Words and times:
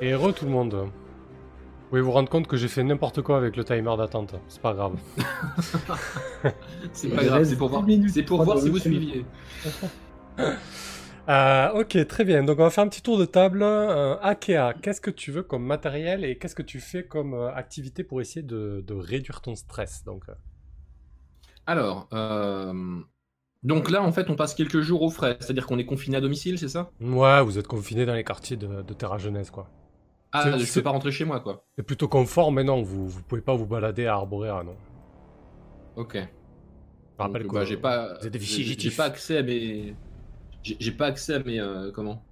Et 0.00 0.12
heureux 0.12 0.32
tout 0.32 0.44
le 0.44 0.50
monde. 0.50 0.74
Vous 0.74 1.88
pouvez 1.88 2.00
vous 2.02 2.12
rendre 2.12 2.28
compte 2.28 2.46
que 2.46 2.56
j'ai 2.56 2.68
fait 2.68 2.84
n'importe 2.84 3.22
quoi 3.22 3.36
avec 3.38 3.56
le 3.56 3.64
timer 3.64 3.96
d'attente. 3.96 4.34
C'est 4.48 4.60
pas 4.60 4.74
grave. 4.74 4.96
C'est 6.92 7.08
pas 7.08 7.24
grave, 7.24 7.44
c'est 7.44 7.56
pour 7.56 7.68
voir, 7.68 7.82
10 7.82 7.96
minutes 7.96 8.14
c'est 8.14 8.22
pour 8.22 8.38
pour 8.38 8.44
voir 8.44 8.56
dans 8.58 8.62
si 8.62 8.70
vous 8.70 8.78
suiviez. 8.78 9.24
Euh, 11.28 11.68
ok, 11.82 12.06
très 12.06 12.24
bien. 12.24 12.42
Donc 12.42 12.58
on 12.58 12.62
va 12.62 12.70
faire 12.70 12.84
un 12.84 12.88
petit 12.88 13.02
tour 13.02 13.18
de 13.18 13.26
table. 13.26 13.62
Euh, 13.62 14.16
Akea, 14.22 14.72
qu'est-ce 14.80 15.02
que 15.02 15.10
tu 15.10 15.30
veux 15.30 15.42
comme 15.42 15.62
matériel 15.62 16.24
et 16.24 16.38
qu'est-ce 16.38 16.54
que 16.54 16.62
tu 16.62 16.80
fais 16.80 17.04
comme 17.06 17.34
euh, 17.34 17.54
activité 17.54 18.02
pour 18.02 18.22
essayer 18.22 18.42
de, 18.42 18.82
de 18.86 18.94
réduire 18.94 19.42
ton 19.42 19.54
stress 19.54 20.04
donc, 20.04 20.26
euh, 20.30 20.34
Alors, 21.66 22.08
euh, 22.14 22.72
donc 23.62 23.90
là, 23.90 24.02
en 24.02 24.12
fait, 24.12 24.30
on 24.30 24.36
passe 24.36 24.54
quelques 24.54 24.80
jours 24.80 25.02
au 25.02 25.10
frais, 25.10 25.36
c'est-à-dire 25.40 25.66
qu'on 25.66 25.78
est 25.78 25.84
confiné 25.84 26.16
à 26.16 26.22
domicile, 26.22 26.58
c'est 26.58 26.68
ça? 26.68 26.92
Ouais, 27.00 27.42
vous 27.42 27.58
êtes 27.58 27.66
confiné 27.68 28.06
dans 28.06 28.14
les 28.14 28.24
quartiers 28.24 28.56
de, 28.56 28.80
de 28.80 28.94
Terra 28.94 29.18
Jeunesse, 29.18 29.50
quoi. 29.50 29.68
Ah, 30.32 30.56
je 30.64 30.72
peux 30.72 30.82
pas 30.82 30.90
rentrer 30.90 31.12
chez 31.12 31.24
moi, 31.26 31.40
quoi. 31.40 31.66
C'est 31.78 31.82
plutôt 31.82 32.08
confort, 32.08 32.52
mais 32.52 32.62
non, 32.62 32.82
vous, 32.82 33.08
vous 33.08 33.22
pouvez 33.22 33.40
pas 33.40 33.54
vous 33.56 33.64
balader 33.66 34.04
à 34.06 34.14
Arborea, 34.16 34.62
non. 34.64 34.76
Ok. 35.94 36.14
Je 37.18 37.22
rappelle 37.22 37.46
que 37.46 37.52
bah, 37.52 37.64
j'ai 37.64 37.76
pas, 37.76 38.14
vous 38.20 38.26
êtes 38.26 38.32
des 38.32 38.38
j'ai- 38.38 38.90
pas 38.90 39.04
accès 39.06 39.38
à 39.38 39.42
mes, 39.42 39.98
j'ai 40.62 40.92
pas 40.92 41.06
accès 41.08 41.34
à 41.34 41.40
mes, 41.44 41.60
euh, 41.60 41.92
comment? 41.92 42.28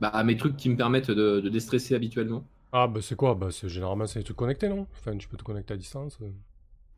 Bah, 0.00 0.08
à 0.08 0.24
mes 0.24 0.36
trucs 0.36 0.56
qui 0.56 0.68
me 0.70 0.76
permettent 0.76 1.10
de, 1.12 1.38
de 1.40 1.48
déstresser 1.48 1.94
habituellement. 1.94 2.48
Ah, 2.72 2.86
bah 2.88 3.00
c'est 3.02 3.14
quoi? 3.16 3.34
Bah 3.34 3.50
c'est 3.50 3.68
généralement 3.68 4.06
c'est 4.06 4.20
des 4.20 4.24
trucs 4.24 4.36
connectés, 4.38 4.68
non? 4.70 4.86
Enfin, 4.92 5.16
tu 5.18 5.28
peux 5.28 5.36
te 5.36 5.42
connecter 5.44 5.74
à 5.74 5.76
distance. 5.76 6.18
euh. 6.22 6.32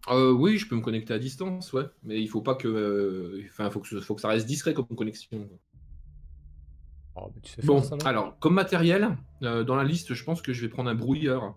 Euh, 0.08 0.32
oui, 0.32 0.58
je 0.58 0.66
peux 0.66 0.76
me 0.76 0.80
connecter 0.80 1.12
à 1.14 1.18
distance, 1.18 1.72
ouais, 1.72 1.84
mais 2.02 2.20
il 2.20 2.28
faut 2.28 2.40
pas 2.42 2.54
que, 2.54 2.66
euh, 2.68 3.42
enfin, 3.50 3.70
faut 3.70 3.80
que, 3.80 4.00
faut 4.00 4.14
que 4.14 4.20
ça 4.22 4.28
reste 4.28 4.46
discret 4.46 4.72
comme 4.74 4.86
connexion. 4.86 5.48
Ah, 7.16 7.22
tu 7.42 7.52
sais 7.52 7.62
Bon, 7.66 7.80
faire 7.80 7.84
ça, 7.90 7.96
non 7.96 8.06
alors, 8.06 8.38
comme 8.38 8.54
matériel, 8.54 9.16
euh, 9.42 9.64
dans 9.64 9.76
la 9.76 9.84
liste, 9.84 10.14
je 10.14 10.24
pense 10.24 10.42
que 10.42 10.52
je 10.52 10.60
vais 10.62 10.68
prendre 10.68 10.90
un 10.90 10.94
brouilleur. 10.94 11.56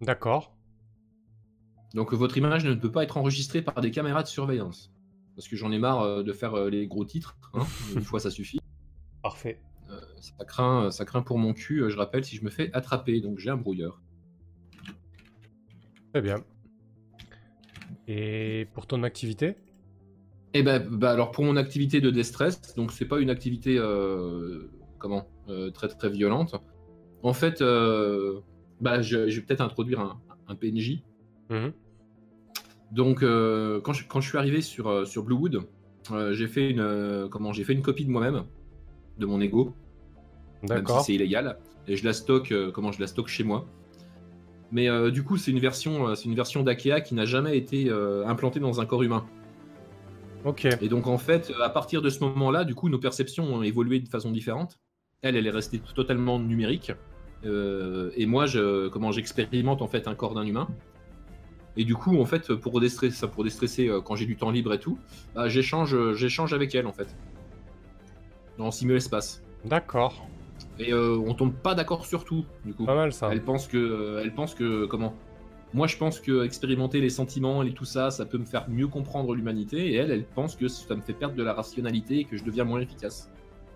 D'accord. 0.00 0.56
Donc, 1.94 2.12
votre 2.14 2.36
image 2.38 2.64
ne 2.64 2.74
peut 2.74 2.90
pas 2.90 3.02
être 3.04 3.16
enregistrée 3.18 3.62
par 3.62 3.80
des 3.80 3.90
caméras 3.90 4.22
de 4.22 4.28
surveillance. 4.28 4.92
Parce 5.36 5.48
que 5.48 5.56
j'en 5.56 5.70
ai 5.72 5.78
marre 5.78 6.00
euh, 6.02 6.22
de 6.22 6.32
faire 6.32 6.54
euh, 6.54 6.70
les 6.70 6.86
gros 6.86 7.04
titres. 7.04 7.36
hein. 7.54 7.64
Une 7.94 8.02
fois, 8.02 8.20
ça 8.20 8.30
suffit. 8.30 8.58
Parfait. 9.22 9.60
Ça 10.20 10.44
craint, 10.46 10.90
ça 10.90 11.04
craint 11.04 11.20
pour 11.22 11.36
mon 11.36 11.52
cul, 11.52 11.84
je 11.90 11.96
rappelle, 11.98 12.24
si 12.24 12.36
je 12.36 12.44
me 12.44 12.50
fais 12.50 12.72
attraper. 12.72 13.20
Donc, 13.20 13.38
j'ai 13.38 13.50
un 13.50 13.56
brouilleur. 13.58 14.00
Très 16.12 16.22
bien. 16.22 16.36
Et 18.08 18.68
pour 18.72 18.86
ton 18.86 19.02
activité? 19.02 19.56
Et 20.54 20.62
ben, 20.62 20.86
bah, 20.86 21.12
alors, 21.12 21.30
pour 21.30 21.44
mon 21.44 21.56
activité 21.56 22.00
de 22.00 22.10
déstress, 22.10 22.74
donc, 22.76 22.92
c'est 22.92 23.06
pas 23.06 23.20
une 23.20 23.30
activité, 23.30 23.78
euh, 23.78 24.70
comment, 24.98 25.26
euh, 25.48 25.70
très 25.70 25.88
très 25.88 26.10
violente. 26.10 26.54
En 27.22 27.32
fait, 27.32 27.62
euh, 27.62 28.40
bah, 28.80 29.00
je, 29.00 29.28
je 29.28 29.40
vais 29.40 29.46
peut-être 29.46 29.62
introduire 29.62 30.00
un, 30.00 30.20
un 30.48 30.54
PNJ. 30.54 31.02
Mhm. 31.50 31.72
Donc, 32.90 33.20
quand, 33.20 33.92
je, 33.94 34.06
quand 34.06 34.20
je 34.20 34.28
suis 34.28 34.36
arrivé 34.36 34.60
sur, 34.60 35.06
sur 35.06 35.24
Bluewood, 35.24 35.62
j'ai 36.32 36.46
fait 36.46 36.68
une 36.68 37.28
comment 37.30 37.54
j'ai 37.54 37.64
fait 37.64 37.72
une 37.72 37.80
copie 37.80 38.04
de 38.04 38.10
moi-même, 38.10 38.42
de 39.18 39.24
mon 39.24 39.40
ego, 39.40 39.64
même 39.64 39.74
si 40.62 40.66
D'accord. 40.66 41.00
c'est 41.00 41.14
illégal, 41.14 41.56
et 41.88 41.96
je 41.96 42.04
la 42.04 42.12
stocke 42.12 42.52
comment 42.72 42.92
je 42.92 43.00
la 43.00 43.06
stocke 43.06 43.28
chez 43.28 43.44
moi. 43.44 43.66
Mais 44.72 44.88
du 45.10 45.22
coup, 45.22 45.38
c'est 45.38 45.52
une 45.52 45.58
version, 45.58 46.14
c'est 46.14 46.26
une 46.26 46.34
version 46.34 46.62
d'Akea 46.62 47.00
qui 47.02 47.14
n'a 47.14 47.24
jamais 47.24 47.56
été 47.56 47.90
implantée 48.26 48.60
dans 48.60 48.78
un 48.78 48.84
corps 48.84 49.02
humain. 49.02 49.24
Ok. 50.44 50.66
Et 50.80 50.88
donc, 50.88 51.06
en 51.06 51.18
fait, 51.18 51.52
à 51.62 51.70
partir 51.70 52.02
de 52.02 52.10
ce 52.10 52.20
moment-là, 52.24 52.64
du 52.64 52.74
coup, 52.74 52.88
nos 52.88 52.98
perceptions 52.98 53.44
ont 53.44 53.62
évolué 53.62 54.00
de 54.00 54.08
façon 54.08 54.30
différente. 54.30 54.78
Elle, 55.22 55.36
elle 55.36 55.46
est 55.46 55.50
restée 55.50 55.80
totalement 55.94 56.38
numérique, 56.38 56.92
Euh, 57.44 58.10
et 58.16 58.26
moi, 58.26 58.46
je, 58.46 58.88
comment 58.88 59.10
j'expérimente 59.10 59.82
en 59.82 59.88
fait 59.88 60.06
un 60.06 60.14
corps 60.14 60.34
d'un 60.34 60.46
humain. 60.46 60.68
Et 61.76 61.84
du 61.84 61.94
coup, 61.94 62.20
en 62.20 62.24
fait, 62.24 62.54
pour 62.54 62.80
déstresser, 62.80 63.26
pour 63.26 63.44
déstresser 63.44 63.88
euh, 63.88 64.00
quand 64.00 64.14
j'ai 64.14 64.26
du 64.26 64.36
temps 64.36 64.50
libre 64.50 64.72
et 64.72 64.78
tout, 64.78 64.98
bah, 65.34 65.48
j'échange, 65.48 65.96
j'échange 66.14 66.52
avec 66.52 66.74
elle 66.74 66.86
en 66.86 66.92
fait, 66.92 67.16
dans 68.58 68.70
simul-espace. 68.70 69.42
D'accord. 69.64 70.26
Et 70.78 70.92
euh, 70.92 71.16
on 71.26 71.34
tombe 71.34 71.52
pas 71.52 71.74
d'accord 71.74 72.06
sur 72.06 72.24
tout, 72.24 72.44
du 72.64 72.74
coup. 72.74 72.84
Pas 72.84 72.94
mal 72.94 73.12
ça. 73.12 73.28
Elle 73.32 73.42
pense 73.42 73.66
que, 73.66 73.76
euh, 73.76 74.20
elle 74.22 74.32
pense 74.32 74.54
que, 74.54 74.86
comment? 74.86 75.14
Moi, 75.74 75.86
je 75.86 75.96
pense 75.96 76.20
que 76.20 76.44
expérimenter 76.44 77.00
les 77.00 77.08
sentiments 77.08 77.62
et 77.62 77.72
tout 77.72 77.86
ça, 77.86 78.10
ça 78.10 78.26
peut 78.26 78.36
me 78.38 78.44
faire 78.44 78.68
mieux 78.68 78.88
comprendre 78.88 79.34
l'humanité. 79.34 79.92
Et 79.92 79.94
elle, 79.96 80.10
elle 80.10 80.24
pense 80.24 80.54
que 80.54 80.68
ça 80.68 80.94
me 80.94 81.00
fait 81.00 81.14
perdre 81.14 81.34
de 81.34 81.42
la 81.42 81.54
rationalité 81.54 82.18
et 82.18 82.24
que 82.24 82.36
je 82.36 82.44
deviens 82.44 82.64
moins 82.64 82.80
efficace. 82.80 83.30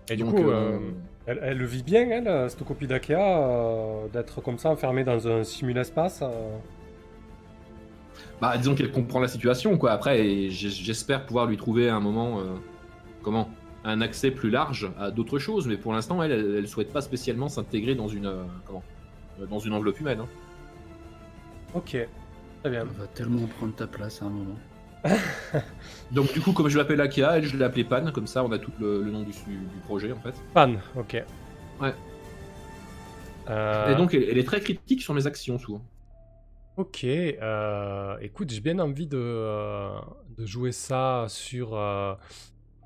Et 0.09 0.15
du 0.15 0.23
Donc, 0.23 0.35
coup, 0.35 0.49
euh, 0.49 0.73
euh, 0.73 0.79
elle, 1.25 1.39
elle 1.41 1.57
le 1.57 1.65
vit 1.65 1.83
bien, 1.83 2.09
elle, 2.09 2.49
cette 2.49 2.63
copie 2.63 2.87
d'Akea, 2.87 3.15
euh, 3.17 4.07
d'être 4.13 4.41
comme 4.41 4.57
ça 4.57 4.69
enfermée 4.69 5.03
dans 5.03 5.27
un 5.27 5.43
simul-espace 5.43 6.21
euh. 6.21 6.57
bah, 8.39 8.57
disons 8.57 8.75
qu'elle 8.75 8.91
comprend 8.91 9.19
la 9.19 9.27
situation, 9.27 9.77
quoi. 9.77 9.91
Après, 9.91 10.49
j'espère 10.49 11.25
pouvoir 11.25 11.47
lui 11.47 11.57
trouver 11.57 11.89
un 11.89 11.99
moment, 11.99 12.41
comment? 13.21 13.49
Un 13.83 14.01
accès 14.01 14.31
plus 14.31 14.49
large 14.49 14.91
à 14.99 15.11
d'autres 15.11 15.39
choses, 15.39 15.67
mais 15.67 15.77
pour 15.77 15.93
l'instant, 15.93 16.21
elle, 16.21 16.31
elle, 16.31 16.55
elle 16.57 16.67
souhaite 16.67 16.93
pas 16.93 17.01
spécialement 17.01 17.49
s'intégrer 17.49 17.95
dans 17.95 18.07
une, 18.07 18.31
comment, 18.65 18.83
dans 19.49 19.59
une 19.59 19.73
enveloppe 19.73 19.99
humaine. 19.99 20.19
hein. 20.21 20.27
Ok. 21.77 21.95
Très 22.61 22.69
bien. 22.71 22.87
On 22.89 22.99
va 23.01 23.07
tellement 23.07 23.45
prendre 23.47 23.75
ta 23.75 23.87
place 23.87 24.21
à 24.21 24.25
un 24.25 24.29
moment. 24.29 24.57
Donc, 26.11 26.33
du 26.33 26.41
coup, 26.41 26.53
comme 26.53 26.69
je 26.69 26.77
l'appelle 26.77 26.99
elle, 26.99 27.45
je 27.45 27.55
l'ai 27.55 27.63
appelée 27.63 27.83
Pan, 27.83 28.11
comme 28.11 28.27
ça, 28.27 28.43
on 28.43 28.51
a 28.51 28.57
tout 28.57 28.71
le, 28.79 29.03
le 29.03 29.11
nom 29.11 29.21
du, 29.21 29.31
du 29.31 29.77
projet, 29.85 30.11
en 30.11 30.19
fait. 30.19 30.33
Pan, 30.53 30.75
ok. 30.95 31.23
Ouais. 31.79 31.93
Euh, 33.49 33.91
Et 33.91 33.95
donc, 33.95 34.13
elle, 34.13 34.23
elle 34.23 34.37
est 34.37 34.43
très 34.43 34.59
critique 34.59 35.01
sur 35.01 35.13
mes 35.13 35.27
actions, 35.27 35.59
souvent. 35.59 35.81
Ok, 36.77 37.03
euh, 37.03 38.17
écoute, 38.21 38.51
j'ai 38.51 38.59
bien 38.61 38.77
envie 38.79 39.07
de, 39.07 39.17
euh, 39.19 39.99
de 40.37 40.45
jouer 40.45 40.71
ça 40.71 41.25
sur, 41.27 41.79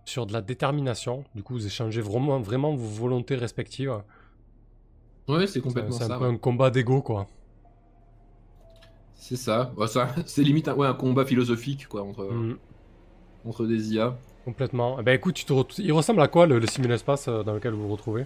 sur 0.05 0.25
de 0.25 0.33
la 0.33 0.41
détermination. 0.41 1.23
Du 1.35 1.43
coup, 1.43 1.53
vous 1.53 1.65
échangez 1.65 2.01
vraiment, 2.01 2.39
vraiment 2.39 2.75
vos 2.75 2.87
volontés 2.87 3.35
respectives. 3.35 4.01
Ouais, 5.27 5.47
c'est 5.47 5.61
complètement 5.61 5.99
c'est 5.99 6.03
un 6.03 6.07
ça. 6.07 6.17
peu 6.17 6.25
ouais. 6.25 6.33
un 6.33 6.37
combat 6.37 6.69
d'ego, 6.69 7.01
quoi. 7.01 7.27
C'est 9.21 9.37
ça. 9.37 9.73
Ouais, 9.77 9.87
ça- 9.87 10.13
c'est 10.25 10.43
limite 10.43 10.67
un, 10.67 10.75
ouais, 10.75 10.85
un 10.87 10.93
combat 10.93 11.25
philosophique, 11.25 11.87
quoi, 11.87 12.03
entre, 12.03 12.25
Mm, 12.31 12.57
entre 13.43 13.65
des 13.67 13.93
IA. 13.93 14.19
complètement. 14.45 14.97
Eh 14.99 15.03
Ben 15.03 15.13
écoute, 15.15 15.33
tu 15.35 15.45
te 15.45 15.81
il 15.81 15.91
ressemble 15.93 16.21
à 16.21 16.27
quoi 16.27 16.45
le, 16.45 16.59
le 16.59 16.67
simul-espace 16.67 17.27
euh, 17.27 17.43
dans 17.43 17.53
lequel 17.53 17.73
vous 17.73 17.83
vous 17.87 17.91
retrouvez? 17.95 18.25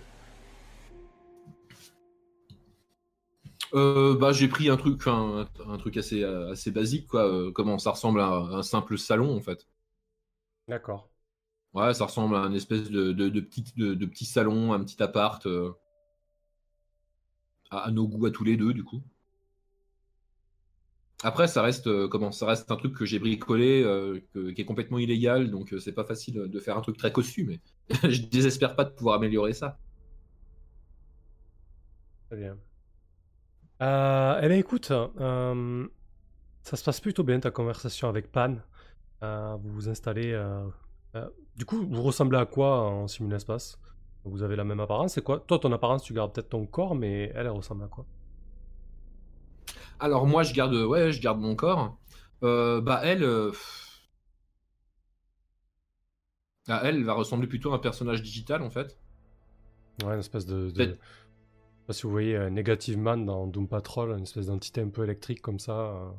Euh, 3.74 4.16
bah, 4.18 4.32
j'ai 4.32 4.48
pris 4.48 4.70
un 4.70 4.78
truc, 4.78 5.02
un, 5.08 5.48
un 5.68 5.78
truc 5.78 5.98
assez, 5.98 6.24
euh, 6.24 6.52
assez 6.52 6.72
basique, 6.72 7.08
quoi. 7.08 7.26
euh, 7.28 7.52
comment 7.52 7.78
ça 7.80 7.92
ressemble 7.92 8.22
à 8.22 8.28
un, 8.28 8.52
un 8.60 8.64
simple 8.64 8.98
salon, 8.98 9.36
en 9.36 9.42
fait. 9.42 9.66
D'accord. 10.68 11.06
Ouais, 11.76 11.94
ça 11.94 12.06
ressemble 12.06 12.36
à 12.38 12.40
un 12.40 12.54
espèce 12.56 12.90
de, 12.90 13.12
de, 13.12 13.30
de 13.30 13.40
petit, 13.40 13.64
de, 13.78 13.94
de 13.94 14.06
petit 14.08 14.26
salon, 14.26 14.74
un 14.74 14.84
petit 14.84 15.02
appart. 15.04 15.46
euh, 15.46 15.74
à, 17.70 17.82
à 17.86 17.92
nos 17.92 18.08
goûts 18.08 18.26
à 18.26 18.32
tous 18.32 18.44
les 18.44 18.58
deux, 18.58 18.74
du 18.74 18.84
coup. 18.84 19.04
Après, 21.26 21.48
ça 21.48 21.64
reste, 21.64 21.88
euh, 21.88 22.08
comment, 22.08 22.32
ça 22.32 22.46
reste 22.46 22.70
un 22.70 22.76
truc 22.76 22.96
que 22.96 23.04
j'ai 23.04 23.18
bricolé, 23.18 23.82
euh, 23.84 24.20
qui 24.36 24.62
est 24.62 24.66
complètement 24.66 25.00
illégal, 25.00 25.50
donc 25.50 25.74
euh, 25.74 25.80
c'est 25.80 25.92
pas 25.92 26.04
facile 26.04 26.36
de 26.36 26.60
faire 26.60 26.78
un 26.78 26.82
truc 26.82 26.98
très 26.98 27.12
cossu, 27.12 27.46
mais 27.46 27.60
je 28.12 28.22
désespère 28.22 28.76
pas 28.76 28.84
de 28.84 28.92
pouvoir 28.92 29.16
améliorer 29.16 29.54
ça. 29.54 29.80
Très 32.30 32.38
bien. 32.38 32.56
Eh 33.82 34.48
ben 34.48 34.60
écoute, 34.60 34.94
ça 36.62 36.78
se 36.78 36.84
passe 36.84 37.02
plutôt 37.02 37.24
bien 37.24 37.40
ta 37.40 37.50
conversation 37.50 38.08
avec 38.08 38.32
Pan. 38.32 38.58
Vous 39.24 39.72
vous 39.74 39.90
installez. 39.90 40.40
du 41.56 41.66
coup, 41.66 41.88
vous 41.90 42.04
ressemblez 42.04 42.38
à 42.38 42.46
quoi 42.46 42.82
en 42.82 43.08
simul-espace? 43.08 43.80
Vous 44.26 44.44
avez 44.44 44.56
la 44.56 44.64
même 44.64 44.80
apparence, 44.80 45.14
c'est 45.14 45.24
quoi? 45.24 45.40
Toi, 45.40 45.58
ton 45.58 45.72
apparence, 45.72 46.04
tu 46.04 46.14
gardes 46.14 46.34
peut-être 46.34 46.50
ton 46.50 46.68
corps, 46.68 46.94
mais 46.94 47.32
elle 47.34 47.50
ressemble 47.50 47.84
à 47.84 47.88
quoi? 47.88 48.06
Alors 50.00 50.28
moi, 50.28 50.44
je 50.44 50.54
garde, 50.54 50.74
ouais, 50.74 51.12
je 51.12 51.22
garde 51.22 51.40
mon 51.40 51.56
corps. 51.56 51.98
Euh, 52.44 52.82
bah 52.82 53.02
elle, 53.04 53.24
euh, 53.24 53.50
pff. 53.52 54.02
Ah, 56.68 56.82
elle 56.84 57.04
va 57.04 57.14
ressembler 57.14 57.48
plutôt 57.48 57.72
à 57.72 57.76
un 57.76 57.80
personnage 57.80 58.22
digital 58.24 58.62
en 58.64 58.70
fait. 58.70 58.98
Ouais, 60.04 60.14
une 60.14 60.20
espèce 60.20 60.46
de. 60.46 60.70
de... 60.70 60.72
Peut-être- 60.72 61.00
Je 61.00 61.82
sais 61.82 61.86
pas 61.88 61.94
si 61.94 62.04
vous 62.04 62.10
voyez 62.12 62.36
euh, 62.36 62.50
Negative 62.50 62.98
Man 62.98 63.26
dans 63.26 63.46
Doom 63.48 63.68
Patrol, 63.68 64.12
une 64.12 64.24
espèce 64.24 64.48
d'entité 64.48 64.82
un 64.82 64.90
peu 64.90 65.04
électrique 65.04 65.42
comme 65.42 65.60
ça. 65.60 66.14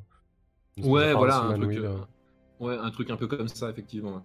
Ouais, 0.79 1.13
voilà, 1.15 1.39
un 1.41 1.55
truc, 1.59 1.79
ouais, 2.61 2.77
un 2.77 2.91
truc 2.91 3.11
un 3.11 3.17
peu 3.17 3.27
comme 3.27 3.49
ça 3.49 3.71
effectivement. 3.71 4.25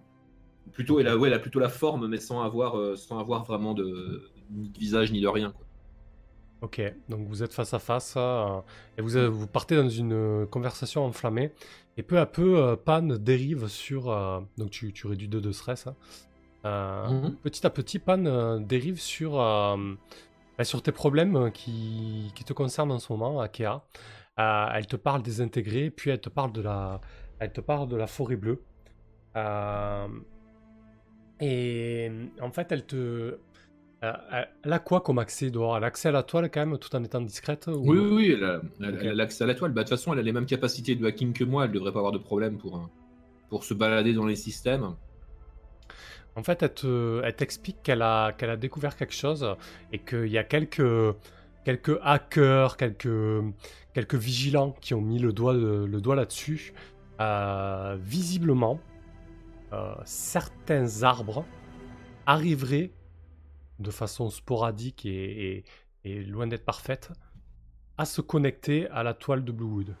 Plutôt, 0.72 1.00
elle 1.00 1.08
a, 1.08 1.16
ouais, 1.16 1.28
elle 1.28 1.34
a 1.34 1.38
plutôt 1.40 1.58
la 1.58 1.68
forme, 1.68 2.06
mais 2.06 2.18
sans 2.18 2.40
avoir, 2.42 2.96
sans 2.96 3.18
avoir 3.18 3.44
vraiment 3.44 3.74
de 3.74 4.30
ni 4.50 4.68
de 4.70 4.78
visage 4.78 5.10
ni 5.12 5.20
de 5.20 5.28
rien. 5.28 5.50
quoi. 5.50 5.66
Ok, 6.62 6.80
donc 7.08 7.26
vous 7.26 7.42
êtes 7.42 7.52
face 7.52 7.74
à 7.74 7.80
face 7.80 8.14
euh, 8.16 8.60
et 8.96 9.02
vous, 9.02 9.10
vous 9.32 9.46
partez 9.48 9.74
dans 9.76 9.88
une 9.88 10.12
euh, 10.12 10.46
conversation 10.46 11.04
enflammée 11.04 11.52
et 11.96 12.04
peu 12.04 12.18
à 12.20 12.26
peu 12.26 12.56
euh, 12.56 12.76
Pan 12.76 13.02
dérive 13.02 13.66
sur 13.66 14.10
euh, 14.10 14.40
donc 14.56 14.70
tu, 14.70 14.92
tu 14.92 15.08
réduis 15.08 15.26
2 15.28 15.40
de 15.40 15.50
stress. 15.50 15.88
hein. 15.88 15.96
Mhm. 17.10 17.36
Petit 17.42 17.66
à 17.66 17.70
petit 17.70 17.98
Pan 17.98 18.60
dérive 18.60 19.00
sur 19.00 19.32
Bah, 20.58 20.64
sur 20.64 20.82
tes 20.82 20.92
problèmes 20.92 21.50
qui, 21.52 22.30
qui 22.36 22.44
te 22.44 22.52
concernent 22.52 22.92
en 22.92 22.98
ce 23.00 23.12
moment, 23.12 23.40
Akea, 23.40 23.82
elle 24.36 24.86
te 24.86 24.96
parle 24.96 25.22
des 25.22 25.40
intégrés, 25.40 25.90
puis 25.90 26.10
elle 26.10 26.20
te 26.20 26.28
parle 26.28 26.52
de 26.52 26.62
la, 26.62 27.00
elle 27.40 27.52
te 27.52 27.60
parle 27.60 27.88
de 27.88 27.96
la 27.96 28.06
forêt 28.06 28.36
bleue. 28.36 28.62
Et 31.40 32.10
en 32.40 32.50
fait, 32.50 32.70
elle 32.72 32.86
te. 32.86 33.38
Euh, 34.04 34.42
elle 34.64 34.72
a 34.72 34.78
quoi 34.78 35.00
comme 35.00 35.18
accès 35.18 35.50
Elle 35.76 35.84
a 35.84 35.86
accès 35.86 36.08
à 36.08 36.12
la 36.12 36.22
toile 36.22 36.50
quand 36.50 36.64
même, 36.66 36.78
tout 36.78 36.94
en 36.96 37.04
étant 37.04 37.20
discrète 37.20 37.66
ou- 37.68 37.82
Oui, 37.90 37.98
oui, 37.98 38.10
oui, 38.12 38.32
elle 38.36 38.44
a, 38.44 38.60
elle- 38.80 39.20
a 39.20 39.24
à 39.44 39.46
la 39.46 39.54
toile. 39.54 39.72
Bah, 39.72 39.82
de 39.84 39.88
toute 39.88 39.96
façon, 39.98 40.12
elle 40.12 40.18
a 40.18 40.22
les 40.22 40.32
mêmes 40.32 40.46
capacités 40.46 40.94
de 40.96 41.06
hacking 41.06 41.32
que 41.32 41.44
moi, 41.44 41.64
elle 41.66 41.72
devrait 41.72 41.92
pas 41.92 41.98
avoir 42.00 42.12
de 42.12 42.18
problème 42.18 42.58
pour, 42.58 42.90
pour 43.48 43.64
se 43.64 43.74
balader 43.74 44.12
dans 44.12 44.26
les 44.26 44.36
systèmes. 44.36 44.94
En 46.34 46.42
fait, 46.42 46.62
elle 46.62 46.72
te- 46.74 47.20
elle 47.22 47.34
t'explique 47.36 47.82
qu'elle 47.82 48.02
a, 48.02 48.32
qu'elle 48.32 48.50
a 48.50 48.56
découvert 48.56 48.96
quelque 48.96 49.14
chose 49.14 49.46
et 49.92 49.98
qu'il 49.98 50.28
y 50.28 50.38
a 50.38 50.44
quelques, 50.44 51.14
quelques 51.64 51.98
hackers, 52.02 52.76
quelques, 52.78 53.44
quelques 53.94 54.14
vigilants 54.14 54.74
qui 54.80 54.94
ont 54.94 55.02
mis 55.02 55.18
le 55.18 55.32
doigt, 55.32 55.52
le 55.52 56.00
doigt 56.00 56.16
là-dessus. 56.16 56.72
Euh, 57.20 57.96
visiblement, 58.00 58.80
euh, 59.74 59.92
certains 60.04 61.02
arbres 61.02 61.44
arriveraient 62.26 62.90
de 63.78 63.90
façon 63.90 64.30
sporadique 64.30 65.04
et, 65.06 65.58
et- 65.58 65.64
et 66.04 66.22
loin 66.24 66.46
d'être 66.48 66.64
parfaite 66.64 67.12
à 67.98 68.04
se 68.04 68.20
connecter 68.20 68.88
à 68.90 69.02
la 69.02 69.14
toile 69.14 69.44
de 69.44 69.52
Bluewood. 69.52 69.94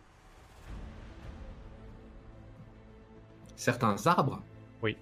Certains 3.56 4.06
arbres? 4.06 4.42
Oui. 4.82 4.96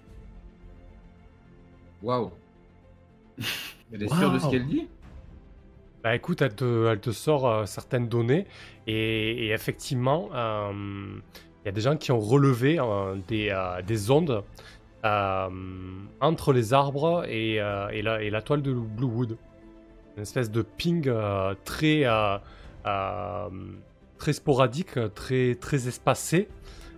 Waouh. 2.03 2.31
Elle 3.93 4.03
est 4.03 4.07
sûre 4.15 4.31
de 4.31 4.39
ce 4.39 4.49
qu'elle 4.49 4.67
dit? 4.67 4.87
Bah 6.03 6.15
écoute, 6.15 6.41
elle 6.41 6.55
te, 6.55 6.87
elle 6.87 6.99
te 6.99 7.11
sort 7.11 7.47
euh, 7.47 7.65
certaines 7.67 8.07
données 8.09 8.47
et, 8.87 9.45
et 9.45 9.51
effectivement, 9.51 10.29
euh, 10.33 11.19
il 11.61 11.65
y 11.65 11.69
a 11.69 11.71
des 11.71 11.81
gens 11.81 11.95
qui 11.95 12.11
ont 12.11 12.19
relevé 12.19 12.79
euh, 12.79 13.15
des, 13.27 13.55
des 13.85 14.09
ondes 14.09 14.43
entre 15.03 16.53
les 16.53 16.73
arbres 16.73 17.25
et, 17.27 17.59
euh, 17.59 18.01
la, 18.01 18.41
toile 18.41 18.61
de 18.61 18.73
Bluewood. 18.73 19.37
Une 20.17 20.23
espèce 20.23 20.51
de 20.51 20.61
ping 20.61 21.07
euh, 21.07 21.55
très, 21.63 22.05
euh, 22.05 22.37
euh, 22.85 23.49
sporadique, 24.31 24.99
très, 25.15 25.55
très 25.55 25.87
espacé. 25.87 26.47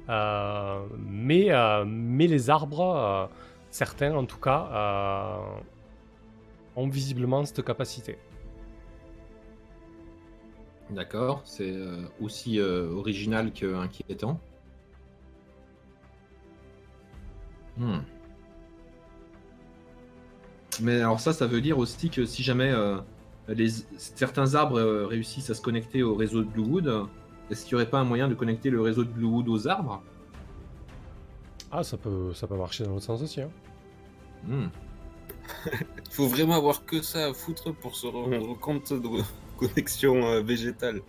Euh, 0.09 0.85
mais, 0.97 1.51
euh, 1.51 1.85
les 1.85 2.49
arbres, 2.49 2.81
euh, 2.81 3.25
certains 3.69 4.13
en 4.15 4.25
tout 4.25 4.39
cas, 4.39 4.69
euh, 4.71 5.59
ont 6.75 6.89
visiblement 6.89 7.45
cette 7.45 7.63
capacité. 7.63 8.17
D'accord, 10.89 11.41
c'est 11.45 11.71
euh, 11.71 12.03
aussi 12.21 12.59
euh, 12.59 12.89
original 12.91 13.51
qu'inquiétant. 13.51 14.39
Hmm. 17.77 17.99
Mais 20.81 20.99
alors 21.01 21.19
ça, 21.19 21.33
ça 21.33 21.45
veut 21.47 21.61
dire 21.61 21.77
aussi 21.77 22.09
que 22.09 22.25
si 22.25 22.41
jamais 22.43 22.71
euh, 22.71 22.97
les, 23.47 23.69
certains 23.97 24.55
arbres 24.55 24.79
euh, 24.79 25.05
réussissent 25.05 25.49
à 25.49 25.53
se 25.53 25.61
connecter 25.61 26.01
au 26.03 26.15
réseau 26.15 26.39
de 26.43 26.47
Bluewood, 26.49 27.07
est-ce 27.51 27.65
qu'il 27.65 27.75
n'y 27.75 27.81
aurait 27.81 27.89
pas 27.89 27.99
un 27.99 28.03
moyen 28.05 28.27
de 28.27 28.33
connecter 28.33 28.69
le 28.69 28.81
réseau 28.81 29.03
de 29.03 29.09
Bluewood 29.09 29.47
aux 29.49 29.67
arbres? 29.67 30.01
Ah, 31.71 31.83
ça 31.83 31.97
peut, 31.97 32.33
ça 32.33 32.47
peut 32.47 32.55
marcher 32.55 32.83
dans 32.83 32.91
l'autre 32.91 33.05
sens 33.05 33.21
aussi. 33.21 33.41
hein. 33.41 33.49
Hmm. 34.45 34.67
Faut 36.11 36.27
vraiment 36.27 36.55
avoir 36.57 36.85
que 36.85 37.01
ça 37.01 37.27
à 37.27 37.33
foutre 37.33 37.73
pour 37.73 37.95
se 37.95 38.07
rendre 38.07 38.57
compte 38.59 38.93
de 38.93 39.07
connexion 39.57 40.25
euh, 40.25 40.41
végétale. 40.41 41.01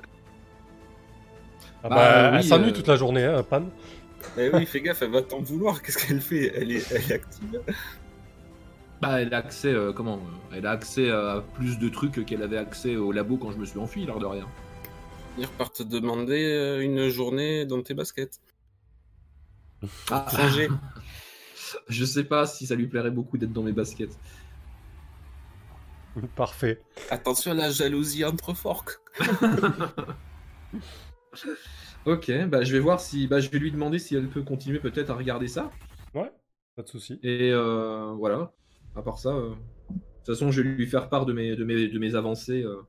Ah 1.82 1.88
Bah, 1.88 2.30
bah, 2.30 2.30
oui, 2.32 2.36
elle 2.38 2.44
s'ennuie 2.44 2.70
euh, 2.70 2.72
toute 2.72 2.86
la 2.88 2.96
journée, 2.96 3.24
hein, 3.24 3.42
Pan. 3.42 3.64
Eh 4.38 4.50
oui, 4.52 4.66
fais 4.66 4.80
gaffe, 4.80 5.02
elle 5.02 5.10
va 5.10 5.22
t'en 5.22 5.40
vouloir. 5.40 5.82
Qu'est-ce 5.82 6.06
qu'elle 6.06 6.20
fait? 6.20 6.52
Elle 6.54 6.72
est, 6.72 6.92
elle 6.92 7.10
est 7.10 7.14
active. 7.14 7.60
Bah, 9.00 9.20
elle 9.20 9.34
a 9.34 9.38
accès, 9.38 9.68
euh, 9.68 9.92
comment 9.92 10.16
euh, 10.16 10.56
Elle 10.56 10.66
a 10.66 10.70
accès 10.70 11.10
à 11.10 11.44
plus 11.54 11.78
de 11.78 11.88
trucs 11.88 12.24
qu'elle 12.24 12.42
avait 12.42 12.56
accès 12.56 12.96
au 12.96 13.12
labo 13.12 13.36
quand 13.36 13.52
je 13.52 13.58
me 13.58 13.64
suis 13.64 13.78
enfui, 13.78 14.06
l'air 14.06 14.18
de 14.18 14.26
rien. 14.26 14.48
Ils 15.36 15.46
repartent 15.46 15.76
te 15.76 15.82
demander 15.82 16.44
euh, 16.44 16.80
une 16.80 17.08
journée 17.08 17.66
dans 17.66 17.82
tes 17.82 17.94
baskets. 17.94 18.40
Ah, 20.10 20.26
Changer. 20.30 20.68
je 21.88 22.04
sais 22.04 22.24
pas 22.24 22.46
si 22.46 22.66
ça 22.66 22.74
lui 22.76 22.86
plairait 22.86 23.10
beaucoup 23.10 23.36
d'être 23.36 23.52
dans 23.52 23.62
mes 23.62 23.72
baskets. 23.72 24.16
Parfait. 26.36 26.80
Attention 27.10 27.50
à 27.50 27.54
la 27.54 27.70
jalousie 27.70 28.24
entre 28.24 28.54
forks. 28.54 29.00
Ok, 32.06 32.30
bah 32.48 32.62
je 32.62 32.72
vais 32.72 32.80
voir 32.80 33.00
si, 33.00 33.26
bah 33.26 33.40
je 33.40 33.48
vais 33.50 33.58
lui 33.58 33.72
demander 33.72 33.98
si 33.98 34.14
elle 34.14 34.28
peut 34.28 34.42
continuer 34.42 34.78
peut-être 34.80 35.10
à 35.10 35.14
regarder 35.14 35.48
ça. 35.48 35.70
Ouais, 36.14 36.30
pas 36.76 36.82
de 36.82 36.88
souci. 36.88 37.18
Et 37.22 37.50
euh, 37.52 38.12
voilà. 38.12 38.52
À 38.94 39.02
part 39.02 39.18
ça, 39.18 39.30
euh, 39.30 39.50
de 39.50 39.54
toute 40.24 40.34
façon, 40.36 40.50
je 40.50 40.62
vais 40.62 40.68
lui 40.70 40.86
faire 40.86 41.08
part 41.08 41.26
de 41.26 41.32
mes, 41.32 41.56
de 41.56 41.64
mes, 41.64 41.88
de 41.88 41.98
mes 41.98 42.14
avancées. 42.14 42.62
euh. 42.64 42.82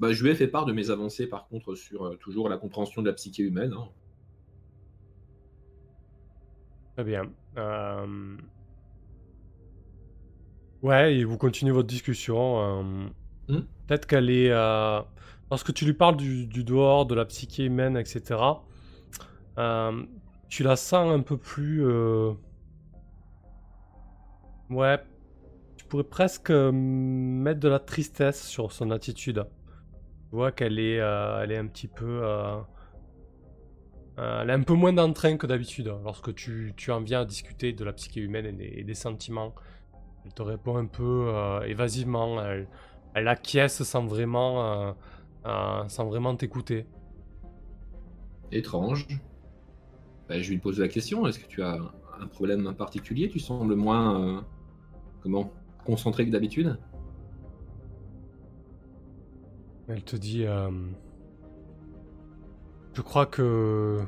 Bah, 0.00 0.12
je 0.12 0.24
lui 0.24 0.30
ai 0.30 0.34
fait 0.34 0.48
part 0.48 0.66
de 0.66 0.72
mes 0.72 0.90
avancées, 0.90 1.28
par 1.28 1.48
contre, 1.48 1.74
sur 1.76 2.06
euh, 2.06 2.16
toujours 2.16 2.48
la 2.48 2.58
compréhension 2.58 3.02
de 3.02 3.08
la 3.08 3.14
psyché 3.14 3.42
humaine. 3.44 3.74
hein. 3.74 3.88
Très 6.96 7.04
bien. 7.04 7.32
Euh, 7.56 8.36
Ouais, 10.82 11.16
et 11.16 11.24
vous 11.24 11.38
continuez 11.38 11.72
votre 11.72 11.88
discussion. 11.88 12.82
euh, 12.82 13.08
Hmm. 13.48 13.60
Peut-être 13.86 14.06
qu'elle 14.06 14.30
est. 14.30 14.50
euh, 14.50 15.00
Lorsque 15.50 15.72
tu 15.72 15.84
lui 15.86 15.94
parles 15.94 16.16
du, 16.16 16.46
dehors, 16.64 17.06
de 17.06 17.14
la 17.14 17.24
psyché 17.24 17.64
humaine, 17.64 17.96
etc., 17.96 18.40
euh, 19.58 20.02
tu 20.48 20.62
la 20.62 20.76
sens 20.76 21.10
un 21.12 21.20
peu 21.20 21.36
plus. 21.36 21.84
euh, 21.86 22.32
Ouais. 24.70 24.98
Tu 25.76 25.84
pourrais 25.86 26.04
presque 26.04 26.50
euh, 26.50 26.70
mettre 26.72 27.60
de 27.60 27.68
la 27.68 27.78
tristesse 27.78 28.46
sur 28.46 28.72
son 28.72 28.90
attitude. 28.90 29.44
Tu 30.30 30.36
vois 30.36 30.52
qu'elle 30.52 30.78
est, 30.78 30.96
est 30.96 31.56
un 31.56 31.66
petit 31.66 31.88
peu. 31.88 32.22
elle 34.18 34.50
est 34.50 34.52
un 34.52 34.62
peu 34.62 34.74
moins 34.74 34.92
d'entrain 34.92 35.36
que 35.36 35.46
d'habitude 35.46 35.86
lorsque 36.04 36.34
tu, 36.34 36.74
tu 36.76 36.90
en 36.90 37.00
viens 37.00 37.20
à 37.22 37.24
discuter 37.24 37.72
de 37.72 37.84
la 37.84 37.92
psyché 37.92 38.20
humaine 38.20 38.46
et 38.46 38.52
des, 38.52 38.72
et 38.80 38.84
des 38.84 38.94
sentiments. 38.94 39.54
Elle 40.24 40.34
te 40.34 40.42
répond 40.42 40.76
un 40.76 40.86
peu 40.86 41.32
évasivement. 41.66 42.42
Elle, 42.44 42.68
elle 43.14 43.28
acquiesce 43.28 43.82
sans 43.84 44.04
vraiment, 44.04 44.94
euh, 45.46 45.88
sans 45.88 46.06
vraiment 46.06 46.34
t'écouter. 46.36 46.86
Étrange. 48.52 49.06
Bah, 50.28 50.40
je 50.40 50.50
lui 50.50 50.58
pose 50.58 50.78
la 50.78 50.88
question 50.88 51.26
est-ce 51.26 51.38
que 51.38 51.46
tu 51.46 51.62
as 51.62 51.78
un 52.20 52.26
problème 52.26 52.66
en 52.66 52.74
particulier? 52.74 53.28
Tu 53.28 53.38
sembles 53.38 53.74
moins. 53.76 54.20
euh, 54.20 54.40
comment 55.22 55.50
Concentré 55.84 56.26
que 56.26 56.30
d'habitude? 56.30 56.78
Elle 59.86 60.02
te 60.02 60.16
dit 60.16 60.44
euh, 60.44 60.70
Je 62.92 63.00
crois 63.00 63.24
que. 63.26 63.98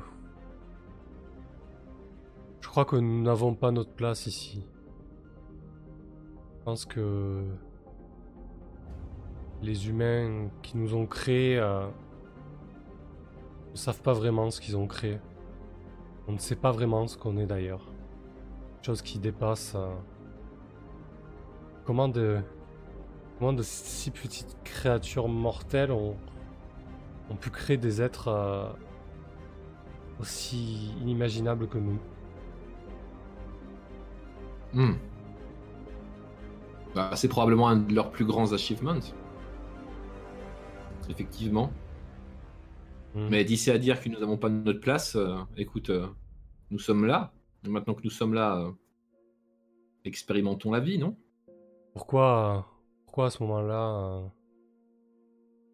Je 2.59 2.67
crois 2.69 2.85
que 2.85 2.95
nous 2.97 3.23
n'avons 3.23 3.55
pas 3.55 3.71
notre 3.71 3.91
place 3.91 4.27
ici. 4.27 4.63
Je 6.59 6.63
pense 6.65 6.85
que. 6.85 7.43
Les 9.61 9.87
humains 9.89 10.49
qui 10.63 10.77
nous 10.77 10.95
ont 10.95 11.05
créés 11.05 11.57
euh, 11.59 11.85
ne 13.71 13.77
savent 13.77 14.01
pas 14.01 14.13
vraiment 14.13 14.49
ce 14.51 14.59
qu'ils 14.59 14.75
ont 14.77 14.87
créé. 14.87 15.19
On 16.27 16.33
ne 16.33 16.37
sait 16.39 16.55
pas 16.55 16.71
vraiment 16.71 17.07
ce 17.07 17.17
qu'on 17.17 17.37
est 17.37 17.45
d'ailleurs. 17.45 17.87
Chose 18.81 19.01
qui 19.01 19.19
dépasse. 19.19 19.73
euh, 19.75 19.93
Comment 21.85 22.07
de. 22.09 22.39
Comment 23.39 23.53
de 23.53 23.63
si 23.63 24.11
petites 24.11 24.57
créatures 24.63 25.27
mortelles 25.27 25.91
ont, 25.91 26.15
ont 27.29 27.35
pu 27.35 27.49
créer 27.49 27.77
des 27.77 28.01
êtres 28.01 28.27
euh, 28.27 28.69
aussi 30.19 30.93
inimaginables 31.01 31.67
que 31.67 31.77
nous 31.77 31.99
Hmm. 34.73 34.93
Bah, 36.95 37.11
c'est 37.15 37.27
probablement 37.27 37.67
un 37.69 37.77
de 37.77 37.93
leurs 37.93 38.11
plus 38.11 38.25
grands 38.25 38.53
achievements. 38.53 38.99
Effectivement. 41.11 41.69
Hmm. 43.13 43.27
Mais 43.29 43.43
d'ici 43.43 43.69
à 43.69 43.77
dire 43.77 44.01
que 44.01 44.07
nous 44.07 44.19
n'avons 44.19 44.37
pas 44.37 44.49
notre 44.49 44.79
place, 44.79 45.17
euh, 45.17 45.35
écoute, 45.57 45.89
euh, 45.89 46.07
nous 46.69 46.79
sommes 46.79 47.05
là. 47.05 47.33
Et 47.65 47.69
maintenant 47.69 47.93
que 47.93 48.01
nous 48.03 48.09
sommes 48.09 48.33
là, 48.33 48.57
euh, 48.57 48.71
expérimentons 50.05 50.71
la 50.71 50.79
vie, 50.79 50.97
non? 50.97 51.17
Pourquoi, 51.93 52.65
pourquoi 53.05 53.25
à 53.25 53.29
ce 53.29 53.43
moment-là, 53.43 54.23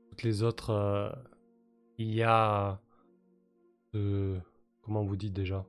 toutes 0.09 0.23
les 0.23 0.41
autres, 0.41 1.15
il 1.99 2.11
y 2.11 2.23
a 2.23 2.81
comment 4.81 5.03
vous 5.03 5.15
dites 5.15 5.33
déjà, 5.33 5.65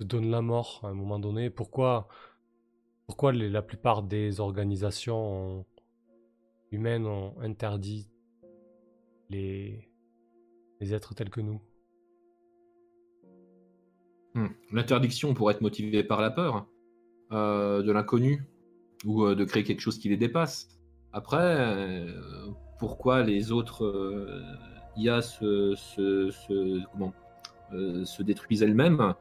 se 0.00 0.04
donne 0.04 0.30
la 0.30 0.42
mort 0.42 0.80
à 0.84 0.88
un 0.88 0.94
moment 0.94 1.18
donné? 1.18 1.50
Pourquoi, 1.50 2.08
pourquoi 3.06 3.32
les- 3.32 3.50
la 3.50 3.62
plupart 3.62 4.02
des 4.02 4.40
organisations 4.40 5.60
ont 5.60 5.66
humaines 6.72 7.06
ont 7.06 7.34
interdit 7.40 8.08
les, 9.30 9.88
êtres 10.80 11.14
tels 11.14 11.30
que 11.30 11.40
nous. 11.40 11.60
Hmm. 14.34 14.48
L'interdiction 14.72 15.34
pourrait 15.34 15.54
être 15.54 15.62
motivée 15.62 16.04
par 16.04 16.20
la 16.20 16.30
peur 16.30 16.66
euh, 17.32 17.82
de 17.82 17.90
l'inconnu 17.90 18.44
ou 19.04 19.24
euh, 19.24 19.34
de 19.34 19.44
créer 19.44 19.64
quelque 19.64 19.80
chose 19.80 19.98
qui 19.98 20.08
les 20.08 20.16
dépasse. 20.16 20.68
Après, 21.12 21.38
euh, 21.40 22.12
pourquoi 22.78 23.22
les 23.22 23.50
autres 23.52 24.30
IA 24.96 25.22
se, 25.22 25.74
se, 25.74 26.30
se- 26.30 26.84
comment, 26.92 27.14
se 27.72 28.22
détruisent 28.22 28.62
elles-mêmes 28.62 29.14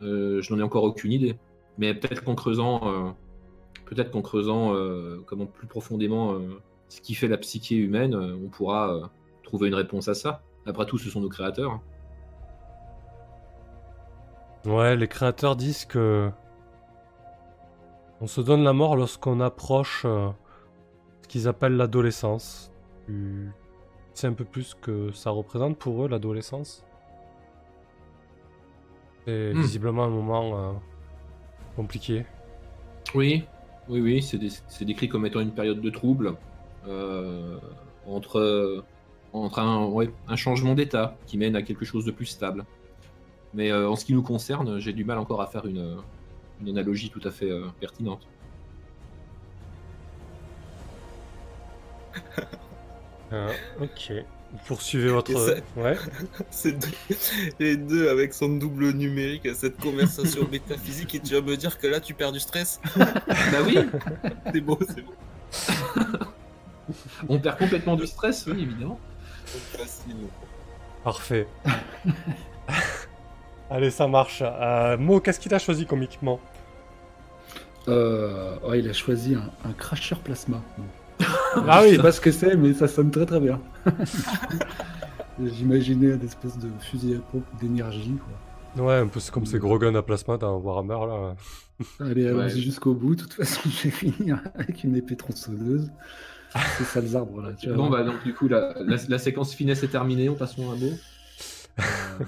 Je 0.00 0.52
n'en 0.52 0.58
ai 0.58 0.62
encore 0.62 0.84
aucune 0.84 1.12
idée. 1.12 1.36
Mais 1.78 1.94
peut-être 1.94 2.24
qu'en 2.24 2.34
creusant, 2.34 3.14
peut-être 3.84 4.10
qu'en 4.10 4.22
creusant 4.22 4.74
comment 5.26 5.46
plus 5.46 5.66
profondément 5.66 6.40
ce 6.88 7.02
qui 7.02 7.14
fait 7.14 7.28
la 7.28 7.36
psyché 7.36 7.76
humaine, 7.76 8.14
on 8.14 8.48
pourra 8.48 9.12
trouver 9.52 9.68
une 9.68 9.74
réponse 9.74 10.08
à 10.08 10.14
ça. 10.14 10.40
Après 10.64 10.86
tout, 10.86 10.96
ce 10.96 11.10
sont 11.10 11.20
nos 11.20 11.28
créateurs. 11.28 11.78
Ouais, 14.64 14.96
les 14.96 15.08
créateurs 15.08 15.56
disent 15.56 15.84
que 15.84 16.30
on 18.20 18.26
se 18.26 18.40
donne 18.40 18.62
la 18.62 18.72
mort 18.72 18.96
lorsqu'on 18.96 19.40
approche 19.40 20.04
euh, 20.06 20.30
ce 21.22 21.28
qu'ils 21.28 21.48
appellent 21.48 21.76
l'adolescence. 21.76 22.72
Tu 23.06 23.50
sais 24.14 24.28
un 24.28 24.32
peu 24.34 24.44
plus 24.44 24.74
que 24.74 25.12
ça 25.12 25.30
représente 25.30 25.78
pour 25.78 26.04
eux, 26.04 26.08
l'adolescence? 26.08 26.86
C'est 29.26 29.54
Hmm. 29.54 29.60
visiblement 29.60 30.04
un 30.04 30.10
moment 30.10 30.56
euh, 30.56 30.72
compliqué. 31.76 32.26
Oui, 33.14 33.44
oui, 33.88 34.00
oui, 34.00 34.22
c'est 34.22 34.84
décrit 34.84 35.08
comme 35.08 35.26
étant 35.26 35.40
une 35.40 35.54
période 35.54 35.80
de 35.80 35.90
trouble 35.90 36.36
euh, 36.86 37.58
entre, 38.06 38.84
entre 39.32 39.58
un, 39.60 39.86
ouais, 39.86 40.10
un 40.28 40.36
changement 40.36 40.74
d'état 40.74 41.16
qui 41.26 41.38
mène 41.38 41.56
à 41.56 41.62
quelque 41.62 41.84
chose 41.84 42.04
de 42.04 42.10
plus 42.10 42.26
stable. 42.26 42.64
Mais 43.54 43.70
euh, 43.70 43.88
en 43.90 43.96
ce 43.96 44.04
qui 44.04 44.12
nous 44.14 44.22
concerne, 44.22 44.78
j'ai 44.78 44.92
du 44.92 45.04
mal 45.04 45.18
encore 45.18 45.40
à 45.42 45.46
faire 45.46 45.66
une, 45.66 45.96
une 46.60 46.68
analogie 46.68 47.10
tout 47.10 47.20
à 47.24 47.30
fait 47.30 47.50
euh, 47.50 47.66
pertinente. 47.80 48.26
Euh, 53.32 53.50
ok. 53.80 54.12
Vous 54.52 54.58
poursuivez 54.66 55.08
votre. 55.08 55.32
Ça- 55.32 55.54
Ouais. 55.74 55.96
C'est 56.50 56.72
deux- 56.72 57.16
les 57.58 57.78
deux 57.78 58.10
avec 58.10 58.34
son 58.34 58.50
double 58.58 58.90
numérique, 58.92 59.48
cette 59.54 59.78
conversation 59.80 60.46
métaphysique, 60.52 61.14
et 61.14 61.20
tu 61.20 61.32
vas 61.32 61.40
me 61.40 61.56
dire 61.56 61.78
que 61.78 61.86
là 61.86 61.98
tu 61.98 62.12
perds 62.12 62.32
du 62.32 62.40
stress. 62.40 62.78
bah 62.94 63.62
oui, 63.64 63.78
C'est 64.52 64.60
beau, 64.60 64.78
c'est 64.86 65.00
beau. 65.00 65.14
on 67.30 67.38
perd 67.38 67.56
complètement 67.58 67.96
du 67.96 68.06
stress, 68.06 68.46
oui, 68.46 68.60
évidemment. 68.64 69.00
Facile. 69.58 70.16
Parfait. 71.04 71.46
Allez, 73.70 73.90
ça 73.90 74.06
marche. 74.06 74.42
Euh, 74.44 74.98
Mo, 74.98 75.20
qu'est-ce 75.20 75.40
qu'il 75.40 75.54
a 75.54 75.58
choisi 75.58 75.86
comme 75.86 76.02
équipement 76.02 76.40
Euh, 77.88 78.58
ouais, 78.68 78.80
il 78.80 78.88
a 78.88 78.92
choisi 78.92 79.34
un, 79.34 79.50
un 79.68 79.72
cracheur 79.72 80.20
plasma. 80.20 80.60
Ah 81.68 81.82
Je 81.82 81.88
oui, 81.90 81.96
sais 81.96 82.02
pas 82.02 82.12
ce 82.12 82.20
que 82.20 82.32
c'est, 82.32 82.56
mais 82.56 82.72
ça 82.72 82.88
sonne 82.88 83.10
très 83.10 83.26
très 83.26 83.38
bien. 83.38 83.60
J'imaginais 85.42 86.14
une 86.14 86.24
espèce 86.24 86.56
de 86.58 86.68
fusil 86.80 87.16
à 87.16 87.18
pompe 87.30 87.44
d'énergie. 87.60 88.16
quoi. 88.74 88.84
Ouais, 88.86 88.94
un 88.94 89.06
peu 89.06 89.20
c'est 89.20 89.30
comme 89.32 89.44
ces 89.44 89.58
gros 89.58 89.78
guns 89.78 89.94
à 89.94 90.02
plasma 90.02 90.38
dans 90.38 90.56
Warhammer 90.58 91.06
là. 91.06 91.34
Allez, 92.00 92.26
allons-y 92.28 92.54
Ouais. 92.54 92.60
jusqu'au 92.60 92.94
bout. 92.94 93.16
De 93.16 93.22
toute 93.22 93.34
façon, 93.34 93.60
je 93.68 93.82
vais 93.84 93.90
finir 93.90 94.38
avec 94.54 94.82
une 94.84 94.96
épée 94.96 95.16
tronçonneuse. 95.16 95.90
Ces 96.78 96.84
sales 96.84 97.16
arbres 97.16 97.40
là. 97.40 97.52
Tu 97.54 97.68
vois. 97.68 97.76
Bon, 97.76 97.90
bah 97.90 98.02
donc 98.02 98.22
du 98.24 98.34
coup, 98.34 98.48
la, 98.48 98.74
la, 98.84 98.96
la 99.08 99.18
séquence 99.18 99.54
finesse 99.54 99.82
est 99.82 99.88
terminée, 99.88 100.28
on 100.28 100.34
passe 100.34 100.58
à 100.58 100.62
mot. 100.62 100.72
Euh, 100.72 101.82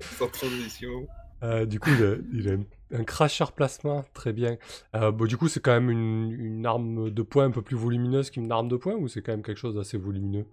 Sans 0.00 0.28
transition. 0.28 1.06
Euh, 1.42 1.66
du 1.66 1.80
coup, 1.80 1.90
il 1.98 2.04
a, 2.04 2.14
il 2.32 2.48
a 2.48 2.98
un, 2.98 3.04
cracheur 3.04 3.52
plasma, 3.52 4.04
très 4.14 4.32
bien. 4.32 4.58
Euh, 4.94 5.10
bon, 5.10 5.26
du 5.26 5.36
coup, 5.36 5.48
c'est 5.48 5.60
quand 5.60 5.72
même 5.72 5.90
une, 5.90 6.30
une 6.30 6.66
arme 6.66 7.10
de 7.10 7.22
poing 7.22 7.46
un 7.46 7.50
peu 7.50 7.62
plus 7.62 7.76
volumineuse 7.76 8.30
qu'une 8.30 8.50
arme 8.52 8.68
de 8.68 8.76
poing 8.76 8.94
ou 8.94 9.08
c'est 9.08 9.22
quand 9.22 9.32
même 9.32 9.42
quelque 9.42 9.58
chose 9.58 9.74
d'assez 9.74 9.98
volumineux? 9.98 10.46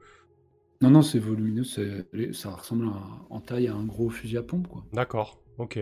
Non, 0.81 0.89
non, 0.89 1.01
c'est 1.01 1.19
volumineux. 1.19 1.63
Ça 1.63 2.49
ressemble 2.51 2.87
à- 2.87 3.25
en 3.29 3.39
taille 3.39 3.67
à 3.67 3.75
un 3.75 3.85
gros 3.85 4.09
fusil 4.09 4.37
à 4.37 4.43
pompe, 4.43 4.67
quoi. 4.67 4.83
D'accord, 4.93 5.39
ok. 5.57 5.79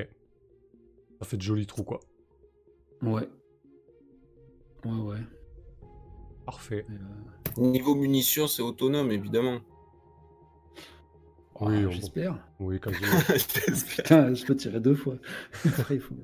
Ça 1.19 1.25
fait 1.25 1.37
de 1.37 1.41
jolis 1.41 1.67
trous 1.67 1.83
quoi. 1.83 1.99
Ouais. 3.01 3.27
Ouais, 4.85 4.91
ouais. 4.91 5.17
Parfait. 6.47 6.85
Euh, 6.89 7.61
Niveau 7.61 7.93
munitions, 7.93 8.47
c'est 8.47 8.61
autonome, 8.63 9.11
évidemment. 9.11 9.59
Oui, 11.59 11.75
ah, 11.83 11.87
on- 11.87 11.91
j'espère. 11.91 12.37
Oui, 12.59 12.79
quand 12.81 12.91
Putain, 12.91 14.33
je 14.33 14.45
peux 14.45 14.55
tirer 14.55 14.79
deux 14.79 14.95
fois. 14.95 15.15
Après, 15.65 15.95
il 15.95 16.01
faut, 16.01 16.15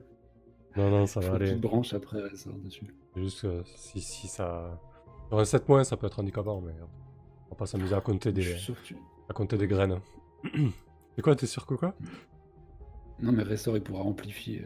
Non, 0.77 0.89
non, 0.89 1.05
ça 1.05 1.21
faut 1.21 1.27
va 1.27 1.35
une 1.35 1.41
aller. 1.41 1.51
petite 1.51 1.61
branche 1.61 1.93
après 1.93 2.35
ça 2.35 2.49
dessus. 2.63 2.87
C'est 3.13 3.21
Juste 3.21 3.41
que 3.41 3.63
si, 3.75 3.99
si 4.01 4.27
ça. 4.27 4.79
Sur 5.27 5.39
un 5.39 5.45
7 5.45 5.67
moins, 5.67 5.83
ça 5.83 5.97
peut 5.97 6.07
être 6.07 6.19
handicapant, 6.19 6.61
mais 6.61 6.73
on 7.47 7.49
va 7.49 7.55
pas 7.57 7.65
s'amuser 7.65 7.93
à 7.95 8.01
compter 8.01 8.29
Je 8.29 8.33
des, 8.71 8.75
tu- 8.83 8.95
à 9.29 9.33
compter 9.33 9.57
des 9.57 9.67
graines. 9.67 9.99
C'est 11.15 11.21
quoi, 11.21 11.35
t'es 11.35 11.47
sûr 11.47 11.65
que 11.65 11.73
quoi? 11.75 11.95
Non, 13.19 13.31
mais 13.33 13.43
Ressort, 13.43 13.75
il 13.77 13.83
pourra 13.83 14.03
amplifier. 14.03 14.63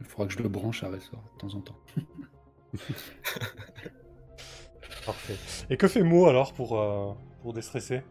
Il 0.00 0.06
faudra 0.06 0.26
que 0.26 0.32
je 0.34 0.38
le 0.42 0.48
branche 0.48 0.82
à 0.84 0.90
Ressort 0.90 1.22
de 1.34 1.38
temps 1.38 1.54
en 1.56 1.60
temps. 1.62 1.78
Parfait. 5.06 5.36
Et 5.70 5.76
que 5.76 5.88
fait 5.88 6.02
Mo 6.02 6.26
alors 6.26 6.52
pour, 6.52 6.78
euh, 6.80 7.12
pour 7.42 7.52
déstresser? 7.52 8.02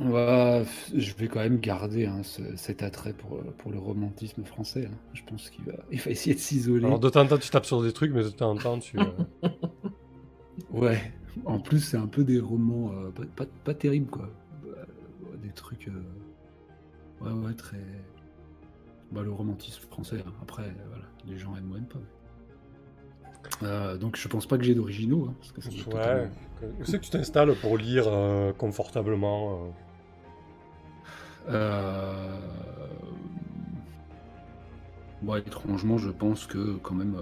On 0.00 0.10
va... 0.10 0.62
Je 0.94 1.12
vais 1.14 1.26
quand 1.26 1.40
même 1.40 1.58
garder 1.58 2.06
hein, 2.06 2.22
ce- 2.22 2.54
cet 2.56 2.82
attrait 2.84 3.12
pour, 3.12 3.34
euh, 3.36 3.54
pour 3.58 3.72
le 3.72 3.78
romantisme 3.78 4.44
français. 4.44 4.86
hein. 4.86 4.96
Je 5.12 5.22
pense 5.24 5.50
qu'il 5.50 5.64
va... 5.64 5.72
Il 5.90 6.00
va 6.00 6.10
essayer 6.12 6.34
de 6.36 6.40
s'isoler. 6.40 6.84
Alors 6.86 7.00
de 7.00 7.08
temps 7.08 7.22
en 7.22 7.26
temps, 7.26 7.38
tu 7.38 7.50
tapes 7.50 7.64
sur 7.66 7.82
des 7.82 7.92
trucs, 7.92 8.12
mais 8.12 8.22
de 8.22 8.28
temps 8.28 8.50
en 8.52 8.56
temps, 8.56 8.78
tu. 8.78 8.98
euh, 8.98 9.10
Ouais. 10.70 11.12
En 11.44 11.58
plus, 11.58 11.80
c'est 11.80 11.96
un 11.96 12.06
peu 12.06 12.22
des 12.24 12.38
romans 12.40 12.92
euh, 12.92 13.10
pas, 13.10 13.24
pas, 13.36 13.46
pas 13.64 13.74
terribles, 13.74 14.10
quoi. 14.10 14.28
Euh, 14.66 15.36
des 15.42 15.50
trucs. 15.50 15.88
euh, 15.88 16.02
Ouais, 17.20 17.32
ouais, 17.32 17.54
très. 17.54 17.78
Bah, 19.10 19.22
le 19.22 19.32
romantisme 19.32 19.82
français. 19.90 20.22
hein. 20.24 20.32
Après, 20.42 20.70
voilà, 20.88 21.04
les 21.26 21.38
gens 21.38 21.56
aiment 21.56 21.72
ou 21.72 21.76
aiment 21.76 21.86
pas. 21.88 21.98
Euh, 23.62 23.96
donc, 23.96 24.16
je 24.16 24.28
pense 24.28 24.46
pas 24.46 24.56
que 24.58 24.64
j'ai 24.64 24.74
d'originaux. 24.74 25.28
hein, 25.30 25.34
parce 25.38 25.68
que 25.68 25.90
Ouais. 25.96 26.28
Où 26.80 26.84
c'est 26.84 26.98
que 26.98 27.04
tu 27.04 27.10
t'installes 27.10 27.54
pour 27.60 27.76
lire 27.78 28.04
euh, 28.08 28.52
confortablement 28.52 29.52
euh 29.52 29.70
Euh... 31.50 32.36
Bon, 35.22 35.34
étrangement, 35.36 35.98
je 35.98 36.10
pense 36.10 36.46
que 36.46 36.76
quand 36.82 36.94
même. 36.94 37.16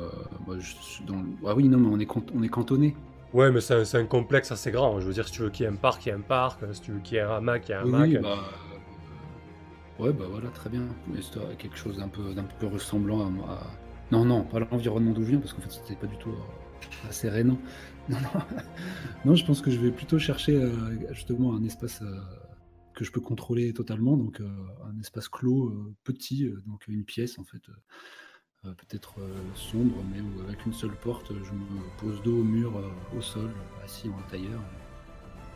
moi, 0.47 0.57
je 0.59 0.75
suis 0.81 1.05
dans 1.05 1.17
le- 1.17 1.29
Ah 1.47 1.55
oui, 1.55 1.69
non, 1.69 1.79
mais 1.79 1.89
on 1.89 1.99
est, 1.99 2.09
on 2.35 2.43
est 2.43 2.49
cantonné. 2.49 2.95
Ouais, 3.33 3.51
mais 3.51 3.61
c'est 3.61 3.75
un, 3.75 3.85
c'est 3.85 3.99
un 3.99 4.05
complexe 4.07 4.53
assez 4.53 4.71
grand. 4.71 5.01
Je 5.01 5.07
veux 5.07 5.13
dire, 5.15 5.27
si 5.27 5.33
tu 5.35 5.43
veux 5.43 5.51
qu'il 5.51 5.65
y 5.65 5.69
ait 5.69 5.73
un 5.73 5.77
parc, 5.77 6.05
il 6.07 6.11
y 6.11 6.13
a 6.13 6.17
un 6.17 6.21
parc. 6.21 6.61
Si 6.73 6.81
tu 6.81 6.93
veux 6.93 7.01
qu'il 7.01 7.15
y 7.17 7.19
ait 7.19 7.23
un 7.23 7.31
hamac, 7.37 7.69
il 7.69 7.73
y 7.73 7.75
a 7.75 7.81
un 7.81 7.85
Oui, 7.85 7.95
hamac. 7.95 8.09
oui, 8.11 8.19
bah, 8.23 8.39
ouais, 9.99 10.13
bah 10.13 10.25
voilà, 10.31 10.49
très 10.51 10.69
bien. 10.71 10.83
Mais 11.09 11.21
c'est 11.23 11.57
quelque 11.57 11.77
chose 11.77 11.97
d'un 11.99 12.09
peu, 12.09 12.35
d'un 12.35 12.45
peu 12.45 12.67
ressemblant 12.67 13.21
à, 13.21 13.53
à- 13.53 13.67
Non, 14.13 14.25
non, 14.25 14.45
pas 14.45 14.61
l'environnement 14.61 15.13
d'où 15.13 15.23
je 15.23 15.31
viens, 15.31 15.41
parce 15.41 15.53
qu'en 15.53 15.61
fait, 15.63 15.71
c'était 15.71 15.97
pas 15.97 16.07
du 16.07 16.17
tout 16.19 16.31
euh, 16.31 17.09
assez 17.09 17.29
rénant. 17.29 17.59
Non, 18.09 18.19
non. 18.21 18.31
non, 19.25 19.35
je 19.35 19.45
pense 19.45 19.61
que 19.61 19.69
je 19.69 19.81
vais 19.81 19.91
plutôt 19.91 20.21
chercher 20.21 20.55
euh, 20.55 21.13
justement 21.13 21.57
un 21.57 21.65
espace 21.65 22.03
euh, 22.03 22.21
que 22.95 23.05
je 23.05 23.11
peux 23.11 23.21
contrôler 23.21 23.73
totalement, 23.73 24.17
donc 24.17 24.41
un 24.41 24.97
espace 25.01 25.29
clos, 25.29 25.75
petit, 26.05 26.49
donc 26.69 26.87
une 26.87 27.05
pièce 27.05 27.37
en 27.41 27.45
fait, 27.45 27.63
peut-être 28.63 29.17
sombre, 29.57 29.97
mais 30.11 30.21
où 30.21 30.41
avec 30.47 30.65
une 30.65 30.73
seule 30.73 30.95
porte, 31.03 31.33
je 31.33 31.53
me 31.53 31.83
pose 31.99 32.23
dos 32.23 32.39
au 32.41 32.45
mur, 32.45 32.81
au 33.15 33.21
sol, 33.21 33.51
assis 33.85 34.09
en 34.09 34.31
tailleur, 34.31 34.63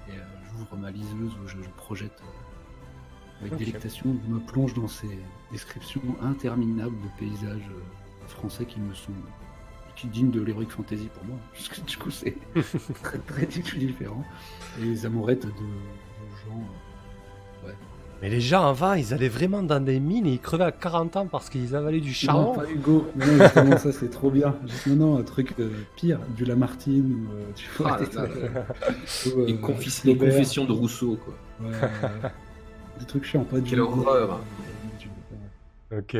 et 0.08 0.18
j'ouvre 0.50 0.76
ma 0.76 0.90
liseuse 0.90 1.32
où 1.42 1.46
je, 1.46 1.62
je 1.62 1.70
projette 1.76 2.20
avec 3.40 3.52
Ok. 3.52 3.58
délectation, 3.60 4.18
je 4.26 4.28
me 4.34 4.40
plonge 4.40 4.74
dans 4.74 4.88
ces 4.88 5.18
descriptions 5.52 6.02
interminables 6.20 6.96
de 6.96 7.08
paysages 7.18 7.70
français 8.30 8.64
qui 8.64 8.80
me 8.80 8.94
sont 8.94 9.12
qui 9.96 10.06
dignes 10.06 10.30
de 10.30 10.40
l'heroic 10.40 10.66
fantasy 10.70 11.08
pour 11.12 11.24
moi, 11.26 11.36
parce 11.52 11.68
que 11.68 11.80
du 11.82 11.96
coup 11.98 12.10
c'est 12.10 12.34
très, 13.02 13.18
très 13.18 13.46
différent. 13.46 14.24
Et 14.80 14.84
les 14.84 15.04
amourettes 15.06 15.44
de, 15.46 15.50
de 15.50 16.36
gens. 16.46 16.62
euh, 17.66 17.72
Mais 18.22 18.30
les 18.30 18.40
gens 18.40 18.66
avant, 18.66 18.94
ils 18.94 19.12
allaient 19.12 19.28
vraiment 19.28 19.62
dans 19.62 19.80
des 19.84 20.00
mines 20.00 20.26
et 20.26 20.32
ils 20.32 20.40
crevaient 20.40 20.64
à 20.64 20.72
40 20.72 21.16
ans 21.16 21.26
parce 21.26 21.50
qu'ils 21.50 21.74
avalaient 21.76 22.00
du 22.00 22.08
Non, 22.10 22.14
charbon. 22.14 22.54
pas 22.54 22.70
Hugo. 22.70 23.06
Non, 23.16 23.26
non, 23.26 23.44
justement, 23.44 23.76
ça 23.76 23.92
c'est 23.92 24.08
trop 24.10 24.30
bien. 24.30 24.54
Juste, 24.66 24.86
Non, 24.86 24.96
non, 24.96 25.18
un 25.18 25.22
truc 25.22 25.54
euh, 25.58 25.70
pire, 25.96 26.18
du 26.36 26.44
Lamartine 26.46 27.12
ou 27.28 27.32
euh, 27.34 27.44
tu 27.54 27.68
vois. 27.78 27.98
Ah 27.98 28.00
là 28.00 28.06
des 28.06 28.14
là 28.16 28.26
trucs, 28.26 28.54
là. 28.54 28.66
ou, 29.36 29.40
euh, 29.40 29.46
Les, 29.46 30.16
confessions 30.16 30.64
de 30.64 30.72
Rousseau, 30.72 31.18
quoi. 31.22 31.34
Ouais, 31.60 31.74
euh, 31.74 32.28
des 33.00 33.04
trucs 33.06 33.24
chiants, 33.24 33.44
pas 33.44 33.58
du 33.60 33.68
Quelle 33.68 33.80
horreur. 33.80 34.40
du- 34.98 35.96
Ok. 35.96 36.16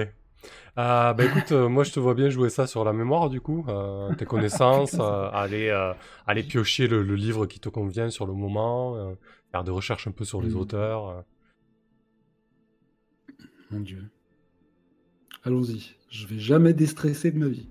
Euh, 0.78 1.12
bah 1.14 1.24
écoute, 1.24 1.52
euh, 1.52 1.68
moi 1.68 1.84
je 1.84 1.92
te 1.92 2.00
vois 2.00 2.14
bien 2.14 2.30
jouer 2.30 2.48
ça 2.50 2.66
sur 2.66 2.84
la 2.84 2.92
mémoire 2.92 3.28
du 3.28 3.40
coup, 3.40 3.64
euh, 3.68 4.12
tes 4.14 4.24
connaissances, 4.26 4.96
euh, 5.00 5.28
aller, 5.32 5.70
aller 6.26 6.42
piocher 6.44 6.86
le, 6.86 7.02
le 7.02 7.14
livre 7.16 7.46
qui 7.46 7.60
te 7.60 7.68
convient 7.68 8.10
sur 8.10 8.26
le 8.26 8.32
moment, 8.34 9.16
faire 9.50 9.64
des 9.64 9.70
recherches 9.72 10.06
un 10.06 10.12
peu 10.12 10.24
sur 10.24 10.42
les 10.42 10.50
Mhm. 10.50 10.56
auteurs. 10.56 11.24
Mon 13.70 13.80
Dieu. 13.80 14.10
Allons-y. 15.44 15.94
Je 16.10 16.26
vais 16.26 16.38
jamais 16.38 16.72
déstresser 16.72 17.30
de 17.30 17.38
ma 17.38 17.48
vie. 17.48 17.68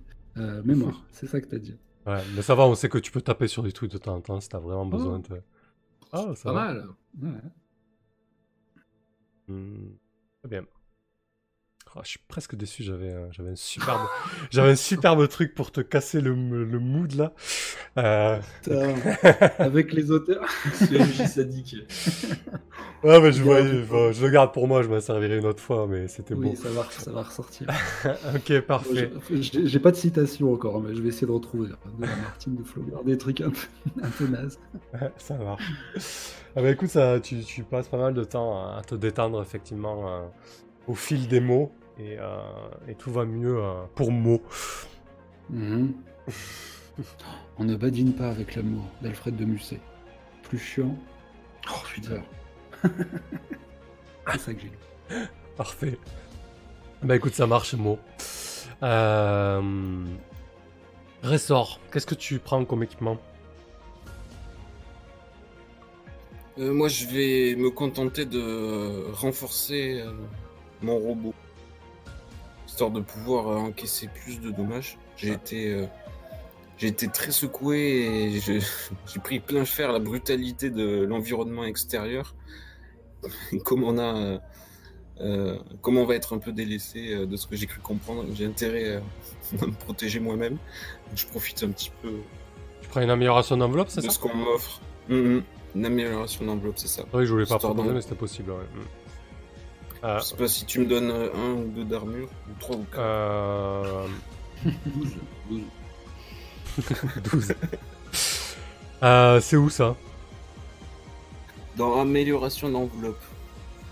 Mémoire, 0.63 1.03
c'est 1.12 1.27
ça 1.27 1.41
que 1.41 1.48
t'as 1.48 1.58
dit. 1.60 1.75
Ouais, 2.06 2.25
mais 2.36 2.41
ça 2.41 2.56
va, 2.56 2.65
on 2.68 2.75
sait 2.75 2.89
que 2.89 2.98
tu 2.98 3.12
peux 3.12 3.22
taper 3.22 3.48
sur 3.48 3.63
des 3.63 3.72
trucs 3.72 3.91
de 3.91 3.98
temps 3.98 4.15
en 4.15 4.22
temps 4.22 4.39
si 4.41 4.50
t'as 4.50 4.60
vraiment 4.60 4.86
Oh. 4.91 4.98
besoin 4.98 5.20
de. 5.20 5.41
Ah, 6.12 6.34
ça 6.36 6.50
Pas 6.50 6.53
va. 6.53 6.65
mal. 6.74 6.88
Ouais. 7.22 7.29
Hmm, 9.48 9.98
Très 10.41 10.50
bien. 10.50 10.65
Oh, 11.96 12.01
je 12.03 12.10
suis 12.10 12.19
presque 12.27 12.55
déçu, 12.55 12.84
j'avais 12.84 13.12
un, 13.12 13.31
j'avais 13.31 13.50
un 13.50 13.55
superbe, 13.55 14.00
j'avais 14.51 14.72
un 14.72 14.75
superbe 14.75 15.27
truc 15.27 15.55
pour 15.55 15.72
te 15.72 15.81
casser 15.81 16.22
le, 16.22 16.34
le 16.34 16.79
mood 16.79 17.13
là. 17.15 17.34
Euh, 17.98 18.39
Putain, 18.63 18.93
Avec 19.60 19.93
les 19.93 20.12
auteurs. 20.12 20.48
Ce 20.74 20.93
MJ 20.93 21.25
sadique. 21.25 21.75
Ouais, 23.03 23.19
mais 23.22 23.31
je, 23.31 23.41
vois- 23.43 23.60
un 23.62 23.63
je, 23.63 24.12
je 24.13 24.25
le 24.25 24.29
garde 24.31 24.53
pour 24.53 24.67
moi, 24.67 24.84
je 24.84 24.89
m'en 24.89 25.00
servirai 25.00 25.38
une 25.38 25.46
autre 25.46 25.62
fois, 25.63 25.88
mais 25.88 26.08
c'était 26.08 26.36
Oui, 26.36 26.50
bon. 26.50 26.55
ça 26.55 26.69
va, 26.69 26.86
ça 26.91 27.12
va 27.12 27.24
ressortir. 27.24 27.67
ok, 28.36 28.60
parfait. 28.62 29.10
J'ai 29.31 29.67
j'ai 29.67 29.79
pas 29.79 29.91
de 29.91 29.96
citation 29.96 30.53
encore, 30.53 30.81
mais 30.81 30.93
je 30.96 31.01
vais 31.01 31.10
essayer 31.10 31.27
de 31.27 31.31
retrouver 31.31 31.69
de 31.69 32.05
la 32.05 32.15
Martine 32.17 32.55
de 32.55 32.63
Flaubert, 32.63 33.03
des 33.03 33.17
trucs 33.17 33.41
un 33.41 33.50
peu, 33.51 33.67
un 34.03 34.10
peu 34.10 34.27
nazes. 34.27 34.60
ça 35.17 35.36
marche. 35.38 35.63
Ah 36.55 36.62
bah 36.62 36.69
écoute, 36.72 36.89
ça, 36.89 37.19
tu, 37.19 37.41
tu 37.43 37.63
passes 37.63 37.88
pas 37.88 37.98
mal 37.98 38.13
de 38.13 38.24
temps 38.24 38.75
à 38.75 38.81
te 38.81 38.96
détendre 38.96 39.41
effectivement 39.41 40.10
euh, 40.10 40.22
au 40.88 40.96
fil 40.96 41.27
des 41.27 41.39
mots 41.39 41.72
et, 42.00 42.18
euh, 42.18 42.39
et 42.88 42.96
tout 42.96 43.12
va 43.12 43.25
mieux 43.25 43.58
euh, 43.58 43.84
pour 43.96 44.12
mots. 44.12 44.41
Mhm. 45.50 45.94
On 47.58 47.63
ne 47.63 47.75
badine 47.75 48.13
pas 48.13 48.29
avec 48.29 48.56
l'amour 48.56 48.84
d'Alfred 49.01 49.36
de 49.36 49.46
Musset. 49.46 49.79
Plus 50.44 50.60
chiant, 50.60 50.96
Oh 51.70 51.84
putain. 51.94 52.22
c'est 54.32 54.39
ça 54.39 54.53
que 54.53 54.60
j'ai 54.62 54.68
lu. 54.68 55.27
Parfait. 55.56 55.98
Bah 57.03 57.15
écoute, 57.15 57.34
ça 57.34 57.48
marche, 57.48 57.74
mots. 57.75 58.00
Euh... 58.84 60.06
Ressort, 61.22 61.79
qu'est-ce 61.91 62.08
que 62.08 62.15
tu 62.15 62.39
prends 62.39 62.63
comme 62.63 62.84
équipement? 62.84 63.18
Euh, 66.60 66.74
moi, 66.74 66.88
je 66.88 67.06
vais 67.06 67.56
me 67.56 67.70
contenter 67.70 68.25
de 68.25 69.12
renforcer 69.13 70.01
euh, 70.01 70.12
mon 70.82 70.98
robot, 70.98 71.34
histoire 72.79 72.91
de 72.91 73.01
pouvoir 73.01 73.50
euh, 73.50 73.57
encaisser 73.57 74.07
plus 74.07 74.39
de 74.39 74.51
dommages. 74.51 74.98
J'ai 75.17 75.31
été, 75.33 75.74
euh, 75.74 75.86
j'ai 76.77 76.88
été 76.88 77.09
très 77.09 77.31
secoué 77.31 78.38
et 78.38 78.39
j'ai 78.39 79.19
pris 79.21 79.41
plein 79.41 79.65
fer 79.65 79.91
la 79.91 80.00
brutalité 80.00 80.69
de 80.69 81.03
l'environnement 81.03 81.65
extérieur. 81.65 82.36
Comme 83.65 83.83
on 83.83 83.98
a, 83.98 84.15
euh, 84.15 84.38
euh, 85.19 85.57
comme 85.81 85.98
on 85.98 86.05
va 86.05 86.15
être 86.15 86.33
un 86.33 86.38
peu 86.38 86.53
délaissé 86.53 87.25
de 87.25 87.36
ce 87.36 87.48
que 87.48 87.57
j'ai 87.57 87.65
cru 87.65 87.81
comprendre, 87.81 88.24
j'ai 88.33 88.45
intérêt 88.45 89.01
à 89.62 89.65
me 89.65 89.74
protéger 89.74 90.21
moi-même. 90.21 90.57
Je 91.13 91.25
profite 91.25 91.62
un 91.63 91.71
petit 91.71 91.91
peu 92.01 92.13
Tu 92.81 92.88
prends 92.88 93.01
une 93.01 93.09
amélioration 93.09 93.57
d'enveloppe, 93.57 93.89
c'est 93.89 94.00
de 94.00 94.05
ça? 94.05 94.12
ce 94.13 94.19
qu'on 94.19 94.33
m'offre. 94.33 94.79
Mhm. 95.09 95.43
Une 95.75 95.86
amélioration 95.86 96.45
d'enveloppe, 96.45 96.77
c'est 96.77 96.88
ça. 96.88 97.03
Oui, 97.13 97.25
je 97.25 97.31
voulais 97.33 97.45
pas 97.45 97.59
proposer, 97.59 97.89
mais 97.89 98.01
c'était 98.01 98.15
possible. 98.15 98.51
ouais. 98.51 98.57
Mm. 98.57 98.86
Euh, 100.03 100.20
Je 100.20 100.24
sais 100.24 100.36
pas 100.36 100.48
si 100.48 100.65
tu 100.65 100.79
me 100.79 100.86
donnes 100.86 101.12
un 101.12 101.51
ou 101.53 101.68
deux 101.70 101.84
d'armure, 101.84 102.29
ou 102.50 102.53
trois 102.60 102.75
ou 102.77 102.84
quatre. 102.84 103.00
euh... 103.00 104.08
12. 104.86 105.18
12. 107.32 107.53
Euh, 109.01 109.39
c'est 109.39 109.56
où 109.56 109.70
ça 109.70 109.96
Dans 111.77 112.01
amélioration 112.01 112.70
d'enveloppe. 112.70 113.22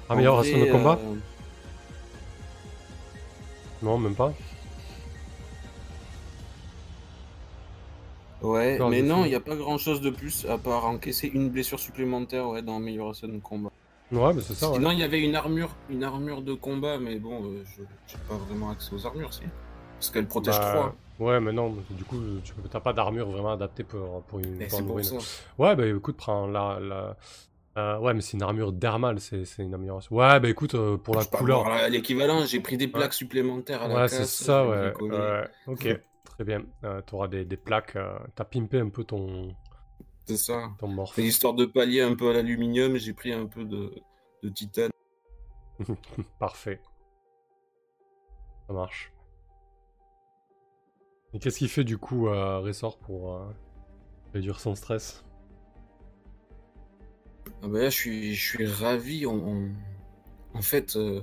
En 0.09 0.13
Amélioration 0.15 0.57
vrai, 0.57 0.67
de 0.67 0.71
combat 0.73 0.99
euh, 1.01 1.15
Non, 3.81 3.97
même 3.97 4.15
pas. 4.15 4.33
Ouais, 8.41 8.77
Non, 8.77 8.89
mais 8.89 9.01
non, 9.01 9.25
il 9.25 9.29
n'y 9.29 9.35
a 9.35 9.39
pas 9.39 9.55
grand 9.55 9.77
chose 9.77 10.01
de 10.01 10.09
plus 10.09 10.45
à 10.45 10.57
part 10.57 10.85
encaisser 10.85 11.27
une 11.33 11.49
blessure 11.49 11.79
supplémentaire 11.79 12.47
ouais, 12.49 12.61
dans 12.61 12.75
amélioration 12.77 13.27
de 13.27 13.39
combat. 13.39 13.71
Ouais, 14.11 14.33
mais 14.33 14.41
c'est 14.41 14.53
ça. 14.55 14.71
ouais. 14.71 14.75
Sinon, 14.75 14.91
il 14.91 14.99
y 14.99 15.03
avait 15.03 15.21
une 15.21 15.35
armure, 15.35 15.75
une 15.89 16.03
armure 16.03 16.41
de 16.41 16.53
combat, 16.53 16.97
mais 16.99 17.19
bon, 17.19 17.43
euh, 17.45 17.63
je 17.65 17.83
j'ai 18.07 18.17
pas 18.27 18.37
vraiment 18.37 18.69
accès 18.71 18.93
aux 18.93 19.05
armures, 19.05 19.33
si. 19.33 19.41
Parce 19.99 20.09
qu'elle 20.11 20.27
protège 20.27 20.55
Bah, 20.55 20.59
3. 20.59 20.95
Ouais, 21.19 21.39
mais 21.39 21.51
non, 21.51 21.75
du 21.89 22.05
coup, 22.05 22.21
tu 22.43 22.53
t'as 22.69 22.79
pas 22.79 22.93
d'armure 22.93 23.27
vraiment 23.29 23.51
adaptée 23.53 23.83
pour, 23.83 24.23
pour 24.25 24.39
une 24.39 24.59
Mais 24.59 24.67
pour 24.67 24.77
c'est 24.77 24.81
une 24.81 24.87
pour 24.87 24.95
ruine. 24.95 25.07
ça. 25.09 25.17
Ouais, 25.57 25.75
bah 25.75 25.87
écoute, 25.87 26.15
prends 26.17 26.45
la. 26.47 26.79
la... 26.79 27.17
euh, 27.77 27.97
ouais, 27.99 28.13
mais 28.13 28.21
c'est 28.21 28.33
une 28.37 28.43
armure 28.43 28.71
dermale, 28.71 29.19
c'est 29.19 29.43
une 29.57 29.73
amélioration. 29.73 30.15
Ouais, 30.15 30.39
bah 30.39 30.47
écoute, 30.49 30.75
euh, 30.75 30.97
pour 30.97 31.15
la 31.15 31.23
Je 31.23 31.29
couleur. 31.37 31.67
la- 31.69 31.89
L'équivalent, 31.89 32.45
j'ai 32.45 32.59
pris 32.59 32.77
des 32.77 32.87
plaques 32.87 33.13
supplémentaires 33.13 33.81
à 33.83 33.87
la 33.87 33.95
Ouais, 33.95 34.07
c'est 34.09 34.25
ça, 34.25 34.67
ouais. 34.67 34.93
Ok, 35.65 35.87
très 36.23 36.43
bien. 36.43 36.63
Euh, 36.83 37.01
T'auras 37.01 37.27
des, 37.27 37.45
des 37.45 37.57
plaques. 37.57 37.95
euh, 37.95 38.17
T'as 38.35 38.45
pimpé 38.45 38.79
un 38.79 38.89
peu 38.89 39.03
ton, 39.03 39.55
C'est 40.27 40.37
ça. 40.37 40.69
Et 41.17 41.23
histoire 41.25 41.53
de 41.53 41.65
pallier 41.65 42.01
un 42.01 42.15
peu 42.15 42.29
à 42.29 42.33
l'aluminium, 42.33 42.97
j'ai 42.97 43.13
pris 43.13 43.31
un 43.33 43.45
peu 43.47 43.63
de, 43.63 43.93
de 44.43 44.49
titane. 44.49 44.91
Parfait. 46.39 46.79
Ça 48.67 48.73
marche. 48.73 49.11
Et 51.33 51.39
qu'est-ce 51.39 51.59
qu'il 51.59 51.69
fait 51.69 51.83
du 51.85 51.97
coup, 51.97 52.27
euh, 52.27 52.59
Ressort, 52.59 52.97
pour 52.97 53.33
euh, 53.35 53.45
réduire 54.33 54.59
son 54.59 54.75
stress? 54.75 55.23
Ah 57.63 57.67
bah 57.67 57.79
là, 57.79 57.89
je 57.89 57.95
suis, 57.95 58.35
je 58.35 58.49
suis 58.57 58.65
ravi. 58.67 59.25
On, 59.25 59.33
on- 59.35 59.71
En 60.55 60.61
fait, 60.63 60.95
euh, 60.97 61.21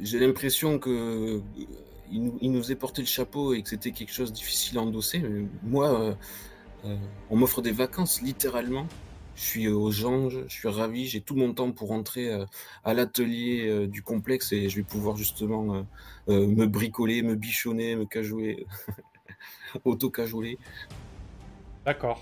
j'ai 0.00 0.18
l'impression 0.20 0.78
que 0.78 0.90
euh, 0.90 1.40
il 2.12 2.24
nous, 2.24 2.38
il 2.42 2.52
nous 2.52 2.72
ait 2.72 2.76
porté 2.76 3.02
le 3.02 3.08
chapeau 3.08 3.54
et 3.54 3.62
que 3.62 3.68
c'était 3.70 3.92
quelque 3.92 4.12
chose 4.12 4.32
de 4.32 4.36
difficile 4.36 4.78
à 4.78 4.82
endosser. 4.82 5.20
Mais 5.20 5.46
moi, 5.64 6.16
euh, 6.88 6.92
euh, 6.92 6.96
on 7.30 7.36
m'offre 7.36 7.62
des 7.62 7.72
vacances, 7.72 8.22
littéralement. 8.22 8.86
Je 9.36 9.42
suis 9.42 9.68
aux 9.68 10.04
anges, 10.04 10.40
je 10.48 10.52
suis 10.52 10.68
ravi. 10.68 11.06
J'ai 11.06 11.20
tout 11.20 11.36
mon 11.36 11.52
temps 11.54 11.70
pour 11.70 11.88
rentrer 11.88 12.28
euh, 12.32 12.44
à 12.84 12.92
l'atelier 12.94 13.68
euh, 13.68 13.86
du 13.86 14.02
complexe 14.02 14.52
et 14.52 14.68
je 14.68 14.76
vais 14.76 14.82
pouvoir 14.82 15.16
justement 15.16 15.76
euh, 15.76 15.82
euh, 16.28 16.46
me 16.48 16.66
bricoler, 16.66 17.22
me 17.22 17.36
bichonner, 17.36 17.94
me 17.94 18.04
cajouler, 18.04 18.66
auto-cajouler. 19.84 20.58
D'accord. 21.86 22.20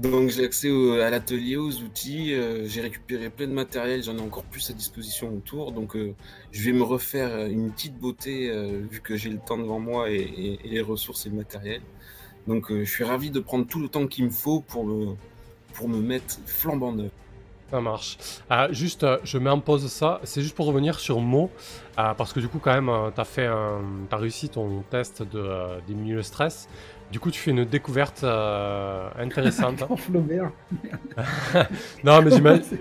Donc 0.00 0.30
j'ai 0.30 0.44
accès 0.44 0.68
au- 0.70 0.94
à 0.94 1.08
l'atelier, 1.10 1.56
aux 1.56 1.70
outils, 1.80 2.34
euh, 2.34 2.66
j'ai 2.66 2.80
récupéré 2.80 3.30
plein 3.30 3.46
de 3.46 3.52
matériel, 3.52 4.02
j'en 4.02 4.16
ai 4.18 4.20
encore 4.20 4.42
plus 4.44 4.68
à 4.68 4.72
disposition 4.74 5.32
autour, 5.34 5.70
donc 5.72 5.94
euh, 5.96 6.12
je 6.50 6.62
vais 6.64 6.72
me 6.72 6.82
refaire 6.82 7.28
euh, 7.32 7.48
une 7.48 7.70
petite 7.72 7.96
beauté 7.96 8.50
euh, 8.50 8.80
vu 8.90 9.00
que 9.00 9.16
j'ai 9.16 9.30
le 9.30 9.38
temps 9.38 9.56
devant 9.56 9.78
moi 9.78 10.10
et, 10.10 10.16
et- 10.16 10.66
et 10.66 10.68
les 10.68 10.80
ressources 10.80 11.24
et 11.26 11.30
le 11.30 11.36
matériel. 11.36 11.80
Donc 12.46 12.70
euh, 12.70 12.84
je 12.84 12.90
suis 12.90 13.04
ravi 13.04 13.30
de 13.30 13.40
prendre 13.40 13.66
tout 13.66 13.80
le 13.80 13.88
temps 13.88 14.06
qu'il 14.06 14.24
me 14.24 14.30
faut 14.30 14.60
pour 14.60 14.84
me, 14.84 15.14
pour 15.74 15.88
me 15.88 16.00
mettre 16.00 16.38
flambant 16.46 16.92
neuf. 16.92 17.10
Ça 17.70 17.80
marche. 17.80 18.16
Ah, 18.48 18.68
juste, 18.70 19.02
euh, 19.02 19.18
je 19.24 19.38
mets 19.38 19.50
en 19.50 19.58
pause 19.58 19.90
ça. 19.90 20.20
C'est 20.22 20.40
juste 20.40 20.54
pour 20.54 20.66
revenir 20.66 21.00
sur 21.00 21.20
Mo, 21.20 21.50
euh, 21.98 22.14
parce 22.14 22.32
que 22.32 22.38
du 22.38 22.46
coup, 22.46 22.60
quand 22.60 22.72
même, 22.72 22.88
euh, 22.88 23.10
t'as 23.12 23.24
fait, 23.24 23.46
un... 23.46 23.80
t'as 24.08 24.18
réussi 24.18 24.48
ton 24.48 24.84
test 24.88 25.22
de 25.22 25.40
euh, 25.40 25.78
diminuer 25.86 26.14
le 26.14 26.22
stress. 26.22 26.68
Du 27.10 27.18
coup, 27.18 27.30
tu 27.30 27.40
fais 27.40 27.50
une 27.50 27.64
découverte 27.64 28.22
euh, 28.22 29.08
intéressante. 29.18 29.84
Flaubert. 29.96 30.52
non, 32.04 32.22
mais 32.22 32.30
j'imagine. 32.30 32.78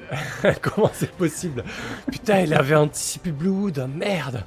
Comment 0.62 0.92
c'est 0.94 1.12
possible? 1.18 1.64
Putain, 2.12 2.42
il 2.42 2.54
avait 2.54 2.76
anticipé 2.76 3.32
Blood, 3.32 3.90
merde. 3.96 4.44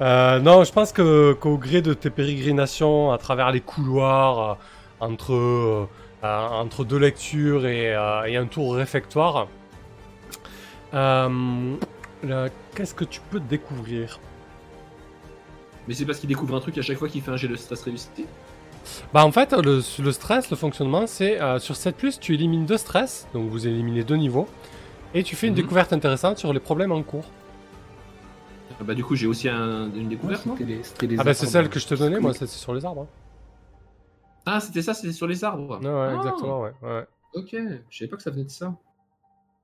Euh, 0.00 0.38
non, 0.40 0.64
je 0.64 0.72
pense 0.72 0.92
que 0.92 1.32
qu'au 1.34 1.58
gré 1.58 1.82
de 1.82 1.92
tes 1.92 2.10
pérégrinations 2.10 3.12
à 3.12 3.18
travers 3.18 3.50
les 3.50 3.60
couloirs, 3.60 4.50
euh, 4.50 4.54
entre 5.00 5.34
euh, 5.34 5.86
entre 6.22 6.84
deux 6.84 6.98
lectures 6.98 7.66
et, 7.66 7.92
et 8.26 8.36
un 8.36 8.46
tour 8.46 8.74
réfectoire, 8.74 9.48
qu'est-ce 10.92 12.94
que 12.94 13.04
tu 13.04 13.20
peux 13.30 13.40
découvrir? 13.40 14.18
Mais 15.88 15.94
c'est 15.94 16.04
parce 16.04 16.18
qu'il 16.18 16.28
découvre 16.28 16.54
un 16.54 16.60
truc 16.60 16.76
à 16.78 16.82
chaque 16.82 16.98
fois 16.98 17.08
qu'il 17.08 17.22
fait 17.22 17.30
un 17.30 17.36
jet 17.36 17.48
de 17.48 17.56
stress 17.56 17.82
réussi. 17.82 18.08
Bah 19.14 19.24
en 19.24 19.32
fait, 19.32 19.52
le, 19.52 19.80
le 20.02 20.12
stress, 20.12 20.50
le 20.50 20.56
fonctionnement, 20.56 21.06
c'est 21.06 21.38
sur 21.58 21.74
7+, 21.74 22.18
tu 22.18 22.34
élimines 22.34 22.66
deux 22.66 22.76
stress, 22.76 23.26
donc 23.32 23.48
vous 23.48 23.66
éliminez 23.66 24.04
deux 24.04 24.16
niveaux, 24.16 24.46
et 25.14 25.22
tu 25.22 25.36
fais 25.36 25.46
une 25.46 25.54
Mhm. 25.54 25.60
découverte 25.62 25.92
intéressante 25.94 26.38
sur 26.38 26.52
les 26.52 26.60
problèmes 26.60 26.92
en 26.92 27.02
cours. 27.02 27.24
Ah 28.80 28.84
Bah 28.84 28.94
du 28.94 29.04
coup 29.04 29.14
j'ai 29.14 29.26
aussi 29.26 29.48
un- 29.48 29.92
une 29.94 30.08
découverte, 30.08 30.46
non 30.46 30.54
C'était 30.56 30.72
les, 30.72 30.82
c'était 30.82 31.06
les 31.06 31.20
Ah 31.20 31.24
bah 31.24 31.34
c'est 31.34 31.46
celle 31.46 31.68
que 31.68 31.78
je 31.78 31.86
te 31.86 31.94
donnais, 31.94 32.18
moi, 32.20 32.32
c'est 32.34 32.46
sur 32.46 32.74
les 32.74 32.84
arbres. 32.84 33.02
hein. 33.02 33.08
Ah 34.46 34.60
c'était 34.60 34.82
ça, 34.82 34.94
c'était 34.94 35.12
sur 35.12 35.26
les 35.26 35.44
arbres. 35.44 35.78
Ouais, 35.80 35.86
ouais, 35.86 35.92
Ah, 35.92 36.16
exactement, 36.16 36.60
ouais. 36.62 36.72
ouais. 36.82 37.06
Ok, 37.34 37.54
je 37.90 37.98
savais 37.98 38.08
pas 38.08 38.16
que 38.16 38.22
ça 38.22 38.30
venait 38.30 38.44
de 38.44 38.50
ça. 38.50 38.74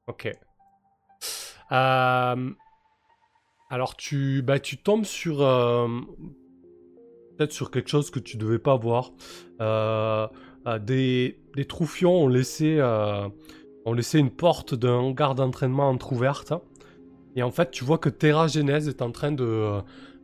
Ok. 0.07 0.31
Euh, 1.73 2.51
Alors 3.71 3.97
tu, 3.97 4.43
bah, 4.43 4.61
tu 4.61 4.77
tombes 4.77 5.05
sur 5.05 5.43
euh, 5.43 5.89
peut-être 7.37 7.53
sur 7.53 7.71
quelque 7.71 7.89
chose 7.89 8.11
que 8.11 8.21
tu 8.21 8.37
devais 8.37 8.59
pas 8.61 8.77
voir. 8.77 9.13
Euh, 9.61 10.29
des, 10.81 11.41
des 11.57 11.65
troufions 11.65 12.13
ont 12.25 12.29
laissé, 12.29 12.77
euh, 12.79 13.29
ont 13.85 13.93
laissé 13.95 14.19
une 14.19 14.31
porte 14.31 14.75
d'un 14.75 14.95
hangar 14.95 15.35
d'entraînement 15.35 15.89
entrouverte. 15.89 16.53
Et 17.37 17.43
en 17.43 17.51
fait, 17.51 17.71
tu 17.71 17.85
vois 17.85 17.99
que 17.99 18.09
Terra 18.09 18.49
Genèse 18.49 18.89
est 18.89 19.03
en 19.03 19.13
train 19.13 19.31
de, 19.33 19.45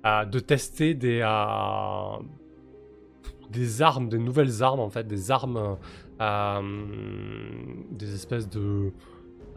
euh, 0.07 0.25
de 0.25 0.38
tester 0.40 0.94
des, 0.94 1.20
euh, 1.22 2.16
des 3.51 3.83
armes, 3.83 4.09
des 4.09 4.18
nouvelles 4.18 4.62
armes 4.62 4.81
en 4.81 4.90
fait, 4.90 5.07
des 5.07 5.31
armes, 5.31 5.77
euh, 6.20 6.61
des 7.90 8.14
espèces 8.14 8.48
de, 8.48 8.92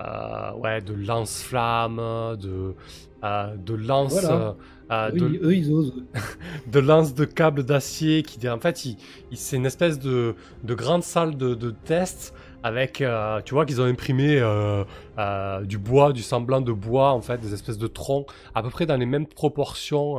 euh, 0.02 0.54
ouais, 0.56 0.82
de 0.82 0.94
lance-flammes, 0.94 2.36
de, 2.38 2.76
euh, 3.24 3.56
de 3.56 3.74
lance, 3.74 4.22
Voilà. 4.22 4.56
euh, 4.92 5.12
de, 5.12 5.30
ils- 5.30 5.38
eux, 5.44 5.56
ils 5.56 5.72
osent. 5.72 6.04
de 6.72 6.80
lance 6.80 7.14
de 7.16 7.26
câbles 7.26 7.64
d'acier 7.64 8.24
qui 8.24 8.48
en 8.50 8.60
fait 8.60 8.86
il, 8.86 8.98
il- 9.32 9.38
c'est 9.38 9.56
une 9.56 9.66
espèce 9.66 10.00
de, 10.00 10.36
de 10.64 10.74
grande 10.74 11.04
salle 11.04 11.38
de, 11.38 11.56
de 11.56 11.72
test 11.72 12.34
avec 12.66 13.00
euh, 13.00 13.42
tu 13.46 13.54
vois 13.54 13.64
qu'ils 13.68 13.80
ont 13.80 13.86
imprimé 13.86 14.40
euh, 14.40 14.84
euh, 15.20 15.62
du 15.62 15.78
bois 15.78 16.14
du 16.14 16.24
semblant 16.24 16.62
de 16.62 16.72
bois 16.72 17.12
en 17.12 17.22
fait 17.22 17.40
des 17.40 17.54
espèces 17.54 17.78
de 17.78 17.86
troncs 17.86 18.28
à 18.56 18.64
peu 18.64 18.72
près 18.72 18.88
dans 18.88 18.98
les 18.98 19.06
mêmes 19.06 19.28
proportions 19.28 20.18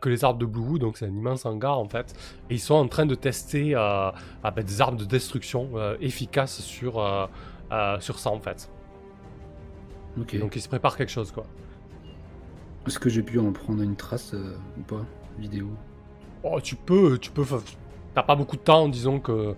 que 0.00 0.08
les 0.10 0.22
arbres 0.22 0.38
de 0.38 0.44
Blue 0.44 0.62
Wood, 0.62 0.80
donc 0.82 0.98
c'est 0.98 1.06
un 1.06 1.16
immense 1.16 1.46
hangar 1.46 1.78
en 1.78 1.88
fait. 1.88 2.14
Et 2.50 2.54
ils 2.54 2.60
sont 2.60 2.74
en 2.74 2.86
train 2.88 3.06
de 3.06 3.14
tester 3.14 3.74
ah 3.74 4.12
ben, 4.44 4.62
des 4.62 4.80
armes 4.82 4.96
de 4.98 5.04
destruction 5.04 5.70
efficaces 6.00 6.60
sur 6.60 7.02
sur 8.00 8.18
ça 8.18 8.30
en 8.30 8.38
fait. 8.38 8.70
Donc 10.16 10.54
ils 10.54 10.62
se 10.62 10.68
préparent 10.68 10.96
quelque 10.96 11.12
chose 11.12 11.32
quoi. 11.32 11.44
Est-ce 12.86 12.98
que 12.98 13.08
j'ai 13.08 13.22
pu 13.22 13.38
en 13.38 13.50
prendre 13.50 13.82
une 13.82 13.96
trace 13.96 14.34
ou 14.34 14.82
pas? 14.82 15.04
Vidéo? 15.38 15.70
Oh, 16.42 16.60
tu 16.60 16.76
peux, 16.76 17.16
tu 17.18 17.30
peux. 17.30 17.44
T'as 18.14 18.22
pas 18.22 18.36
beaucoup 18.36 18.56
de 18.56 18.62
temps, 18.62 18.88
disons 18.90 19.20
que 19.20 19.54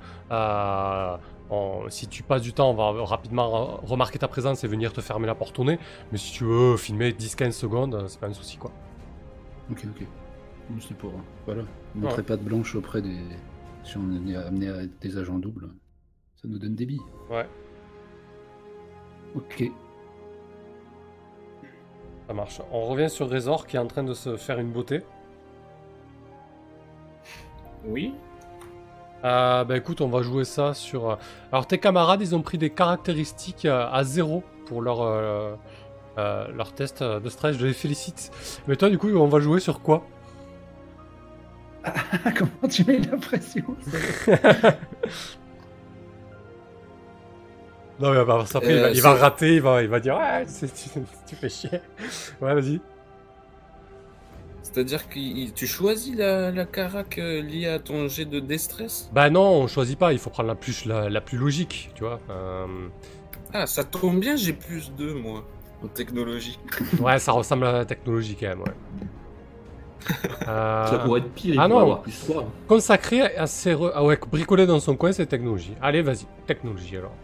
on- 1.51 1.89
si 1.91 2.09
tu 2.09 2.23
passes 2.23 2.43
du 2.43 2.53
temps, 2.53 2.71
on 2.71 2.75
va 2.75 3.05
rapidement 3.05 3.49
re- 3.83 3.87
remarquer 3.87 4.19
ta 4.19 4.29
présence 4.29 4.65
et 4.65 4.69
venir 4.69 4.93
te 4.93 5.01
fermer 5.01 5.27
la 5.27 5.35
porte 5.35 5.59
au 5.59 5.65
nez. 5.65 5.79
Mais 6.13 6.19
si 6.19 6.33
tu 6.33 6.45
veux 6.45 6.77
filmer 6.77 7.13
10-15 7.13 7.53
secondes, 7.57 7.95
euh, 7.95 8.09
c'est 8.09 8.19
pas 8.21 8.29
un 8.29 8.33
souci 8.33 8.57
quoi. 8.57 8.71
Ok, 9.71 9.85
ok. 9.85 10.07
C'est 10.81 10.97
pour. 10.97 11.13
Voilà. 11.47 11.63
Montrer 11.95 12.23
pas 12.23 12.37
de 12.37 12.43
blanche 12.43 12.75
auprès 12.75 13.03
des. 13.03 13.19
Si 13.83 13.97
on 13.99 14.11
est 14.27 14.35
amené 14.37 14.69
à 14.71 14.83
être 14.83 14.99
des 15.01 15.19
agents 15.19 15.39
doubles, 15.39 15.69
ça 16.37 16.49
nous 16.49 16.59
donne 16.59 16.75
des 16.75 16.87
billes. 16.87 17.03
Ouais. 17.31 17.47
Ok. 19.35 19.71
Ça 22.27 22.33
marche. 22.33 22.63
On 22.73 22.87
revient 22.87 23.11
sur 23.11 23.29
Razor 23.29 23.67
qui 23.67 23.77
est 23.77 23.79
en 23.81 23.87
train 23.87 24.03
de 24.05 24.15
se 24.15 24.37
faire 24.39 24.59
une 24.59 24.73
beauté. 24.73 25.03
Oui. 27.85 28.15
Euh, 29.25 29.65
bah 29.65 29.77
écoute, 29.77 30.01
on 30.01 30.09
va 30.09 30.23
jouer 30.23 30.45
ça 30.45 30.75
sur. 30.75 31.11
euh, 31.11 31.17
Alors 31.51 31.67
tes 31.67 31.79
camarades, 31.79 32.21
ils 32.21 32.35
ont 32.35 32.43
pris 32.43 32.59
des 32.59 32.71
caractéristiques 32.71 33.65
euh, 33.65 33.89
à 33.91 34.05
zéro 34.05 34.45
pour 34.67 34.83
leur 34.83 35.01
euh, 35.03 35.55
euh, 36.19 36.47
leur 36.55 36.73
test 36.75 37.03
de 37.03 37.29
stress. 37.29 37.57
Je 37.57 37.67
les 37.67 37.73
félicite. 37.73 38.31
Mais 38.69 38.77
toi, 38.77 38.91
du 38.91 38.99
coup, 38.99 39.09
on 39.09 39.27
va 39.29 39.41
jouer 39.41 39.61
sur 39.61 39.81
quoi? 39.81 40.07
Comment 42.37 42.69
tu 42.71 42.85
mets 42.85 42.99
la 42.99 43.17
pression? 43.17 43.65
Non, 48.01 48.11
mais 48.13 48.25
bah, 48.25 48.45
ça, 48.47 48.59
après, 48.59 48.75
il, 48.75 48.81
va, 48.81 48.91
il 48.91 49.01
va 49.03 49.15
rater, 49.15 49.55
il 49.55 49.63
va, 49.63 49.83
il 49.83 49.89
va 49.89 50.01
dire 50.01 50.17
Ouais, 50.17 50.45
tu, 50.47 50.67
tu 51.29 51.37
fais 51.37 51.49
chier. 51.49 51.71
Ouais, 52.41 52.55
vas-y. 52.55 52.81
C'est-à-dire 54.75 55.09
que 55.09 55.51
tu 55.53 55.69
choisis 55.69 56.17
la, 56.17 56.51
la 56.51 56.65
carac 56.65 57.19
euh, 57.19 57.41
liée 57.41 57.69
à 57.69 57.79
ton 57.79 58.09
jet 58.09 58.25
de 58.25 58.41
déstress? 58.41 59.09
Bah 59.13 59.31
non, 59.31 59.43
on 59.63 59.67
choisit 59.69 59.97
pas, 59.97 60.13
il 60.13 60.19
faut 60.19 60.31
prendre 60.31 60.49
la 60.49 60.57
plus, 60.57 60.85
la, 60.85 61.09
la 61.09 61.21
plus 61.21 61.39
logique, 61.39 61.91
tu 61.95 62.03
vois. 62.03 62.19
Euh, 62.29 62.67
Ah, 63.53 63.69
ça 63.69 63.85
tombe 63.85 64.19
bien, 64.19 64.35
j'ai 64.35 64.53
plus 64.53 64.91
2 64.91 65.15
moi 65.15 65.45
en 65.81 65.87
technologie. 65.87 66.59
Ouais, 67.01 67.21
ça 67.21 67.31
ressemble 67.31 67.67
à 67.67 67.73
la 67.73 67.85
technologie 67.85 68.37
quand 68.39 68.49
même, 68.49 68.63
ouais. 68.63 68.75
Euh, 70.49 70.87
Ça 70.87 70.99
pourrait 70.99 71.21
être 71.21 71.33
pire, 71.33 71.55
il 71.55 71.61
ah 71.61 71.69
pourrait 71.69 71.75
non. 71.75 71.81
avoir 71.83 72.03
plus 72.03 72.19
3. 72.19 72.45
Consacré 72.67 73.23
à 73.23 73.47
ses... 73.47 73.75
re- 73.75 73.93
Ah 73.95 74.05
ouais, 74.05 74.19
bricoler 74.31 74.67
dans 74.67 74.81
son 74.81 74.97
coin, 74.97 75.13
c'est 75.13 75.27
technologie. 75.27 75.75
Allez, 75.81 76.03
vas-y, 76.03 76.27
technologie 76.47 76.97
alors. 76.97 77.15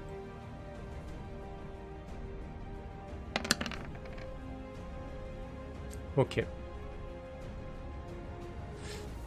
Ok. 6.16 6.44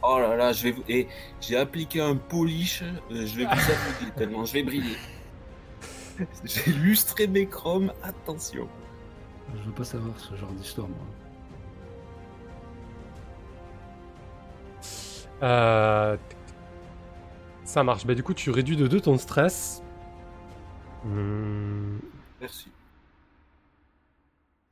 Oh 0.06 0.18
là 0.20 0.36
là, 0.36 0.52
je 0.52 0.64
vais 0.64 0.70
vous... 0.72 0.84
Et 0.88 1.08
j'ai 1.40 1.56
appliqué 1.56 2.00
un 2.00 2.16
polish, 2.16 2.82
euh, 2.82 3.26
je 3.26 3.36
vais 3.36 3.44
vous 3.44 3.50
avouer 3.50 4.12
tellement 4.16 4.44
je 4.44 4.52
vais 4.52 4.62
briller. 4.62 4.96
J'ai 6.44 6.72
lustré 6.72 7.26
mes 7.26 7.46
chromes, 7.48 7.92
attention. 8.02 8.68
Je 9.56 9.62
veux 9.62 9.72
pas 9.74 9.84
savoir 9.84 10.18
ce 10.20 10.34
genre 10.36 10.52
d'histoire, 10.52 10.88
moi. 10.88 10.98
Euh, 15.42 16.16
Ça 17.64 17.82
marche. 17.82 18.06
Bah 18.06 18.14
du 18.14 18.22
coup, 18.22 18.34
tu 18.34 18.50
réduis 18.50 18.76
de 18.76 18.86
2 18.86 19.00
ton 19.00 19.18
stress. 19.18 19.82
Hmm, 21.04 21.98
Merci. 22.40 22.70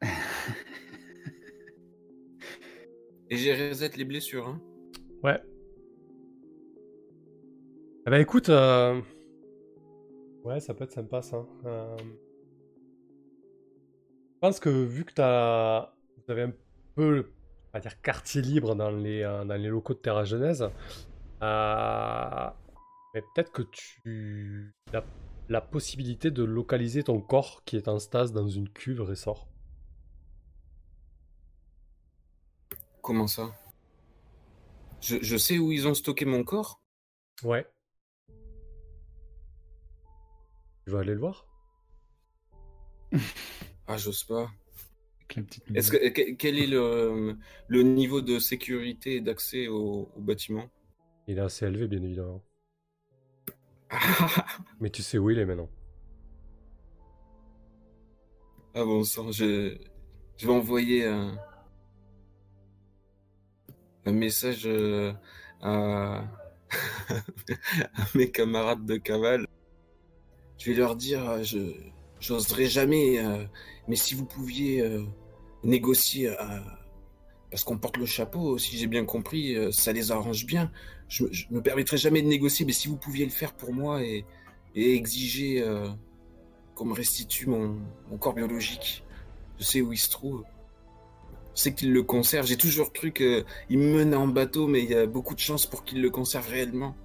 Et 3.31 3.37
j'ai 3.37 3.69
reset 3.71 3.91
les 3.97 4.05
blessures, 4.05 4.47
hein. 4.49 4.61
Ouais. 5.23 5.41
Eh 8.07 8.11
bah 8.11 8.19
écoute, 8.19 8.49
euh, 8.49 9.01
ouais, 10.45 10.61
ça 10.61 10.75
peut 10.75 10.85
être 10.85 10.93
sympa 10.93 11.23
ça. 11.23 11.45
Euh, 11.65 11.97
Je 11.99 14.39
pense 14.41 14.59
que 14.59 14.71
vu 14.71 15.05
que 15.05 15.13
t'as, 15.13 15.93
vous 16.17 16.33
avez 16.33 16.43
un 16.43 16.53
peu, 16.97 17.31
on 17.69 17.71
va 17.73 17.81
dire 17.81 18.01
quartier 18.03 18.43
libre 18.43 18.75
dans 18.75 18.91
les, 18.91 19.23
euh, 19.23 19.45
dans 19.45 19.55
les 19.55 19.69
locaux 19.69 19.95
de 19.95 20.01
Terra 20.01 20.25
Genèse, 20.25 20.69
euh, 21.43 22.51
mais 23.15 23.23
peut-être 23.23 23.53
que 23.53 23.63
tu 23.63 24.75
as 24.93 25.05
la 25.49 25.61
possibilité 25.61 26.33
de 26.33 26.43
localiser 26.43 27.05
ton 27.05 27.21
corps 27.21 27.63
qui 27.65 27.77
est 27.77 27.87
en 27.87 28.01
stase 28.01 28.33
dans 28.33 28.49
une 28.49 28.69
cuve 28.69 29.01
ressort. 29.03 29.47
Comment 33.01 33.29
ça? 33.29 33.53
Je, 35.03 35.17
je 35.21 35.37
sais 35.37 35.59
où 35.59 35.73
ils 35.73 35.87
ont 35.89 35.95
stocké 35.95 36.25
mon 36.25 36.45
corps 36.45 36.81
Ouais. 37.43 37.67
Tu 40.85 40.93
vas 40.93 41.01
aller 41.01 41.15
le 41.15 41.21
voir 41.21 41.47
Ah, 43.87 43.97
j'ose 43.97 44.25
pas. 44.25 44.49
Est-ce 45.75 45.91
que, 45.91 46.09
que- 46.09 46.33
quel 46.35 46.59
est 46.59 46.67
le, 46.67 47.37
le 47.69 47.83
niveau 47.83 48.21
de 48.21 48.39
sécurité 48.39 49.17
et 49.17 49.21
d'accès 49.21 49.69
au, 49.69 50.11
au 50.15 50.21
bâtiment? 50.21 50.71
Il 51.27 51.39
est 51.39 51.41
assez 51.41 51.67
élevé, 51.67 51.89
bien 51.89 52.03
évidemment. 52.03 52.45
Mais 54.81 54.91
tu 54.91 55.03
sais 55.03 55.19
où 55.19 55.31
il 55.31 55.39
est 55.39 55.45
maintenant? 55.45 55.69
Ah 58.75 58.85
bon 58.85 59.05
sang, 59.05 59.31
je, 59.33 59.77
je 60.39 60.47
vais 60.47 60.53
envoyer 60.53 61.07
un, 61.07 61.39
un 64.07 64.13
message 64.13 64.63
euh, 64.67 65.13
à, 65.63 66.25
mes 68.15 68.31
camarades 68.31 68.85
de 68.85 68.97
cavale. 68.97 69.47
Je 70.59 70.71
vais 70.71 70.77
leur 70.77 70.97
dire, 70.97 71.29
euh, 71.29 71.43
je 71.43 71.59
j'oserais 72.21 72.67
jamais, 72.67 73.19
euh, 73.19 73.45
mais 73.89 73.97
si 73.97 74.15
vous 74.15 74.25
pouviez 74.25 74.89
négocier, 75.65 76.33
parce 77.51 77.65
qu'on 77.65 77.79
porte 77.79 77.97
le 77.97 78.07
chapeau, 78.07 78.59
si 78.59 78.79
j'ai 78.79 78.87
bien 78.87 79.05
compris, 79.05 79.57
ça 79.73 79.93
les 79.93 80.13
arrange 80.13 80.47
bien. 80.47 80.71
Je, 81.09 81.25
je 81.33 81.47
me 81.51 81.61
permettrai 81.61 81.97
jamais 81.97 82.23
de 82.23 82.29
négocier, 82.29 82.65
mais 82.65 82.73
si 82.73 82.87
vous 82.87 82.97
pouviez 82.97 83.25
le 83.25 83.33
faire 83.33 83.55
pour 83.55 83.73
moi 83.73 84.05
et, 84.05 84.25
exiger 84.77 85.65
qu'on 86.77 86.85
me 86.85 86.95
restitue 86.95 87.47
mon 87.47 87.77
corps 88.21 88.35
biologique. 88.35 89.05
Je 89.59 89.65
sais 89.65 89.81
où 89.81 89.93
il 89.93 89.99
se 89.99 90.11
trouve. 90.11 90.45
Je 91.55 91.61
sais 91.61 91.75
qu'il 91.75 91.93
le 91.93 92.03
conserve. 92.03 92.47
J'ai 92.47 92.57
toujours 92.57 92.93
cru 92.93 93.13
qu'il 93.13 93.45
me 93.71 93.99
menait 93.99 94.17
en 94.17 94.27
bateau, 94.27 94.67
mais 94.67 94.83
il 94.83 94.91
y 94.91 94.95
a 94.95 95.07
beaucoup 95.07 95.35
de 95.35 95.41
chances 95.41 95.67
pour 95.67 95.85
qu'il 95.85 96.01
le 96.01 96.11
conserve 96.11 96.49
réellement. 96.49 96.97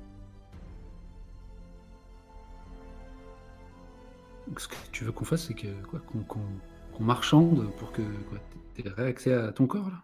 Ce 4.57 4.67
que 4.67 4.75
tu 4.91 5.03
veux 5.03 5.12
qu'on 5.12 5.25
fasse, 5.25 5.47
c'est 5.47 5.53
que 5.53 5.67
quoi, 5.89 6.01
qu'on 6.27 7.03
marchande 7.03 7.69
pour 7.77 7.91
que 7.91 8.01
quoi, 8.01 8.39
t'aies 8.73 8.89
réaccès 8.89 9.33
à 9.33 9.51
ton 9.51 9.67
corps 9.67 9.89
là. 9.89 10.03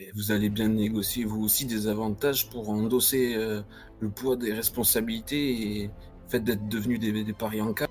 Et 0.00 0.12
vous 0.14 0.30
allez 0.30 0.48
bien 0.48 0.68
négocier, 0.68 1.24
vous 1.24 1.42
aussi, 1.42 1.66
des 1.66 1.88
avantages 1.88 2.48
pour 2.50 2.70
endosser 2.70 3.34
euh, 3.34 3.62
le 3.98 4.08
poids 4.08 4.36
des 4.36 4.52
responsabilités 4.52 5.80
et 5.80 5.86
le 5.88 6.28
fait 6.28 6.38
d'être 6.38 6.68
devenu 6.68 6.98
des, 6.98 7.24
des 7.24 7.32
paris 7.32 7.60
en 7.60 7.74
cas. 7.74 7.88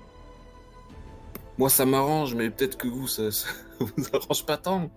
Moi, 1.58 1.68
ça 1.68 1.84
m'arrange, 1.84 2.34
mais 2.34 2.48
peut-être 2.48 2.78
que 2.78 2.88
vous, 2.88 3.06
ça, 3.08 3.30
ça 3.30 3.48
vous 3.80 4.04
arrange 4.14 4.46
pas 4.46 4.56
tant. 4.56 4.90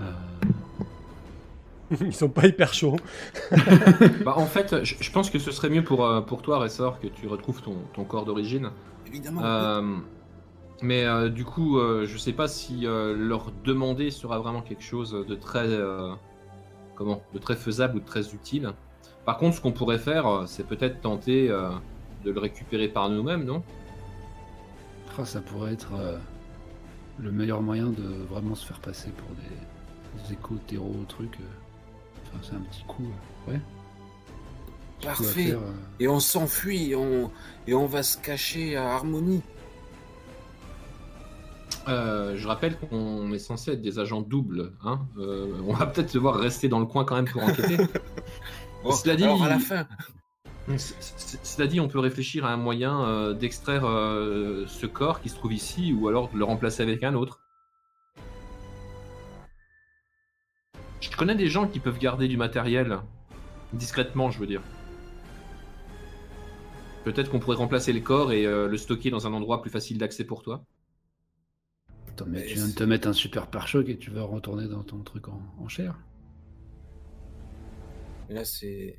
Ils 2.00 2.14
sont 2.14 2.28
pas 2.28 2.46
hyper 2.46 2.74
chauds. 2.74 2.96
Bah, 4.24 4.34
en 4.36 4.46
fait, 4.46 4.84
je, 4.84 4.96
je 5.00 5.10
pense 5.12 5.30
que 5.30 5.38
ce 5.38 5.50
serait 5.52 5.70
mieux 5.70 5.84
pour, 5.84 6.04
euh, 6.04 6.20
pour 6.20 6.42
toi, 6.42 6.58
Ressort, 6.58 6.98
que 7.00 7.06
tu 7.06 7.28
retrouves 7.28 7.62
ton, 7.62 7.76
ton 7.94 8.04
corps 8.04 8.24
d'origine. 8.24 8.70
Évidemment. 9.06 9.42
Euh, 9.44 9.96
mais 10.82 11.04
euh, 11.04 11.28
du 11.28 11.44
coup, 11.44 11.78
euh, 11.78 12.06
je 12.06 12.18
sais 12.18 12.32
pas 12.32 12.48
si 12.48 12.86
euh, 12.86 13.14
leur 13.16 13.52
demander 13.64 14.10
sera 14.10 14.38
vraiment 14.38 14.62
quelque 14.62 14.82
chose 14.82 15.12
de 15.12 15.34
très, 15.34 15.66
euh, 15.66 16.12
comment, 16.96 17.22
de 17.32 17.38
très 17.38 17.56
faisable 17.56 17.96
ou 17.96 18.00
de 18.00 18.04
très 18.04 18.34
utile. 18.34 18.72
Par 19.24 19.38
contre, 19.38 19.56
ce 19.56 19.60
qu'on 19.60 19.72
pourrait 19.72 19.98
faire, 19.98 20.26
euh, 20.26 20.44
c'est 20.46 20.66
peut-être 20.66 21.00
tenter 21.00 21.48
euh, 21.50 21.70
de 22.24 22.30
le 22.30 22.40
récupérer 22.40 22.88
par 22.88 23.08
nous-mêmes, 23.10 23.44
non? 23.44 23.62
Ah, 25.18 25.24
ça 25.24 25.40
pourrait 25.40 25.72
être 25.72 25.94
euh, 25.94 26.18
le 27.18 27.32
meilleur 27.32 27.62
moyen 27.62 27.86
de 27.86 28.02
vraiment 28.28 28.54
se 28.54 28.66
faire 28.66 28.80
passer 28.80 29.10
pour 29.10 29.28
des 29.36 29.56
échos, 30.32 30.56
terreaux, 30.66 31.04
trucs. 31.08 31.38
euh. 31.40 31.44
Enfin, 32.26 32.38
c'est 32.42 32.56
un 32.56 32.60
petit 32.60 32.84
coup. 32.86 33.04
euh, 33.48 33.52
ouais. 33.52 33.60
Parfait. 35.02 35.24
faire, 35.48 35.58
euh. 35.58 35.72
Et 36.00 36.08
on 36.08 36.20
s'enfuit 36.20 36.90
et 36.90 36.96
on... 36.96 37.30
et 37.66 37.74
on 37.74 37.86
va 37.86 38.02
se 38.02 38.16
cacher 38.18 38.76
à 38.76 38.94
Harmonie. 38.94 39.42
Euh, 41.88 42.34
Je 42.36 42.48
rappelle 42.48 42.76
qu'on 42.78 43.32
est 43.32 43.38
censé 43.38 43.72
être 43.72 43.82
des 43.82 43.98
agents 43.98 44.20
doubles. 44.22 44.72
Hein 44.84 45.00
Euh, 45.18 45.52
on 45.66 45.72
va 45.72 45.86
peut-être 45.86 46.12
devoir 46.14 46.36
rester 46.36 46.68
dans 46.68 46.80
le 46.80 46.86
coin 46.86 47.04
quand 47.04 47.14
même 47.16 47.28
pour 47.28 47.42
enquêter. 47.42 47.76
Oh, 48.84 48.92
Cela 48.92 49.16
dit, 49.16 49.24
alors 49.24 49.42
à 49.42 49.48
la 49.48 49.58
fin, 49.58 49.84
Cela 51.42 51.66
dit, 51.66 51.80
on 51.80 51.88
peut 51.88 51.98
réfléchir 51.98 52.44
à 52.44 52.52
un 52.52 52.56
moyen 52.56 53.00
euh, 53.04 53.32
d'extraire 53.34 53.84
euh, 53.84 54.64
ce 54.68 54.86
corps 54.86 55.20
qui 55.20 55.28
se 55.28 55.34
trouve 55.34 55.52
ici 55.52 55.92
ou 55.92 56.06
alors 56.06 56.28
de 56.30 56.38
le 56.38 56.44
remplacer 56.44 56.82
avec 56.84 57.02
un 57.02 57.14
autre. 57.14 57.40
Je 61.00 61.10
connais 61.16 61.34
des 61.34 61.48
gens 61.48 61.66
qui 61.68 61.80
peuvent 61.80 61.98
garder 61.98 62.28
du 62.28 62.36
matériel 62.36 63.00
discrètement, 63.72 64.30
je 64.30 64.38
veux 64.38 64.46
dire. 64.46 64.62
Peut-être 67.04 67.30
qu'on 67.30 67.38
pourrait 67.38 67.56
remplacer 67.56 67.92
le 67.92 68.00
corps 68.00 68.32
et 68.32 68.46
euh, 68.46 68.68
le 68.68 68.76
stocker 68.76 69.10
dans 69.10 69.26
un 69.26 69.32
endroit 69.32 69.62
plus 69.62 69.70
facile 69.70 69.98
d'accès 69.98 70.24
pour 70.24 70.42
toi. 70.42 70.64
Attends, 72.08 72.26
mais 72.26 72.40
Mais 72.40 72.46
tu 72.46 72.54
viens 72.54 72.68
de 72.68 72.74
te 72.74 72.84
mettre 72.84 73.08
un 73.08 73.12
super 73.12 73.46
pare-choc 73.48 73.88
et 73.88 73.98
tu 73.98 74.10
vas 74.10 74.22
retourner 74.22 74.66
dans 74.66 74.82
ton 74.82 75.02
truc 75.02 75.28
en, 75.28 75.40
en 75.58 75.68
chair. 75.68 75.98
là 78.28 78.44
c'est... 78.44 78.98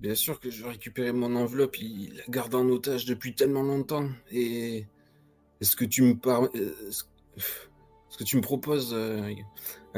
Bien 0.00 0.14
sûr 0.14 0.38
que 0.38 0.48
je 0.48 0.62
vais 0.62 0.70
récupérer 0.70 1.12
mon 1.12 1.34
enveloppe, 1.34 1.80
il 1.80 2.14
la 2.14 2.22
garde 2.28 2.54
en 2.54 2.68
otage 2.68 3.04
depuis 3.04 3.34
tellement 3.34 3.62
longtemps. 3.62 4.08
Et 4.30 4.86
est-ce 5.60 5.74
que 5.74 5.84
tu 5.84 6.02
me 6.02 6.14
par... 6.14 6.44
euh, 6.44 6.74
ce 6.90 7.02
ce 8.08 8.16
que 8.16 8.24
tu 8.24 8.36
me 8.36 8.42
proposes, 8.42 8.94
euh, 8.94 9.34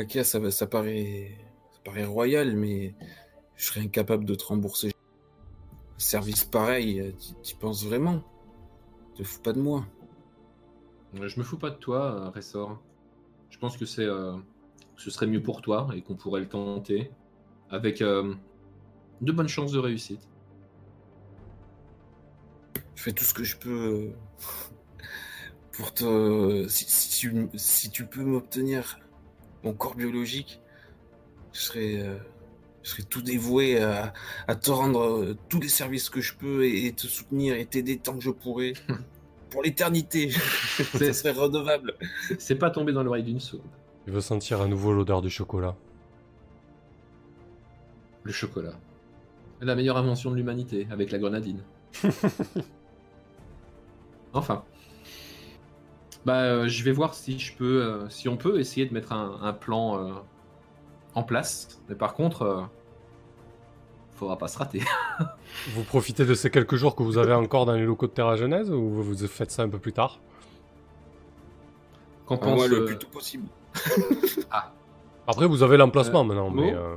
Akia, 0.00 0.24
ça, 0.24 0.40
paraît... 0.40 1.36
ça 1.72 1.80
paraît 1.84 2.04
royal, 2.04 2.56
mais 2.56 2.94
je 3.56 3.66
serais 3.66 3.80
incapable 3.80 4.24
de 4.24 4.34
te 4.34 4.44
rembourser. 4.44 4.88
Un 4.88 5.98
service 5.98 6.44
pareil, 6.44 7.00
euh, 7.00 7.12
tu 7.42 7.54
penses 7.56 7.84
vraiment? 7.84 8.22
Te 9.14 9.22
fous 9.22 9.40
pas 9.40 9.52
de 9.52 9.60
moi. 9.60 9.84
Euh, 11.18 11.28
Je 11.28 11.38
me 11.38 11.44
fous 11.44 11.58
pas 11.58 11.70
de 11.70 11.76
toi, 11.76 12.14
euh, 12.14 12.30
Ressort. 12.30 12.80
Je 13.50 13.58
pense 13.58 13.76
que 13.76 13.84
c'est, 13.84 14.04
euh, 14.04 14.36
ce 14.96 15.10
serait 15.10 15.26
mieux 15.26 15.42
pour 15.42 15.60
toi 15.60 15.88
et 15.94 16.00
qu'on 16.00 16.14
pourrait 16.14 16.40
le 16.40 16.48
tenter 16.48 17.10
avec 17.68 18.00
euh, 18.00 18.34
de 19.20 19.32
bonnes 19.32 19.48
chances 19.48 19.72
de 19.72 19.78
réussite. 19.78 20.26
Je 22.94 23.02
fais 23.02 23.12
tout 23.12 23.24
ce 23.24 23.34
que 23.34 23.44
je 23.44 23.56
peux 23.56 24.12
pour 25.72 25.92
te. 25.92 26.66
Si, 26.68 26.84
si 26.88 27.18
tu, 27.18 27.48
si 27.54 27.90
tu 27.90 28.06
peux 28.06 28.22
m'obtenir 28.22 28.98
mon 29.64 29.72
corps 29.72 29.94
biologique, 29.94 30.60
je 31.52 31.60
serai, 31.60 32.00
euh, 32.00 32.16
je 32.82 32.90
serai 32.90 33.02
tout 33.04 33.22
dévoué 33.22 33.80
à, 33.82 34.12
à 34.48 34.54
te 34.56 34.70
rendre 34.70 35.00
euh, 35.02 35.36
tous 35.48 35.60
les 35.60 35.68
services 35.68 36.08
que 36.10 36.20
je 36.20 36.34
peux 36.34 36.64
et, 36.64 36.86
et 36.86 36.92
te 36.92 37.06
soutenir 37.06 37.54
et 37.56 37.66
t'aider 37.66 37.98
tant 37.98 38.14
que 38.14 38.22
je 38.22 38.30
pourrai. 38.30 38.74
pour 39.50 39.62
l'éternité. 39.64 40.30
Ça 40.94 41.12
serait 41.12 41.32
redevable. 41.32 41.94
C'est- 42.38 42.54
pas 42.54 42.70
tombé 42.70 42.92
dans 42.92 43.02
l'oreille 43.02 43.24
d'une 43.24 43.40
sourde. 43.40 43.64
Il 44.06 44.12
veut 44.12 44.20
sentir 44.20 44.60
à 44.60 44.68
nouveau 44.68 44.92
l'odeur 44.92 45.22
du 45.22 45.28
chocolat. 45.28 45.74
Le 48.22 48.30
chocolat. 48.32 48.78
La 49.60 49.74
meilleure 49.74 49.96
invention 49.96 50.30
de 50.30 50.36
l'humanité, 50.36 50.86
avec 50.92 51.10
la 51.10 51.18
grenadine. 51.18 51.62
enfin. 54.32 54.64
Bah, 56.26 56.42
euh, 56.42 56.68
je 56.68 56.84
vais 56.84 56.92
voir 56.92 57.14
si 57.14 57.38
je 57.38 57.56
peux, 57.56 57.82
euh, 57.82 58.08
si 58.10 58.28
on 58.28 58.36
peut 58.36 58.60
essayer 58.60 58.86
de 58.86 58.92
mettre 58.92 59.12
un, 59.12 59.38
un 59.42 59.52
plan 59.52 59.98
euh, 59.98 60.12
en 61.14 61.22
place. 61.22 61.80
Mais 61.88 61.94
par 61.94 62.14
contre, 62.14 62.42
euh, 62.42 62.60
faudra 64.14 64.36
pas 64.36 64.48
se 64.48 64.58
rater. 64.58 64.82
Vous 65.74 65.82
profitez 65.84 66.26
de 66.26 66.34
ces 66.34 66.50
quelques 66.50 66.76
jours 66.76 66.94
que 66.94 67.02
vous 67.02 67.16
avez 67.18 67.32
encore 67.32 67.64
dans 67.66 67.72
les 67.72 67.84
locaux 67.86 68.06
de 68.06 68.12
Terra 68.12 68.36
Genèse 68.36 68.70
ou 68.70 68.88
vous 68.90 69.02
vous 69.02 69.26
faites 69.26 69.50
ça 69.50 69.62
un 69.62 69.68
peu 69.68 69.78
plus 69.78 69.92
tard? 69.94 70.20
Qu'en 72.26 72.38
Ah, 72.42 72.46
moi, 72.46 72.56
pense, 72.56 72.68
le 72.68 72.82
euh, 72.82 72.84
plus 72.86 72.98
tôt 72.98 73.08
possible. 73.08 73.48
Après, 75.26 75.46
vous 75.46 75.62
avez 75.62 75.76
l'emplacement 75.76 76.20
Euh, 76.20 76.24
maintenant, 76.24 76.50
mais... 76.50 76.74
euh, 76.74 76.96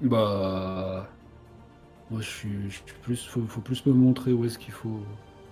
Bah. 0.00 1.06
Moi, 2.10 2.20
je 2.22 2.28
suis, 2.28 2.70
je 2.70 2.76
suis 2.76 2.84
plus. 3.02 3.26
Faut, 3.26 3.42
faut 3.46 3.60
plus 3.60 3.84
me 3.86 3.92
montrer 3.92 4.32
où 4.32 4.44
est-ce 4.44 4.58
qu'il 4.58 4.72
faut 4.72 5.00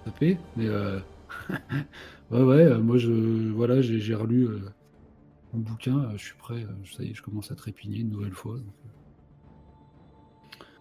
taper. 0.05 0.39
Mais. 0.57 0.67
euh, 0.67 1.01
ouais, 2.31 2.42
ouais, 2.42 2.62
euh, 2.64 2.79
moi, 2.79 2.99
je. 2.99 3.11
Voilà, 3.53 3.81
j'ai 3.81 3.99
j'ai 4.01 4.14
relu 4.14 4.44
euh, 4.46 4.61
mon 5.53 5.61
bouquin. 5.61 5.99
euh, 5.99 6.12
Je 6.16 6.25
suis 6.25 6.37
prêt. 6.37 6.55
euh, 6.62 6.87
Ça 6.96 7.03
y 7.03 7.11
est, 7.11 7.14
je 7.14 7.22
commence 7.22 7.51
à 7.51 7.55
trépigner 7.55 7.99
une 8.01 8.11
nouvelle 8.11 8.33
fois. 8.35 8.55
donc. 8.55 8.64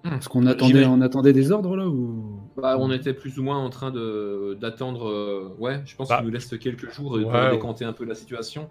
Hmm. 0.03 0.13
Est-ce 0.17 0.29
qu'on 0.29 0.45
attendait, 0.45 0.67
J'imagine- 0.73 0.91
on 0.91 1.01
attendait 1.01 1.33
des 1.33 1.51
ordres 1.51 1.75
là 1.75 1.87
ou? 1.87 2.39
Bah, 2.57 2.77
on 2.79 2.91
était 2.91 3.13
plus 3.13 3.39
ou 3.39 3.43
moins 3.43 3.57
en 3.57 3.69
train 3.71 3.89
de 3.91 4.55
d'attendre. 4.61 5.07
euh, 5.09 5.55
ouais, 5.57 5.81
je 5.85 5.95
pense 5.95 6.09
Bah, 6.09 6.17
qu'il 6.17 6.27
nous 6.27 6.31
laisse 6.31 6.47
quelques 6.59 6.91
jours 6.91 7.17
euh, 7.17 7.23
pour 7.23 7.31
ouais, 7.31 7.51
décanter 7.51 7.85
un 7.85 7.93
peu 7.93 8.05
la 8.05 8.13
situation. 8.13 8.69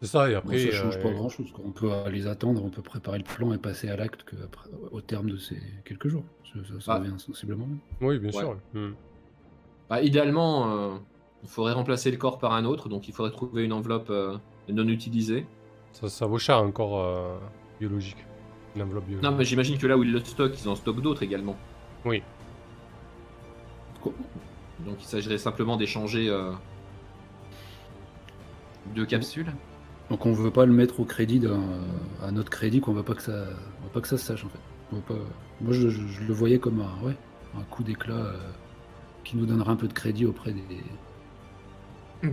C'est 0.00 0.08
ça, 0.08 0.28
et 0.30 0.32
Bon, 0.32 0.38
après... 0.38 0.58
ça 0.58 0.70
change 0.72 0.96
euh, 0.96 1.02
pas 1.02 1.12
grand 1.12 1.28
chose. 1.28 1.52
On 1.64 1.70
peut 1.70 1.92
euh, 1.92 2.08
les 2.10 2.26
attendre, 2.26 2.64
on 2.64 2.70
peut 2.70 2.82
préparer 2.82 3.18
le 3.18 3.24
plan 3.24 3.52
et 3.52 3.58
passer 3.58 3.88
à 3.90 3.96
l'acte 3.96 4.24
que 4.24 4.34
après- 4.42 4.70
au 4.90 5.00
terme 5.02 5.28
de 5.30 5.36
ces 5.36 5.58
quelques 5.84 6.08
jours. 6.08 6.24
Ça, 6.52 6.58
ça, 6.66 6.80
ça 6.80 6.92
Ah. 6.94 6.98
revient 6.98 7.12
sensiblement. 7.18 7.66
même. 7.66 7.78
Oui, 8.00 8.18
bien 8.18 8.30
Ouais. 8.30 8.36
sûr. 8.38 8.56
Hmm. 8.74 8.92
Bah, 9.92 10.00
idéalement, 10.00 10.70
euh, 10.74 10.94
il 11.42 11.50
faudrait 11.50 11.74
remplacer 11.74 12.10
le 12.10 12.16
corps 12.16 12.38
par 12.38 12.54
un 12.54 12.64
autre, 12.64 12.88
donc 12.88 13.08
il 13.08 13.12
faudrait 13.14 13.30
trouver 13.30 13.62
une 13.62 13.74
enveloppe 13.74 14.08
euh, 14.08 14.38
non 14.70 14.88
utilisée. 14.88 15.44
Ça, 15.92 16.08
ça 16.08 16.24
vaut 16.24 16.38
cher 16.38 16.56
un 16.56 16.70
corps 16.70 16.98
euh, 16.98 17.36
biologique. 17.78 18.16
Une 18.74 18.80
enveloppe 18.80 19.04
biologique. 19.04 19.30
Non, 19.30 19.36
mais 19.36 19.44
j'imagine 19.44 19.76
que 19.76 19.86
là 19.86 19.98
où 19.98 20.02
ils 20.02 20.10
le 20.10 20.20
stockent, 20.20 20.58
ils 20.64 20.66
en 20.70 20.76
stockent 20.76 21.02
d'autres 21.02 21.22
également. 21.22 21.56
Oui. 22.06 22.22
Donc 24.02 24.96
il 24.98 25.04
s'agirait 25.04 25.36
simplement 25.36 25.76
d'échanger 25.76 26.30
euh, 26.30 26.52
deux 28.94 29.04
capsules. 29.04 29.52
Donc 30.08 30.24
on 30.24 30.32
veut 30.32 30.50
pas 30.50 30.64
le 30.64 30.72
mettre 30.72 31.00
au 31.00 31.04
crédit 31.04 31.38
d'un, 31.38 31.60
à 32.22 32.30
notre 32.30 32.48
crédit 32.48 32.80
qu'on 32.80 32.94
veut 32.94 33.02
pas 33.02 33.12
que 33.14 33.20
ça, 33.22 33.44
on 33.82 33.84
veut 33.84 33.92
pas 33.92 34.00
que 34.00 34.08
ça 34.08 34.16
se 34.16 34.24
sache 34.24 34.42
en 34.46 34.48
fait. 34.48 34.58
On 34.90 34.96
veut 34.96 35.02
pas. 35.02 35.14
Moi 35.60 35.74
je, 35.74 35.90
je- 35.90 36.06
je 36.06 36.24
le 36.24 36.32
voyais 36.32 36.58
comme 36.58 36.80
un, 36.80 37.06
ouais, 37.06 37.14
un 37.58 37.62
coup 37.64 37.82
d'éclat 37.82 38.14
euh, 38.14 38.38
qui 39.24 39.36
nous 39.36 39.46
donnerait 39.46 39.70
un 39.70 39.76
peu 39.76 39.88
de 39.88 39.92
crédit 39.92 40.26
auprès 40.26 40.52
des. 40.52 40.62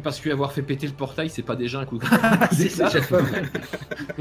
Parce 0.04 0.20
qu'avoir 0.22 0.52
fait 0.54 0.62
péter 0.62 0.86
le 0.86 0.94
portail, 0.94 1.30
c'est 1.32 1.42
pas 1.42 1.56
déjà 1.56 1.80
un 1.80 1.86
coup. 1.86 2.00
C'est 2.52 2.70
ça. 2.70 2.90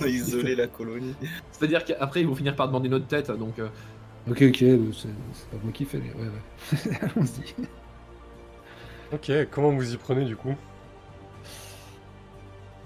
On 0.00 0.04
a 0.04 0.08
isolé 0.08 0.54
la 0.54 0.66
colonie. 0.66 1.14
C'est-à-dire 1.52 1.84
qu'après 1.84 2.20
ils 2.20 2.26
vont 2.26 2.34
finir 2.34 2.54
par 2.54 2.66
demander 2.68 2.88
notre 2.90 3.06
tête, 3.06 3.30
donc. 3.30 3.58
euh, 3.58 3.68
Ok 4.28 4.42
ok, 4.42 4.56
c'est 4.58 4.78
c'est 4.92 5.48
pas 5.50 5.56
moi 5.62 5.72
qui 5.72 5.84
fais. 5.84 5.98
mais 5.98 6.12
Ouais 6.20 6.28
ouais. 6.28 6.98
Allons-y. 7.14 7.64
Ok, 9.14 9.48
comment 9.50 9.70
vous 9.70 9.94
y 9.94 9.96
prenez 9.96 10.24
du 10.24 10.36
coup? 10.36 10.54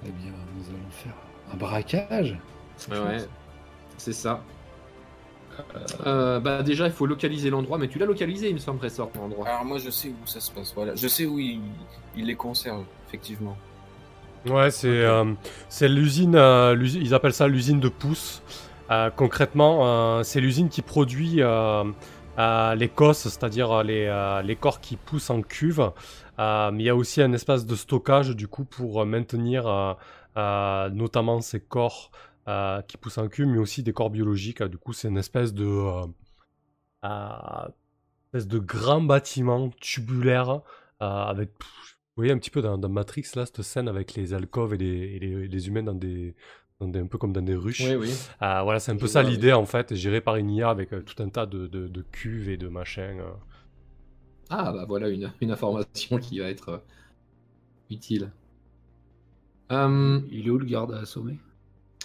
Eh 0.06 0.10
bien 0.10 0.32
nous 0.56 0.68
allons 0.68 0.90
faire 0.90 1.14
un 1.52 1.56
braquage. 1.56 2.38
Ouais, 2.90 2.98
ouais, 2.98 3.18
c'est 3.96 4.12
ça. 4.12 4.42
Euh, 6.06 6.40
bah 6.40 6.62
déjà 6.62 6.86
il 6.86 6.92
faut 6.92 7.06
localiser 7.06 7.50
l'endroit, 7.50 7.76
mais 7.78 7.88
tu 7.88 7.98
l'as 7.98 8.06
localisé 8.06 8.48
il 8.48 8.54
me 8.54 8.60
semble 8.60 8.82
Ressort 8.82 9.10
l'endroit. 9.16 9.46
Alors 9.46 9.64
moi 9.64 9.78
je 9.78 9.90
sais 9.90 10.08
où 10.08 10.26
ça 10.26 10.40
se 10.40 10.50
passe. 10.50 10.72
Voilà, 10.74 10.94
je 10.94 11.08
sais 11.08 11.26
où 11.26 11.38
il, 11.38 11.60
il 12.16 12.26
les 12.26 12.36
conserve 12.36 12.84
effectivement. 13.08 13.56
Ouais, 14.46 14.70
c'est 14.70 14.88
euh, 14.88 15.34
c'est 15.68 15.88
l'usine, 15.88 16.34
euh, 16.34 16.74
ils 16.80 17.12
appellent 17.14 17.34
ça 17.34 17.46
l'usine 17.46 17.78
de 17.80 17.88
pousse. 17.88 18.42
Euh, 18.90 19.10
concrètement, 19.10 19.80
euh, 19.82 20.22
c'est 20.22 20.40
l'usine 20.40 20.68
qui 20.68 20.82
produit 20.82 21.42
euh, 21.42 21.84
euh, 22.38 22.74
les 22.74 22.88
cosses, 22.88 23.28
c'est-à-dire 23.28 23.84
les, 23.84 24.06
euh, 24.06 24.42
les 24.42 24.56
corps 24.56 24.80
qui 24.80 24.96
poussent 24.96 25.30
en 25.30 25.42
cuve. 25.42 25.92
Euh, 26.38 26.70
mais 26.72 26.84
il 26.84 26.86
y 26.86 26.88
a 26.88 26.96
aussi 26.96 27.20
un 27.20 27.32
espace 27.34 27.66
de 27.66 27.76
stockage 27.76 28.30
du 28.34 28.48
coup 28.48 28.64
pour 28.64 29.04
maintenir 29.04 29.66
euh, 29.66 29.92
euh, 30.38 30.88
notamment 30.88 31.40
ces 31.42 31.60
corps 31.60 32.10
euh, 32.50 32.82
qui 32.82 32.98
poussent 32.98 33.18
en 33.18 33.28
cuve, 33.28 33.48
mais 33.48 33.58
aussi 33.58 33.82
des 33.84 33.94
corps 33.94 34.10
biologiques. 34.10 34.62
Du 34.64 34.78
coup, 34.78 34.94
c'est 34.94 35.08
une 35.08 35.18
espèce 35.18 35.54
de 35.54 35.64
euh, 35.66 36.06
euh, 37.04 37.68
espèce 38.32 38.48
de 38.48 38.58
grand 38.58 39.02
bâtiment 39.02 39.70
tubulaire 39.80 40.50
euh, 40.50 40.60
avec 41.00 41.52
pff, 41.58 41.98
vous 42.16 42.22
voyez 42.22 42.32
un 42.32 42.38
petit 42.38 42.50
peu 42.50 42.62
dans, 42.62 42.78
dans 42.78 42.88
Matrix 42.88 43.24
là 43.36 43.46
cette 43.46 43.62
scène 43.62 43.88
avec 43.88 44.14
les 44.14 44.34
alcôves 44.34 44.74
et 44.74 44.78
les, 44.78 44.86
et 45.16 45.18
les- 45.20 45.48
les 45.48 45.68
humains 45.68 45.82
dans 45.84 45.94
des 45.94 46.34
dans 46.80 46.88
des- 46.88 47.00
un 47.00 47.06
peu 47.06 47.18
comme 47.18 47.32
dans 47.32 47.42
des 47.42 47.56
ruches. 47.56 47.82
Oui, 47.82 47.94
oui. 47.94 48.10
Euh, 48.42 48.62
voilà, 48.62 48.80
c'est 48.80 48.92
un 48.92 48.96
peu 48.98 49.06
ça 49.06 49.22
l'idée 49.22 49.52
en 49.52 49.66
fait, 49.66 49.94
géré 49.94 50.20
par 50.20 50.36
une 50.36 50.50
IA 50.50 50.70
avec 50.70 50.92
euh, 50.92 51.02
tout 51.02 51.22
un 51.22 51.28
tas 51.30 51.46
de, 51.46 51.66
de- 51.68 51.88
de 51.88 52.02
cuves 52.12 52.48
et 52.50 52.56
de 52.58 52.68
machins. 52.68 53.20
euh. 53.20 53.32
Ah, 54.50 54.70
bah 54.72 54.84
voilà 54.86 55.08
une, 55.08 55.32
une 55.40 55.50
information 55.50 56.18
qui 56.18 56.38
va 56.40 56.50
être 56.50 56.68
euh, 56.68 56.78
utile. 57.90 58.32
Euh, 59.72 60.20
Il 60.30 60.46
est 60.46 60.50
où 60.50 60.58
le 60.58 60.66
garde 60.66 60.92
à 60.92 60.98
assommer 60.98 61.38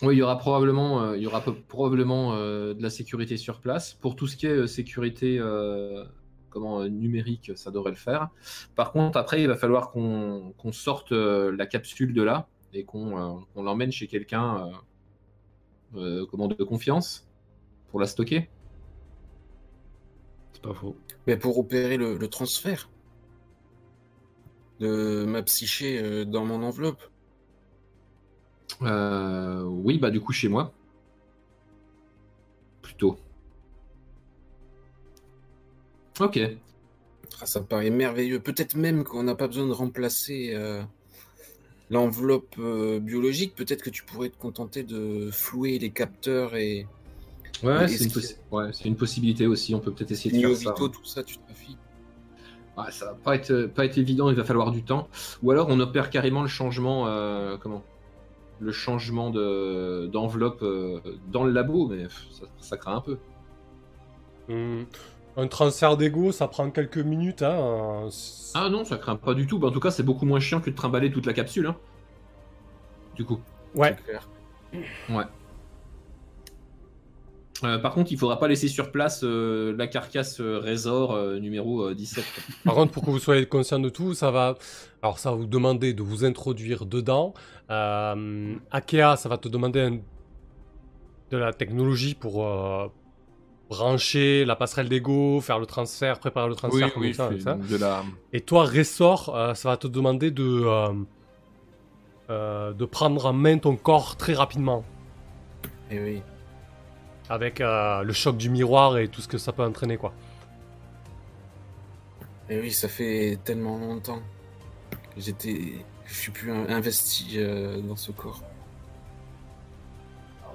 oui, 0.01 0.15
il 0.15 0.17
y 0.17 0.21
aura 0.21 0.37
probablement, 0.37 1.01
euh, 1.01 1.17
il 1.17 1.23
y 1.23 1.27
aura 1.27 1.41
probablement 1.67 2.33
euh, 2.35 2.73
de 2.73 2.83
la 2.83 2.89
sécurité 2.89 3.37
sur 3.37 3.61
place. 3.61 3.93
Pour 3.93 4.15
tout 4.15 4.27
ce 4.27 4.35
qui 4.35 4.45
est 4.45 4.49
euh, 4.49 4.67
sécurité 4.67 5.37
euh, 5.39 6.03
comment, 6.49 6.81
euh, 6.81 6.89
numérique, 6.89 7.53
ça 7.55 7.71
devrait 7.71 7.91
le 7.91 7.97
faire. 7.97 8.29
Par 8.75 8.91
contre, 8.91 9.17
après, 9.17 9.41
il 9.41 9.47
va 9.47 9.55
falloir 9.55 9.91
qu'on 9.91 10.53
qu'on 10.57 10.73
sorte 10.73 11.13
euh, 11.13 11.55
la 11.55 11.65
capsule 11.65 12.13
de 12.13 12.23
là 12.23 12.47
et 12.73 12.83
qu'on 12.83 13.17
euh, 13.17 13.39
qu'on 13.53 13.63
l'emmène 13.63 13.91
chez 13.91 14.07
quelqu'un 14.07 14.69
euh, 15.95 16.21
euh, 16.21 16.25
comment, 16.29 16.49
de 16.49 16.63
confiance 16.63 17.25
pour 17.89 18.01
la 18.01 18.07
stocker. 18.07 18.49
C'est 20.53 20.61
pas 20.61 20.73
faux. 20.73 20.97
Mais 21.25 21.37
pour 21.37 21.57
opérer 21.57 21.95
le, 21.95 22.17
le 22.17 22.27
transfert 22.27 22.89
de 24.81 25.23
ma 25.25 25.41
psyché 25.43 26.01
euh, 26.03 26.25
dans 26.25 26.43
mon 26.45 26.63
enveloppe. 26.63 27.01
Euh, 28.81 29.63
oui, 29.63 29.97
bah 29.99 30.11
du 30.11 30.19
coup 30.19 30.33
chez 30.33 30.47
moi. 30.49 30.73
Plutôt. 32.81 33.17
Ok. 36.19 36.39
Ah, 37.41 37.45
ça 37.45 37.59
me 37.59 37.65
paraît 37.65 37.89
merveilleux. 37.89 38.39
Peut-être 38.39 38.75
même 38.75 39.03
qu'on 39.03 39.23
n'a 39.23 39.35
pas 39.35 39.47
besoin 39.47 39.67
de 39.67 39.73
remplacer 39.73 40.51
euh, 40.53 40.81
l'enveloppe 41.89 42.55
euh, 42.59 42.99
biologique. 42.99 43.55
Peut-être 43.55 43.83
que 43.83 43.89
tu 43.89 44.03
pourrais 44.03 44.29
te 44.29 44.37
contenter 44.37 44.83
de 44.83 45.29
flouer 45.31 45.77
les 45.79 45.89
capteurs 45.91 46.55
et 46.55 46.87
Ouais, 47.63 47.87
c'est 47.87 48.03
une, 48.05 48.11
qu'il- 48.11 48.21
possi- 48.21 48.35
ouais, 48.51 48.69
c'est 48.73 48.85
une 48.85 48.97
possibilité 48.97 49.47
aussi. 49.47 49.73
On 49.75 49.79
peut 49.79 49.91
peut-être 49.91 50.11
essayer 50.11 50.29
de 50.31 50.35
faire 50.55 50.57
ça. 50.57 50.73
Tout 50.73 51.05
ça, 51.05 51.23
tu. 51.23 51.37
Ouais, 52.77 52.91
ça 52.91 53.05
va 53.05 53.13
pas 53.13 53.35
être, 53.35 53.67
pas 53.67 53.85
être 53.85 53.97
évident, 53.97 54.29
il 54.29 54.35
va 54.35 54.43
falloir 54.43 54.71
du 54.71 54.83
temps. 54.83 55.07
Ou 55.41 55.51
alors 55.51 55.67
on 55.69 55.79
opère 55.79 56.09
carrément 56.09 56.41
le 56.41 56.49
changement, 56.49 57.07
euh, 57.07 57.55
comment? 57.57 57.83
Le 58.59 58.71
changement 58.71 59.29
de 59.31 60.07
d'enveloppe 60.11 60.61
euh, 60.63 60.99
dans 61.27 61.43
le 61.43 61.51
labo, 61.51 61.87
mais 61.87 62.05
ça, 62.31 62.45
ça 62.59 62.77
craint 62.77 62.95
un 62.95 63.01
peu. 63.01 63.17
Hmm. 64.47 64.83
Un 65.37 65.47
transfert 65.47 65.97
d'ego, 65.97 66.31
ça 66.31 66.47
prend 66.47 66.69
quelques 66.71 66.97
minutes. 66.97 67.41
Hein. 67.41 68.07
Ah 68.53 68.69
non, 68.69 68.85
ça 68.85 68.97
craint 68.97 69.17
pas 69.17 69.33
du 69.33 69.47
tout. 69.47 69.59
Bah, 69.59 69.67
en 69.67 69.71
tout 69.71 69.81
cas, 69.81 69.91
c'est 69.91 70.03
beaucoup 70.03 70.25
moins 70.25 70.39
chiant 70.39 70.61
que 70.61 70.69
de 70.69 70.75
trimballer 70.75 71.11
toute 71.11 71.25
la 71.25 71.33
capsule. 71.33 71.67
hein. 71.67 71.75
Du 73.15 73.25
coup. 73.25 73.39
Ouais. 73.75 73.95
Ouais. 75.09 75.23
Euh, 77.63 77.77
par 77.79 77.93
contre, 77.93 78.11
il 78.11 78.17
faudra 78.17 78.37
pas 78.37 78.47
laisser 78.49 78.67
sur 78.67 78.91
place 78.91 79.21
euh, 79.23 79.73
la 79.77 79.87
carcasse 79.87 80.41
euh, 80.41 80.59
Razor 80.59 81.13
euh, 81.13 81.39
numéro 81.39 81.83
euh, 81.87 81.95
17. 81.95 82.23
quoi. 82.35 82.43
Par 82.65 82.75
contre, 82.75 82.91
pour 82.91 83.05
que 83.05 83.09
vous 83.11 83.19
soyez 83.19 83.45
conscient 83.45 83.79
de 83.79 83.87
tout, 83.89 84.13
ça 84.13 84.29
va. 84.29 84.55
Alors, 85.01 85.19
ça 85.19 85.29
va 85.31 85.37
vous 85.37 85.45
demander 85.45 85.93
de 85.93 86.03
vous 86.03 86.25
introduire 86.25 86.85
dedans. 86.85 87.33
Euh, 87.71 88.55
Akea, 88.71 89.15
ça 89.15 89.29
va 89.29 89.37
te 89.37 89.47
demander 89.47 89.79
un- 89.81 89.99
de 91.31 91.37
la 91.37 91.53
technologie 91.53 92.13
pour 92.13 92.45
euh, 92.45 92.87
brancher 93.69 94.43
la 94.45 94.55
passerelle 94.57 94.89
d'ego, 94.89 95.39
faire 95.41 95.57
le 95.57 95.65
transfert, 95.65 96.19
préparer 96.19 96.49
le 96.49 96.55
transfert, 96.55 96.93
comme 96.93 97.13
ça, 97.13 97.29
c'est 97.31 97.41
ça. 97.41 97.53
de 97.55 97.77
la. 97.77 98.03
Et 98.33 98.41
toi, 98.41 98.65
Ressort, 98.65 99.33
euh, 99.33 99.53
ça 99.53 99.69
va 99.69 99.77
te 99.77 99.87
demander 99.87 100.29
de, 100.29 100.43
euh, 100.43 100.89
euh, 102.29 102.73
de 102.73 102.85
prendre 102.85 103.25
en 103.25 103.33
main 103.33 103.57
ton 103.57 103.75
corps 103.77 104.17
très 104.17 104.33
rapidement. 104.33 104.83
Et 105.89 105.95
Eh 105.95 105.99
oui. 106.03 106.21
Avec 107.29 107.59
euh, 107.61 108.03
le 108.03 108.13
choc 108.13 108.37
du 108.37 108.49
miroir 108.49 108.97
et 108.97 109.07
tout 109.07 109.21
ce 109.21 109.27
que 109.27 109.37
ça 109.37 109.51
peut 109.51 109.63
entraîner, 109.63 109.97
quoi. 109.97 110.13
Et 112.49 112.55
Eh 112.57 112.61
oui, 112.61 112.71
ça 112.71 112.87
fait 112.87 113.39
tellement 113.43 113.77
longtemps 113.79 114.21
que 114.91 115.21
j'étais. 115.21 115.73
Je 116.05 116.13
suis 116.13 116.31
plus 116.31 116.51
in- 116.51 116.67
investi 116.69 117.33
euh, 117.37 117.81
dans 117.81 117.95
ce 117.95 118.11
corps. 118.11 118.43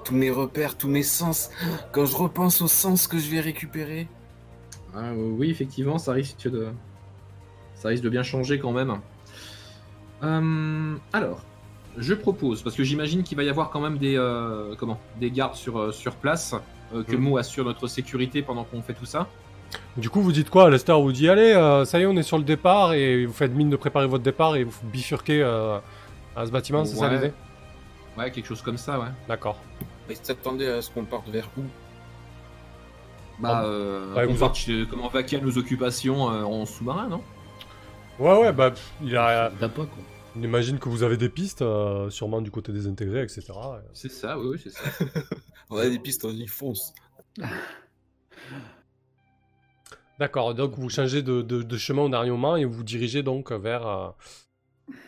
Tous 0.05 0.13
mes 0.15 0.31
repères, 0.31 0.77
tous 0.77 0.87
mes 0.87 1.03
sens. 1.03 1.49
Quand 1.91 2.05
je 2.05 2.15
repense 2.15 2.61
aux 2.61 2.67
sens 2.69 3.07
que 3.07 3.17
je 3.19 3.29
vais 3.29 3.41
récupérer. 3.41 4.07
Ah, 4.95 5.11
oui, 5.13 5.49
effectivement, 5.51 5.97
ça 5.97 6.13
risque 6.13 6.49
de. 6.49 6.69
Ça 7.75 7.89
risque 7.89 8.03
de 8.03 8.09
bien 8.09 8.23
changer 8.23 8.59
quand 8.59 8.71
même. 8.71 8.99
Euh, 10.23 10.95
alors, 11.13 11.41
je 11.97 12.13
propose, 12.13 12.61
parce 12.63 12.75
que 12.75 12.83
j'imagine 12.83 13.23
qu'il 13.23 13.37
va 13.37 13.43
y 13.43 13.49
avoir 13.49 13.69
quand 13.69 13.79
même 13.81 13.97
des, 13.97 14.15
euh, 14.17 14.75
comment, 14.77 14.99
des 15.19 15.31
gardes 15.31 15.55
sur, 15.55 15.77
euh, 15.79 15.91
sur 15.91 16.15
place, 16.15 16.55
euh, 16.93 17.03
que 17.03 17.15
Mhm. 17.15 17.21
Mo 17.21 17.37
assure 17.37 17.65
notre 17.65 17.87
sécurité 17.87 18.41
pendant 18.41 18.63
qu'on 18.63 18.81
fait 18.81 18.93
tout 18.93 19.05
ça. 19.05 19.27
Du 19.97 20.09
coup, 20.09 20.21
vous 20.21 20.31
dites 20.33 20.49
quoi 20.49 20.69
Lester 20.69 20.93
vous 20.93 21.11
dit 21.13 21.29
Allez, 21.29 21.53
euh, 21.53 21.85
ça 21.85 21.99
y 21.99 22.03
est, 22.03 22.05
on 22.05 22.15
est 22.17 22.23
sur 22.23 22.37
le 22.37 22.43
départ 22.43 22.93
et 22.93 23.25
vous 23.25 23.33
faites 23.33 23.51
mine 23.53 23.69
de 23.69 23.75
préparer 23.77 24.07
votre 24.07 24.23
départ 24.23 24.55
et 24.57 24.63
vous 24.65 24.73
bifurquez 24.83 25.41
euh, 25.41 25.77
à 26.35 26.45
ce 26.45 26.51
bâtiment, 26.51 26.83
c'est 26.85 26.95
ça 26.97 27.09
l'idée? 27.09 27.31
Ouais, 28.17 28.29
quelque 28.31 28.45
chose 28.47 28.61
comme 28.61 28.77
ça, 28.77 28.99
ouais. 28.99 29.07
D'accord. 29.29 29.57
Il 30.09 30.15
s'attendait 30.17 30.67
à 30.67 30.81
ce 30.81 30.89
qu'on 30.91 31.05
parte 31.05 31.29
vers 31.29 31.47
où? 31.57 31.61
Bah, 33.39 33.61
Ah, 33.61 33.63
euh, 33.65 34.13
ouais, 34.15 34.25
on 34.27 34.33
vous 34.33 34.39
part 34.39 34.53
chez- 34.55 34.85
comment 34.89 35.07
vaquer 35.07 35.37
à 35.37 35.41
nos 35.41 35.57
occupations 35.57 36.29
euh, 36.29 36.43
en 36.43 36.65
sous-marin, 36.65 37.07
non? 37.07 37.21
Ouais, 38.19 38.37
ouais, 38.39 38.51
bah, 38.51 38.71
pff, 38.71 38.91
il, 39.01 39.15
a, 39.15 39.49
T'as 39.59 39.69
pas 39.69 39.83
quoi. 39.85 40.03
On 40.35 40.41
imagine 40.43 40.79
que 40.79 40.89
vous 40.89 41.03
avez 41.03 41.17
des 41.17 41.29
pistes, 41.29 41.61
euh, 41.61 42.09
sûrement 42.09 42.41
du 42.41 42.51
côté 42.51 42.71
des 42.71 42.87
intégrés, 42.87 43.21
etc. 43.23 43.43
C'est 43.93 44.11
ça, 44.11 44.39
oui, 44.39 44.47
oui, 44.53 44.61
c'est 44.63 44.69
ça. 44.71 44.81
On 45.69 45.77
a 45.77 45.87
des 45.89 45.99
pistes, 45.99 46.25
on 46.25 46.31
y 46.31 46.47
fonce. 46.47 46.93
D'accord, 50.19 50.53
donc 50.53 50.73
vous 50.77 50.89
changez 50.89 51.21
de, 51.23 51.41
de- 51.41 51.63
de 51.63 51.77
chemin 51.77 52.03
au 52.03 52.09
dernier 52.09 52.29
moment 52.29 52.55
et 52.57 52.65
vous 52.65 52.73
vous 52.73 52.83
dirigez 52.83 53.23
donc 53.23 53.51
vers, 53.51 53.87
euh, 53.87 54.09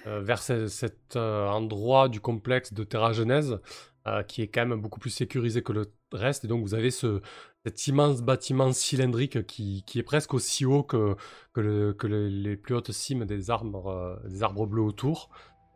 euh, 0.07 0.21
vers 0.21 0.41
ce- 0.41 0.67
cet 0.67 1.15
euh, 1.17 1.47
endroit 1.49 2.07
du 2.09 2.19
complexe 2.21 2.73
de 2.73 2.83
Terra 2.83 3.11
Genèse 3.13 3.59
euh, 4.07 4.23
qui 4.23 4.41
est 4.41 4.47
quand 4.47 4.65
même 4.65 4.81
beaucoup 4.81 4.99
plus 4.99 5.09
sécurisé 5.09 5.61
que 5.61 5.73
le 5.73 5.91
reste. 6.13 6.45
Et 6.45 6.47
donc 6.47 6.63
vous 6.63 6.73
avez 6.73 6.91
ce, 6.91 7.21
cet 7.65 7.87
immense 7.87 8.21
bâtiment 8.21 8.71
cylindrique 8.73 9.45
qui, 9.47 9.83
qui 9.85 9.99
est 9.99 10.03
presque 10.03 10.33
aussi 10.33 10.65
haut 10.65 10.83
que, 10.83 11.15
que, 11.53 11.61
le- 11.61 11.93
que 11.93 12.07
le- 12.07 12.27
les 12.27 12.57
plus 12.57 12.75
hautes 12.75 12.91
cimes 12.91 13.25
des 13.25 13.49
arbres, 13.49 13.87
euh, 13.87 14.27
des 14.29 14.43
arbres 14.43 14.65
bleus 14.65 14.81
autour. 14.83 15.29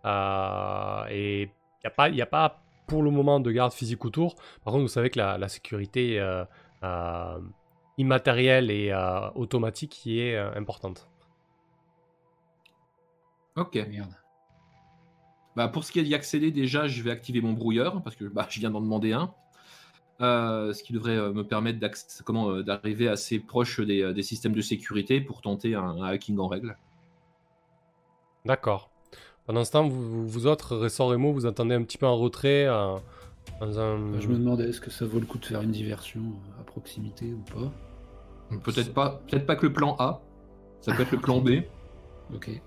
Euh, 0.06 1.06
et 1.10 1.44
il 1.44 1.48
n'y 1.84 1.88
a, 1.88 1.90
pas- 1.92 2.10
y 2.10 2.22
a 2.22 2.26
pas 2.26 2.62
pour 2.88 3.04
le 3.04 3.12
moment 3.12 3.40
de 3.40 3.52
garde 3.52 3.74
physique 3.74 4.06
autour. 4.06 4.36
Par 4.64 4.74
contre, 4.74 4.82
vous 4.84 4.88
savez 4.88 5.10
que 5.10 5.20
la, 5.20 5.38
la 5.38 5.48
sécurité... 5.50 6.20
euh, 6.20 6.44
euh, 6.84 7.40
immatérielle 7.98 8.70
et 8.70 8.92
euh, 8.92 9.30
automatique 9.32 9.92
qui 9.92 10.20
est 10.20 10.36
euh, 10.36 10.54
importante. 10.56 11.10
Ok. 13.56 13.76
Merde. 13.90 14.14
Bah, 15.56 15.68
pour 15.68 15.84
ce 15.84 15.92
qui 15.92 16.00
est 16.00 16.04
d'y 16.04 16.14
accéder, 16.14 16.52
déjà, 16.52 16.88
je 16.88 17.02
vais 17.02 17.10
activer 17.10 17.42
mon 17.42 17.54
brouilleur, 17.54 18.04
parce 18.04 18.16
que 18.16 18.26
bah, 18.26 18.46
je 18.50 18.60
viens 18.60 18.70
d'en 18.70 18.82
demander 18.82 19.14
un. 19.14 19.34
Euh, 20.20 20.74
ce 20.74 20.82
qui 20.82 20.94
devrait 20.94 21.16
euh, 21.16 21.32
me 21.32 21.44
permettre 21.44 21.78
euh, 21.80 22.64
d'arriver 22.64 23.08
assez 23.08 23.38
proche 23.38 23.80
des, 23.80 24.14
des 24.14 24.24
systèmes 24.24 24.54
de 24.54 24.62
sécurité 24.62 25.22
pour 25.22 25.42
tenter 25.42 25.76
un, 25.76 25.84
un 25.84 26.06
hacking 26.06 26.40
en 26.40 26.48
règle. 26.48 26.76
D'accord. 28.44 28.90
Pendant 29.46 29.64
ce 29.64 29.72
temps, 29.72 29.88
vous, 29.88 30.48
autres, 30.48 30.76
Ressort 30.76 31.14
et 31.14 31.18
Mo, 31.18 31.34
vous 31.34 31.46
attendez 31.46 31.76
un 31.76 31.84
petit 31.84 32.00
peu 32.00 32.08
en 32.08 32.18
retrait 32.18 32.66
un... 32.66 33.00
Je 33.62 34.28
me 34.28 34.38
demandais 34.38 34.70
est-ce 34.70 34.82
que 34.82 34.90
ça 34.90 35.06
vaut 35.06 35.20
le 35.20 35.26
coup 35.26 35.38
de 35.38 35.46
faire 35.46 35.62
une 35.62 35.72
diversion 35.72 36.22
à 36.60 36.64
proximité 36.64 37.34
ou 37.34 37.44
pas? 37.54 37.72
Peut-être 38.64 38.94
pas, 38.94 39.22
peut-être 39.28 39.46
pas 39.46 39.56
que 39.56 39.68
le 39.68 39.74
plan 39.74 39.96
A, 40.00 40.22
ça 40.82 40.94
peut 40.94 41.04
être 41.04 41.12
le 41.12 41.20
plan 41.20 41.42
B. 41.42 41.62
Ok. 42.34 42.62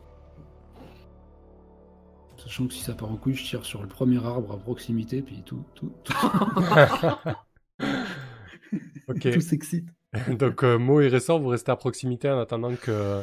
Sachant 2.42 2.66
que 2.66 2.74
si 2.74 2.80
ça 2.80 2.94
part 2.94 3.10
en 3.10 3.16
couille, 3.16 3.34
je 3.34 3.44
tire 3.44 3.64
sur 3.64 3.82
le 3.82 3.88
premier 3.88 4.24
arbre 4.24 4.54
à 4.54 4.58
proximité, 4.58 5.22
puis 5.22 5.42
tout, 5.44 5.62
tout, 5.74 5.92
tout, 6.04 6.12
tout 9.20 9.40
s'excite. 9.40 9.88
Donc 10.28 10.64
euh, 10.64 10.78
Mo 10.78 11.00
et 11.00 11.08
Ressort, 11.08 11.38
vous 11.38 11.48
restez 11.48 11.70
à 11.70 11.76
proximité 11.76 12.28
en 12.30 12.40
attendant 12.40 12.74
que 12.74 13.22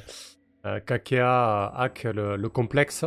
euh, 0.66 0.80
qu'Akea 0.86 1.72
hack 1.76 2.04
le, 2.04 2.38
le 2.38 2.50
complexe. 2.50 3.06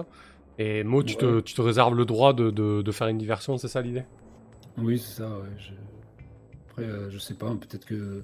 Et 0.58 0.84
Mo, 0.84 1.02
tu, 1.02 1.16
te, 1.16 1.40
tu 1.40 1.54
te 1.54 1.62
réserves 1.62 1.94
le 1.94 2.04
droit 2.04 2.34
de, 2.34 2.50
de- 2.50 2.82
de 2.82 2.92
faire 2.92 3.06
une 3.06 3.16
diversion, 3.18 3.56
c'est 3.56 3.68
ça 3.68 3.80
l'idée? 3.80 4.02
Oui, 4.76 4.98
c'est 4.98 5.22
ça, 5.22 5.28
ouais. 5.28 5.48
je- 5.58 5.72
Après, 6.68 6.82
euh, 6.82 7.10
je 7.10 7.18
sais 7.18 7.34
pas, 7.34 7.48
peut-être 7.50 7.86
que. 7.86 8.22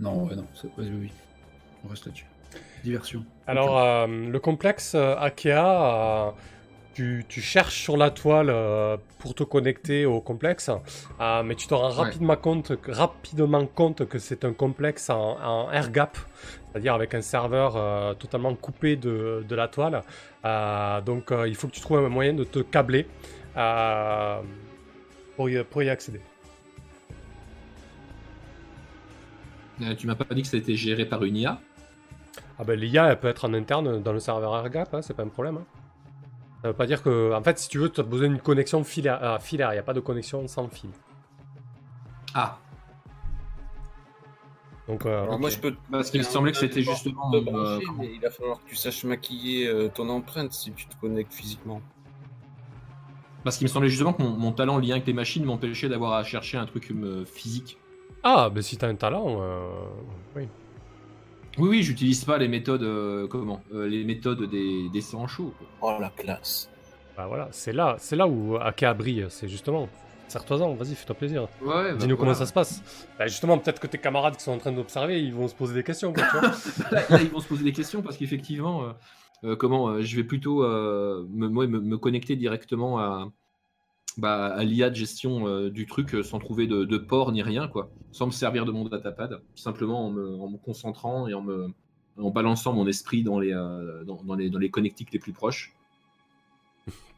Non, 0.00 0.24
ouais, 0.24 0.36
non, 0.36 0.46
oui, 0.78 0.90
oui. 1.00 1.10
On 1.84 1.88
reste 1.88 2.06
là-dessus. 2.06 2.26
Diversion. 2.82 3.24
Alors, 3.46 3.78
euh, 3.78 4.06
le 4.06 4.38
complexe 4.38 4.94
Akea, 4.94 6.34
tu, 6.94 7.24
tu 7.28 7.40
cherches 7.40 7.80
sur 7.82 7.96
la 7.96 8.10
toile 8.10 8.48
euh, 8.50 8.96
pour 9.18 9.34
te 9.34 9.42
connecter 9.42 10.06
au 10.06 10.20
complexe, 10.20 10.70
euh, 11.20 11.42
mais 11.42 11.54
tu 11.54 11.66
te 11.66 11.74
rends 11.74 11.88
Ouais. 11.90 12.04
rapidement, 12.04 12.36
compte, 12.36 12.76
que- 12.80 12.90
rapidement 12.92 13.66
compte 13.66 14.06
que 14.08 14.18
c'est 14.18 14.44
un 14.44 14.52
complexe 14.52 15.10
en, 15.10 15.38
en 15.42 15.70
air 15.72 15.90
gap, 15.90 16.16
c'est-à-dire 16.72 16.94
avec 16.94 17.14
un 17.14 17.22
serveur 17.22 17.76
euh, 17.76 18.14
totalement 18.14 18.54
coupé 18.54 18.96
de, 18.96 19.44
de 19.48 19.54
la 19.54 19.68
toile. 19.68 20.02
Donc, 21.04 21.32
il 21.46 21.54
faut 21.54 21.68
que 21.68 21.72
tu 21.72 21.80
trouves 21.80 22.04
un 22.04 22.08
moyen 22.08 22.32
de 22.34 22.44
te 22.44 22.60
câbler. 22.60 23.06
Pour 25.36 25.50
y, 25.50 25.62
pour 25.64 25.82
y 25.82 25.88
accéder. 25.90 26.20
Tu 29.98 30.06
m'as 30.06 30.14
pas 30.14 30.32
dit 30.34 30.42
que 30.42 30.48
ça 30.48 30.56
a 30.56 30.60
été 30.60 30.76
géré 30.76 31.04
par 31.04 31.24
une 31.24 31.36
IA 31.36 31.58
Ah 32.60 32.64
ben 32.64 32.78
l'IA, 32.78 33.10
elle 33.10 33.18
peut 33.18 33.26
être 33.28 33.44
en 33.48 33.54
interne 33.54 34.00
dans 34.00 34.12
le 34.12 34.20
serveur 34.20 34.54
AirGap, 34.54 34.94
hein, 34.94 35.02
c'est 35.02 35.14
pas 35.14 35.24
un 35.24 35.28
problème. 35.28 35.56
hein. 35.58 35.66
Ça 36.64 36.68
veut 36.68 36.74
pas 36.74 36.86
dire 36.86 37.02
que... 37.02 37.34
En 37.34 37.42
fait, 37.42 37.58
si 37.58 37.68
tu 37.68 37.76
veux, 37.76 37.90
tu 37.90 38.00
as 38.00 38.04
besoin 38.04 38.28
d'une 38.28 38.40
connexion 38.40 38.82
filaire. 38.84 39.18
ah, 39.20 39.38
filaire, 39.38 39.72
il 39.72 39.74
n'y 39.74 39.80
a 39.80 39.82
pas 39.82 39.92
de 39.92 40.00
connexion 40.00 40.48
sans 40.48 40.66
fil. 40.68 40.88
Ah, 42.32 42.56
Donc, 44.88 45.04
euh, 45.04 45.24
Alors 45.24 45.38
moi, 45.38 45.50
je 45.50 45.58
peux. 45.58 45.74
parce 45.92 46.10
qu'il 46.10 46.20
me 46.20 46.24
semblait 46.24 46.52
que 46.52 46.56
c'était 46.56 46.80
justement. 46.80 47.30
te 47.30 47.36
euh, 47.36 47.40
brancher, 47.42 47.84
comment- 47.84 48.02
mais 48.02 48.14
il 48.14 48.20
va 48.22 48.30
falloir 48.30 48.64
que 48.64 48.68
tu 48.70 48.76
saches 48.76 49.04
maquiller 49.04 49.66
euh, 49.68 49.90
ton 49.90 50.08
empreinte 50.08 50.54
si 50.54 50.72
tu 50.72 50.86
te 50.86 50.96
connectes 50.98 51.34
physiquement. 51.34 51.82
Parce 53.42 53.58
qu'il 53.58 53.66
me 53.66 53.70
semblait 53.70 53.90
justement 53.90 54.14
que 54.14 54.22
mon, 54.22 54.30
mon 54.30 54.52
talent 54.52 54.78
lié 54.78 54.92
avec 54.92 55.06
les 55.06 55.12
machines 55.12 55.44
m'empêchait 55.44 55.90
d'avoir 55.90 56.14
à 56.14 56.24
chercher 56.24 56.56
un 56.56 56.64
truc 56.64 56.90
euh, 56.92 57.26
physique. 57.26 57.76
Ah, 58.22 58.48
ben 58.48 58.62
si 58.62 58.78
t'as 58.78 58.88
un 58.88 58.94
talent, 58.94 59.36
euh, 59.42 59.68
oui. 60.34 60.48
Oui, 61.58 61.68
oui, 61.68 61.82
j'utilise 61.82 62.24
pas 62.24 62.38
les 62.38 62.48
méthodes. 62.48 62.82
euh, 62.82 63.26
comment 63.28 63.60
Euh, 63.72 63.86
Les 63.88 64.04
méthodes 64.04 64.48
des, 64.50 64.88
des 64.92 65.00
sangs 65.00 65.26
chauds. 65.26 65.52
quoi. 65.58 65.96
Oh 65.96 66.00
la 66.00 66.10
classe. 66.10 66.68
Bah 67.16 67.26
voilà, 67.28 67.48
c'est 67.52 67.72
là, 67.72 67.94
c'est 67.98 68.16
là 68.16 68.26
où 68.26 68.56
Aka 68.56 68.92
brille, 68.94 69.26
c'est 69.28 69.48
justement. 69.48 69.88
Serre-toi-en, 70.26 70.74
vas-y, 70.74 70.94
fais-toi 70.96 71.14
plaisir. 71.14 71.42
Ouais, 71.62 71.92
bah, 71.92 71.94
Dis-nous 71.94 72.16
comment 72.16 72.34
ça 72.34 72.46
se 72.46 72.52
passe. 72.52 72.82
Bah 73.18 73.26
justement, 73.28 73.56
peut-être 73.58 73.78
que 73.78 73.86
tes 73.86 73.98
camarades 73.98 74.36
qui 74.36 74.42
sont 74.42 74.52
en 74.52 74.58
train 74.58 74.72
d'observer, 74.72 75.22
ils 75.22 75.32
vont 75.32 75.46
se 75.46 75.54
poser 75.54 75.74
des 75.74 75.84
questions, 75.84 76.12
quoi, 76.12 76.24
tu 76.30 76.38
vois. 76.38 76.50
là, 76.90 77.02
là, 77.08 77.20
ils 77.22 77.28
vont 77.30 77.38
se 77.40 77.46
poser 77.46 77.62
des 77.62 77.72
questions 77.72 78.02
parce 78.02 78.16
qu'effectivement, 78.16 78.82
euh, 78.84 78.92
euh, 79.44 79.54
comment 79.56 79.88
euh, 79.90 80.02
je 80.02 80.16
vais 80.16 80.24
plutôt 80.24 80.64
euh, 80.64 81.24
me, 81.30 81.46
moi, 81.48 81.66
me, 81.68 81.78
me 81.78 81.98
connecter 81.98 82.34
directement 82.36 82.98
à, 82.98 83.28
bah, 84.18 84.46
à 84.46 84.64
l'IA 84.64 84.90
de 84.90 84.94
gestion 84.94 85.46
euh, 85.48 85.70
du 85.70 85.86
truc 85.86 86.14
euh, 86.14 86.22
sans 86.22 86.38
trouver 86.38 86.66
de, 86.66 86.84
de 86.84 86.98
port 86.98 87.32
ni 87.32 87.42
rien, 87.42 87.68
quoi. 87.68 87.90
Sans 88.12 88.26
me 88.26 88.30
servir 88.30 88.64
de 88.64 88.72
mon 88.72 88.84
datapad, 88.84 89.40
simplement 89.54 90.06
en 90.06 90.10
me, 90.10 90.34
en 90.36 90.48
me 90.48 90.56
concentrant 90.56 91.26
et 91.26 91.34
en 91.34 91.42
me 91.42 91.68
en 92.18 92.30
balançant 92.30 92.72
mon 92.72 92.86
esprit 92.86 93.22
dans 93.22 93.38
les, 93.38 93.52
euh, 93.52 94.04
dans, 94.04 94.22
dans 94.22 94.34
les, 94.34 94.50
dans 94.50 94.58
les 94.58 94.70
connectiques 94.70 95.12
les 95.12 95.18
plus 95.18 95.32
proches. 95.32 95.74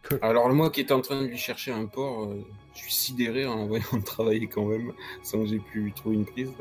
Alors 0.23 0.49
moi 0.53 0.71
qui 0.71 0.81
étais 0.81 0.95
en 0.95 1.01
train 1.01 1.21
de 1.21 1.27
lui 1.27 1.37
chercher 1.37 1.73
un 1.73 1.87
port, 1.87 2.25
euh, 2.25 2.45
je 2.75 2.81
suis 2.81 2.93
sidéré 2.93 3.47
en 3.47 3.63
le 3.63 3.69
voyant 3.69 4.01
travailler 4.05 4.47
quand 4.47 4.65
même, 4.65 4.93
sans 5.23 5.41
que 5.41 5.47
j'ai 5.47 5.59
pu 5.59 5.93
trouver 5.95 6.17
une 6.17 6.25
prise. 6.25 6.53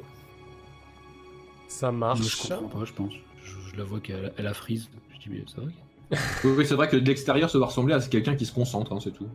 Ça 1.68 1.92
Moi, 1.92 2.14
je 2.16 2.22
marche. 2.22 2.48
comprends 2.50 2.80
pas, 2.80 2.86
je 2.86 2.94
pense. 2.94 3.14
Je, 3.44 3.54
je 3.72 3.78
la 3.78 3.84
vois 3.84 4.00
qu'elle 4.00 4.34
elle 4.38 4.48
a 4.48 4.54
freeze. 4.54 4.90
Je 5.14 5.20
dis, 5.20 5.30
mais 5.30 5.46
oui, 6.44 6.66
c'est 6.68 6.76
vrai 6.76 6.88
que 6.88 6.98
de 6.98 7.08
l'extérieur, 7.08 7.50
ça 7.50 7.58
doit 7.58 7.68
ressembler 7.68 7.96
à 7.96 8.00
quelqu'un 8.00 8.36
qui 8.36 8.46
se 8.46 8.54
concentre, 8.54 8.94
hein, 8.94 9.00
c'est 9.02 9.12
tout. 9.12 9.28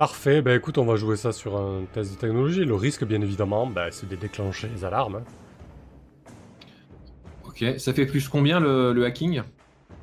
Parfait, 0.00 0.40
bah 0.40 0.54
écoute, 0.54 0.78
on 0.78 0.86
va 0.86 0.96
jouer 0.96 1.16
ça 1.18 1.30
sur 1.30 1.58
un 1.58 1.84
test 1.92 2.14
de 2.14 2.16
technologie. 2.18 2.64
Le 2.64 2.74
risque, 2.74 3.04
bien 3.04 3.20
évidemment, 3.20 3.66
bah, 3.66 3.90
c'est 3.90 4.08
de 4.08 4.16
déclencher 4.16 4.66
les 4.68 4.82
alarmes. 4.86 5.16
hein. 5.16 5.24
Ok, 7.44 7.62
ça 7.76 7.92
fait 7.92 8.06
plus 8.06 8.26
combien 8.26 8.60
le, 8.60 8.94
le 8.94 9.04
hacking 9.04 9.42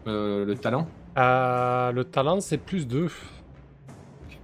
Euh, 0.05 0.45
Le 0.45 0.53
talent? 0.55 0.87
Euh, 1.17 1.91
le 1.91 2.03
talent, 2.03 2.39
c'est 2.41 2.59
plus 2.59 2.85
2. 2.85 3.05
Ok, 3.05 3.11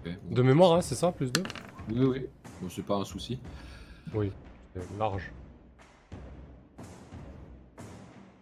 bon. 0.03 0.35
De 0.35 0.41
mémoire, 0.41 0.73
hein, 0.73 0.81
c'est 0.81 0.95
ça, 0.95 1.11
plus 1.11 1.31
2 1.31 1.43
Oui, 1.91 2.03
oui. 2.03 2.25
Bon, 2.59 2.67
c'est 2.71 2.83
pas 2.83 2.95
un 2.95 3.05
souci. 3.05 3.37
Oui, 4.11 4.31
c'est 4.73 4.81
large. 4.97 5.31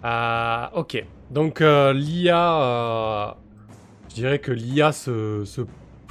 Euh, 0.05 0.65
ok, 0.75 1.05
donc 1.29 1.59
euh, 1.59 1.91
l'IA, 1.91 2.61
euh, 2.63 3.31
je 4.09 4.15
dirais 4.15 4.39
que 4.39 4.51
l'IA 4.53 4.91
se, 4.93 5.43
se 5.45 5.61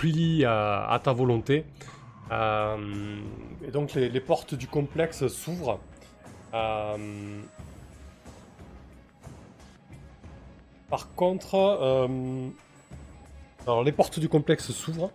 plie 0.01 0.47
à, 0.47 0.89
à 0.91 0.99
ta 0.99 1.13
volonté. 1.13 1.67
Euh, 2.33 3.19
et 3.67 3.71
donc 3.71 3.93
les, 3.93 4.09
les 4.09 4.21
portes 4.21 4.55
du 4.55 4.67
complexe 4.67 5.27
s'ouvrent. 5.29 5.79
Euh, 6.55 7.41
par 10.89 11.15
contre, 11.15 11.55
euh, 11.55 12.49
alors 13.67 13.85
les 13.85 13.93
portes 13.93 14.19
du 14.19 14.29
complexe 14.31 14.73
s'ouvrent. 14.73 15.11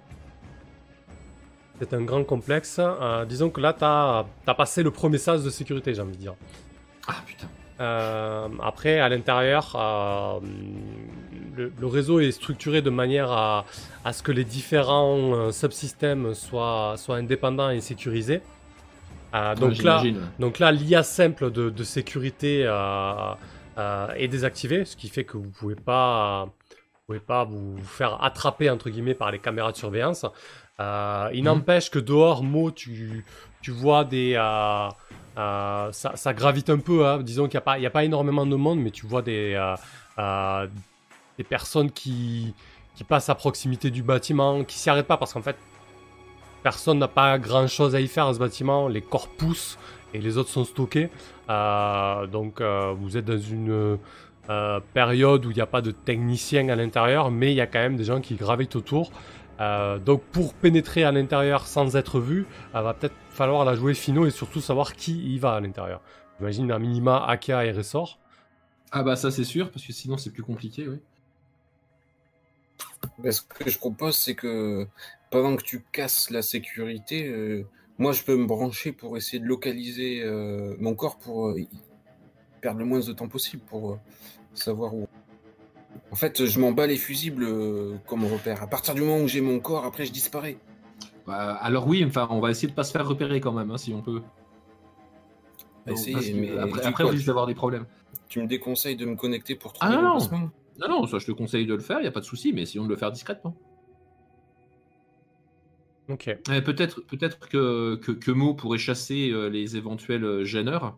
C'est 1.80 1.94
un 1.94 2.04
grand 2.04 2.24
complexe. 2.24 2.80
Euh, 2.80 3.26
disons 3.26 3.50
que 3.50 3.60
là, 3.60 3.74
tu 3.74 3.84
as, 3.84 4.54
passé 4.54 4.84
le 4.84 4.92
premier 4.92 5.18
sas 5.18 5.44
de 5.44 5.50
sécurité, 5.50 5.96
j'ai 5.96 6.02
envie 6.02 6.16
de 6.16 6.22
dire. 6.22 6.36
Ah 7.08 7.16
putain. 7.26 7.48
Euh, 7.82 8.48
après, 8.62 9.00
à 9.00 9.10
l'intérieur, 9.10 9.76
euh, 9.76 10.40
le, 11.56 11.74
le 11.78 11.88
réseau 11.88 12.20
est 12.20 12.32
structuré 12.32 12.82
de 12.82 12.90
manière 12.92 13.32
à, 13.32 13.66
à 14.06 14.14
ce 14.14 14.24
que 14.24 14.32
les 14.32 14.46
différents 14.46 15.34
euh, 15.34 15.52
subsystèmes 15.52 16.34
soient, 16.36 16.94
soient 16.96 17.18
indépendants 17.18 17.72
et 17.72 17.82
sécurisés. 17.82 18.42
Euh, 19.34 19.56
donc, 19.56 19.82
là, 19.84 20.02
donc 20.40 20.60
là, 20.60 20.72
l'IA 20.72 21.04
simple 21.04 21.52
de, 21.52 21.70
de 21.70 21.84
sécurité 21.84 22.64
euh, 22.66 23.34
euh, 23.78 24.08
est 24.16 24.28
désactivée, 24.30 24.86
ce 24.86 24.96
qui 24.96 25.10
fait 25.10 25.26
que 25.26 25.36
vous 25.38 25.50
pouvez 25.50 25.76
pas, 25.76 26.46
vous 26.46 27.02
pouvez 27.08 27.20
pas 27.20 27.44
vous 27.44 27.78
faire 27.84 28.24
attraper 28.24 28.70
entre 28.70 28.90
guillemets 28.90 29.16
par 29.16 29.32
les 29.32 29.40
caméras 29.40 29.72
de 29.74 29.78
surveillance. 29.78 30.26
Il 30.80 30.86
Mhm. 31.34 31.44
n'empêche 31.44 31.90
que 31.90 32.00
dehors, 32.00 32.44
Mo, 32.44 32.70
tu, 32.72 33.26
tu 33.62 33.72
vois 33.72 34.06
des, 34.06 34.34
ça, 35.36 35.92
ça 35.92 36.34
gravite 36.34 36.70
un 36.70 36.80
peu. 36.80 37.06
hein. 37.08 37.20
Disons 37.24 37.46
qu'il 37.48 37.56
n'y 37.58 37.58
a 37.58 37.62
pas, 37.62 37.78
il 37.80 37.82
y 37.82 37.88
a 37.88 37.90
pas 37.90 38.04
énormément 38.06 38.46
de 38.46 38.56
monde, 38.56 38.80
mais 38.80 38.92
tu 38.92 39.06
vois 39.08 39.22
des, 39.24 39.58
des 41.38 41.44
personnes 41.44 41.92
qui, 41.92 42.54
qui 42.96 43.04
passent 43.04 43.30
à 43.30 43.36
proximité 43.36 43.92
du 43.92 44.04
bâtiment, 44.04 44.64
qui 44.64 44.78
s'y 44.78 44.90
arrêtent 44.90 45.08
pas 45.08 45.18
parce 45.18 45.34
qu'en 45.34 45.42
fait, 45.42 45.58
personne 46.64 46.98
n'a 46.98 47.08
pas 47.08 47.38
grand 47.38 47.68
chose 47.68 47.94
à 47.94 48.02
y 48.02 48.08
faire 48.08 48.28
à 48.28 48.34
ce 48.34 48.40
bâtiment. 48.40 48.88
Les 48.88 49.02
corps 49.02 49.28
poussent 49.28 49.78
et 50.14 50.20
les 50.20 50.38
autres 50.38 50.50
sont 50.50 50.66
stockés. 50.66 51.10
Euh, 51.50 52.26
donc 52.26 52.62
euh, 52.62 52.94
vous 52.98 53.18
êtes 53.18 53.26
dans 53.26 53.38
une 53.38 54.00
euh, 54.50 54.80
période 54.94 55.46
où 55.46 55.52
il 55.52 55.56
n'y 55.56 55.62
a 55.62 55.68
pas 55.68 55.82
de 55.82 55.92
techniciens 55.92 56.70
à 56.70 56.76
l'intérieur, 56.76 57.32
mais 57.32 57.52
il 57.52 57.56
y 57.56 57.62
a 57.62 57.68
quand 57.68 57.80
même 57.80 57.98
des 57.98 58.06
gens 58.06 58.22
qui 58.22 58.36
gravitent 58.36 58.76
autour. 58.76 59.12
Donc 59.60 60.22
pour 60.34 60.54
pénétrer 60.54 61.06
à 61.06 61.14
l'intérieur 61.14 61.66
sans 61.66 61.96
être 61.96 62.20
vu, 62.20 62.46
il 62.74 62.82
va 62.82 62.94
peut-être 62.94 63.16
falloir 63.30 63.64
la 63.64 63.76
jouer 63.76 63.94
finaux 63.94 64.26
et 64.26 64.30
surtout 64.30 64.60
savoir 64.60 64.96
qui 64.96 65.34
y 65.34 65.40
va 65.40 65.54
à 65.54 65.62
l'intérieur. 65.62 66.02
J'imagine 66.40 66.72
un 66.72 66.80
minima 66.80 67.26
Aka 67.26 67.66
et 67.66 67.72
Ressort. 67.72 68.20
Ah 68.92 69.02
bah 69.04 69.16
ça 69.16 69.32
c'est 69.32 69.46
sûr, 69.46 69.72
parce 69.72 69.86
que 69.86 69.94
sinon 69.94 70.18
c'est 70.18 70.32
plus 70.32 70.44
compliqué, 70.44 70.88
oui. 70.90 70.98
Ben, 73.20 73.32
ce 73.32 73.42
que 73.42 73.70
je 73.70 73.78
propose, 73.78 74.16
c'est 74.16 74.36
que 74.36 74.88
pendant 75.30 75.56
que 75.56 75.64
tu 75.64 75.82
casses 75.92 76.30
la 76.30 76.42
sécurité, 76.42 77.28
euh, 77.28 77.66
moi 77.98 78.12
je 78.12 78.24
peux 78.24 78.36
me 78.36 78.46
brancher 78.46 78.92
pour 78.92 79.16
essayer 79.16 79.40
de 79.40 79.46
localiser 79.46 80.22
euh, 80.24 80.76
mon 80.80 80.96
corps 80.96 81.18
pour 81.18 81.50
euh, 81.50 81.62
perdre 82.62 82.80
le 82.80 82.86
moins 82.86 83.00
de 83.00 83.14
temps 83.14 83.28
possible 83.28 83.64
pour 83.66 84.00
savoir 84.54 84.94
où. 84.94 85.08
En 86.12 86.16
fait, 86.16 86.46
je 86.46 86.60
m'en 86.60 86.72
bats 86.72 86.88
les 86.88 86.98
fusibles 86.98 87.48
comme 88.06 88.26
repère. 88.26 88.62
À 88.62 88.68
partir 88.68 88.94
du 88.94 89.02
moment 89.02 89.20
où 89.20 89.28
j'ai 89.28 89.42
mon 89.42 89.60
corps, 89.60 89.86
après 89.86 90.06
je 90.06 90.12
disparais. 90.12 90.58
Bah, 91.26 91.56
alors 91.56 91.88
oui, 91.88 92.04
enfin 92.06 92.28
on 92.30 92.40
va 92.40 92.52
essayer 92.52 92.68
de 92.68 92.74
pas 92.74 92.84
se 92.84 92.92
faire 92.92 93.08
repérer 93.08 93.40
quand 93.40 93.54
même, 93.54 93.72
hein, 93.72 93.78
si 93.78 93.94
on 93.94 94.02
peut. 94.02 94.22
Bah, 95.86 95.94
Donc, 95.94 96.06
mais 96.34 96.58
après, 96.58 96.86
après 96.86 97.04
on 97.06 97.10
risque 97.10 97.26
d'avoir 97.26 97.48
des 97.48 97.56
problèmes. 97.56 97.86
Tu 98.28 98.42
me 98.42 98.48
déconseilles 98.48 98.96
de 98.96 99.06
me 99.06 99.16
connecter 99.16 99.56
pour 99.56 99.74
Ah 99.80 99.88
trouver 99.88 99.96
non, 100.02 100.10
l'emplacement 100.10 100.50
Non, 100.80 100.90
non, 100.90 101.08
ça 101.08 101.20
je 101.20 101.26
te 101.26 101.32
conseille 101.32 101.66
de 101.66 101.74
le 101.74 101.80
faire, 101.82 102.00
il 102.02 102.08
a 102.08 102.12
pas 102.12 102.20
de 102.20 102.26
souci, 102.26 102.52
mais 102.54 102.64
essayons 102.64 102.84
de 102.86 102.90
le 102.90 102.96
faire 102.96 103.12
discrètement. 103.12 103.56
Ok. 106.08 106.28
Eh, 106.28 106.62
peut-être 106.62 107.02
peut-être 107.02 107.40
que, 107.50 107.96
que, 107.96 108.12
que 108.12 108.32
Mo 108.32 108.54
pourrait 108.54 108.78
chasser 108.78 109.32
euh, 109.32 109.48
les 109.50 109.76
éventuels 109.76 110.24
euh, 110.24 110.44
gêneurs. 110.46 110.98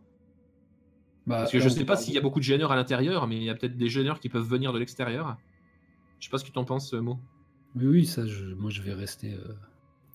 Bah, 1.25 1.37
Parce 1.39 1.51
que 1.51 1.59
je 1.59 1.67
on 1.67 1.69
sais 1.69 1.85
pas 1.85 1.95
s'il 1.95 2.13
y 2.13 2.17
a 2.17 2.21
beaucoup 2.21 2.39
de 2.39 2.43
gêneurs 2.43 2.71
à 2.71 2.75
l'intérieur, 2.75 3.27
mais 3.27 3.37
il 3.37 3.43
y 3.43 3.49
a 3.49 3.55
peut-être 3.55 3.77
des 3.77 3.89
gêneurs 3.89 4.19
qui 4.19 4.29
peuvent 4.29 4.47
venir 4.47 4.73
de 4.73 4.79
l'extérieur. 4.79 5.37
Je 6.19 6.25
sais 6.25 6.31
pas 6.31 6.37
ce 6.37 6.45
que 6.45 6.51
tu 6.51 6.59
en 6.59 6.65
penses, 6.65 6.93
euh, 6.93 7.01
Mo. 7.01 7.19
Oui, 7.75 7.85
oui, 7.87 8.05
ça, 8.05 8.25
je- 8.25 8.53
moi 8.53 8.69
je 8.69 8.81
vais 8.81 8.93
rester. 8.93 9.33
euh, 9.33 9.53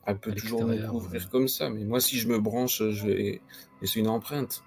Elle 0.06 0.18
peut 0.18 0.32
À 0.32 0.34
toujours 0.34 0.62
me 0.62 0.66
l'extérieur, 0.66 0.92
couvrir 0.92 1.22
ouais. 1.22 1.28
comme 1.30 1.48
ça, 1.48 1.70
mais 1.70 1.84
moi 1.84 2.00
si 2.00 2.18
je 2.18 2.28
me 2.28 2.38
branche, 2.38 2.82
je 2.90 3.06
vais 3.06 3.40
laisser 3.80 4.00
une 4.00 4.08
empreinte. 4.08 4.62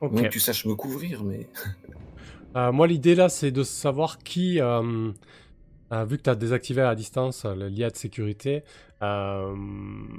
Ok. 0.00 0.14
Donc 0.14 0.30
tu 0.30 0.40
saches 0.40 0.66
me 0.66 0.74
couvrir, 0.74 1.22
mais 1.24 1.48
Euh, 2.56 2.70
moi, 2.70 2.86
l'idée 2.86 3.14
là, 3.16 3.28
c'est 3.28 3.50
de 3.50 3.62
savoir 3.64 4.18
qui, 4.18 4.60
euh, 4.60 5.10
euh, 5.92 6.04
vu 6.04 6.18
que 6.18 6.22
tu 6.22 6.30
as 6.30 6.34
désactivé 6.36 6.82
à 6.82 6.94
distance 6.94 7.44
euh, 7.44 7.54
le 7.54 7.68
l'IA 7.68 7.90
de 7.90 7.96
sécurité, 7.96 8.62
euh, 9.02 9.54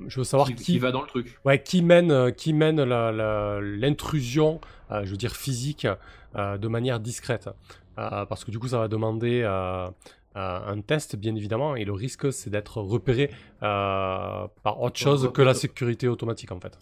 je 0.08 0.20
veux 0.20 0.24
savoir 0.26 0.50
Qui, 0.50 0.56
qui, 0.56 0.64
qui 0.64 0.80
va 0.80 0.92
dans 0.92 1.02
le 1.02 1.08
truc. 1.08 1.40
ouais, 1.46 1.62
qui 1.64 1.82
mène, 1.82 2.12
euh, 2.12 2.32
qui 2.32 2.52
mène 2.54 2.84
la- 2.84 3.12
la- 3.14 3.62
l'intrusion, 3.62 4.60
euh, 4.92 5.06
je 5.06 5.12
veux 5.12 5.18
dire 5.18 5.36
physique, 5.36 5.88
euh, 6.36 6.58
de 6.58 6.68
manière 6.68 7.00
discrète. 7.00 7.50
Euh, 7.98 8.26
parce 8.26 8.44
que 8.44 8.52
du 8.52 8.60
coup, 8.60 8.68
ça 8.68 8.80
va 8.80 8.90
demander 8.90 9.42
euh, 9.44 9.88
euh, 9.88 9.92
un 10.36 10.82
test, 10.82 11.16
bien 11.16 11.34
évidemment, 11.36 11.78
et 11.78 11.86
le 11.86 11.94
risque, 11.94 12.34
c'est 12.34 12.50
d'être 12.50 12.82
repéré 12.82 13.32
euh, 13.64 14.46
par 14.64 14.82
autre 14.82 15.00
chose 15.00 15.32
que 15.34 15.42
la 15.42 15.54
sécurité 15.54 16.10
automatique, 16.10 16.52
en 16.52 16.60
fait. 16.60 16.78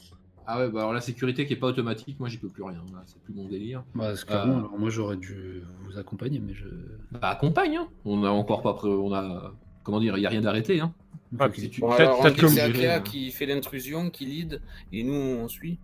Ah 0.45 0.59
ouais, 0.59 0.69
bah 0.69 0.79
alors 0.81 0.93
la 0.93 1.01
sécurité 1.01 1.45
qui 1.45 1.53
est 1.53 1.57
pas 1.57 1.67
automatique, 1.67 2.19
moi 2.19 2.27
j'y 2.29 2.37
peux 2.37 2.49
plus 2.49 2.63
rien. 2.63 2.83
Là, 2.93 3.01
c'est 3.05 3.21
plus 3.21 3.33
mon 3.33 3.47
délire. 3.47 3.83
Bah, 3.95 4.15
c'est 4.15 4.25
clairement, 4.25 4.53
Euh. 4.55 4.59
alors 4.59 4.77
moi 4.77 4.89
j'aurais 4.89 5.17
dû 5.17 5.63
vous 5.85 5.97
accompagner, 5.97 6.39
mais 6.39 6.53
je. 6.53 6.65
Bah 7.11 7.29
accompagne, 7.29 7.77
hein. 7.77 7.87
On 8.05 8.23
a 8.23 8.29
encore 8.29 8.61
pas, 8.61 8.73
pré- 8.73 8.89
on 8.89 9.13
a, 9.13 9.53
comment 9.83 9.99
dire, 9.99 10.17
il 10.17 10.21
y 10.21 10.25
a 10.25 10.29
rien 10.29 10.41
d'arrêté, 10.41 10.79
hein. 10.81 10.93
Ah, 11.39 11.45
Ok. 11.47 11.53
puis 11.53 11.69
tu- 11.69 11.81
Bon, 11.81 11.91
c'est 11.97 12.61
Akea 12.61 13.01
qui 13.01 13.31
fait 13.31 13.45
l'intrusion, 13.45 14.09
qui 14.09 14.25
lead, 14.25 14.61
et 14.91 15.03
nous 15.03 15.13
on 15.13 15.47
suit. 15.47 15.79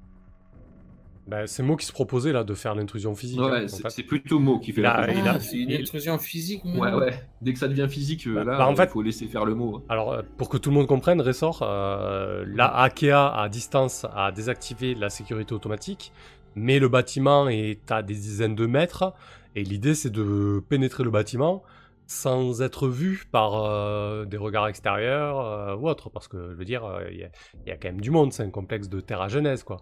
Bah, 1.30 1.46
c'est 1.46 1.62
Mo 1.62 1.76
qui 1.76 1.86
se 1.86 1.92
proposait 1.94 2.32
là 2.32 2.44
de 2.44 2.54
faire 2.56 2.74
l'intrusion 2.74 3.14
physique. 3.14 3.40
hein, 3.40 3.52
Ouais, 3.52 3.68
c'est 3.68 3.84
fait. 3.84 3.90
c'est 3.92 4.02
plutôt 4.04 4.40
Mo 4.40 4.58
qui 4.60 4.72
fait 4.74 4.82
la 4.82 4.94
a- 4.96 5.08
Ah, 5.28 5.40
c'est 5.40 5.58
une 5.58 5.70
il- 5.70 5.82
intrusion 5.82 6.18
physique. 6.18 6.64
Ouais, 6.66 6.80
maintenant 6.80 7.00
ouais. 7.02 7.14
Dès 7.42 7.54
que 7.54 7.60
ça 7.60 7.68
devient 7.68 7.88
physique, 7.88 8.26
euh, 8.26 8.34
Bah, 8.34 8.44
là, 8.44 8.58
bah, 8.58 8.68
en 8.68 8.72
il 8.72 8.78
fait- 8.78 8.90
faut 8.90 9.02
laisser 9.04 9.28
faire 9.28 9.46
le 9.46 9.54
mot. 9.54 9.76
hein. 9.78 9.84
Alors, 9.90 10.12
euh, 10.14 10.22
pour 10.38 10.50
que 10.50 10.58
tout 10.58 10.72
le 10.72 10.76
monde 10.76 10.88
comprenne, 10.88 11.22
Ressort, 11.22 11.60
euh, 11.62 12.44
là, 12.48 12.66
Akea 12.82 13.12
à 13.32 13.48
distance 13.48 14.08
a 14.16 14.32
désactivé 14.32 14.96
la 14.96 15.10
sécurité 15.12 15.54
automatique, 15.54 16.12
mais 16.56 16.80
le 16.80 16.90
bâtiment 16.90 17.48
est 17.48 17.92
à 17.92 18.02
des 18.02 18.16
dizaines 18.16 18.56
de 18.56 18.66
mètres, 18.66 19.14
et 19.56 19.64
l'idée 19.64 19.94
c'est 19.94 20.10
de 20.10 20.64
pénétrer 20.68 21.04
le 21.04 21.12
bâtiment 21.12 21.62
sans 22.08 22.64
être 22.64 22.88
vu 22.88 23.26
par 23.32 23.54
euh, 23.66 24.26
des 24.26 24.38
regards 24.38 24.68
extérieurs 24.68 25.40
euh, 25.42 25.76
ou 25.76 25.88
autre, 25.88 26.10
parce 26.10 26.28
que 26.28 26.50
je 26.54 26.56
veux 26.56 26.66
dire, 26.66 26.84
euh, 26.86 27.04
il 27.12 27.20
y, 27.20 27.24
a- 27.24 27.30
il 27.68 27.70
y 27.70 27.72
a 27.72 27.78
quand 27.78 27.90
même 27.90 28.02
du 28.02 28.10
monde, 28.10 28.34
c'est 28.34 28.42
un 28.42 28.50
complexe 28.50 28.90
de 28.90 29.00
terre 29.00 29.22
à 29.22 29.28
Genèse, 29.28 29.62
quoi. 29.62 29.78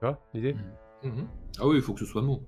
Tu 0.00 0.06
vois 0.06 0.18
l'idée? 0.34 0.56
Mhm. 1.04 1.26
Ah 1.58 1.66
oui, 1.68 1.76
il 1.76 1.82
faut 1.82 1.92
que 1.94 2.00
ce 2.00 2.06
soit 2.06 2.22
Mo. 2.22 2.42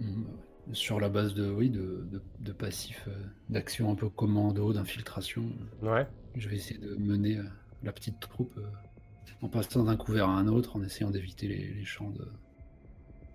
Mhm, 0.00 0.24
bah. 0.24 0.30
Sur 0.74 1.00
la 1.00 1.08
base 1.08 1.32
de, 1.34 1.50
oui, 1.50 1.70
de, 1.70 2.06
de, 2.10 2.20
de 2.40 2.52
passifs 2.52 3.04
euh, 3.08 3.12
d'action 3.48 3.90
un 3.90 3.94
peu 3.94 4.10
commando, 4.10 4.72
d'infiltration, 4.74 5.50
Ouais. 5.82 6.06
je 6.34 6.48
vais 6.48 6.56
essayer 6.56 6.78
de 6.78 6.94
mener 6.96 7.38
euh, 7.38 7.44
la 7.82 7.90
petite 7.92 8.20
troupe 8.20 8.52
euh, 8.58 8.66
en 9.40 9.48
passant 9.48 9.84
d'un 9.84 9.96
couvert 9.96 10.28
à 10.28 10.36
un 10.36 10.46
autre, 10.46 10.76
en 10.76 10.82
essayant 10.82 11.10
d'éviter 11.10 11.48
les, 11.48 11.72
les 11.72 11.84
champs 11.86 12.10
de, 12.10 12.28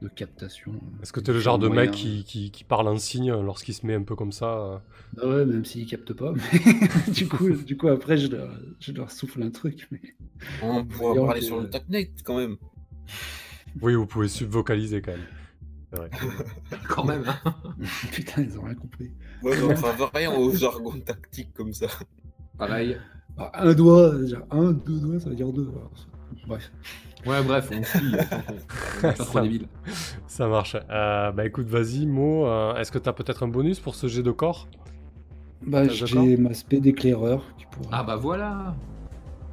de 0.04 0.08
captation. 0.10 0.74
Est-ce 1.02 1.12
que 1.12 1.20
t'es 1.22 1.34
le 1.34 1.40
genre 1.40 1.58
de 1.58 1.68
Moyen- 1.68 1.86
mec 1.90 1.92
qui, 1.92 2.24
qui, 2.24 2.52
qui 2.52 2.64
parle 2.64 2.88
en 2.88 3.00
signe 3.00 3.32
lorsqu'il 3.34 3.74
se 3.74 3.84
met 3.88 3.96
un 3.96 4.04
peu 4.04 4.16
comme 4.16 4.32
ça 4.32 4.56
euh 4.60 4.78
Ah 5.20 5.28
ouais, 5.28 5.46
même 5.46 5.66
s'ils 5.66 5.88
captent 5.88 6.14
pas. 6.14 6.34
Mais 7.08 7.12
du, 7.14 7.28
coup, 7.28 7.50
du 7.50 7.78
coup, 7.78 7.88
après, 7.88 8.18
je 8.18 8.28
leur, 8.28 8.52
je 8.80 8.92
leur 8.92 9.10
souffle 9.10 9.42
un 9.42 9.50
truc. 9.50 9.88
Mais... 9.90 10.02
On 10.62 10.86
pourra 10.86 11.16
parler 11.16 11.42
sur 11.42 11.60
le 11.60 11.68
TACnet 11.68 12.12
quand 12.24 12.38
même. 12.38 12.58
Oui, 13.82 13.96
vous 13.96 14.06
pouvez 14.06 14.28
subvocaliser 14.28 15.02
quand 15.02 15.12
même. 15.12 15.22
C'est 15.92 16.00
vrai. 16.00 16.10
Quand 16.90 17.04
même. 17.06 17.24
hein. 17.28 17.54
Putain, 18.12 18.42
ils 18.42 18.58
ont 18.58 18.64
rien 18.64 18.74
compris. 18.76 19.12
Ouais, 19.44 19.56
mais 19.58 19.74
enfin, 19.74 19.92
variant 19.94 20.38
au 20.40 20.52
jargon 20.56 20.92
tactique 21.06 21.54
comme 21.54 21.72
ça. 21.74 21.86
Pareil. 22.58 22.98
Un 23.54 23.74
doigt, 23.74 24.10
ça 24.12 24.18
veut 24.18 24.26
dire 24.26 24.42
un, 24.52 24.72
deux 24.72 25.00
doigts, 25.00 25.20
ça 25.20 25.30
veut 25.30 25.36
dire 25.36 25.52
deux. 25.52 25.72
Bref. 26.48 26.72
Ouais, 27.26 27.42
bref, 27.44 27.70
on 27.72 27.84
suit. 27.84 28.12
pas 29.02 29.14
trop 29.14 29.34
Ça- 29.34 29.42
débile. 29.42 29.68
Ça 30.28 30.48
marche. 30.48 30.76
Euh, 30.90 31.32
bah 31.32 31.46
écoute, 31.46 31.68
vas-y, 31.68 32.06
Mo, 32.06 32.48
euh, 32.48 32.76
est-ce 32.76 32.92
que 32.92 32.98
t'as 33.00 33.14
peut-être 33.14 33.44
un 33.44 33.48
bonus 33.48 33.80
pour 33.80 33.96
ce 33.96 34.08
jet 34.08 34.24
de 34.24 34.32
corps? 34.32 34.68
Bah, 35.66 35.84
Ah, 35.86 35.88
j'ai 35.90 36.38
ma 36.38 36.54
spé 36.54 36.80
d'éclaireur 36.80 37.44
qui 37.58 37.66
pourrait. 37.72 37.88
Ah 37.92 38.04
bah 38.04 38.16
voilà. 38.18 38.76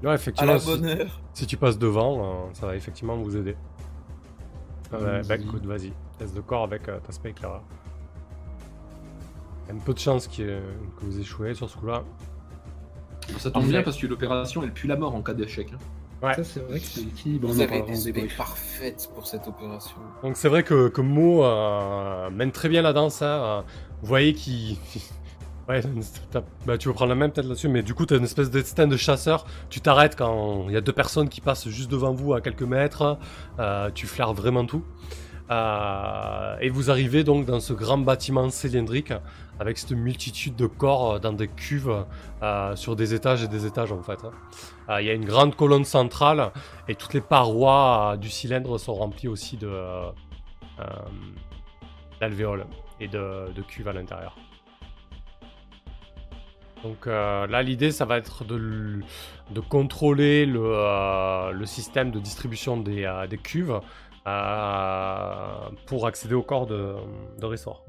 Ouais, 0.03 0.11
À 0.11 0.15
effectivement, 0.15 0.55
la 0.55 0.59
si, 0.59 0.67
bonne 0.71 0.85
heure. 0.87 1.21
si 1.35 1.47
tu 1.47 1.57
passes 1.59 1.79
devant, 1.79 2.47
euh, 2.49 2.49
ça 2.55 2.67
va 2.67 2.75
effectivement 2.77 3.17
vous 3.19 3.37
aider. 3.37 3.55
Ah 4.93 4.97
ouais, 4.97 5.03
bah 5.05 5.21
Vas-y. 5.23 5.43
écoute, 5.45 5.65
vas-y. 5.67 5.93
Test 6.19 6.35
de 6.35 6.41
corps 6.41 6.65
avec 6.65 6.89
euh, 6.89 6.99
ta 6.99 7.13
spé 7.13 7.31
éclaireur. 7.31 7.63
Il 9.65 9.69
y 9.69 9.73
a 9.73 9.81
un 9.81 9.85
peu 9.85 9.95
de 9.95 9.99
chance 9.99 10.27
y 10.39 10.43
ait- 10.43 10.61
que 10.99 11.05
vous 11.05 11.19
échouez 11.21 11.55
sur 11.55 11.69
ce 11.71 11.77
coup-là. 11.77 12.03
Ça 13.39 13.51
tombe 13.51 13.67
bien 13.67 13.83
parce 13.83 13.97
que 13.97 14.07
l'opération, 14.09 14.63
elle 14.65 14.73
pue 14.73 14.89
la 14.89 14.97
mort 14.97 15.15
en 15.15 15.23
cas 15.23 15.35
d'échec. 15.35 15.69
hein. 15.73 15.79
Ouais. 16.27 16.35
Ça, 16.35 16.45
c'est 16.45 16.61
vrai 16.61 16.81
que 16.81 16.85
c'est 16.87 17.01
l'équilibre. 17.01 17.49
on 17.49 17.53
Vous 17.53 17.61
en 17.61 17.65
avez 17.65 18.13
des 18.13 18.29
parfaites 18.37 19.09
pour 19.15 19.27
cette 19.27 19.47
opération. 19.49 19.97
Donc 20.23 20.37
c'est 20.37 20.49
vrai 20.49 20.65
que, 20.65 20.89
que 20.89 21.01
Mo 21.01 21.45
euh, 21.45 22.29
mène 22.31 22.51
très 22.53 22.69
bien 22.69 22.83
la 22.83 22.93
danse. 22.93 23.23
hein, 23.23 23.27
euh, 23.27 23.63
vous 24.03 24.09
voyez 24.09 24.35
qu'il... 24.35 24.77
Ouais, 25.71 25.83
t'as- 26.33 26.43
bah, 26.67 26.77
tu 26.79 26.89
veux 26.89 26.95
prendre 26.95 27.11
la 27.11 27.15
même 27.15 27.31
peut-être 27.31 27.47
là-dessus, 27.47 27.69
mais 27.69 27.83
du 27.85 27.95
coup, 27.95 28.05
tu 28.05 28.15
as 28.15 28.17
une 28.17 28.25
espèce 28.25 28.51
d'instinct 28.51 28.89
de 28.89 28.97
chasseur. 28.97 29.45
Tu 29.69 29.81
t'arrêtes 29.81 30.17
quand 30.17 30.65
il 30.69 30.73
y 30.73 30.77
a 30.77 30.81
deux 30.81 30.93
personnes 30.93 31.29
qui 31.29 31.41
passent 31.41 31.69
juste 31.69 31.89
devant 31.89 32.13
vous 32.13 32.35
à 32.35 32.41
quelques 32.41 32.63
mètres. 32.65 33.19
euh, 33.61 33.89
tu 33.95 34.09
flaires 34.09 34.33
vraiment 34.35 34.65
tout. 34.67 34.83
Euh, 35.51 36.57
et 36.61 36.71
vous 36.71 36.91
arrivez 36.91 37.23
donc 37.23 37.45
dans 37.47 37.61
ce 37.61 37.73
grand 37.73 37.99
bâtiment 37.99 38.51
cylindrique 38.51 39.13
avec 39.61 39.79
cette 39.79 39.93
multitude 39.93 40.57
de 40.57 40.67
corps 40.67 41.15
euh, 41.15 41.19
dans 41.21 41.33
des 41.33 41.47
cuves 41.49 42.05
sur 42.75 42.97
des 42.97 43.15
étages 43.15 43.45
et 43.45 43.49
des 43.49 43.65
étages 43.67 43.93
en 43.93 44.03
fait. 44.03 44.19
hein. 44.89 44.99
Il 45.01 45.07
y 45.07 45.11
a 45.11 45.13
une 45.13 45.25
grande 45.25 45.55
colonne 45.55 45.85
centrale 45.85 46.51
et 46.89 46.97
toutes 46.97 47.15
les 47.15 47.21
parois 47.21 48.17
du 48.21 48.29
cylindre 48.29 48.77
sont 48.79 48.95
remplies 48.95 49.29
aussi 49.29 49.57
de 49.57 49.71
d'alvéoles 52.21 52.67
et 52.99 53.09
de, 53.09 53.53
de 53.55 53.63
cuves 53.63 53.89
à 53.89 53.93
l'intérieur. 53.93 54.35
Donc 56.83 57.07
euh, 57.07 57.47
là, 57.47 57.63
l'idée, 57.63 57.91
ça 57.91 58.05
va 58.05 58.17
être 58.17 58.45
de, 58.45 59.01
contrôler 59.69 60.47
le, 60.47 60.61
euh, 60.63 61.51
le 61.53 61.67
système 61.67 62.11
de 62.11 62.19
distribution 62.19 62.79
des, 62.79 63.05
euh, 63.05 63.27
des 63.27 63.37
cuves 63.39 63.81
euh, 64.27 65.71
pour 65.87 66.07
accéder 66.07 66.35
au 66.35 66.43
corps 66.43 66.67
de, 66.67 66.95
de 67.39 67.47
Ressort. 67.47 67.85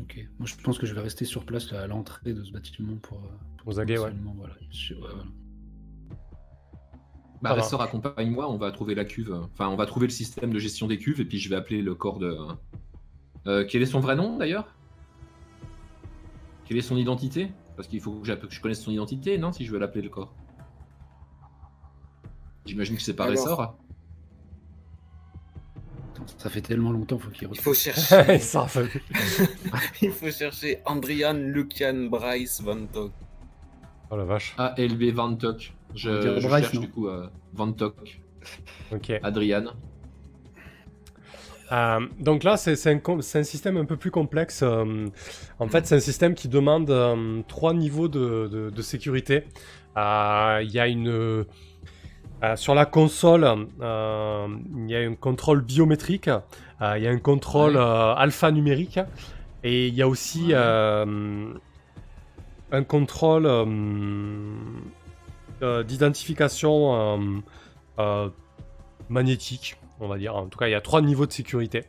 Ok. 0.00 0.28
Moi, 0.38 0.46
je 0.46 0.54
pense 0.62 0.78
que 0.78 0.86
je 0.86 0.94
vais 0.94 1.00
rester 1.00 1.24
sur 1.24 1.44
place 1.44 1.70
là, 1.72 1.82
à 1.82 1.86
l'entrée 1.86 2.32
de 2.32 2.42
ce 2.44 2.52
bâtiment 2.52 2.96
pour. 3.02 3.18
pour 3.58 3.68
Aux 3.68 3.80
aguets, 3.80 3.98
ouais. 3.98 4.04
potentiellement, 4.04 4.34
Voilà. 4.38 4.54
Je- 4.70 4.94
ouais, 4.94 5.00
voilà. 5.00 5.24
Bah. 7.42 7.54
Ressort, 7.54 7.80
accompagne-moi, 7.80 8.50
on 8.50 8.58
va 8.58 8.70
trouver 8.70 8.94
la 8.94 9.04
cuve. 9.06 9.32
Enfin, 9.32 9.68
on 9.68 9.76
va 9.76 9.86
trouver 9.86 10.06
le 10.06 10.12
système 10.12 10.52
de 10.52 10.58
gestion 10.58 10.86
des 10.86 10.98
cuves 10.98 11.20
et 11.20 11.24
puis 11.24 11.38
je 11.38 11.48
vais 11.48 11.56
appeler 11.56 11.80
le 11.82 11.94
corps 11.94 12.18
de. 12.18 12.36
Euh, 13.46 13.64
quel 13.66 13.80
est 13.80 13.86
son 13.86 14.00
vrai 14.00 14.14
nom 14.14 14.36
d'ailleurs? 14.36 14.74
Quelle 16.70 16.78
est 16.78 16.82
son 16.82 16.96
identité? 16.96 17.50
Parce 17.74 17.88
qu'il 17.88 18.00
faut 18.00 18.12
que 18.12 18.32
que 18.32 18.54
je 18.54 18.60
connaisse 18.60 18.80
son 18.80 18.92
identité, 18.92 19.36
non 19.38 19.50
Si 19.50 19.64
je 19.64 19.72
veux 19.72 19.80
l'appeler 19.80 20.02
le 20.02 20.08
corps? 20.08 20.32
J'imagine 22.64 22.94
que 22.94 23.02
c'est 23.02 23.14
pas 23.14 23.24
Alors. 23.24 23.36
Ressort. 23.36 23.76
Ça 26.38 26.48
fait 26.48 26.60
tellement 26.60 26.92
longtemps, 26.92 27.18
faut 27.18 27.30
qu'il 27.30 27.48
Il 27.50 27.60
faut 27.60 27.74
chercher. 27.86 28.38
Ça 28.38 28.68
Il 30.00 30.12
faut 30.12 30.30
chercher 30.30 30.78
Andrian 30.86 31.34
Lucian 31.34 32.04
Bryce 32.04 32.60
Van 32.60 32.86
Tok. 32.86 33.10
Oh 34.08 34.16
la 34.16 34.24
vache. 34.24 34.54
ALB 34.56 35.10
Van 35.12 35.34
Tok. 35.34 35.72
Je, 35.96 36.38
Bryce, 36.46 36.66
cherche 36.66 36.74
non 36.74 36.80
du 36.82 36.88
coup 36.88 37.08
euh, 37.08 37.28
Van 37.52 37.72
Tok. 37.72 38.20
Ok. 38.92 39.10
Adrian. 39.24 39.72
Euh, 41.72 42.00
donc 42.18 42.42
là, 42.42 42.56
c'est 42.56 42.72
un, 42.86 43.42
système 43.44 43.76
un 43.76 43.84
peu 43.84 43.96
plus 43.96 44.10
complexe. 44.10 44.60
euh, 44.62 45.06
en 45.58 45.68
fait, 45.68 45.86
c'est 45.86 45.96
un 45.96 46.00
système 46.00 46.34
qui 46.34 46.48
demande 46.48 46.90
euh, 46.90 47.42
trois 47.48 47.74
niveaux 47.74 48.08
de, 48.08 48.48
de- 48.48 48.70
de 48.70 48.82
sécurité. 48.82 49.44
Il 49.96 50.70
y 50.70 50.78
a 50.78 50.86
une... 50.86 51.44
sur 52.56 52.74
la 52.74 52.86
console, 52.86 53.46
il 53.80 54.90
y 54.90 54.96
a 54.96 54.98
un 55.00 55.14
contrôle 55.14 55.60
biométrique, 55.62 56.30
il 56.80 57.02
y 57.02 57.06
a 57.06 57.10
un 57.10 57.18
contrôle 57.18 57.76
alphanumérique, 57.76 58.98
et 59.62 59.88
il 59.88 59.94
y 59.94 60.02
a 60.02 60.08
aussi 60.08 60.54
un 60.54 61.54
contrôle 62.88 63.46
d'identification 65.86 67.42
magnétique, 69.08 69.76
on 70.00 70.08
va 70.08 70.18
dire. 70.18 70.34
En 70.34 70.46
tout 70.46 70.58
cas, 70.58 70.68
il 70.68 70.72
y 70.72 70.74
a 70.74 70.80
trois 70.80 71.00
niveaux 71.02 71.26
de 71.26 71.32
sécurité. 71.32 71.84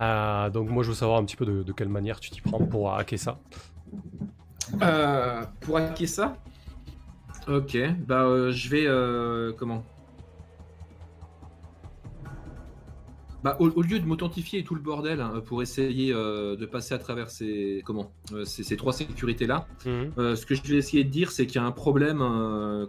Euh, 0.00 0.48
donc 0.50 0.70
moi, 0.70 0.82
je 0.82 0.88
veux 0.88 0.94
savoir 0.94 1.18
un 1.18 1.24
petit 1.24 1.36
peu 1.36 1.44
de, 1.44 1.62
de 1.62 1.72
quelle 1.72 1.88
manière 1.88 2.20
tu 2.20 2.30
t'y 2.30 2.40
prends 2.40 2.64
pour 2.64 2.94
hacker 2.94 3.18
ça. 3.18 3.38
Euh, 4.80 5.42
pour 5.60 5.76
hacker 5.76 6.08
ça? 6.08 6.36
Ok, 7.48 7.76
bah 8.06 8.22
euh, 8.22 8.52
je 8.52 8.68
vais... 8.68 9.54
comment? 9.58 9.82
Bah 13.42 13.56
au, 13.58 13.70
au 13.70 13.80
lieu 13.80 13.98
de 13.98 14.04
m'authentifier 14.04 14.60
et 14.60 14.64
tout 14.64 14.74
le 14.74 14.82
bordel 14.82 15.22
hein, 15.22 15.42
pour 15.46 15.62
essayer 15.62 16.12
euh, 16.12 16.56
de 16.56 16.66
passer 16.66 16.92
à 16.92 16.98
travers 16.98 17.30
ces, 17.30 17.82
comment, 17.86 18.12
euh, 18.34 18.44
ces, 18.44 18.62
ces 18.62 18.76
trois 18.76 18.92
sécurités-là, 18.92 19.66
euh, 19.86 20.36
ce 20.36 20.44
que 20.44 20.54
je 20.54 20.62
vais 20.62 20.76
essayer 20.76 21.04
de 21.04 21.08
dire, 21.08 21.32
c'est 21.32 21.46
qu'il 21.46 21.58
y 21.58 21.64
a 21.64 21.66
un 21.66 21.72
problème 21.72 22.18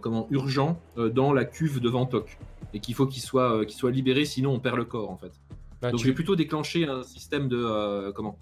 comment, 0.02 0.26
urgent 0.30 0.78
dans 0.96 1.32
la 1.32 1.46
cuve 1.46 1.80
de 1.80 1.88
Ventoc 1.88 2.38
et 2.74 2.80
qu'il 2.80 2.94
faut 2.94 3.06
qu'il 3.06 3.22
soit, 3.22 3.58
euh, 3.58 3.64
qu'il 3.64 3.76
soit 3.76 3.90
libéré, 3.90 4.24
sinon 4.24 4.52
on 4.54 4.60
perd 4.60 4.76
le 4.76 4.84
corps 4.84 5.10
en 5.10 5.16
fait. 5.16 5.32
Ah, 5.82 5.90
Donc 5.90 6.00
tu- 6.00 6.04
je 6.06 6.10
vais 6.10 6.14
plutôt 6.14 6.36
déclencher 6.36 6.86
un 6.86 7.02
système 7.02 7.48
de 7.48 7.56
euh, 7.62 8.12
comment? 8.12 8.38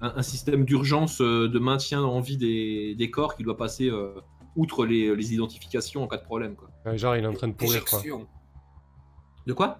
Un, 0.00 0.12
un 0.16 0.22
système 0.22 0.64
d'urgence 0.64 1.20
euh, 1.20 1.48
de 1.48 1.58
maintien 1.58 2.02
en 2.02 2.20
vie 2.20 2.36
des, 2.36 2.94
des 2.94 3.10
corps 3.10 3.34
qui 3.36 3.42
doit 3.42 3.56
passer 3.56 3.88
euh, 3.88 4.12
outre 4.54 4.84
les, 4.86 5.14
les 5.16 5.34
identifications 5.34 6.02
en 6.04 6.06
cas 6.06 6.18
de 6.18 6.22
problème 6.24 6.54
quoi. 6.54 6.70
Ouais, 6.84 6.96
genre, 6.98 7.16
il 7.16 7.24
est 7.24 7.26
en 7.26 7.32
train 7.32 7.48
de 7.48 7.54
pourrir, 7.54 7.84
quoi. 7.84 8.00
De 9.46 9.52
quoi? 9.52 9.78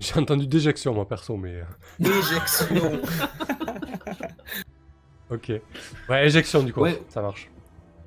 J'ai 0.00 0.18
entendu 0.18 0.46
déjection, 0.46 0.92
moi, 0.94 1.08
perso, 1.08 1.36
mais... 1.36 1.62
euh, 1.62 2.18
Éjection. 2.18 3.00
Ok. 5.30 5.52
Ouais, 6.08 6.26
éjection, 6.26 6.62
du 6.62 6.72
coup. 6.72 6.80
Ouais. 6.82 7.02
Ça 7.08 7.20
marche. 7.20 7.50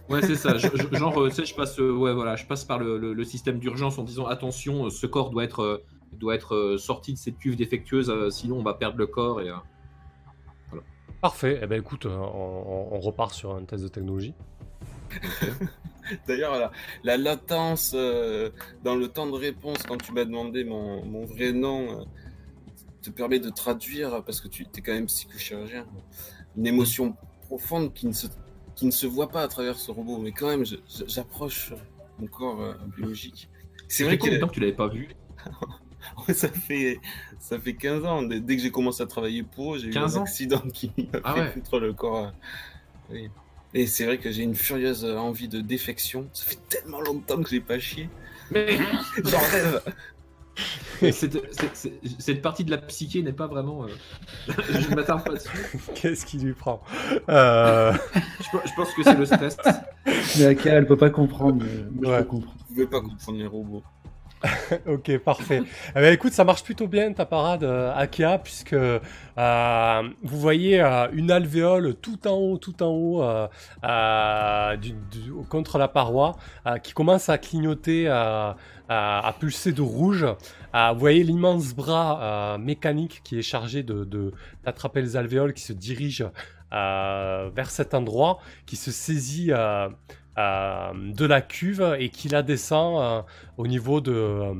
Ouais, 0.09 0.21
c'est 0.21 0.35
ça. 0.35 0.57
Je- 0.57 0.67
je- 0.73 0.97
genre, 0.97 1.21
euh, 1.21 1.29
tu 1.29 1.35
sais, 1.35 1.45
je 1.45 1.53
passe, 1.55 1.79
euh, 1.79 1.91
ouais, 1.91 2.13
voilà, 2.13 2.35
je 2.35 2.45
passe 2.45 2.65
par 2.65 2.79
le, 2.79 2.97
le- 2.97 3.13
le 3.13 3.23
système 3.23 3.59
d'urgence 3.59 3.97
en 3.99 4.03
disant 4.03 4.25
attention, 4.25 4.85
euh, 4.85 4.89
ce 4.89 5.05
corps 5.05 5.29
doit 5.29 5.43
être, 5.43 5.83
doit 6.13 6.33
être 6.35 6.77
sorti 6.77 7.13
de 7.13 7.17
cette 7.17 7.37
cuve 7.37 7.55
défectueuse, 7.55 8.11
sinon 8.29 8.57
on 8.57 8.63
va 8.63 8.73
perdre 8.73 8.97
le 8.97 9.07
corps. 9.07 9.41
Et, 9.41 9.49
euh, 9.49 9.53
Parfait. 11.21 11.59
Eh 11.61 11.67
ben 11.67 11.79
écoute, 11.79 12.05
on, 12.05 12.99
repart 12.99 13.33
sur 13.33 13.53
un 13.53 13.63
test 13.65 13.83
de 13.83 13.89
technologie. 13.89 14.33
D'ailleurs, 16.27 16.57
la, 16.57 16.71
la 17.03 17.17
latence 17.17 17.91
euh, 17.93 18.49
dans 18.83 18.95
le 18.95 19.07
temps 19.09 19.27
de 19.27 19.35
réponse 19.35 19.83
quand 19.83 19.97
tu 19.97 20.11
m'as 20.11 20.25
demandé 20.25 20.63
mon, 20.63 21.05
mon 21.05 21.25
vrai 21.25 21.51
nom 21.51 21.99
euh, 21.99 22.03
te 23.01 23.09
permet 23.09 23.39
de 23.39 23.49
traduire, 23.49 24.23
parce 24.23 24.39
que 24.41 24.47
tu 24.47 24.63
es 24.63 24.81
quand 24.81 24.93
même 24.93 25.05
psychochirurgien, 25.07 25.85
une 26.57 26.67
émotion 26.67 27.15
profonde 27.47 27.93
qui 27.93 28.07
ne, 28.07 28.13
se, 28.13 28.27
qui 28.79 28.85
ne 28.85 28.91
se 28.91 29.05
voit 29.07 29.27
pas 29.27 29.41
à 29.43 29.47
travers 29.49 29.77
ce 29.77 29.91
robot. 29.91 30.19
Mais 30.19 30.31
quand 30.31 30.47
même, 30.47 30.63
j'approche 31.05 31.73
mon 32.17 32.27
corps 32.27 32.61
euh, 32.61 32.73
biologique. 32.95 33.49
C'est 33.89 34.05
vrai 34.05 34.17
que 34.17 34.39
temps 34.39 34.47
que 34.47 34.53
tu 34.53 34.61
l'avais 34.61 34.71
pas 34.71 34.87
vu? 34.87 35.09
Ça 36.33 36.47
fait, 36.47 36.97
ça 37.39 37.59
fait 37.59 37.73
15 37.75 38.05
ans. 38.05 38.21
Dès 38.23 38.55
que 38.55 38.61
j'ai 38.63 38.71
commencé 38.71 39.03
à 39.03 39.05
travailler 39.05 39.43
pour 39.43 39.75
eux, 39.75 39.79
j'ai 39.79 39.87
eu 39.87 39.91
15 39.91 40.17
un 40.17 40.21
accident 40.21 40.61
qui 40.73 40.93
m'a 40.97 41.19
Ah 41.25 41.33
fait 41.33 41.39
ouais. 41.41 41.51
foutre 41.51 41.79
le 41.79 41.93
corps. 41.93 42.31
oui. 43.09 43.29
Et 43.73 43.85
c'est 43.85 44.05
vrai 44.05 44.17
que 44.17 44.31
j'ai 44.31 44.43
une 44.43 44.55
furieuse 44.55 45.03
euh, 45.03 45.17
envie 45.17 45.49
de 45.49 45.59
défection. 45.59 46.27
Ça 46.33 46.45
fait 46.45 46.59
tellement 46.69 47.01
longtemps 47.01 47.43
que 47.43 47.49
j'ai 47.49 47.59
pas 47.59 47.79
chié. 47.79 48.09
Mais 48.49 48.77
J'en 49.25 49.39
rêve. 49.39 49.81
cette, 50.99 51.13
cette- 51.13 51.75
cette- 51.75 52.01
cette 52.19 52.41
partie 52.41 52.63
de 52.63 52.71
la 52.71 52.77
psyché 52.77 53.21
n'est 53.23 53.33
pas 53.33 53.47
vraiment. 53.47 53.85
euh, 53.85 53.87
je 54.69 54.89
ne 54.89 54.95
m'attarde 54.95 55.23
pas 55.25 55.33
dessus. 55.33 55.79
Qu'est-ce 55.95 56.25
qui 56.25 56.37
lui 56.39 56.53
prend? 56.53 56.81
Euh, 57.29 57.93
Je, 57.93 58.57
pe- 58.57 58.67
je 58.67 58.73
pense 58.75 58.93
que 58.93 59.03
c'est 59.03 59.15
le 59.15 59.25
stress. 59.25 59.57
Mais 60.37 60.45
Aka, 60.45 60.69
elle 60.71 60.87
peut 60.87 60.97
pas 60.97 61.09
comprendre. 61.09 61.63
mais 61.63 61.83
moi, 61.91 62.11
Ouais. 62.11 62.17
Je 62.17 62.23
peux 62.23 62.27
comprendre. 62.29 62.55
Vous 62.67 62.73
pouvez 62.75 62.87
pas 62.87 63.01
comprendre 63.01 63.37
les 63.37 63.47
robots. 63.47 63.83
ok, 64.87 65.17
parfait. 65.19 65.61
Eh 65.89 65.99
ben, 65.99 66.13
écoute, 66.13 66.31
ça 66.31 66.43
marche 66.43 66.63
plutôt 66.63 66.87
bien 66.87 67.11
ta 67.11 67.25
parade, 67.25 67.63
euh, 67.63 67.93
Akia, 67.95 68.37
puisque 68.37 68.73
euh, 68.73 70.09
vous 70.23 70.39
voyez 70.39 70.81
euh, 70.81 71.07
une 71.11 71.31
alvéole 71.31 71.95
tout 71.95 72.27
en 72.27 72.35
haut, 72.35 72.57
tout 72.57 72.81
en 72.81 72.89
haut, 72.89 73.23
euh, 73.23 74.77
contre 75.49 75.77
la 75.77 75.87
paroi, 75.87 76.35
qui 76.83 76.93
commence 76.93 77.29
à 77.29 77.37
clignoter, 77.37 78.07
à, 78.07 78.55
pulser 79.39 79.71
de 79.71 79.81
rouge. 79.81 80.25
Vous 80.73 80.99
voyez 80.99 81.23
l'immense 81.23 81.73
bras 81.73 82.57
mécanique 82.57 83.21
qui 83.23 83.39
est 83.39 83.43
chargé 83.43 83.83
de 83.83 84.33
d'attraper 84.63 85.01
les 85.01 85.17
alvéoles, 85.17 85.53
qui 85.53 85.63
se 85.63 85.73
dirige 85.73 86.25
vers 86.71 87.69
cet 87.69 87.93
endroit, 87.93 88.39
qui 88.65 88.75
se 88.75 88.91
saisit 88.91 89.51
de 90.39 91.25
la 91.25 91.41
cuve 91.41 91.95
et 91.99 92.09
qui 92.09 92.29
la 92.29 92.43
descend. 92.43 93.01
euh, 93.01 93.21
au 93.57 93.67
niveau 93.67 94.01
de 94.01 94.13
euh, 94.13 94.53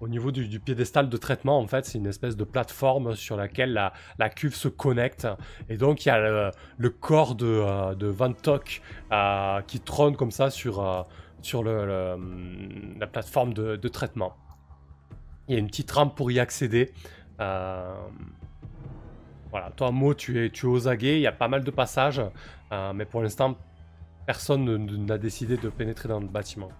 au 0.00 0.08
niveau 0.08 0.30
du, 0.32 0.60
piédestal 0.60 1.08
de 1.08 1.16
traitement 1.16 1.58
en 1.58 1.66
fait. 1.66 1.84
C'est 1.84 1.98
une 1.98 2.06
espèce 2.06 2.36
de 2.36 2.44
plateforme 2.44 3.14
sur 3.14 3.36
laquelle 3.36 3.72
la, 3.72 3.92
la 4.18 4.30
cuve 4.30 4.54
se 4.54 4.68
connecte. 4.68 5.28
Et 5.68 5.76
donc 5.76 6.04
il 6.04 6.08
y 6.08 6.12
a 6.12 6.50
le, 6.78 6.90
corps 6.90 7.34
de, 7.34 7.46
euh, 7.46 7.94
de 7.94 8.06
Van 8.06 8.32
euh, 9.12 9.60
qui 9.62 9.80
trône 9.80 10.16
comme 10.16 10.30
ça 10.30 10.50
sur, 10.50 10.80
euh, 10.80 11.02
sur 11.42 11.62
le, 11.62 12.16
la 12.98 13.06
plateforme 13.06 13.52
de, 13.52 13.88
traitement. 13.88 14.34
Il 15.48 15.54
y 15.54 15.56
a 15.56 15.58
une 15.60 15.68
petite 15.68 15.90
rampe 15.90 16.16
pour 16.16 16.30
y 16.30 16.40
accéder. 16.40 16.92
Euh, 17.40 17.94
voilà. 19.50 19.70
Toi 19.70 19.90
Mo 19.90 20.14
tu 20.14 20.44
es, 20.44 20.50
tu 20.50 20.66
es 20.66 20.68
aux 20.68 20.88
aguets. 20.88 21.18
Il 21.18 21.22
y 21.22 21.26
a 21.26 21.32
pas 21.32 21.48
mal 21.48 21.64
de 21.64 21.70
passages 21.70 22.22
euh, 22.72 22.92
mais 22.94 23.04
pour 23.04 23.22
l'instant 23.22 23.56
personne 24.30 24.64
ne- 24.64 24.76
ne- 24.76 24.96
n'a 24.96 25.18
décidé 25.18 25.56
de 25.56 25.68
pénétrer 25.68 26.08
dans 26.08 26.20
le 26.20 26.28
bâtiment 26.28 26.70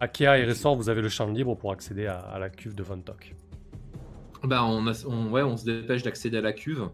Akia 0.00 0.38
et 0.38 0.46
Ressort, 0.46 0.74
vous 0.74 0.88
avez 0.88 1.02
le 1.02 1.10
champ 1.10 1.26
libre 1.26 1.54
pour 1.56 1.72
accéder 1.72 2.06
à, 2.06 2.18
à 2.20 2.38
la 2.38 2.48
cuve 2.48 2.74
de 2.74 2.82
Von 2.82 3.00
Tock. 3.00 3.34
Bah, 4.42 4.64
on, 4.64 4.86
a- 4.86 5.04
on- 5.06 5.30
ouais, 5.30 5.42
on 5.42 5.58
se 5.58 5.66
dépêche 5.66 6.02
d'accéder 6.02 6.38
à 6.38 6.40
la 6.40 6.54
cuve. 6.54 6.88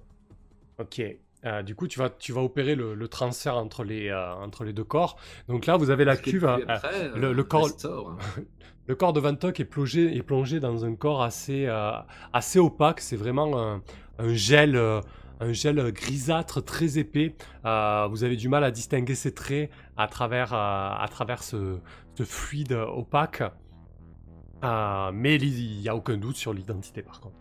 Ok. 0.81 1.01
Euh, 1.45 1.63
du 1.63 1.77
coup, 1.77 1.87
tu 1.87 2.01
vas, 2.01 2.11
tu 2.11 2.33
vas 2.33 2.41
opérer 2.43 2.75
le, 2.75 2.95
le 2.97 3.09
transfert 3.09 3.57
entre 3.57 3.85
les, 3.85 4.09
euh, 4.09 4.35
entre 4.35 4.65
les 4.65 4.73
deux 4.73 4.83
corps. 4.85 5.17
Donc 5.49 5.67
là, 5.67 5.77
vous 5.77 5.91
avez 5.91 6.05
la 6.05 6.15
Parce 6.17 6.23
cuve. 6.29 6.45
euh, 6.45 6.59
après, 6.67 7.11
le- 7.15 7.33
le 7.33 7.45
corps- 7.45 7.69
le 8.89 8.95
corps 8.97 9.13
de 9.13 9.21
Van 9.21 9.37
Tock 9.37 9.61
est 9.61 9.65
plongé, 9.65 10.17
est 10.17 10.23
plongé 10.25 10.59
dans 10.59 10.85
un 10.85 10.97
corps 10.97 11.23
assez, 11.23 11.69
assez 12.33 12.59
opaque. 12.59 13.01
C'est 13.01 13.17
vraiment 13.17 13.61
un, 13.61 13.83
un 14.19 14.35
gel, 14.35 14.77
un 15.43 15.53
gel 15.53 15.93
grisâtre 15.93 16.65
très 16.65 16.99
épais. 16.99 17.35
Euh, 17.65 18.07
vous 18.09 18.25
avez 18.25 18.37
du 18.37 18.49
mal 18.49 18.65
à 18.65 18.71
distinguer 18.71 19.15
ses 19.15 19.35
traits 19.35 19.71
à 19.97 20.07
travers, 20.07 20.55
euh, 20.55 20.57
à 20.57 21.07
travers 21.11 21.43
ce, 21.43 21.79
ce 22.15 22.23
fluide 22.23 22.73
opaque. 22.73 23.43
Euh, 24.65 25.11
mais 25.13 25.37
il 25.37 25.81
n'y 25.81 25.89
a 25.89 25.97
aucun 25.97 26.17
doute 26.17 26.37
sur 26.37 26.55
l'identité 26.55 27.03
par 27.03 27.21
contre. 27.21 27.37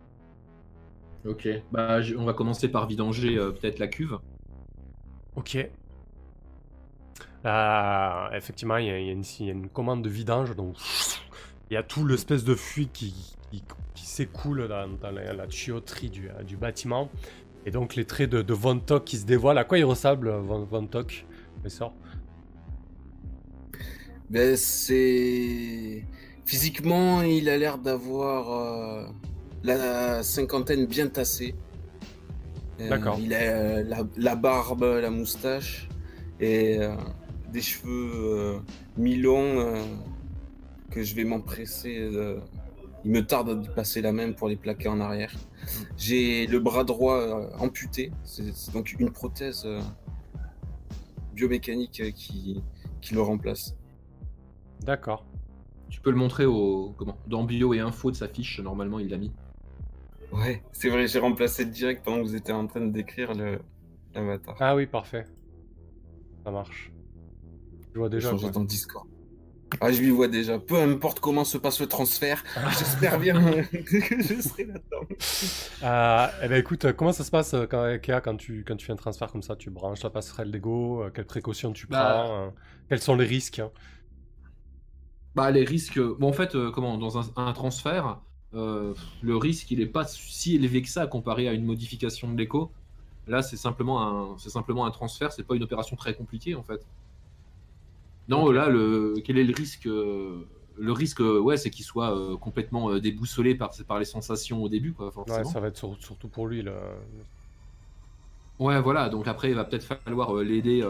Ok. 1.25 1.47
Bah, 1.71 1.99
on 2.17 2.25
va 2.25 2.33
commencer 2.33 2.67
par 2.67 2.87
vidanger 2.87 3.35
peut-être 3.35 3.77
la 3.77 3.87
cuve. 3.87 4.17
Ok. 5.35 5.55
Effectivement, 8.33 8.77
il 8.77 8.87
y, 8.87 8.89
a, 8.89 8.99
y 8.99 9.09
une, 9.09 9.23
il 9.39 9.45
y 9.45 9.49
a 9.49 9.53
une 9.53 9.69
commande 9.69 10.03
de 10.03 10.09
vidange, 10.09 10.55
donc 10.55 10.75
il 11.69 11.75
y 11.75 11.77
a 11.77 11.83
tout 11.83 12.05
l'espèce 12.05 12.43
de 12.43 12.55
fluide 12.55 12.91
qui, 12.91 13.35
qui, 13.51 13.63
qui 13.93 14.05
s'écoule 14.05 14.67
dans, 14.67 14.87
dans 14.89 15.11
la, 15.11 15.33
la 15.33 15.47
tuyauterie 15.47 16.09
du, 16.09 16.29
du 16.45 16.57
bâtiment. 16.57 17.09
Et 17.65 17.71
donc 17.71 17.95
les 17.95 18.05
traits 18.05 18.29
de, 18.29 18.41
de 18.41 18.53
Von 18.53 18.79
Tock 18.79 19.05
qui 19.05 19.17
se 19.17 19.25
dévoilent. 19.25 19.57
À 19.57 19.63
quoi 19.63 19.77
il 19.77 19.85
ressemble, 19.85 20.29
Von, 20.29 20.65
Von 20.65 20.87
Tock 20.87 21.25
le 21.63 21.69
sort 21.69 21.93
Ben, 24.29 24.55
c'est. 24.55 26.03
Physiquement, 26.45 27.21
il 27.21 27.47
a 27.49 27.57
l'air 27.57 27.77
d'avoir 27.77 28.51
euh, 28.51 29.05
la 29.63 30.23
cinquantaine 30.23 30.85
bien 30.85 31.07
tassée. 31.07 31.55
Euh, 32.79 32.89
D'accord. 32.89 33.17
Il 33.21 33.33
a 33.33 33.37
euh, 33.37 33.83
la, 33.83 34.03
la 34.17 34.35
barbe, 34.35 34.83
la 34.83 35.09
moustache 35.09 35.87
et 36.39 36.79
euh, 36.79 36.95
des 37.53 37.61
cheveux 37.61 38.61
mi-longs 38.97 39.75
que 40.89 41.03
je 41.03 41.13
vais 41.15 41.23
m'empresser. 41.23 42.09
Il 43.03 43.11
me 43.11 43.25
tarde 43.25 43.63
de 43.63 43.69
passer 43.69 44.01
la 44.01 44.11
main 44.11 44.31
pour 44.31 44.47
les 44.47 44.55
plaquer 44.55 44.89
en 44.89 44.99
arrière. 44.99 45.33
J'ai 45.97 46.47
le 46.47 46.59
bras 46.59 46.83
droit 46.83 47.17
euh, 47.17 47.49
amputé. 47.57 48.11
C'est 48.23 48.71
donc 48.73 48.91
une 48.93 49.11
prothèse 49.11 49.63
euh, 49.65 49.81
biomécanique 51.33 52.01
euh, 52.01 52.11
qui, 52.11 52.61
qui 53.01 53.13
le 53.13 53.21
remplace. 53.21 53.75
D'accord. 54.81 55.25
Tu 55.89 55.99
peux 55.99 56.11
le 56.11 56.17
montrer 56.17 56.45
au 56.45 56.93
comment 56.97 57.17
dans 57.27 57.43
bio 57.43 57.73
et 57.73 57.79
info 57.79 58.11
de 58.11 58.15
sa 58.15 58.27
fiche. 58.27 58.59
Normalement, 58.59 58.99
il 58.99 59.09
l'a 59.09 59.17
mis. 59.17 59.31
Ouais, 60.31 60.63
c'est 60.71 60.89
vrai, 60.89 61.07
j'ai 61.07 61.19
remplacé 61.19 61.65
le 61.65 61.71
direct 61.71 62.05
pendant 62.05 62.17
que 62.19 62.23
vous 62.23 62.35
étiez 62.35 62.53
en 62.53 62.65
train 62.65 62.79
de 62.79 62.91
décrire 62.91 63.33
le 63.33 63.59
l'avatar. 64.13 64.55
Ah 64.59 64.75
oui, 64.75 64.87
parfait. 64.87 65.25
Ça 66.45 66.51
marche. 66.51 66.93
Je 67.93 67.99
vois 67.99 68.09
déjà. 68.09 68.29
Changer 68.29 68.51
dans 68.51 68.63
Discord. 68.63 69.07
Ah, 69.79 69.91
je 69.91 69.99
lui 69.99 70.11
vois 70.11 70.27
déjà. 70.27 70.59
Peu 70.59 70.79
importe 70.79 71.19
comment 71.19 71.43
se 71.43 71.57
passe 71.57 71.79
le 71.79 71.87
transfert, 71.87 72.43
j'espère 72.69 73.17
bien 73.19 73.63
que 73.71 74.21
je 74.21 74.41
serai 74.41 74.65
là-dedans. 74.65 75.07
Euh, 75.83 76.27
eh 76.43 76.47
ben 76.47 76.59
écoute, 76.59 76.85
euh, 76.85 76.93
comment 76.93 77.11
ça 77.11 77.23
se 77.23 77.31
passe 77.31 77.53
euh, 77.55 77.65
quand, 77.65 77.97
quand, 78.21 78.37
tu, 78.37 78.63
quand 78.63 78.75
tu 78.75 78.85
fais 78.85 78.93
un 78.93 78.95
transfert 78.95 79.31
comme 79.31 79.41
ça? 79.41 79.55
Tu 79.55 79.71
branches 79.71 80.03
la 80.03 80.11
passerelle 80.11 80.51
d'ego 80.51 81.03
euh, 81.03 81.09
Quelles 81.09 81.25
précautions 81.25 81.73
tu 81.73 81.87
Bah, 81.89 82.05
prends 82.05 82.47
euh, 82.47 82.49
Quels 82.87 83.01
sont 83.01 83.15
les 83.15 83.25
risques 83.25 83.59
hein? 83.59 83.71
Bah, 85.35 85.51
les 85.51 85.63
risques. 85.63 85.99
Bon, 85.99 86.29
en 86.29 86.33
fait, 86.33 86.55
euh, 86.55 86.71
comment 86.71 86.97
dans 86.97 87.17
un, 87.17 87.31
un 87.37 87.53
transfert, 87.53 88.21
euh, 88.53 88.93
le 89.21 89.37
risque 89.37 89.71
il 89.71 89.79
est 89.81 89.87
pas 89.87 90.05
si 90.05 90.55
élevé 90.55 90.81
que 90.81 90.89
ça 90.89 91.07
comparé 91.07 91.47
à 91.47 91.53
une 91.53 91.63
modification 91.65 92.31
de 92.31 92.37
l'écho. 92.37 92.71
Là, 93.27 93.41
c'est 93.43 93.57
simplement 93.57 94.33
un, 94.33 94.37
c'est 94.37 94.49
simplement 94.49 94.85
un 94.85 94.91
transfert. 94.91 95.31
C'est 95.31 95.43
pas 95.45 95.55
une 95.55 95.63
opération 95.63 95.95
très 95.95 96.15
compliquée 96.15 96.55
en 96.55 96.63
fait. 96.63 96.85
Non, 98.31 98.49
là, 98.49 98.69
le, 98.69 99.15
quel 99.25 99.37
est 99.37 99.43
le 99.43 99.53
risque 99.53 99.87
euh, 99.87 100.47
Le 100.77 100.91
risque, 100.93 101.19
euh, 101.21 101.37
ouais, 101.47 101.57
c'est 101.57 101.69
qu'il 101.69 101.83
soit 101.83 102.11
euh, 102.17 102.37
complètement 102.37 102.89
euh, 102.89 102.99
déboussolé 103.01 103.55
par, 103.55 103.71
par 103.87 103.99
les 103.99 104.05
sensations 104.05 104.63
au 104.63 104.69
début, 104.69 104.93
quoi. 104.93 105.11
Ouais, 105.27 105.43
ça 105.43 105.59
va 105.59 105.67
être 105.67 105.77
sur- 105.77 105.97
surtout 105.99 106.29
pour 106.29 106.47
lui. 106.47 106.61
Le... 106.61 106.73
Ouais, 108.59 108.79
voilà. 108.79 109.09
Donc 109.09 109.27
après, 109.27 109.49
il 109.49 109.55
va 109.55 109.65
peut-être 109.65 109.83
falloir 109.83 110.35
euh, 110.37 110.43
l'aider, 110.43 110.81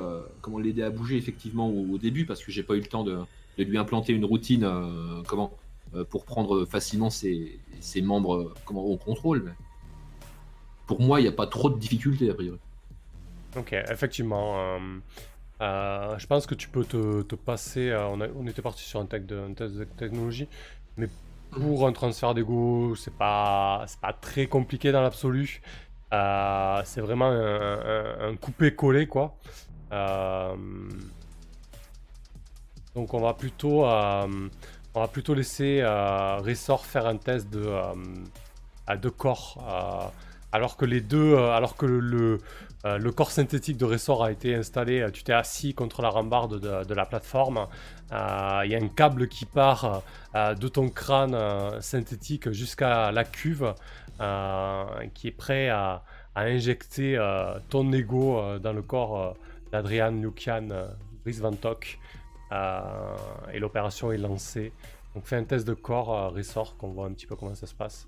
comment 0.42 0.60
l'aider 0.60 0.84
à 0.84 0.92
bouger 0.92 1.18
effectivement 1.18 1.68
au, 1.68 1.94
au 1.96 1.98
début, 1.98 2.26
parce 2.26 2.44
que 2.44 2.52
j'ai 2.52 2.64
pas 2.64 2.76
eu 2.76 2.80
le 2.80 2.86
temps 2.86 3.04
de, 3.04 3.18
de 3.58 3.64
lui 3.64 3.78
implanter 3.78 4.14
une 4.14 4.26
routine, 4.26 4.70
comment, 5.28 5.52
pour 6.10 6.26
prendre 6.26 6.66
facilement 6.66 7.10
ses, 7.10 7.58
ses 7.80 8.02
membres, 8.04 8.54
comment, 8.66 8.84
au 8.86 8.98
contrôle. 8.98 9.44
Mais 9.46 9.54
pour 10.86 11.02
moi, 11.02 11.20
il 11.20 11.24
n'y 11.24 11.30
a 11.30 11.34
pas 11.34 11.48
trop 11.48 11.70
de 11.72 11.80
difficultés 11.80 12.30
a 12.30 12.34
priori. 12.36 12.60
Ok, 13.58 13.74
effectivement. 13.74 14.78
Euh, 15.62 16.18
je 16.18 16.26
pense 16.26 16.48
que 16.48 16.56
tu 16.56 16.68
peux 16.70 16.84
te, 16.84 17.36
passer. 17.36 17.96
on, 17.96 18.48
était 18.48 18.62
parti 18.62 18.84
sur 18.84 19.00
un, 19.00 19.06
test 19.06 19.28
de 19.28 19.84
technologie, 19.84 20.48
mais 20.98 21.08
pour 21.52 21.88
un 21.88 21.92
transfert 21.92 22.34
d'ego, 22.34 22.96
c'est 22.96 23.14
pas, 23.14 23.86
pas 24.02 24.14
très 24.14 24.48
compliqué 24.48 24.92
dans 24.92 25.02
l'absolu. 25.02 25.62
Euh, 26.14 26.82
c'est 26.84 27.02
vraiment 27.02 27.30
un, 27.30 28.36
coupé-collé, 28.38 29.06
quoi. 29.06 29.38
Euh, 29.92 30.56
Donc 32.96 33.14
on 33.14 33.20
va 33.20 33.34
plutôt, 33.34 33.86
on 33.86 34.50
va 35.00 35.08
plutôt 35.12 35.36
laisser 35.36 35.84
Ressort 35.84 36.86
faire 36.88 37.06
un 37.06 37.18
test 37.18 37.50
de, 37.52 37.70
à 38.88 38.98
deux 38.98 39.12
corps. 39.12 40.12
alors 40.52 40.76
que 40.76 40.86
les 40.86 41.02
deux, 41.02 41.38
alors 41.38 41.76
que 41.76 41.86
le, 41.86 42.40
euh, 42.86 42.98
le 42.98 43.12
corps 43.12 43.32
synthétique 43.32 43.78
de 43.78 43.86
Ressort 43.86 44.24
a 44.24 44.32
été 44.32 44.56
installé, 44.56 45.02
euh, 45.02 45.12
tu 45.12 45.24
t'es 45.24 45.34
assis 45.34 45.74
contre 45.74 46.02
la 46.02 46.10
rambarde 46.10 46.60
de, 46.60 46.94
la 46.94 47.06
plateforme. 47.06 47.68
Euh, 48.12 48.62
Il 48.66 48.72
y 48.72 48.76
a 48.76 48.80
un 48.80 48.88
câble 48.88 49.28
qui 49.28 49.46
part 49.46 50.02
euh, 50.36 50.56
de 50.56 50.68
ton 50.68 50.90
crâne 50.90 51.36
euh, 51.36 51.80
synthétique 51.82 52.52
jusqu'à 52.52 53.12
la 53.12 53.24
cuve, 53.24 53.74
euh, 54.20 54.84
qui 55.14 55.28
est 55.28 55.38
prêt 55.38 55.70
à, 55.70 56.04
injecter 56.36 57.18
euh, 57.18 57.60
ton 57.70 57.92
ego 57.92 58.40
euh, 58.40 58.58
dans 58.58 58.72
le 58.72 58.82
corps 58.82 59.20
euh, 59.20 59.32
d'Adrian 59.72 60.12
Lucian 60.12 60.70
euh, 60.72 60.88
Brice 61.24 61.40
Van 61.40 61.52
Tok. 61.52 62.00
Euh, 62.52 62.82
et 63.54 63.60
l'opération 63.60 64.12
est 64.12 64.18
lancée. 64.18 64.74
Donc 65.14 65.26
fais 65.26 65.36
un 65.36 65.44
test 65.44 65.68
de 65.68 65.74
corps, 65.74 66.14
euh, 66.14 66.30
Ressort, 66.30 66.78
qu'on 66.78 66.90
voit 66.90 67.06
un 67.06 67.12
petit 67.12 67.28
peu 67.28 67.36
comment 67.36 67.54
ça 67.54 67.68
se 67.68 67.76
passe. 67.76 68.08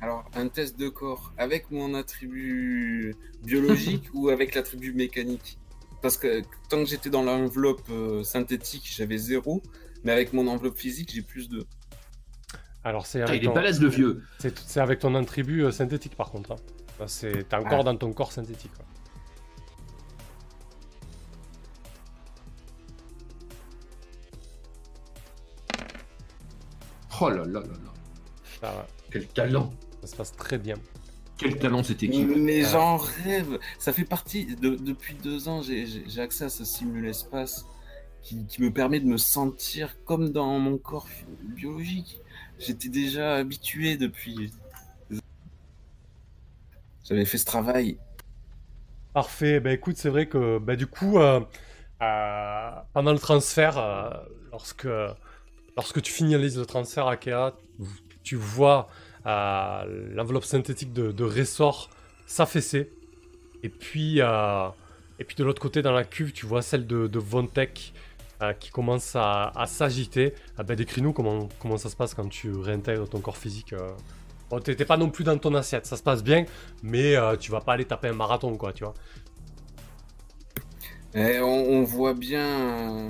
Alors, 0.00 0.24
un 0.34 0.48
test 0.48 0.78
de 0.78 0.88
corps 0.88 1.32
avec 1.38 1.70
mon 1.70 1.94
attribut 1.94 3.14
biologique 3.42 4.04
ou 4.12 4.28
avec 4.28 4.54
l'attribut 4.54 4.92
mécanique? 4.92 5.58
Parce 6.02 6.18
que 6.18 6.42
tant 6.68 6.78
que 6.84 6.86
j'étais 6.90 7.08
dans 7.10 7.22
l'enveloppe 7.22 7.88
euh, 7.90 8.22
synthétique, 8.22 8.84
j'avais 8.94 9.16
0, 9.16 9.62
mais 10.04 10.12
avec 10.12 10.32
mon 10.34 10.46
enveloppe 10.48 10.76
physique, 10.76 11.10
j'ai 11.14 11.22
plus 11.22 11.48
de. 11.48 11.64
Alors 12.82 13.06
c'est 13.06 13.22
Ah, 13.22 13.28
avec, 13.28 13.40
il 13.40 13.44
est 13.44 13.48
ton- 13.48 13.54
balèze 13.54 13.80
le 13.80 13.88
vieux. 13.88 14.22
c'est- 14.38 14.80
avec 14.80 14.98
ton 14.98 15.14
attribut 15.14 15.64
euh, 15.64 15.70
synthétique 15.70 16.16
par 16.16 16.30
contre. 16.30 16.52
hein. 16.52 16.56
C'est 17.06 17.48
t'es 17.48 17.56
encore 17.56 17.80
Ah. 17.80 17.84
dans 17.84 17.96
ton 17.96 18.12
corps 18.12 18.32
synthétique. 18.32 18.72
quoi. 18.76 18.84
Oh 27.20 27.28
là 27.30 27.36
là 27.36 27.60
là 27.60 27.60
là. 27.60 27.92
Ça, 28.60 28.72
va. 28.72 28.86
Quel 29.10 29.26
talent. 29.28 29.72
Ça 30.04 30.12
se 30.12 30.16
passe 30.16 30.32
très 30.32 30.58
bien. 30.58 30.74
Quel 31.38 31.58
talent 31.58 31.82
cette 31.82 32.02
équipe. 32.02 32.28
Mais 32.36 32.64
Ah. 32.64 32.68
j'en 32.70 32.96
rêve 32.96 33.58
Ça 33.78 33.92
fait 33.92 34.04
partie. 34.04 34.54
De, 34.56 34.76
depuis 34.76 35.14
deux 35.14 35.48
ans, 35.48 35.62
j'ai- 35.62 36.20
accès 36.20 36.44
à 36.44 36.48
ce 36.48 36.64
simul-espace 36.64 37.64
qui, 38.22 38.44
qui 38.46 38.62
me 38.62 38.70
permet 38.70 39.00
de 39.00 39.06
me 39.06 39.16
sentir 39.16 39.96
comme 40.04 40.30
dans 40.30 40.58
mon 40.58 40.78
corps 40.78 41.08
biologique. 41.42 42.20
J'étais 42.58 42.88
déjà 42.88 43.34
habitué 43.36 43.96
depuis. 43.96 44.52
J'avais 47.08 47.24
fait 47.24 47.38
ce 47.38 47.44
travail. 47.44 47.98
Parfait. 49.12 49.60
Ben 49.60 49.72
écoute, 49.72 49.96
c'est 49.96 50.08
vrai 50.08 50.26
que 50.26 50.58
ben, 50.58 50.76
du 50.76 50.86
coup, 50.86 51.18
euh, 51.18 51.40
euh, 52.02 52.70
pendant 52.92 53.12
le 53.12 53.18
transfert, 53.18 53.76
euh, 53.78 54.10
lorsque, 54.52 54.88
lorsque 55.76 56.00
tu 56.02 56.12
finalises 56.12 56.58
le 56.58 56.66
transfert 56.66 57.06
à 57.06 57.16
Kea, 57.16 57.52
tu 58.22 58.36
vois 58.36 58.88
euh, 58.88 59.03
l'enveloppe 59.24 60.44
synthétique 60.44 60.92
de, 60.92 61.24
Ressort 61.24 61.90
s'affaisser. 62.26 62.90
Et 63.62 63.68
puis, 63.68 64.20
euh, 64.20 64.68
et 65.18 65.24
puis 65.24 65.36
de 65.36 65.44
l'autre 65.44 65.60
côté, 65.62 65.82
dans 65.82 65.92
la 65.92 66.04
cuve, 66.04 66.32
tu 66.32 66.46
vois 66.46 66.62
celle 66.62 66.86
de, 66.86 67.06
de 67.06 67.18
Vontek 67.18 67.94
euh, 68.42 68.52
qui 68.52 68.70
commence 68.70 69.12
à, 69.14 69.52
s'agiter. 69.66 70.34
Ah 70.58 70.64
ben, 70.64 70.74
Décris-nous 70.74 71.12
comment, 71.12 71.48
comment 71.60 71.76
ça 71.76 71.88
se 71.88 71.94
passe 71.94 72.14
quand 72.14 72.28
tu 72.28 72.50
réintègres 72.52 73.08
ton 73.08 73.20
corps 73.20 73.36
physique. 73.36 73.72
euh. 73.72 73.92
Bon, 74.50 74.58
t'es 74.58 74.74
pas 74.84 74.96
non 74.96 75.08
plus 75.08 75.24
dans 75.24 75.38
ton 75.38 75.54
assiette, 75.54 75.86
ça 75.86 75.96
se 75.96 76.02
passe 76.02 76.22
bien, 76.22 76.44
mais 76.82 77.16
euh, 77.16 77.36
tu 77.36 77.50
vas 77.50 77.60
pas 77.60 77.74
aller 77.74 77.84
taper 77.86 78.08
un 78.08 78.12
marathon, 78.12 78.56
quoi, 78.56 78.72
tu 78.72 78.84
vois. 78.84 78.94
Et 81.14 81.38
on, 81.40 81.84
voit 81.84 82.12
bien 82.12 83.06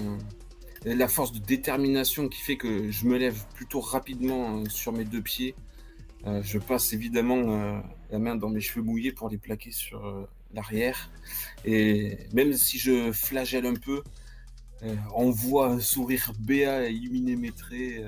la 0.85 1.09
force 1.09 1.33
de 1.33 1.39
détermination 1.39 2.29
qui 2.29 2.41
fait 2.41 2.57
que 2.57 2.91
je 2.91 3.07
me 3.07 3.17
lève 3.17 3.43
plutôt 3.55 3.81
rapidement 3.81 4.63
sur 4.69 4.93
mes 4.93 5.05
deux 5.05 5.23
pieds. 5.23 5.55
Euh, 6.27 6.43
je 6.43 6.59
passe 6.59 6.93
évidemment 6.93 7.37
euh, 7.49 7.81
la 8.11 8.19
main 8.19 8.35
dans 8.35 8.49
mes 8.49 8.61
cheveux 8.61 8.83
mouillés 8.83 9.13
pour 9.13 9.29
les 9.29 9.39
plaquer 9.39 9.73
sur 9.73 10.07
euh, 10.07 10.29
l'arrière. 10.53 11.11
Et 11.65 12.19
même 12.33 12.53
si 12.55 12.79
je 12.79 13.13
flagelle 13.13 13.67
un 13.67 13.75
peu, 13.75 14.03
on 15.15 15.31
voit 15.31 15.69
un 15.69 15.81
sourire 15.81 16.33
béat 16.39 16.89
illuminer 16.89 17.37
mes 17.37 17.53
traits. 17.53 18.05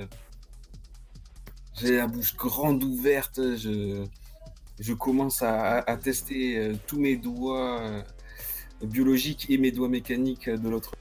J'ai 1.81 1.97
la 1.97 2.07
bouche 2.07 2.37
grande 2.37 2.85
ouverte. 2.85 3.41
Je, 3.57 4.93
commence 4.93 5.43
à, 5.43 5.83
tester 6.03 6.73
tous 6.87 7.01
mes 7.01 7.17
doigts. 7.17 8.03
euh, 8.83 8.87
biologique 8.87 9.47
et 9.49 9.59
mes 9.59 9.71
doigts 9.71 9.89
mécaniques 9.89 10.49
de 10.49 10.69
l'autre. 10.69 10.93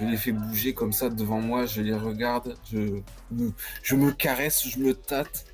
Je 0.00 0.06
les 0.06 0.16
fais 0.16 0.32
bouger 0.32 0.74
comme 0.74 0.92
ça 0.92 1.10
devant 1.10 1.40
moi, 1.40 1.66
je 1.66 1.82
les 1.82 1.94
regarde, 1.94 2.56
je 2.72 3.94
me 3.94 4.10
caresse, 4.10 4.66
je 4.66 4.78
me 4.78 4.94
tâte, 4.94 5.46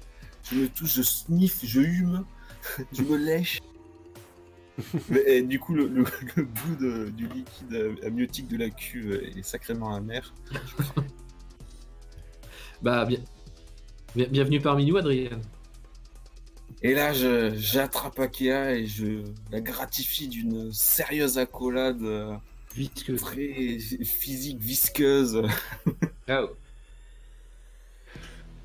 je 0.52 0.56
me 0.58 0.68
touche, 0.68 0.94
je 0.96 1.02
sniffe, 1.02 1.60
je 1.64 1.80
hume, 1.80 2.24
je 2.92 3.02
me 3.02 3.16
lèche. 3.16 3.60
Mais, 5.08 5.22
et 5.26 5.42
du 5.42 5.58
coup, 5.58 5.74
le, 5.74 5.88
le- 5.88 6.04
le 6.36 6.44
bout 6.44 6.76
de- 6.76 7.08
du 7.10 7.26
liquide 7.28 7.96
amniotique 8.04 8.46
de 8.48 8.56
la 8.56 8.70
cuve 8.70 9.12
est 9.36 9.42
sacrément 9.42 9.94
amer. 9.94 10.32
Bah, 12.82 13.04
bien... 13.04 13.18
bien- 14.14 14.28
bienvenue 14.28 14.60
parmi 14.60 14.86
nous, 14.86 14.96
Adrien. 14.96 15.40
Et 16.82 16.94
là, 16.94 17.12
j'attrape 17.12 18.20
Akea 18.20 18.74
et 18.76 18.86
je 18.86 19.24
la 19.50 19.60
gratifie 19.60 20.28
d'une 20.28 20.72
sérieuse 20.72 21.36
accolade 21.38 22.02
euh, 22.02 22.36
que. 23.04 23.14
très 23.16 23.78
physique, 24.04 24.60
visqueuse. 24.60 25.42
Ah, 26.28 26.42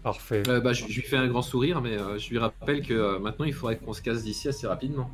Parfait. 0.04 0.44
euh, 0.50 0.60
bah, 0.60 0.74
je, 0.74 0.86
je 0.88 0.96
lui 1.00 1.02
fais 1.08 1.16
un 1.16 1.28
grand 1.28 1.42
sourire, 1.42 1.82
mais 1.82 1.98
euh, 1.98 2.18
je 2.20 2.30
lui 2.30 2.38
rappelle 2.38 2.86
que 2.86 2.94
euh, 2.94 3.20
maintenant 3.20 3.46
il 3.46 3.54
faudrait 3.54 3.78
qu'on 3.78 3.94
se 3.94 4.02
casse 4.02 4.24
d'ici 4.24 4.50
assez 4.50 4.68
rapidement. 4.68 5.10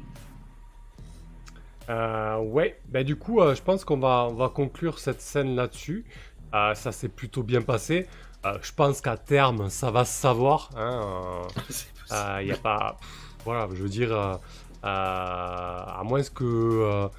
Ouais, 1.88 2.80
bah 2.88 3.04
du 3.04 3.16
coup, 3.16 3.42
je 3.42 3.62
pense 3.62 3.84
qu'on 3.84 3.98
va, 3.98 4.28
on 4.30 4.36
va 4.36 4.50
conclure 4.50 5.00
cette 5.00 5.22
scène 5.22 5.56
là-dessus. 5.56 6.06
Ça 6.52 6.92
s'est 6.92 7.10
plutôt 7.10 7.42
bien 7.42 7.62
passé. 7.64 8.06
Je 8.44 8.72
pense 8.74 9.02
qu'à 9.02 9.18
terme, 9.18 9.70
ça 9.70 9.90
va 9.90 10.06
se 10.06 10.14
savoir. 10.14 10.70
Hein, 10.78 11.48
il 12.42 12.48
y 12.48 12.52
a 12.52 12.58
pas, 12.58 12.98
voilà, 13.44 13.68
je 13.74 13.82
veux 13.82 13.90
dire, 13.90 14.40
à 14.84 16.02
moins 16.06 16.22
que 16.22 17.10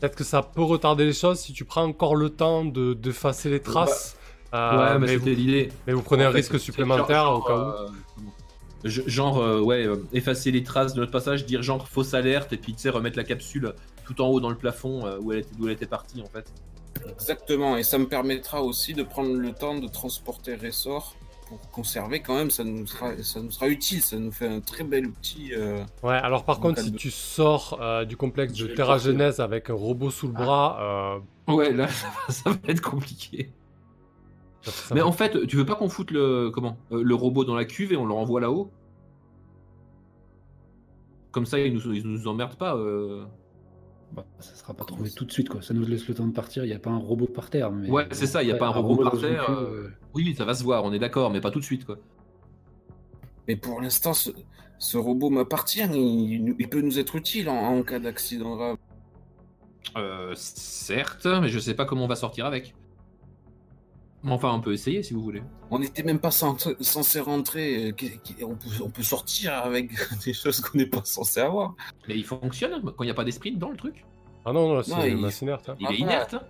peut-être 0.00 0.16
que 0.16 0.24
ça 0.24 0.42
peut 0.42 0.62
retarder 0.62 1.04
les 1.04 1.12
choses 1.12 1.38
si 1.38 1.52
tu 1.52 1.64
prends 1.64 1.84
encore 1.84 2.16
le 2.16 2.30
temps 2.30 2.64
de 2.64 2.94
d'effacer 2.94 3.48
les 3.48 3.60
traces. 3.60 4.15
Euh, 4.54 4.92
ouais, 4.94 4.98
mais, 4.98 5.08
c'était 5.08 5.34
l'idée. 5.34 5.72
mais 5.86 5.92
vous 5.92 6.02
prenez 6.02 6.24
En 6.24 6.28
un 6.28 6.32
fait, 6.32 6.38
risque 6.38 6.58
supplémentaire 6.60 7.24
genre- 7.24 7.38
au 7.38 7.42
cas 7.42 7.54
où. 7.54 7.58
euh, 7.58 7.88
Je- 8.84 9.02
Genre, 9.08 9.38
euh, 9.38 9.60
ouais, 9.60 9.84
euh, 9.84 9.96
effacer 10.12 10.52
les 10.52 10.62
traces 10.62 10.94
de 10.94 11.00
notre 11.00 11.10
passage, 11.10 11.44
dire 11.44 11.60
genre 11.62 11.88
fausse 11.88 12.14
alerte, 12.14 12.52
et 12.52 12.56
puis 12.56 12.72
tu 12.74 12.82
sais, 12.82 12.90
remettre 12.90 13.16
la 13.16 13.24
capsule 13.24 13.74
tout 14.04 14.20
en 14.20 14.28
haut 14.28 14.38
dans 14.38 14.50
le 14.50 14.56
plafond 14.56 15.04
euh, 15.06 15.18
où, 15.20 15.32
elle 15.32 15.40
était, 15.40 15.48
d'où 15.58 15.66
elle 15.66 15.72
était 15.72 15.86
partie 15.86 16.22
en 16.22 16.26
fait. 16.26 16.46
Exactement, 17.10 17.76
et 17.76 17.82
ça 17.82 17.98
me 17.98 18.06
permettra 18.06 18.62
aussi 18.62 18.94
de 18.94 19.02
prendre 19.02 19.34
le 19.34 19.52
temps 19.52 19.74
de 19.78 19.88
transporter 19.88 20.54
Ressort 20.54 21.16
pour 21.48 21.60
conserver 21.70 22.20
quand 22.20 22.34
même, 22.36 22.50
ça 22.50 22.62
nous 22.64 22.86
sera, 22.86 23.10
ça 23.22 23.40
nous 23.40 23.50
sera 23.50 23.68
utile, 23.68 24.02
ça 24.02 24.16
nous 24.16 24.30
fait 24.32 24.46
un 24.48 24.60
très 24.60 24.84
bel 24.84 25.06
outil. 25.06 25.52
euh, 25.56 25.82
Ouais, 26.02 26.14
alors 26.14 26.44
par 26.44 26.60
contre, 26.60 26.80
si 26.80 26.90
de- 26.92 26.96
tu 26.96 27.10
sors 27.10 27.78
euh, 27.80 28.04
du 28.04 28.16
complexe 28.16 28.52
de 28.52 28.66
Terra. 28.68 28.98
Genèse 28.98 29.40
avec 29.40 29.68
un 29.70 29.74
robot 29.74 30.10
sous 30.10 30.28
le 30.28 30.34
Ah. 30.36 30.42
bras, 30.42 31.20
euh, 31.48 31.52
Ouais, 31.52 31.72
là, 31.72 31.88
ça 32.28 32.50
va 32.50 32.56
être 32.68 32.82
compliqué. 32.82 33.50
Mais 34.94 35.02
en 35.02 35.12
fait, 35.12 35.46
tu 35.46 35.56
veux 35.56 35.66
pas 35.66 35.74
qu'on 35.76 35.88
foute 35.88 36.10
le, 36.10 36.50
comment, 36.50 36.76
euh, 36.92 37.02
le 37.02 37.14
robot 37.14 37.44
dans 37.44 37.54
la 37.54 37.64
cuve 37.64 37.92
et 37.92 37.96
on 37.96 38.06
le 38.06 38.12
renvoie 38.12 38.40
là-haut? 38.40 38.70
Comme 41.30 41.46
ça, 41.46 41.58
il 41.60 41.72
nous, 41.74 41.92
il 41.92 42.04
nous 42.06 42.26
emmerde 42.28 42.56
pas. 42.56 42.74
euh. 42.76 43.24
Bah, 44.12 44.24
ça 44.38 44.54
sera 44.54 44.72
pas 44.72 44.84
trouvé 44.84 45.10
tout 45.10 45.24
de 45.24 45.32
suite, 45.32 45.48
quoi. 45.48 45.62
Ça 45.62 45.74
nous 45.74 45.84
laisse 45.84 46.08
le 46.08 46.14
temps 46.14 46.26
de 46.26 46.32
partir. 46.32 46.64
Il 46.64 46.68
n'y 46.68 46.74
a 46.74 46.78
pas 46.78 46.90
un 46.90 46.98
robot 46.98 47.26
par 47.26 47.50
terre. 47.50 47.70
Mais... 47.70 47.90
Ouais, 47.90 48.06
c'est 48.12 48.26
ça, 48.26 48.42
il 48.42 48.46
y 48.48 48.50
a 48.50 48.54
Ouais, 48.54 48.58
pas 48.58 48.68
un 48.68 48.70
robot 48.70 49.02
par 49.02 49.18
terre, 49.18 49.46
queue, 49.46 49.52
euh, 49.52 49.88
Oui, 50.14 50.34
ça 50.36 50.44
va 50.44 50.54
se 50.54 50.62
voir, 50.64 50.84
on 50.84 50.92
est 50.92 50.98
d'accord, 50.98 51.30
mais 51.30 51.40
pas 51.40 51.50
tout 51.50 51.58
de 51.60 51.64
suite, 51.64 51.84
quoi. 51.84 51.98
Mais 53.48 53.56
pour 53.56 53.80
l'instant, 53.80 54.14
ce, 54.14 54.30
ce 54.78 54.96
robot 54.96 55.28
m'appartient, 55.30 55.82
il, 55.92 56.54
il 56.58 56.68
peut 56.68 56.80
nous 56.80 56.98
être 56.98 57.16
utile 57.16 57.48
en, 57.48 57.56
en 57.56 57.82
cas 57.82 57.98
d'accident 57.98 58.56
grave. 58.56 58.76
Euh, 59.96 60.32
certes, 60.34 61.26
mais 61.26 61.48
je 61.48 61.58
sais 61.58 61.74
pas 61.74 61.84
comment 61.84 62.04
on 62.04 62.08
va 62.08 62.16
sortir 62.16 62.46
avec. 62.46 62.74
Enfin, 64.24 64.52
on 64.54 64.60
peut 64.60 64.72
essayer 64.72 65.02
si 65.02 65.14
vous 65.14 65.22
voulez. 65.22 65.42
On 65.70 65.78
n'était 65.78 66.02
même 66.02 66.18
pas 66.18 66.30
censé, 66.32 67.20
rentrer, 67.20 67.90
euh, 67.90 68.44
on, 68.44 68.54
peut, 68.56 68.68
on 68.82 68.90
peut 68.90 69.02
sortir 69.02 69.52
avec 69.54 69.90
des 70.24 70.32
choses 70.32 70.60
qu'on 70.60 70.78
n'est 70.78 70.86
pas 70.86 71.02
censé 71.04 71.40
avoir. 71.40 71.74
Mais 72.08 72.16
il 72.16 72.24
fonctionne 72.24 72.82
quand 72.82 73.04
il 73.04 73.06
n'y 73.06 73.10
a 73.10 73.14
pas 73.14 73.24
d'esprit 73.24 73.56
dans 73.56 73.70
le 73.70 73.76
truc. 73.76 74.04
Ah 74.44 74.52
non, 74.52 74.74
non, 74.74 74.82
c'est 74.82 75.10
il- 75.10 75.42
inerte, 75.42 75.68
hein. 75.68 75.76
Il 75.78 75.86
Ah, 75.86 75.92
est 75.92 75.96
voilà. 75.98 76.12
inerte. 76.12 76.34
hein. 76.34 76.42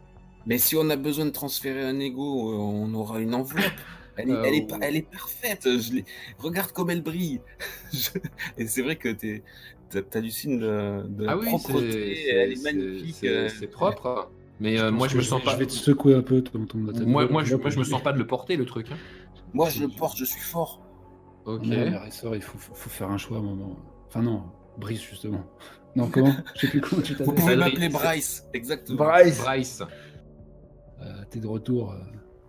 Mais 0.47 0.59
si 0.59 0.77
on 0.77 0.89
a 0.91 0.97
besoin 0.97 1.25
de 1.27 1.31
transférer 1.31 1.83
un 1.83 1.99
ego, 1.99 2.53
euh, 2.53 2.57
on 2.57 2.95
aura 2.95 3.19
une 3.21 3.35
enveloppe. 3.35 3.64
Elle 4.17 4.31
est, 4.31 4.33
Euh, 4.33 4.43
elle 4.47 4.55
est, 4.55 4.67
elle 4.81 4.97
est 4.97 5.11
parfaite. 5.11 5.62
Je 5.64 6.01
Regarde 6.39 6.73
comme 6.73 6.89
elle 6.91 7.03
brille. 7.03 7.41
Je- 7.93 8.11
Et 8.57 8.67
c'est 8.67 8.81
vrai 8.83 8.97
que 8.97 9.09
tu 9.11 9.43
hallucines 10.14 10.59
de, 10.59 11.03
de 11.09 11.25
la 11.25 11.33
Ah 11.33 11.37
oui, 11.37 11.47
propreté. 11.47 11.91
c'est- 11.93 12.29
Elle 12.29 12.53
est 12.53 12.62
magnifique. 12.62 13.17
c'est- 13.21 13.29
euh, 13.29 13.49
C'est 13.49 13.67
propre. 13.67 14.31
Mais 14.61 14.80
euh, 14.80 14.90
moi, 14.90 15.07
je 15.09 15.16
me 15.16 15.22
sens 15.22 15.42
pas. 15.42 15.52
Je 15.52 15.57
vais 15.59 15.66
te 15.66 15.72
secouer 15.72 16.14
un 16.14 16.22
peu 16.22 16.42
ton, 16.42 16.64
ton 16.66 16.78
Moi, 16.78 17.26
moi, 17.28 17.44
je, 17.44 17.57
moi, 17.57 17.70
je 17.70 17.78
me 17.78 17.84
sens 17.84 18.02
pas 18.02 18.12
de 18.12 18.18
le 18.18 18.26
porter, 18.26 18.57
le 18.57 18.64
truc. 18.64 18.90
hein. 18.90 18.96
Moi, 19.52 19.68
je 19.68 19.82
le 19.82 19.88
porte, 19.88 20.16
je 20.16 20.24
suis 20.24 20.40
fort. 20.40 20.82
Ok. 21.44 21.62
Non, 21.62 21.68
mais 21.68 21.96
Ressort, 21.96 22.34
il 22.36 22.42
faut, 22.42 22.59
faut, 22.59 22.74
faut 22.74 22.90
faire 22.90 23.11
un 23.11 23.18
choix 23.18 23.36
à 23.36 23.40
un 23.40 23.44
moment. 23.44 23.76
Enfin, 24.09 24.22
non, 24.22 24.44
Brice, 24.78 25.02
justement. 25.02 25.44
Non, 25.94 26.09
comment? 26.12 26.32
Je 26.54 26.61
sais 26.62 26.68
plus 26.68 26.80
comment 26.80 27.02
tu 27.02 27.12
Vous 27.14 27.18
t'appelles. 27.18 27.34
pouvez 27.34 27.52
Adrien. 27.52 27.66
m'appeler 27.68 27.88
Bryce, 27.90 28.44
exactement. 28.54 29.04
Bryce 29.04 29.38
Bryce. 29.42 29.82
Euh, 31.02 31.22
T'es 31.30 31.38
de 31.40 31.46
retour 31.46 31.92
euh, 31.92 31.98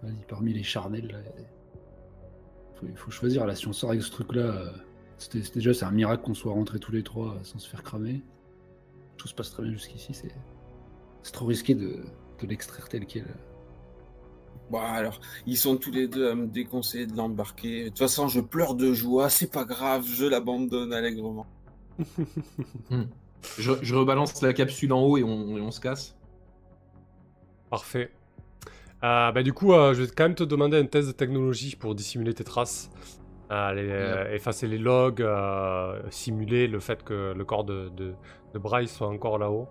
vas-y, 0.03 0.23
parmi 0.27 0.53
les 0.53 0.63
charnels. 0.63 1.07
là. 1.11 1.17
Faut- 2.75 2.87
Il 2.89 2.95
faut 2.97 3.11
choisir, 3.11 3.45
là, 3.45 3.53
si 3.55 3.67
on 3.67 3.73
sort 3.73 3.89
avec 3.91 4.01
ce 4.01 4.11
truc-là, 4.11 4.41
euh, 4.43 4.69
c'était 5.17 5.41
déjà 5.53 5.73
c'est 5.73 5.85
un 5.85 5.91
miracle 5.91 6.23
qu'on 6.23 6.33
soit 6.33 6.53
rentrés 6.53 6.79
tous 6.79 6.91
les 6.91 7.03
trois 7.03 7.35
sans 7.43 7.59
se 7.59 7.69
faire 7.69 7.83
cramer. 7.83 8.21
Tout 9.17 9.27
se 9.27 9.33
passe 9.33 9.51
très 9.51 9.63
bien 9.63 9.71
jusqu'ici, 9.73 10.13
c'est 10.13 10.31
c'est 11.24 11.32
trop 11.34 11.45
risqué 11.45 11.76
de, 11.76 12.03
de 12.41 12.47
l'extraire 12.47 12.88
tel 12.89 13.05
quel. 13.05 13.26
Bon, 14.70 14.80
alors, 14.80 15.20
ils 15.45 15.57
sont 15.57 15.78
tous 15.78 15.91
les 15.91 16.07
deux 16.09 16.30
à 16.30 16.36
me 16.36 16.47
déconseiller 16.47 17.07
de 17.07 17.15
l'embarquer. 17.15 17.86
De 17.86 17.89
toute 17.89 17.99
façon, 17.99 18.28
je 18.28 18.41
pleure 18.41 18.76
de 18.76 18.93
joie, 18.93 19.30
c'est 19.30 19.51
pas 19.51 19.63
grave, 19.63 20.05
je 20.05 20.26
l'abandonne 20.26 20.93
allègrement. 20.93 21.45
Je, 23.57 23.72
je 23.82 23.95
rebalance 23.95 24.41
la 24.41 24.51
capsule 24.53 24.91
en 24.93 25.01
haut 25.03 25.18
et 25.18 25.24
on, 25.24 25.57
et 25.57 25.61
on 25.61 25.72
se 25.72 25.80
casse. 25.80 26.18
Parfait. 27.70 28.11
Euh, 29.03 29.32
bah, 29.32 29.43
du 29.43 29.53
coup, 29.53 29.74
euh, 29.74 29.93
je 29.93 30.03
vais 30.03 30.09
quand 30.15 30.24
même 30.26 30.36
te 30.36 30.43
demander 30.43 30.78
un 30.78 30.86
test 30.86 31.07
de 31.07 31.13
technologie 31.13 31.76
pour 31.76 31.95
dissimuler 31.95 32.34
tes 32.34 32.43
traces. 32.43 32.89
Euh, 33.51 33.74
les- 33.74 33.89
euh, 33.89 34.34
effacer 34.34 34.68
les 34.68 34.78
logs, 34.78 35.22
euh, 35.22 36.01
simuler 36.09 36.68
le 36.68 36.80
fait 36.80 37.03
que 37.03 37.34
le 37.36 37.45
corps 37.45 37.63
de, 37.63 37.89
de, 37.95 38.13
de 38.53 38.59
Bryce 38.59 38.93
soit 38.95 39.07
encore 39.07 39.38
là-haut. 39.38 39.68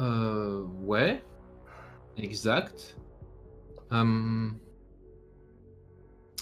Euh, 0.00 0.62
ouais. 0.84 1.22
Exact. 2.16 2.96
Hum. 3.90 4.56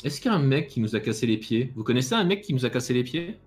Est-ce 0.05 0.21
qu'il 0.21 0.31
y 0.31 0.35
a 0.35 0.37
un 0.37 0.43
mec 0.43 0.69
qui 0.69 0.81
nous 0.81 0.95
a 0.95 1.01
cassé 1.01 1.27
les 1.27 1.39
pieds? 1.39 1.73
Vous 1.75 1.83
connaissez 1.83 2.15
un 2.15 2.25
mec 2.25 2.43
qui 2.43 2.55
nous 2.55 2.65
a 2.65 2.71
cassé 2.71 2.95
les 2.95 3.03
pieds? 3.05 3.39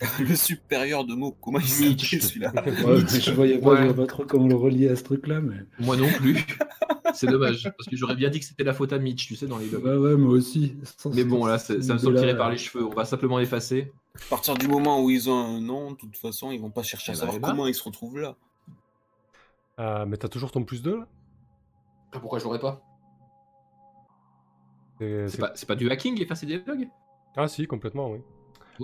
Le 0.20 0.34
supérieur 0.34 1.04
de 1.04 1.14
mots, 1.14 1.36
comment 1.40 1.58
il 1.60 1.66
s'appelle 1.66 1.98
celui-là? 1.98 2.52
Ouais, 2.56 3.06
je 3.08 3.30
voyais 3.32 3.58
pas, 3.58 3.64
je 3.64 3.70
Ouais. 3.70 3.76
voyais 3.88 3.94
pas 3.94 4.06
trop 4.06 4.24
comment 4.24 4.48
le 4.48 4.54
relier 4.56 4.88
à 4.88 4.96
ce 4.96 5.04
truc-là, 5.04 5.40
mais. 5.40 5.56
Moi 5.80 5.96
non 5.96 6.08
plus. 6.08 6.44
C'est 7.14 7.26
dommage, 7.26 7.62
parce 7.76 7.88
que 7.88 7.96
j'aurais 7.96 8.14
bien 8.16 8.30
dit 8.30 8.40
que 8.40 8.46
c'était 8.46 8.64
la 8.64 8.72
faute 8.72 8.92
à 8.92 8.98
Mitch, 8.98 9.26
tu 9.26 9.36
sais, 9.36 9.46
dans 9.46 9.58
les 9.58 9.68
logs. 9.68 9.84
Ouais, 9.84 9.96
ouais, 9.96 10.16
moi 10.16 10.32
aussi. 10.32 10.76
Sans- 10.96 11.14
Mais 11.14 11.24
bon, 11.24 11.44
là, 11.44 11.58
c'est- 11.58 11.82
ça 11.82 11.92
me 11.94 11.98
là, 11.98 12.04
sortirait 12.04 12.36
par 12.36 12.50
les 12.50 12.56
cheveux. 12.56 12.86
On 12.86 12.90
va 12.94 13.04
simplement 13.04 13.38
effacer. 13.38 13.92
À 14.16 14.28
partir 14.30 14.54
du 14.54 14.66
moment 14.66 15.02
où 15.04 15.10
ils 15.10 15.28
ont 15.28 15.38
un 15.38 15.60
nom, 15.60 15.90
de 15.92 15.96
toute 15.96 16.16
façon, 16.16 16.52
ils 16.52 16.60
vont 16.60 16.70
pas 16.70 16.82
chercher 16.82 17.12
à 17.12 17.14
Eh 17.14 17.18
ben, 17.20 17.26
savoir 17.32 17.50
comment 17.50 17.66
ils 17.66 17.74
se 17.74 17.82
retrouvent 17.84 18.18
là. 18.18 18.36
Euh, 19.82 20.06
mais 20.06 20.16
t'as 20.16 20.28
toujours 20.28 20.50
ton 20.52 20.64
plus 20.64 20.80
2 20.82 20.98
là? 21.00 21.06
Ah, 22.12 22.20
Pourquoi 22.20 22.38
je 22.38 22.44
l'aurais 22.44 22.60
pas? 22.60 22.80
C'est- 24.98 25.28
C'est 25.28 25.28
c'est- 25.36 25.38
pas, 25.40 25.52
c'est 25.54 25.66
pas 25.66 25.74
du 25.74 25.90
hacking, 25.90 26.20
effacer 26.20 26.46
des 26.46 26.58
logs 26.64 26.88
Ah 27.36 27.48
si, 27.48 27.66
complètement, 27.66 28.10
oui. 28.10 28.20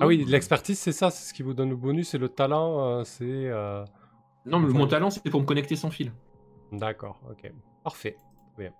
Ah 0.00 0.06
oui, 0.06 0.24
l'expertise, 0.24 0.78
c'est 0.78 0.92
ça, 0.92 1.10
c'est 1.10 1.28
ce 1.28 1.34
qui 1.34 1.42
vous 1.42 1.54
donne 1.54 1.70
le 1.70 1.76
bonus, 1.76 2.14
et 2.14 2.18
le 2.18 2.28
talent, 2.28 2.80
euh, 2.84 3.04
c'est... 3.04 3.24
euh, 3.24 3.84
Non, 4.44 4.58
mais 4.58 4.68
Enfin- 4.68 4.78
mon 4.78 4.86
talent, 4.86 5.10
c'était 5.10 5.30
pour 5.30 5.40
me 5.40 5.46
connecter 5.46 5.76
sans 5.76 5.90
fil. 5.90 6.12
D'accord, 6.72 7.20
ok. 7.30 7.52
Parfait. 7.84 8.16
Bien. 8.56 8.72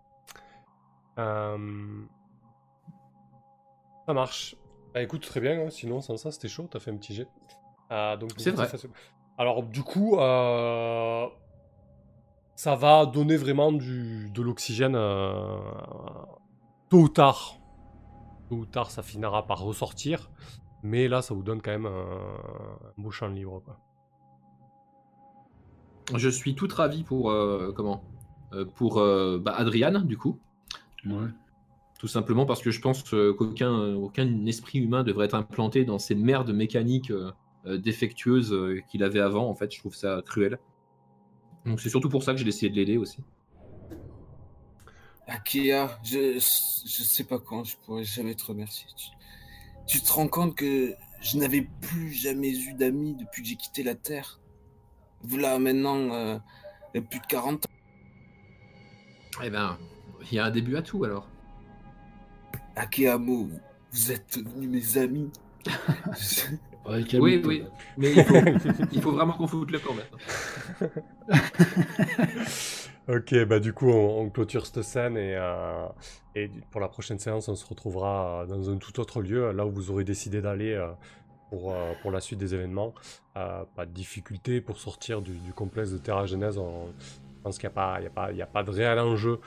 Ça 4.07 4.15
marche. 4.15 4.57
Bah 4.95 5.03
écoute, 5.03 5.23
très 5.23 5.41
bien, 5.41 5.61
hein, 5.67 5.71
sinon 5.71 6.01
sans 6.01 6.17
ça 6.17 6.31
c'était 6.31 6.49
chaud, 6.49 6.67
t'as 6.71 6.79
fait 6.81 6.91
un 6.91 6.97
petit 6.97 7.15
jet. 7.15 7.29
Donc, 8.19 8.31
C'est 8.39 8.51
vrai. 8.53 8.69
Alors 9.37 9.63
du 9.63 9.83
coup, 9.83 10.17
euh, 10.19 11.27
ça 12.59 12.75
va 12.75 13.07
donner 13.07 13.37
vraiment 13.37 13.71
du, 13.71 14.31
de 14.35 14.43
l'oxygène 14.43 14.97
euh, 14.97 15.61
tôt 16.89 17.03
ou 17.03 17.09
tard. 17.09 17.57
Tôt 18.49 18.57
ou 18.57 18.67
tard, 18.67 18.91
ça 18.91 19.05
finira 19.05 19.47
par 19.47 19.61
ressortir. 19.61 20.29
Mais 20.83 21.07
là, 21.07 21.23
ça 21.23 21.35
vous 21.35 21.45
donne 21.45 21.63
quand 21.63 21.71
même 21.71 21.87
un, 21.87 21.91
un 21.91 23.01
beau 23.01 23.13
champ 23.13 23.29
libre. 23.29 23.63
Quoi. 23.65 23.79
Je 26.17 26.29
suis 26.29 26.57
tout 26.57 26.67
ravi 26.75 27.05
pour. 27.05 27.31
euh, 27.31 27.73
comment 27.77 28.03
Euh, 28.55 28.65
Pour 28.65 28.99
euh, 28.99 29.39
bah, 29.39 29.53
Adriane, 29.53 30.05
du 30.05 30.17
coup. 30.19 30.41
Ouais. 31.07 31.29
Tout 32.01 32.09
simplement 32.09 32.45
parce 32.45 32.61
que 32.61 32.73
je 32.73 32.81
pense 32.81 33.05
qu'aucun 33.05 33.95
aucun 33.95 34.47
esprit 34.47 34.81
humain 34.81 35.05
devrait 35.05 35.27
être 35.27 35.35
implanté 35.35 35.85
dans 35.85 35.99
ces 36.01 36.17
merdes 36.17 36.51
mécaniques 36.51 37.13
défectueuses 37.67 38.53
euh, 38.53 38.81
qu'il 38.89 39.05
avait 39.05 39.21
avant. 39.21 39.49
En 39.49 39.55
fait, 39.55 39.73
je 39.73 39.79
trouve 39.79 39.95
ça 39.95 40.23
cruel. 40.27 40.59
Donc 41.65 41.81
c'est 41.81 41.91
surtout 41.91 42.09
pour 42.09 42.23
ça 42.23 42.33
que 42.33 42.39
j'ai 42.39 42.49
essayé 42.49 42.71
de 42.71 42.77
l'aider 42.77 42.97
aussi. 42.97 43.19
Akea, 45.27 45.99
je, 46.03 46.35
je 46.35 47.03
sais 47.03 47.25
pas 47.25 47.39
quand 47.39 47.65
je 47.65 47.77
pourrais 47.77 48.05
jamais 48.05 48.35
te 48.35 48.45
remercier. 48.45 48.87
Tu, 48.97 49.11
tu 49.87 50.01
te 50.01 50.11
rends 50.13 50.29
compte 50.29 50.55
que 50.55 50.95
je 51.21 51.37
n'avais 51.37 51.69
plus 51.81 52.13
jamais 52.13 52.51
eu 52.51 52.73
d'amis 52.73 53.15
depuis 53.15 53.43
que 53.43 53.49
j'ai 53.49 53.57
quitté 53.57 53.83
la 53.83 53.95
Terre? 53.95 54.41
Voilà, 55.23 55.59
maintenant, 55.59 56.13
euh, 56.13 56.39
il 56.95 57.01
y 57.01 57.05
a 57.05 57.07
plus 57.07 57.21
de 57.21 57.27
40 57.27 57.67
ans. 57.67 57.69
Eh 59.43 59.51
ben, 59.51 59.79
il 60.31 60.35
y 60.35 60.39
a 60.39 60.45
un 60.45 60.51
début 60.51 60.77
à 60.77 60.83
tout 60.83 61.05
alors. 61.05 61.29
Akeamo, 62.77 63.51
vous 63.93 64.13
êtes 64.13 64.39
devenus 64.39 64.69
mes 64.71 64.99
amis. 65.03 65.31
Ouais, 66.89 67.05
Oui, 67.21 67.43
oui, 67.45 67.65
mais 67.97 68.13
il 68.13 68.25
faut, 68.25 68.35
il 68.93 69.01
faut 69.03 69.13
vraiment 69.13 69.33
qu'on 69.35 69.47
foute 69.47 69.71
le 69.71 69.79
camp 69.79 69.95
maintenant. 69.95 70.19
Ok, 73.09 73.35
bah 73.47 73.59
du 73.59 73.73
coup, 73.73 73.89
on, 73.89 74.21
on 74.21 74.31
clôture 74.31 74.67
cette 74.67 74.83
scène 74.83 75.17
et, 75.17 75.35
euh, 75.35 75.87
et 76.35 76.51
pour 76.71 76.81
la 76.81 76.89
prochaine 76.89 77.19
séance, 77.19 77.49
on 77.49 77.55
se 77.55 77.67
retrouvera 77.67 78.45
dans 78.47 78.69
un 78.71 78.77
tout 78.77 79.01
autre 79.01 79.23
lieu, 79.23 79.51
là 79.53 79.65
où 79.67 79.71
vous 79.71 79.91
aurez 79.91 80.05
décidé 80.05 80.43
d'aller 80.43 80.75
euh, 80.75 80.89
pour, 81.51 81.73
euh, 81.73 81.93
pour 82.03 82.11
la 82.11 82.21
suite 82.21 82.39
des 82.39 82.55
événements. 82.55 82.95
Euh, 83.37 83.65
pas 83.77 83.87
de 83.87 83.93
difficulté 83.93 84.61
pour 84.61 84.79
sortir 84.79 85.23
du, 85.23 85.39
du 85.39 85.53
complexe 85.55 85.91
de 85.91 85.99
Terra 85.99 86.27
Genèse. 86.27 86.59
On, 86.59 86.89
je 86.99 87.43
pense 87.43 87.59
qu'il 87.59 87.69
n'y 87.69 87.73
a, 87.73 87.77
pas- 87.77 87.99
il 88.01 88.05
y 88.05 88.07
a, 88.07 88.11
pas- 88.11 88.33
il 88.33 88.37
y 88.39 88.43
a 88.43 88.47
pas 88.47 88.63
de 88.63 88.71
réel 88.71 88.99
enjeu. 88.99 89.41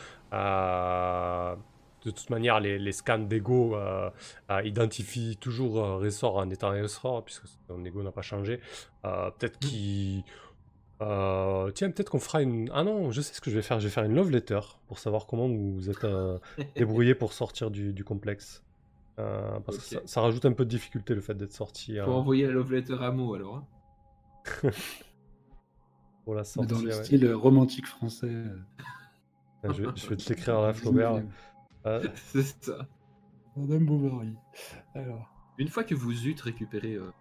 De 2.03 2.11
toute 2.11 2.29
manière, 2.31 2.59
les, 2.59 2.79
les 2.79 2.91
scans 2.93 3.19
d'ego 3.19 3.75
euh, 3.75 4.09
euh, 4.49 4.61
identifient 4.63 5.37
toujours 5.37 5.83
euh, 5.83 5.97
Ressort 5.97 6.37
en 6.37 6.49
étant 6.49 6.71
Ressort, 6.71 7.23
puisque 7.23 7.43
son 7.67 7.83
ego 7.85 8.01
n'a 8.03 8.11
pas 8.11 8.21
changé. 8.23 8.59
Euh, 9.05 9.29
Peut-être 9.31 9.59
qu'il. 9.59 10.23
Euh, 11.01 11.71
tiens, 11.71 11.89
peut-être 11.91 12.09
qu'on 12.09 12.19
fera 12.19 12.41
une. 12.41 12.69
Ah 12.73 12.83
non, 12.83 13.11
je 13.11 13.21
sais 13.21 13.33
ce 13.33 13.41
que 13.41 13.49
je 13.51 13.55
vais 13.55 13.61
faire. 13.61 13.79
Je 13.79 13.85
vais 13.87 13.91
faire 13.93 14.03
une 14.03 14.15
love 14.15 14.29
letter 14.31 14.59
pour 14.87 14.99
savoir 14.99 15.25
comment 15.27 15.47
vous 15.47 15.73
vous 15.75 15.89
êtes 15.89 16.03
euh, 16.03 16.37
débrouillé 16.75 17.13
pour 17.15 17.33
sortir 17.33 17.69
du, 17.71 17.93
du 17.93 18.03
complexe. 18.03 18.63
Euh, 19.19 19.59
parce 19.59 19.77
que 19.77 19.83
ça, 19.83 19.99
ça 20.05 20.21
rajoute 20.21 20.45
un 20.45 20.53
peu 20.53 20.63
de 20.65 20.69
difficulté 20.69 21.13
le 21.13 21.21
fait 21.21 21.33
d'être 21.35 21.51
sorti 21.53 21.99
euh, 21.99 22.05
Faut 22.05 22.13
envoyer 22.13 22.47
la 22.47 22.53
love 22.53 22.71
letter 22.71 22.97
à 22.99 23.11
Mo 23.11 23.33
alors. 23.35 23.55
hein. 23.57 24.69
pour 26.25 26.35
la 26.35 26.43
sortie. 26.43 26.71
dans 26.73 26.79
le 26.81 26.87
ouais. 26.87 27.03
style 27.03 27.31
romantique 27.33 27.87
français. 27.87 28.27
euh, 28.27 28.57
Je, 29.73 29.83
vais- 29.83 29.89
je 29.95 30.07
vais 30.07 30.15
te 30.17 30.29
l'écrire 30.29 30.59
à 30.59 30.67
la 30.67 30.73
Flaubert. 30.73 31.21
Euh, 31.85 32.07
C'est 32.15 32.43
ça. 32.63 32.87
Madame 33.55 33.85
Bovary. 33.85 34.35
Alors. 34.95 35.27
Une 35.57 35.67
fois 35.67 35.83
que 35.83 35.93
vous 35.95 36.27
eûtes 36.27 36.41
récupéré. 36.41 36.93
euh, 36.95 37.11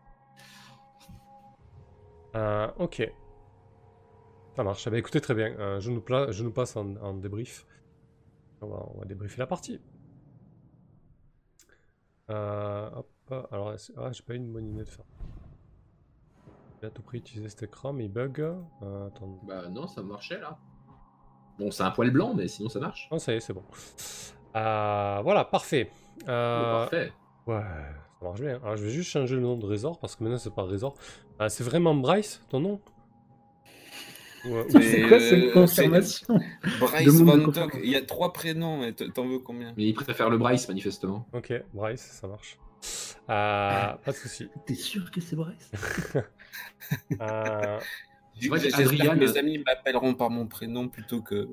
euh, 2.36 2.70
ok. 2.78 3.10
Ça 4.56 4.62
marche. 4.64 4.86
Eh 4.86 4.90
ben, 4.90 4.96
écoutez, 4.98 5.20
très 5.20 5.34
bien. 5.34 5.48
Euh, 5.58 5.80
je, 5.80 5.90
nous 5.90 6.00
pla- 6.00 6.30
je 6.30 6.44
nous 6.44 6.52
passe 6.52 6.76
en, 6.76 6.96
en 6.96 7.14
débrief. 7.14 7.66
On 8.60 8.68
va, 8.68 8.86
on 8.94 8.98
va 9.00 9.04
débriefer 9.06 9.38
la 9.38 9.46
partie. 9.46 9.80
Euh, 12.30 12.90
hop. 12.94 13.08
Alors, 13.50 13.74
ah, 13.96 14.12
j'ai 14.12 14.22
pas 14.22 14.34
eu 14.34 14.36
une 14.36 14.52
bonne 14.52 14.68
idée 14.70 14.84
de 14.84 14.88
faire. 14.88 15.04
J'ai 16.80 16.86
à 16.86 16.90
tout 16.90 17.02
prix 17.02 17.18
utilisé 17.18 17.48
cet 17.48 17.62
écran, 17.64 17.92
mais 17.92 18.04
il 18.06 18.08
bug. 18.12 18.40
Euh, 18.40 19.06
attends. 19.08 19.38
Bah 19.46 19.68
non, 19.68 19.86
ça 19.86 20.02
marchait 20.02 20.38
là. 20.40 20.58
Bon, 21.58 21.70
c'est 21.70 21.82
un 21.82 21.90
poil 21.90 22.10
blanc, 22.10 22.34
mais 22.34 22.48
sinon 22.48 22.68
ça 22.68 22.80
marche. 22.80 23.08
Non, 23.10 23.18
ça 23.18 23.32
y 23.32 23.36
est, 23.36 23.40
c'est 23.40 23.52
bon. 23.52 23.64
Euh, 24.56 25.20
voilà, 25.22 25.44
parfait. 25.44 25.90
Euh, 26.28 26.80
Parfait. 26.82 27.12
Ouais, 27.46 27.60
ça 28.18 28.24
marche 28.26 28.40
bien. 28.40 28.60
Alors, 28.62 28.76
je 28.76 28.84
vais 28.84 28.90
juste 28.90 29.10
changer 29.10 29.34
le 29.36 29.42
nom 29.42 29.56
de 29.56 29.66
Résor 29.66 29.98
parce 29.98 30.16
que 30.16 30.22
maintenant 30.24 30.38
c'est 30.38 30.54
pas 30.54 30.64
Résor. 30.64 30.94
Euh, 31.40 31.48
c'est 31.48 31.64
vraiment 31.64 31.94
Bryce, 31.94 32.42
ton 32.50 32.60
nom? 32.60 32.80
Ouais, 34.44 34.64
Mais, 34.74 34.80
C'est 34.80 35.02
quoi 35.08 35.20
cette 35.20 35.52
confirmation? 35.52 36.40
Bryce 36.80 37.20
Van 37.20 37.38
il 37.82 37.90
y 37.90 37.96
a 37.96 38.00
trois 38.02 38.32
prénoms, 38.32 38.82
et 38.84 38.94
t- 38.94 39.10
t'en 39.10 39.26
veux 39.28 39.38
combien? 39.38 39.74
Mais 39.76 39.84
il 39.84 39.94
préfère 39.94 40.30
le 40.30 40.38
Bryce, 40.38 40.66
manifestement. 40.68 41.26
Ok, 41.34 41.52
Bryce, 41.74 42.00
ça 42.20 42.26
marche. 42.26 42.58
Euh, 43.28 43.92
pas 44.04 44.12
de 44.12 44.16
souci. 44.16 44.48
T'es 44.66 44.74
sûr 44.74 45.10
que 45.10 45.20
c'est 45.20 45.36
Bryce? 45.36 45.70
Euh, 48.36 48.56
j'espère 48.58 48.80
Adrian- 48.86 49.14
que 49.14 49.18
mes 49.18 49.36
amis 49.36 49.58
m'appelleront 49.58 50.14
par 50.14 50.30
mon 50.30 50.46
prénom 50.46 50.88
plutôt 50.88 51.20
que 51.20 51.48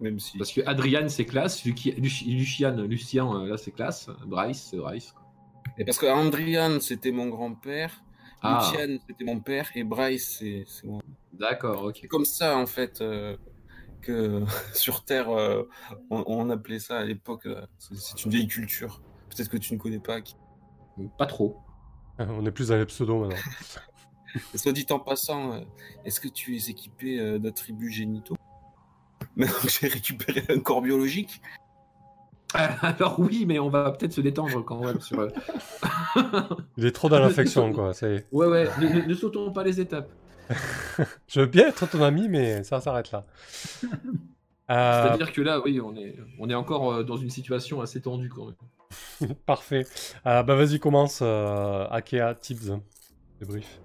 même 0.00 0.18
si... 0.18 0.38
Parce 0.38 0.52
que 0.52 0.62
Adrian, 0.66 1.08
c'est 1.08 1.26
classe. 1.26 1.62
Lucian, 1.64 2.76
Lucien, 2.76 3.30
euh, 3.34 3.48
là, 3.48 3.56
c'est 3.58 3.72
classe. 3.72 4.08
Bryce, 4.26 4.68
c'est 4.70 4.78
Bryce. 4.78 5.12
quoi. 5.12 5.22
Et 5.78 5.84
parce 5.84 5.98
que 5.98 6.06
Andrian, 6.06 6.80
c'était 6.80 7.10
mon 7.12 7.26
grand-père, 7.28 8.02
Ah. 8.42 8.70
Lucian, 8.72 8.98
c'était 9.08 9.24
mon 9.24 9.40
père, 9.40 9.70
et 9.74 9.84
Bryce, 9.84 10.38
c'est 10.40 10.64
moi. 10.84 11.02
D'accord, 11.32 11.84
ok. 11.84 11.98
C'est 12.02 12.08
comme 12.08 12.24
ça, 12.24 12.56
en 12.56 12.66
fait, 12.66 13.00
euh, 13.00 13.36
que 14.00 14.42
sur 14.74 15.04
Terre, 15.04 15.28
euh, 15.30 15.64
on, 16.10 16.24
on 16.26 16.48
appelait 16.50 16.78
ça 16.78 16.98
à 16.98 17.04
l'époque. 17.04 17.46
euh, 17.46 17.66
c'est 17.78 17.96
c'est 17.96 18.24
une 18.24 18.30
vieille 18.30 18.46
culture. 18.48 19.02
Peut-être 19.30 19.50
que 19.50 19.56
tu 19.58 19.74
ne 19.74 19.78
connais 19.78 19.98
pas. 19.98 20.20
qui- 20.20 20.36
Pas 21.18 21.26
trop. 21.26 21.56
On 22.18 22.46
est 22.46 22.52
plus 22.52 22.68
dans 22.68 22.76
les 22.76 22.86
pseudos 22.86 23.20
maintenant. 23.20 23.36
Et 24.54 24.58
soit 24.58 24.72
dit 24.72 24.86
en 24.90 24.98
passant, 24.98 25.52
euh, 25.52 25.60
est-ce 26.04 26.20
que 26.20 26.28
tu 26.28 26.56
es 26.56 26.70
équipé 26.70 27.18
euh, 27.20 27.38
d'attributs 27.38 27.90
génitaux? 27.90 28.36
Maintenant 29.36 29.54
que 29.62 29.68
j'ai 29.68 29.88
récupéré 29.88 30.42
un 30.48 30.60
corps 30.60 30.82
biologique 30.82 31.40
Alors 32.52 33.18
oui, 33.18 33.44
mais 33.46 33.58
on 33.58 33.68
va 33.68 33.90
peut-être 33.90 34.12
se 34.12 34.20
détendre 34.20 34.64
quand 34.64 34.84
même 34.84 35.00
sur. 35.00 35.18
euh, 35.20 35.28
Il 36.76 36.86
est 36.86 36.92
trop 36.92 37.08
dans 37.08 37.18
l'affection, 37.18 37.72
quoi. 37.72 37.94
ça 37.94 38.08
y 38.08 38.14
est. 38.16 38.26
Ouais, 38.32 38.46
ouais, 38.46 38.68
ne, 38.80 39.00
ne- 39.00 39.06
ne 39.06 39.14
sautons 39.14 39.52
pas 39.52 39.64
les 39.64 39.80
étapes. 39.80 40.10
Je 41.28 41.40
veux 41.40 41.46
bien 41.46 41.68
être 41.68 41.88
ton 41.88 42.02
ami, 42.02 42.28
mais 42.28 42.62
ça 42.64 42.80
s'arrête 42.80 43.10
là. 43.12 43.24
Euh, 44.70 45.02
C'est-à-dire 45.02 45.32
que 45.32 45.40
là, 45.42 45.60
oui, 45.64 45.80
on 45.80 45.96
est, 45.96 46.16
on 46.38 46.48
est 46.48 46.54
encore 46.54 47.04
dans 47.04 47.16
une 47.16 47.30
situation 47.30 47.80
assez 47.80 48.00
tendue 48.00 48.28
quand 48.30 48.46
même. 48.46 49.34
Parfait. 49.46 49.86
Euh, 50.26 50.42
bah 50.42 50.54
vas-y, 50.54 50.78
commence. 50.78 51.20
Euh, 51.22 51.86
Akea, 51.90 52.34
tips, 52.40 52.70
débrief. 53.40 53.80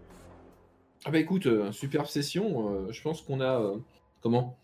Ah 1.10 1.12
bah 1.12 1.18
écoute, 1.18 1.48
euh, 1.48 1.72
superbe 1.72 2.06
session. 2.06 2.70
euh, 2.88 2.92
je 2.92 3.02
pense 3.02 3.24
qu'on 3.24 3.42
a 3.42 3.60
euh, 3.60 3.78
comment 4.22 4.58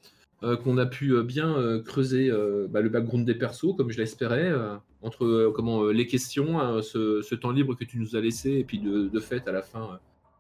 Euh, 0.44 0.58
qu'on 0.58 0.78
a 0.78 0.86
pu 0.86 1.12
euh, 1.14 1.24
bien 1.24 1.56
euh, 1.58 1.82
creuser 1.82 2.30
euh, 2.30 2.68
bah, 2.70 2.82
le 2.82 2.90
background 2.90 3.26
des 3.26 3.34
persos 3.36 3.74
comme 3.76 3.90
je 3.90 3.98
l'espérais 3.98 4.46
euh, 4.52 4.76
entre 5.02 5.24
euh, 5.26 5.52
comment 5.56 5.82
euh, 5.86 5.92
les 5.92 6.06
questions, 6.08 6.60
hein, 6.60 6.82
ce, 6.84 7.22
ce 7.24 7.34
temps 7.36 7.52
libre 7.52 7.74
que 7.76 7.86
tu 7.86 7.98
nous 7.98 8.16
as 8.16 8.20
laissé 8.22 8.52
et 8.52 8.64
puis 8.66 8.78
de, 8.80 9.08
de 9.08 9.20
fait 9.22 9.48
à 9.48 9.52
la 9.54 9.64
fin 9.64 9.84
euh, 9.84 9.98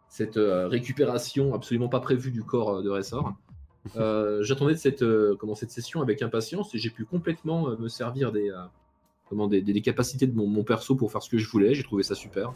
cette 0.09 0.37
euh, 0.37 0.67
récupération 0.67 1.55
absolument 1.55 1.87
pas 1.87 2.01
prévue 2.01 2.29
du 2.31 2.43
corps 2.43 2.69
euh, 2.75 2.83
de 2.83 2.89
Ressort. 2.91 3.33
Euh, 3.97 4.41
J'attendais 4.43 4.73
de 4.73 4.79
cette 4.79 5.03
euh, 5.03 5.35
comment 5.39 5.53
cette 5.55 5.69
session 5.71 6.01
avec 6.01 6.21
impatience 6.23 6.73
et 6.75 6.79
j'ai 6.79 6.89
pu 6.89 7.05
complètement 7.05 7.69
euh, 7.69 7.77
me 7.77 7.87
servir 7.87 8.31
des 8.31 8.49
euh, 8.49 8.57
comment 9.29 9.47
des, 9.47 9.61
des- 9.61 9.73
des 9.73 9.81
capacités 9.81 10.25
de 10.27 10.35
mon, 10.35 10.47
mon 10.47 10.63
perso 10.63 10.95
pour 10.95 11.11
faire 11.11 11.21
ce 11.23 11.29
que 11.29 11.37
je 11.37 11.47
voulais. 11.49 11.73
J'ai 11.75 11.83
trouvé 11.83 12.01
ça 12.03 12.15
super. 12.15 12.53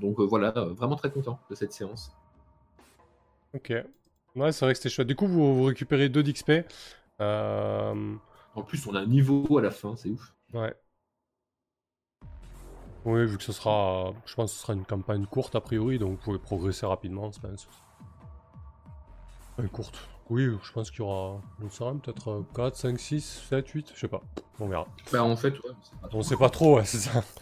Donc 0.00 0.18
euh, 0.18 0.24
voilà, 0.24 0.52
euh, 0.56 0.72
vraiment 0.72 0.96
très 0.96 1.10
content 1.10 1.38
de 1.50 1.54
cette 1.54 1.72
séance. 1.74 2.10
Ok. 3.54 3.72
Ouais, 4.34 4.52
c'est 4.52 4.64
vrai 4.64 4.72
que 4.72 4.78
c'était 4.78 4.88
chouette. 4.88 5.08
Du 5.08 5.16
coup, 5.16 5.26
vous, 5.26 5.56
vous 5.56 5.64
récupérez 5.64 6.08
2 6.08 6.22
d'XP. 6.22 6.52
Euh... 7.20 8.14
En 8.54 8.62
plus, 8.62 8.86
on 8.86 8.94
a 8.94 9.00
un 9.00 9.06
niveau 9.06 9.58
à 9.58 9.62
la 9.62 9.70
fin, 9.70 9.94
c'est 9.96 10.08
ouf. 10.08 10.34
Ouais. 10.52 10.74
Oui, 13.04 13.26
vu 13.26 13.36
que 13.36 13.42
ce 13.42 13.52
sera, 13.52 14.08
euh, 14.08 14.12
je 14.26 14.34
pense 14.34 14.52
que 14.52 14.56
ce 14.56 14.62
sera 14.62 14.74
une 14.74 14.84
campagne 14.84 15.26
courte 15.26 15.56
a 15.56 15.60
priori, 15.60 15.98
donc 15.98 16.12
vous 16.12 16.16
pouvez 16.24 16.38
progresser 16.38 16.86
rapidement, 16.86 17.32
c'est 17.32 17.42
pas 17.42 17.48
un 17.48 17.56
souci. 17.56 17.78
Une 19.58 19.68
courte. 19.68 20.08
Oui, 20.30 20.48
je 20.62 20.72
pense 20.72 20.90
qu'il 20.90 21.00
y 21.00 21.02
aura, 21.02 21.40
on 21.62 21.68
sera 21.68 21.92
peut-être 21.92 22.30
euh, 22.30 22.46
4, 22.54 22.74
5, 22.76 22.98
6, 22.98 23.42
7, 23.50 23.68
8, 23.68 23.92
je 23.94 24.00
sais 24.00 24.08
pas. 24.08 24.22
On 24.60 24.66
verra. 24.68 24.86
Bah 25.12 25.22
en 25.24 25.36
fait, 25.36 25.50
ouais, 25.50 25.70
c'est 25.82 26.00
pas 26.00 26.08
trop. 26.08 26.18
On 26.18 26.22
sait 26.22 26.36
pas 26.36 26.48
trop, 26.50 26.76
ouais, 26.76 26.84
c'est 26.84 26.98
ça. 26.98 27.22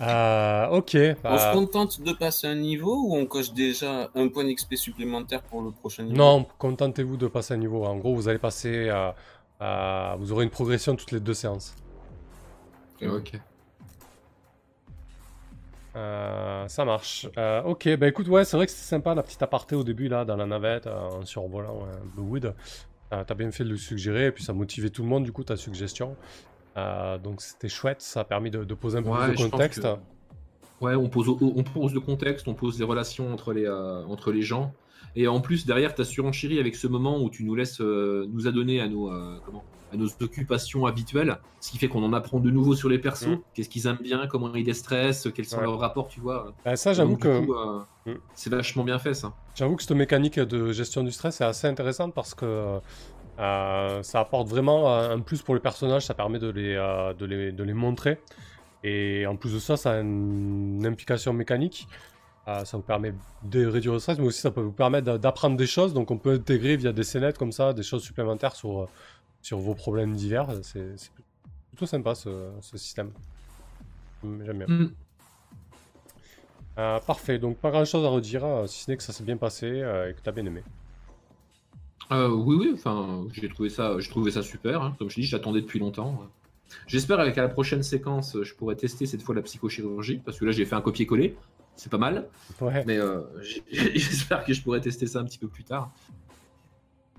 Euh, 0.00 0.66
ok. 0.68 0.94
On 0.94 1.14
se 1.14 1.22
bah, 1.22 1.52
contente 1.54 2.00
de 2.00 2.12
passer 2.12 2.48
un 2.48 2.56
niveau 2.56 2.94
ou 3.06 3.16
on 3.16 3.24
coche 3.26 3.52
déjà 3.52 4.10
un 4.14 4.28
point 4.28 4.44
d'XP 4.44 4.74
supplémentaire 4.74 5.42
pour 5.42 5.62
le 5.62 5.70
prochain 5.70 6.02
niveau? 6.02 6.16
Non, 6.16 6.44
contentez-vous 6.58 7.16
de 7.16 7.28
passer 7.28 7.54
un 7.54 7.58
niveau. 7.58 7.84
En 7.84 7.96
gros, 7.96 8.14
vous 8.14 8.28
allez 8.28 8.38
passer 8.40 8.88
à, 8.88 9.14
à- 9.60 10.16
Vous 10.18 10.32
aurez 10.32 10.44
une 10.44 10.50
progression 10.50 10.96
toutes 10.96 11.12
les 11.12 11.20
deux 11.20 11.34
séances. 11.34 11.74
Ok. 13.00 13.40
Euh, 15.94 16.66
ça 16.68 16.84
marche. 16.84 17.28
Euh, 17.36 17.62
ok, 17.64 17.96
bah 17.96 18.08
écoute, 18.08 18.26
ouais, 18.28 18.44
c'est 18.44 18.56
vrai 18.56 18.66
que 18.66 18.72
c'était 18.72 18.84
sympa 18.84 19.14
la 19.14 19.22
petite 19.22 19.42
aparté 19.42 19.74
au 19.74 19.84
début 19.84 20.08
là, 20.08 20.24
dans 20.24 20.36
la 20.36 20.46
navette, 20.46 20.86
euh, 20.86 20.98
en 20.98 21.24
survolant 21.24 21.86
Bluewood. 22.14 22.54
Euh, 23.12 23.24
T'as 23.26 23.34
bien 23.34 23.50
fait 23.50 23.64
de 23.64 23.68
le 23.68 23.76
suggérer, 23.76 24.26
et 24.26 24.32
puis 24.32 24.42
ça 24.42 24.54
motivait 24.54 24.88
tout 24.88 25.02
le 25.02 25.08
monde 25.08 25.24
du 25.24 25.32
coup 25.32 25.44
ta 25.44 25.56
suggestion. 25.56 26.16
Donc 27.22 27.42
c'était 27.42 27.68
chouette, 27.68 28.00
ça 28.00 28.20
a 28.20 28.24
permis 28.24 28.50
de, 28.50 28.64
de 28.64 28.74
poser 28.74 28.98
un 28.98 29.02
peu 29.02 29.10
Ouais, 29.10 29.28
plus 29.34 29.44
de 29.44 29.50
contexte. 29.50 29.82
que- 29.82 29.88
Ouais, 30.84 30.94
on 30.96 31.08
pose, 31.08 31.28
on 31.28 31.62
pose 31.62 31.92
le 31.94 32.00
contexte, 32.00 32.48
on 32.48 32.54
pose 32.54 32.78
les 32.78 32.84
relations 32.84 33.32
entre 33.32 33.52
les, 33.52 33.68
entre 33.68 34.32
les 34.32 34.42
gens. 34.42 34.72
Et 35.14 35.28
en 35.28 35.40
plus, 35.42 35.66
derrière, 35.66 35.94
tu 35.94 36.00
as 36.00 36.04
surenchéri 36.06 36.58
avec 36.58 36.74
ce 36.74 36.86
moment 36.88 37.20
où 37.22 37.28
tu 37.28 37.44
nous 37.44 37.54
laisses 37.54 37.80
nous 37.80 38.48
adonner 38.48 38.80
à 38.80 38.88
nos, 38.88 39.10
comment, 39.44 39.62
à 39.92 39.96
nos 39.96 40.08
occupations 40.20 40.86
habituelles, 40.86 41.38
ce 41.60 41.70
qui 41.70 41.78
fait 41.78 41.88
qu'on 41.88 42.02
en 42.02 42.12
apprend 42.12 42.40
de 42.40 42.50
nouveau 42.50 42.74
sur 42.74 42.88
les 42.88 42.98
persos, 42.98 43.26
Mm. 43.28 43.38
qu'est-ce 43.54 43.68
qu'ils 43.68 43.86
aiment 43.86 43.98
bien, 44.02 44.26
comment 44.26 44.54
ils 44.54 44.64
déstressent, 44.64 45.28
quels 45.34 45.44
sont 45.44 45.58
Ouais. 45.58 45.64
leurs 45.64 45.78
rapports, 45.78 46.08
tu 46.08 46.20
vois. 46.20 46.52
Bah, 46.64 46.76
ça, 46.76 46.92
j'avoue 46.92 47.16
que. 47.16 47.28
euh, 47.28 47.80
Mm. 48.06 48.18
c'est 48.34 48.50
vachement 48.50 48.84
bien 48.84 48.98
fait, 48.98 49.14
ça. 49.14 49.32
J'avoue 49.54 49.76
que 49.76 49.82
cette 49.82 49.96
mécanique 49.96 50.38
de 50.40 50.72
gestion 50.72 51.02
du 51.04 51.10
stress 51.12 51.40
est 51.40 51.44
assez 51.44 51.66
intéressante 51.66 52.14
parce 52.14 52.34
que 52.34 52.78
euh, 53.38 54.02
ça 54.02 54.20
apporte 54.20 54.48
vraiment 54.48 54.92
un 54.94 55.20
plus 55.20 55.42
pour 55.42 55.54
les 55.54 55.60
personnages, 55.60 56.04
ça 56.06 56.14
permet 56.14 56.38
de 56.38 56.48
les, 56.48 56.74
euh, 56.74 57.14
de 57.14 57.24
les, 57.26 57.52
de 57.52 57.62
les 57.64 57.74
montrer. 57.74 58.18
Et 58.84 59.26
en 59.26 59.36
plus 59.36 59.52
de 59.54 59.58
ça, 59.58 59.76
ça 59.76 59.92
a 59.92 60.00
une 60.00 60.84
implication 60.84 61.32
mécanique. 61.32 61.86
Euh, 62.48 62.64
ça 62.64 62.76
vous 62.76 62.82
permet 62.82 63.14
de 63.44 63.64
réduire 63.66 63.92
le 63.92 64.00
stress, 64.00 64.18
mais 64.18 64.26
aussi 64.26 64.40
ça 64.40 64.50
peut 64.50 64.60
vous 64.62 64.72
permettre 64.72 65.04
d'a- 65.06 65.18
d'apprendre 65.18 65.56
des 65.56 65.66
choses. 65.68 65.94
Donc 65.94 66.10
on 66.10 66.18
peut 66.18 66.32
intégrer 66.32 66.76
via 66.76 66.92
des 66.92 67.04
scénettes 67.04 67.38
comme 67.38 67.52
ça 67.52 67.72
des 67.72 67.84
choses 67.84 68.02
supplémentaires 68.02 68.56
sur, 68.56 68.80
euh, 68.82 68.86
sur 69.42 69.58
vos 69.58 69.74
problèmes 69.74 70.14
divers. 70.14 70.48
C'est 70.62 70.94
plutôt 71.70 71.86
sympa 71.86 72.14
ce, 72.14 72.50
ce 72.60 72.78
système. 72.78 73.10
J'aime 74.22 74.58
bien. 74.58 74.66
Mm. 74.68 74.92
Euh, 76.78 76.98
parfait, 77.00 77.38
donc 77.38 77.58
pas 77.58 77.70
grand 77.70 77.84
chose 77.84 78.04
à 78.04 78.08
redire, 78.08 78.44
euh, 78.44 78.66
si 78.66 78.84
ce 78.84 78.90
n'est 78.90 78.96
que 78.96 79.02
ça 79.02 79.12
s'est 79.12 79.24
bien 79.24 79.36
passé 79.36 79.66
euh, 79.66 80.08
et 80.10 80.14
que 80.14 80.20
t'as 80.22 80.32
bien 80.32 80.46
aimé. 80.46 80.62
Euh, 82.10 82.28
oui, 82.30 82.56
oui, 82.58 82.70
enfin, 82.74 83.26
j'ai 83.32 83.48
trouvé 83.48 83.68
ça, 83.68 83.98
j'ai 83.98 84.08
trouvé 84.08 84.30
ça 84.30 84.42
super. 84.42 84.80
hein. 84.82 84.94
Comme 84.98 85.10
je 85.10 85.16
dis, 85.16 85.22
j'attendais 85.26 85.60
depuis 85.60 85.78
longtemps. 85.78 86.26
J'espère 86.86 87.18
qu'à 87.34 87.42
la 87.42 87.48
prochaine 87.50 87.82
séquence, 87.82 88.38
je 88.42 88.54
pourrai 88.54 88.76
tester 88.76 89.04
cette 89.04 89.22
fois 89.22 89.34
la 89.34 89.42
psychochirurgie, 89.42 90.18
parce 90.24 90.38
que 90.38 90.46
là, 90.46 90.52
j'ai 90.52 90.64
fait 90.64 90.74
un 90.74 90.80
copier-coller. 90.80 91.36
C'est 91.76 91.90
pas 91.90 91.98
mal, 91.98 92.28
Ouais. 92.60 92.84
mais 92.86 92.98
j'espère 93.70 94.44
que 94.44 94.52
je 94.54 94.62
pourrai 94.62 94.80
tester 94.80 95.06
ça 95.06 95.20
un 95.20 95.24
petit 95.24 95.38
peu 95.38 95.48
plus 95.48 95.64
tard. 95.64 95.90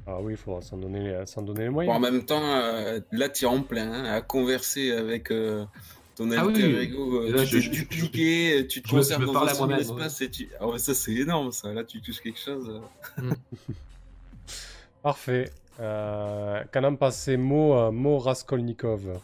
Ah 0.05 0.19
oui, 0.21 0.33
il 0.33 0.37
faudra 0.37 0.61
s'en 0.61 0.77
donner, 0.77 1.25
s'en 1.25 1.41
donner 1.41 1.61
les 1.61 1.69
Bon, 1.69 1.75
en 1.89 1.99
moyens. 1.99 2.01
même 2.01 2.25
temps, 2.25 2.43
euh, 2.43 2.99
là, 3.11 3.29
tu 3.29 3.45
es 3.45 3.47
en 3.47 3.61
plein 3.61 3.91
hein, 3.91 4.03
à 4.05 4.21
converser 4.21 4.91
avec 4.91 5.31
euh, 5.31 5.65
ton 6.15 6.29
Ah 6.31 6.45
oui, 6.45 6.51
alter 6.51 6.65
oui. 6.65 6.75
ego. 6.83 7.25
Et 7.25 7.31
là, 7.31 7.45
tu 7.45 7.61
je- 7.61 7.65
je- 7.67 7.71
dupliqué, 7.71 8.67
tu 8.69 8.81
te 8.81 8.89
conserves 8.89 9.25
dans 9.25 9.37
un 9.63 9.77
et 10.19 10.29
tu... 10.29 10.49
Ah 10.59 10.67
ouais, 10.67 10.77
ça, 10.79 10.93
c'est 10.93 11.13
énorme, 11.13 11.51
ça. 11.51 11.73
Là, 11.73 11.83
tu 11.85 12.01
touches 12.01 12.19
quelque 12.21 12.39
chose. 12.39 12.81
euh. 13.17 13.31
Parfait. 15.01 15.51
Euh, 15.79 16.63
Qu'en 16.71 16.95
passé 16.95 17.37
Mo, 17.37 17.73
euh, 17.73 17.91
Mo 17.91 18.19
Raskolnikov 18.19 19.19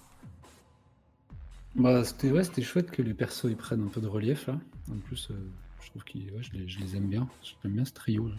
Bah, 1.76 2.04
c'était 2.04 2.32
ouais, 2.32 2.44
c'était 2.44 2.64
chouette 2.64 2.90
que 2.90 3.02
les 3.02 3.14
persos 3.14 3.46
ils 3.50 3.56
prennent 3.56 3.84
un 3.84 3.88
peu 3.90 4.02
de 4.02 4.08
relief 4.08 4.48
là. 4.48 4.58
En 4.92 4.98
plus, 4.98 5.30
euh, 5.30 5.36
je 5.82 5.90
trouve 5.92 6.04
qu'ils 6.04 6.32
ouais, 6.32 6.42
je, 6.42 6.58
les, 6.58 6.68
je 6.68 6.80
les 6.80 6.96
aime 6.96 7.08
bien. 7.08 7.28
J'aime 7.64 7.74
bien 7.74 7.86
ce 7.86 7.94
trio. 7.94 8.28
là. 8.28 8.36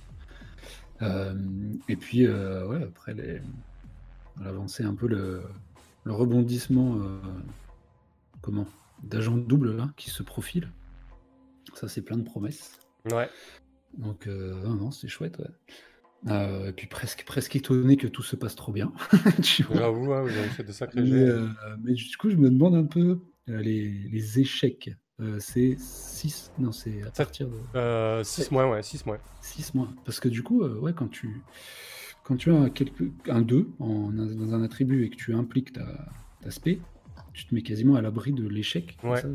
Euh, 1.03 1.35
et 1.89 1.97
puis, 1.97 2.27
euh, 2.27 2.67
ouais, 2.67 2.83
après, 2.83 3.15
les... 3.15 3.41
avancé 4.45 4.85
un 4.85 4.95
peu 4.95 5.07
le, 5.07 5.43
le 6.05 6.13
rebondissement 6.13 6.97
euh, 6.97 7.21
comment 8.43 8.67
d'agent 9.03 9.37
double 9.37 9.77
là, 9.77 9.91
qui 9.97 10.11
se 10.11 10.23
profile. 10.23 10.71
Ça, 11.75 11.89
c'est 11.89 12.03
plein 12.03 12.19
de 12.19 12.25
promesses. 12.25 12.79
Ouais. 13.11 13.29
Donc, 13.97 14.27
non, 14.27 14.75
non, 14.75 14.91
c'est 14.91 15.09
chouette. 15.09 15.39
Ouais. 15.39 15.51
Euh, 16.29 16.69
et 16.69 16.73
puis 16.73 16.87
presque, 16.87 17.25
presque 17.25 17.57
étonné 17.57 17.97
que 17.97 18.07
tout 18.07 18.23
se 18.23 18.37
passe 18.37 18.55
trop 18.55 18.73
bien. 18.73 18.93
J'avoue, 19.41 20.13
hein, 20.13 20.23
vous 20.23 20.37
avez 20.37 20.49
fait 20.49 20.65
de 20.65 20.73
sacrés 20.73 21.03
Mais, 21.03 21.13
euh, 21.13 21.47
mais 21.83 21.95
du 21.95 22.17
coup, 22.17 22.31
je 22.31 22.37
me 22.37 22.51
demande 22.51 22.75
un 22.75 22.85
peu 22.85 23.21
euh, 23.49 23.61
les, 23.61 23.89
les 23.89 24.39
échecs. 24.39 24.91
Euh, 25.21 25.37
c'est 25.39 25.77
6 25.79 26.51
Non, 26.59 26.73
c'est 26.73 27.03
à 27.03 27.11
partir 27.11 27.47
de 27.49 28.23
6 28.23 28.51
mois, 28.51 28.71
ouais, 28.71 28.83
6 28.83 29.05
mois. 29.07 29.19
6 29.43 29.75
mois. 29.75 29.89
Parce 30.05 30.21
que 30.21 30.29
du 30.29 30.43
coup, 30.43 30.63
euh, 30.63 30.79
ouais, 30.79 30.93
quand 30.95 31.09
tu, 31.11 31.43
quand 32.25 32.37
tu 32.37 32.53
as 32.55 32.71
quelque, 32.71 33.05
un 33.29 33.43
2 33.43 33.69
en, 33.81 34.11
dans 34.13 34.55
un 34.55 34.63
attribut 34.63 35.05
et 35.05 35.11
que 35.11 35.17
tu 35.17 35.35
impliques 35.35 35.73
ta, 35.73 35.85
ta 36.43 36.51
spé, 36.51 36.81
tu 37.35 37.45
te 37.47 37.55
mets 37.55 37.63
quasiment 37.63 37.97
à 37.97 38.01
l'abri 38.03 38.33
de 38.33 38.47
l'échec. 38.49 38.97
Ouais. 39.05 39.21
C'est 39.21 39.27
un 39.27 39.33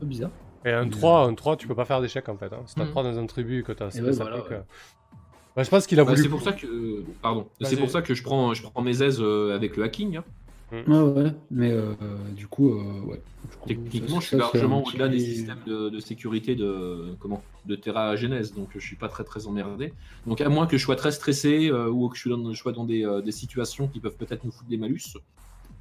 peu 0.00 0.06
bizarre. 0.06 0.30
Et 0.64 0.70
un 0.70 0.84
Mais, 0.84 0.90
3, 0.90 1.26
un 1.26 1.34
3, 1.34 1.56
tu 1.56 1.66
peux 1.68 1.74
pas 1.74 1.84
faire 1.84 2.00
d'échec 2.00 2.28
en 2.28 2.36
fait. 2.36 2.52
Hein. 2.52 2.62
Si 2.66 2.74
t'as 2.76 2.84
Mhm. 2.84 2.90
3 2.90 3.02
dans 3.02 3.18
un 3.18 3.26
tribu 3.26 3.60
et 3.60 3.62
que 3.62 3.72
t'as 3.72 3.88
ouais, 3.88 4.10
voilà, 4.12 4.36
ouais. 4.38 4.42
euh. 4.52 4.60
Bah, 5.56 5.62
je 5.62 5.70
pense 5.70 5.86
qu'il 5.86 6.00
a 6.00 6.04
Bah, 6.04 6.10
voulu. 6.12 6.22
c'est 6.22 6.28
pour 6.28 6.42
ça 6.42 6.52
que, 6.52 6.66
euh, 6.66 7.04
pardon, 7.22 7.48
c'est 7.60 7.76
pour 7.76 7.90
ça 7.90 8.02
que 8.02 8.14
je 8.14 8.22
prends, 8.22 8.54
je 8.54 8.62
prends 8.62 8.82
mes 8.82 9.02
aises 9.02 9.20
euh, 9.20 9.54
avec 9.54 9.76
le 9.76 9.84
hacking. 9.84 10.16
hein. 10.16 10.24
Ouais, 10.72 10.82
ouais, 11.00 11.32
mais 11.50 11.70
euh, 11.70 11.94
du 12.34 12.46
coup, 12.46 12.70
euh, 12.70 13.00
ouais. 13.06 13.20
Du 13.48 13.56
coup, 13.56 13.68
Techniquement, 13.68 14.08
ça- 14.16 14.20
je 14.20 14.26
suis 14.26 14.30
ça, 14.36 14.36
largement 14.38 14.82
au-delà 14.82 15.08
des 15.08 15.18
systèmes 15.20 15.60
de, 15.66 15.88
de 15.90 16.00
sécurité 16.00 16.54
de 16.54 17.14
comment 17.20 17.42
de 17.66 17.76
Terra 17.76 18.16
Genèse, 18.16 18.54
donc 18.54 18.68
je 18.74 18.78
suis 18.80 18.96
pas 18.96 19.08
très 19.08 19.24
très 19.24 19.46
emmerdé. 19.46 19.92
Donc 20.26 20.40
à 20.40 20.48
moins 20.48 20.66
que 20.66 20.76
je 20.76 20.82
sois 20.84 20.96
très 20.96 21.12
stressé 21.12 21.68
euh, 21.68 21.88
ou 21.88 22.08
que 22.08 22.16
je, 22.16 22.22
suis 22.22 22.30
dans, 22.30 22.52
je 22.52 22.58
sois 22.58 22.72
dans 22.72 22.84
des, 22.84 23.04
euh, 23.04 23.20
des 23.22 23.32
situations 23.32 23.88
qui 23.88 24.00
peuvent 24.00 24.16
peut-être 24.16 24.44
nous 24.44 24.50
foutre 24.50 24.68
des 24.68 24.76
malus, 24.76 25.00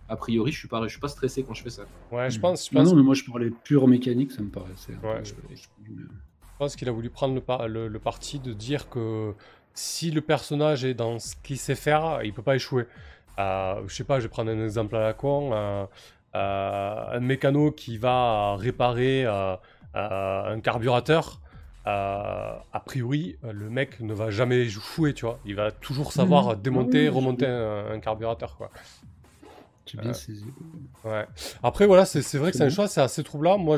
a 0.10 0.16
priori, 0.16 0.52
je 0.52 0.60
suis 0.60 0.68
pas, 0.68 0.82
je 0.84 0.90
suis 0.92 1.00
pas 1.00 1.08
stressé 1.08 1.44
quand 1.44 1.54
je 1.54 1.64
fais 1.64 1.70
ça. 1.70 1.84
Ouais, 2.12 2.30
je 2.30 2.40
pense. 2.40 2.70
Je 2.70 2.76
Non, 2.76 2.82
pense... 2.84 2.90
non, 2.92 2.96
mais 2.98 3.04
moi 3.04 3.16
je 3.16 3.24
parlais 3.24 3.50
pure 3.50 3.88
mécanique, 3.88 4.32
ça 4.32 4.42
me 4.42 4.50
paraissait. 4.50 4.94
un 5.02 5.08
Ouais, 5.08 5.20
peu- 5.20 5.26
je- 5.26 5.56
je- 5.56 5.92
Je 5.92 6.58
pense 6.60 6.76
qu'il 6.76 6.88
a 6.88 6.92
voulu 6.92 7.10
prendre 7.10 7.34
le, 7.36 7.42
par- 7.42 7.68
le- 7.68 7.88
le 7.88 8.00
parti 8.00 8.40
de 8.40 8.54
dire 8.54 8.90
que 8.90 9.34
si 9.74 10.12
le 10.12 10.22
personnage 10.22 10.86
est 10.86 10.94
dans 10.94 11.20
ce 11.20 11.36
qu'il 11.44 11.58
sait 11.58 11.76
faire, 11.76 12.22
il 12.24 12.34
peut 12.34 12.44
pas 12.44 12.56
échouer. 12.56 12.86
Euh, 13.40 13.82
je 13.88 13.94
sais 13.96 14.04
pas, 14.04 14.20
je 14.20 14.24
vais 14.26 14.30
prendre 14.30 14.52
un 14.52 14.64
exemple 14.64 14.96
à 14.96 15.02
la 15.02 15.14
con. 15.14 15.52
euh, 15.54 15.86
euh, 16.36 17.04
un 17.12 17.20
mécano 17.20 17.72
qui 17.72 17.98
va 17.98 18.56
réparer 18.56 19.26
euh, 19.26 19.56
euh, 19.96 20.54
un 20.56 20.60
carburateur. 20.62 21.40
euh, 21.86 22.56
a 22.72 22.80
priori, 22.80 23.38
le 23.44 23.70
mec 23.70 24.00
ne 24.00 24.14
va 24.14 24.30
jamais 24.32 24.62
échouer, 24.62 25.14
tu 25.14 25.26
vois. 25.26 25.40
Il 25.46 25.56
va 25.56 25.70
toujours 25.72 26.12
savoir 26.14 26.50
Mhm. 26.56 26.62
démonter, 26.62 27.00
Oui, 27.02 27.10
oui, 27.10 27.16
remonter 27.16 27.46
un, 27.46 27.92
un 27.92 28.00
carburateur, 28.00 28.56
quoi. 28.58 28.70
J'ai 29.86 29.98
bien 30.00 30.12
Euh, 30.12 30.14
saisi. 30.14 30.46
Ouais. 31.04 31.26
Après, 31.62 31.86
voilà, 31.86 32.06
c'est 32.06 32.38
vrai 32.38 32.52
que 32.52 32.58
c'est 32.58 32.64
un 32.64 32.70
choix, 32.70 32.88
c'est 32.88 33.02
assez 33.02 33.22
troublant. 33.24 33.58
Moi, 33.58 33.76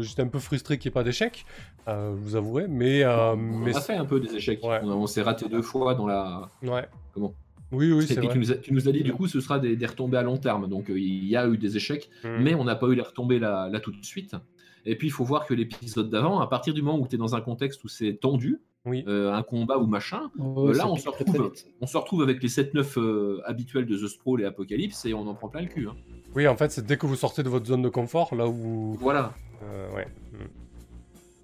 j'étais 0.00 0.22
un 0.22 0.28
peu 0.28 0.38
frustré 0.38 0.78
qu'il 0.78 0.88
n'y 0.88 0.92
ait 0.92 0.94
pas 0.94 1.04
d'échec, 1.04 1.44
euh, 1.88 2.16
je 2.16 2.22
vous 2.22 2.36
avouerai, 2.36 2.66
mais. 2.68 3.02
euh, 3.04 3.32
On 3.32 3.36
mais 3.36 3.76
a 3.76 3.80
fait 3.82 3.94
un 3.96 4.06
peu 4.06 4.18
des 4.18 4.34
échecs. 4.34 4.60
Ouais. 4.64 4.80
On, 4.82 4.90
a- 4.90 4.94
on 4.94 5.06
s'est 5.06 5.20
raté 5.22 5.46
deux 5.48 5.60
fois 5.62 5.94
dans 5.94 6.06
la. 6.06 6.48
Ouais. 6.62 6.88
Comment? 7.12 7.34
Oui, 7.72 7.90
oui, 7.92 8.06
c'est 8.06 8.14
vrai. 8.20 8.28
tu 8.32 8.38
nous, 8.38 8.52
as, 8.52 8.56
tu 8.56 8.72
nous 8.72 8.88
as 8.88 8.92
dit 8.92 9.02
du 9.02 9.12
coup 9.12 9.26
ce 9.26 9.40
sera 9.40 9.58
des, 9.58 9.76
des 9.76 9.86
retombées 9.86 10.18
à 10.18 10.22
long 10.22 10.36
terme. 10.36 10.68
Donc 10.68 10.90
euh, 10.90 10.98
il 10.98 11.24
y 11.26 11.36
a 11.36 11.48
eu 11.48 11.56
des 11.58 11.76
échecs, 11.76 12.10
Mm. 12.24 12.42
mais 12.42 12.54
on 12.54 12.64
n'a 12.64 12.76
pas 12.76 12.86
eu 12.88 12.94
les 12.94 13.02
retombées 13.02 13.38
là, 13.38 13.68
là 13.70 13.80
tout 13.80 13.92
de 13.92 14.04
suite. 14.04 14.36
Et 14.84 14.96
puis 14.96 15.08
il 15.08 15.10
faut 15.12 15.24
voir 15.24 15.46
que 15.46 15.54
l'épisode 15.54 16.10
d'avant, 16.10 16.40
à 16.40 16.46
partir 16.48 16.74
du 16.74 16.82
moment 16.82 16.98
où 16.98 17.06
tu 17.06 17.14
es 17.14 17.18
dans 17.18 17.34
un 17.36 17.40
contexte 17.40 17.82
où 17.84 17.88
c'est 17.88 18.14
tendu, 18.20 18.60
Oui. 18.84 19.04
euh, 19.06 19.32
un 19.32 19.42
combat 19.44 19.78
ou 19.78 19.86
machin, 19.86 20.30
Oh, 20.38 20.72
là, 20.72 20.88
on 20.88 20.96
se 20.96 21.02
très, 21.08 21.12
très 21.24 21.32
retrouve. 21.32 21.50
vite. 21.52 21.66
on 21.80 21.86
se 21.86 21.96
retrouve 21.96 22.22
avec 22.22 22.42
les 22.42 22.48
7-9 22.48 22.98
euh, 22.98 23.40
habituels 23.46 23.86
de 23.86 23.96
The 23.96 24.08
Sprawl 24.08 24.42
et 24.42 24.44
Apocalypse 24.44 25.04
et 25.04 25.14
on 25.14 25.26
en 25.28 25.34
prend 25.34 25.48
plein 25.48 25.62
le 25.62 25.68
cul. 25.68 25.86
hein. 25.88 25.94
Oui, 26.34 26.48
en 26.48 26.56
fait, 26.56 26.72
c'est 26.72 26.84
dès 26.84 26.96
que 26.96 27.06
vous 27.06 27.14
sortez 27.14 27.42
de 27.44 27.48
votre 27.48 27.66
zone 27.66 27.82
de 27.82 27.88
confort, 27.88 28.34
là 28.34 28.48
où. 28.48 28.96
Voilà. 29.00 29.32
euh, 29.62 29.94
ouais. 29.94 30.06
Mm. 30.32 30.36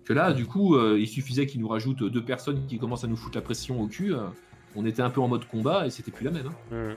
Que 0.05 0.13
là, 0.15 0.33
du 0.33 0.47
coup, 0.47 0.75
euh, 0.75 0.99
il 0.99 1.07
suffisait 1.07 1.47
qu'ils 1.47 1.61
nous 1.61 1.69
rajoutent 1.69 2.03
deux 2.03 2.25
personnes 2.25 2.67
qui 2.67 2.79
commencent 2.79 3.05
à 3.05 3.09
nous 3.09 3.17
foutre 3.17 3.37
la 3.37 3.43
pression 3.43 3.81
au 3.81 3.87
cul. 3.87 4.15
Euh, 4.77 4.81
on 4.81 4.87
était 4.87 5.03
un 5.03 5.11
peu 5.11 5.21
en 5.21 5.29
mode 5.29 5.47
combat 5.47 5.87
et 5.87 5.91
c'était 5.91 6.11
plus 6.11 6.25
la 6.25 6.31
même. 6.31 6.47
hein. 6.73 6.75
Mm. 6.93 6.97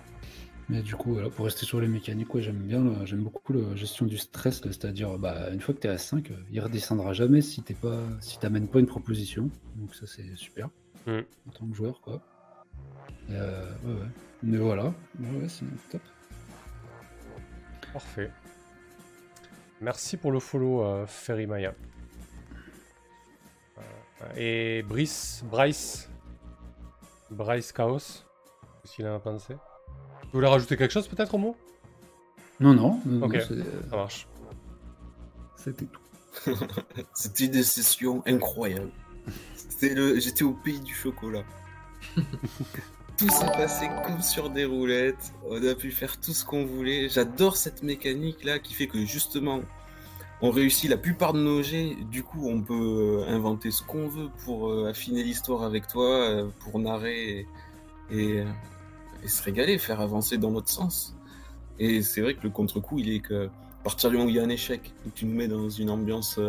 Mais 0.70 0.82
du 0.82 0.96
coup, 0.96 1.14
voilà, 1.14 1.30
pour 1.30 1.46
rester 1.46 1.66
sur 1.66 1.82
les 1.82 1.88
mécaniques, 1.88 2.34
ouais, 2.34 2.42
j'aime 2.42 2.56
bien, 2.56 3.04
j'aime 3.06 3.24
beaucoup 3.24 3.52
la 3.52 3.76
gestion 3.76 4.06
du 4.06 4.18
stress, 4.18 4.62
c'est-à-dire, 4.62 5.18
bah, 5.18 5.50
une 5.52 5.60
fois 5.60 5.74
que 5.74 5.80
tu 5.82 5.88
es 5.88 5.90
à 5.90 5.98
5, 5.98 6.32
euh, 6.32 6.36
il 6.52 6.62
redescendra 6.62 7.12
jamais 7.12 7.42
si 7.42 7.62
t'es 7.62 7.74
pas, 7.74 7.98
si 8.22 8.40
t'amènes 8.40 8.68
pas 8.70 8.80
une 8.80 8.86
proposition. 8.86 9.50
Donc 9.76 9.94
ça, 9.96 10.06
c'est 10.08 10.36
super 10.36 10.70
Mm. 11.08 11.20
en 11.50 11.52
tant 11.52 11.66
que 11.68 11.76
joueur, 11.76 12.00
quoi. 12.02 12.22
Euh, 13.32 13.70
ouais, 13.84 13.94
ouais. 13.94 14.08
Mais 14.44 14.58
voilà, 14.58 14.86
ouais, 15.20 15.42
ouais, 15.42 15.50
c'est 15.50 15.66
top. 15.90 16.02
Parfait. 17.92 18.30
Merci 19.82 20.16
pour 20.16 20.32
le 20.32 20.40
follow, 20.40 20.84
euh, 20.84 21.06
Ferry 21.08 21.48
Maya. 21.48 21.74
Euh, 23.78 23.82
et 24.38 24.84
Brice, 24.84 25.44
Bryce, 25.50 26.08
Bryce 27.32 27.72
Chaos, 27.72 27.98
qu'est-ce 27.98 28.96
qu'il 28.96 29.08
en 29.08 29.16
a 29.16 29.20
pensé? 29.20 29.54
Vous 30.24 30.30
voulez 30.40 30.48
rajouter 30.48 30.78
quelque 30.78 30.92
chose 30.92 31.08
peut-être 31.08 31.34
au 31.36 31.38
mot? 31.38 31.56
Non, 32.60 32.74
non, 32.74 33.00
non, 33.06 33.26
Ok. 33.26 33.34
non, 33.36 33.40
c'est- 33.48 33.90
Ça 33.90 33.96
marche. 33.96 34.28
c'était 35.56 35.86
tout. 35.86 36.02
C'était 37.14 37.48
des 37.50 37.64
sessions 37.64 38.24
incroyables. 38.26 38.92
C'était 39.56 39.94
le... 39.94 40.20
J'étais 40.20 40.44
au 40.44 40.54
pays 40.54 40.80
du 40.80 40.94
chocolat. 40.94 41.44
tout 43.18 43.30
s'est 43.30 43.52
passé 43.52 43.90
comme 44.06 44.22
sur 44.22 44.50
des 44.50 44.64
roulettes. 44.66 45.34
On 45.46 45.62
a 45.68 45.76
pu 45.76 45.92
faire 45.92 46.20
tout 46.20 46.32
ce 46.34 46.46
qu'on 46.46 46.66
voulait. 46.66 47.10
J'adore 47.10 47.58
cette 47.58 47.84
mécanique 47.84 48.44
là 48.46 48.60
qui 48.60 48.74
fait 48.74 48.88
que 48.88 49.06
justement 49.06 49.60
on 50.42 50.50
réussit 50.50 50.90
la 50.90 50.98
plupart 50.98 51.34
de 51.34 51.40
nos 51.40 51.62
jets. 51.62 51.96
Du 52.10 52.24
coup, 52.24 52.50
on 52.50 52.62
peut 52.62 53.24
euh, 53.28 53.30
inventer 53.30 53.70
ce 53.70 53.84
qu'on 53.84 54.08
veut 54.08 54.30
pour 54.44 54.70
euh, 54.70 54.90
affiner 54.90 55.24
l'histoire 55.24 55.62
avec 55.64 55.88
toi, 55.88 56.08
euh, 56.08 56.48
pour 56.60 56.80
narrer 56.80 57.48
et, 58.10 58.44
se 59.26 59.44
régaler, 59.44 59.78
faire 59.78 60.02
avancer 60.02 60.38
dans 60.38 60.52
notre 60.52 60.70
sens. 60.70 61.16
Et 61.80 62.02
c'est 62.02 62.22
vrai 62.22 62.34
que 62.34 62.44
le 62.44 62.50
contre-coup, 62.50 63.00
il 63.00 63.14
est 63.14 63.20
que 63.20 63.50
partir 63.84 64.10
du 64.10 64.18
moment 64.18 64.28
où 64.28 64.30
il 64.30 64.36
y 64.36 64.40
a 64.40 64.44
un 64.44 64.50
échec, 64.50 64.94
où 65.06 65.12
tu 65.14 65.26
nous 65.26 65.36
mets 65.36 65.48
dans 65.48 65.70
une 65.70 65.90
ambiance 65.90 66.40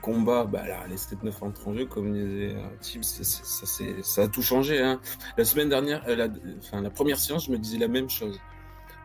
combat, 0.00 0.44
bah 0.44 0.66
là, 0.66 0.86
les 0.88 0.96
7-9 0.96 1.32
entrent 1.42 1.68
en 1.68 1.74
jeu, 1.74 1.86
comme 1.86 2.12
disait 2.12 2.56
Tim, 2.80 3.02
ça, 3.02 4.22
a 4.22 4.28
tout 4.28 4.42
changé. 4.42 4.80
Hein. 4.80 5.00
La 5.36 5.44
semaine 5.44 5.68
dernière, 5.68 6.02
la, 6.08 6.28
enfin, 6.58 6.80
la 6.80 6.90
première 6.90 7.18
séance, 7.18 7.46
je 7.46 7.50
me 7.50 7.58
disais 7.58 7.78
la 7.78 7.88
même 7.88 8.08
chose. 8.08 8.40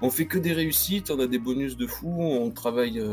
On 0.02 0.10
fait 0.10 0.26
que 0.26 0.38
des 0.38 0.54
réussites, 0.54 1.12
on 1.12 1.20
a 1.20 1.28
des 1.28 1.40
bonus 1.40 1.76
de 1.76 1.88
fou, 1.88 2.16
on 2.22 2.50
travaille 2.52 3.04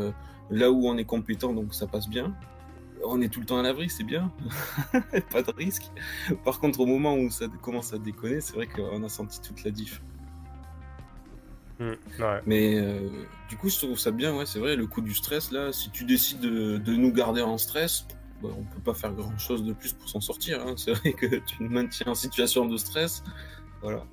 là 0.49 0.71
où 0.71 0.87
on 0.87 0.97
est 0.97 1.05
compétent, 1.05 1.53
donc 1.53 1.73
ça 1.73 1.87
passe 1.87 2.07
bien. 2.09 2.35
On 3.05 3.21
est 3.21 3.29
tout 3.29 3.39
le 3.39 3.45
temps 3.45 3.59
à 3.59 3.61
l'abri, 3.61 3.89
c'est 3.89 4.03
bien. 4.03 4.31
Pas 5.31 5.43
de 5.43 5.51
risque. 5.51 5.91
Par 6.43 6.59
contre, 6.59 6.79
au 6.79 6.85
moment 6.85 7.15
où 7.15 7.29
ça 7.29 7.45
commence 7.61 7.93
à 7.93 7.99
déconner, 7.99 8.41
c'est 8.41 8.53
vrai 8.55 8.67
qu'on 8.67 9.03
a 9.03 9.09
senti 9.09 9.39
toute 9.39 9.63
la 9.63 9.71
diff. 9.71 10.01
Mm. 11.79 11.91
Ouais. 12.19 12.41
Mais 12.47 12.79
euh, 12.79 13.09
du 13.49 13.55
coup, 13.57 13.69
je 13.69 13.77
trouve 13.77 13.97
ça 13.99 14.11
bien, 14.11 14.35
ouais, 14.35 14.45
c'est 14.47 14.59
vrai, 14.59 14.75
le 14.75 14.87
coup 14.87 15.01
du 15.01 15.13
stress, 15.13 15.51
là, 15.51 15.71
si 15.71 15.91
tu 15.91 16.05
décides 16.05 16.39
de, 16.39 16.77
de 16.77 16.93
nous 16.95 17.11
garder 17.13 17.41
en 17.41 17.57
stress, 17.57 18.07
bah, 18.41 18.49
on 18.57 18.63
peut 18.63 18.81
pas 18.83 18.93
faire 18.93 19.13
grand 19.13 19.37
chose 19.37 19.63
de 19.63 19.73
plus 19.73 19.93
pour 19.93 20.09
s'en 20.09 20.19
sortir. 20.21 20.61
hein. 20.65 20.73
C'est 20.75 20.91
vrai 20.93 21.13
que 21.13 21.27
tu 21.37 21.63
nous 21.63 21.69
maintiens 21.69 22.07
en 22.11 22.15
situation 22.15 22.65
de 22.65 22.77
stress, 22.77 23.23
voilà, 23.81 24.03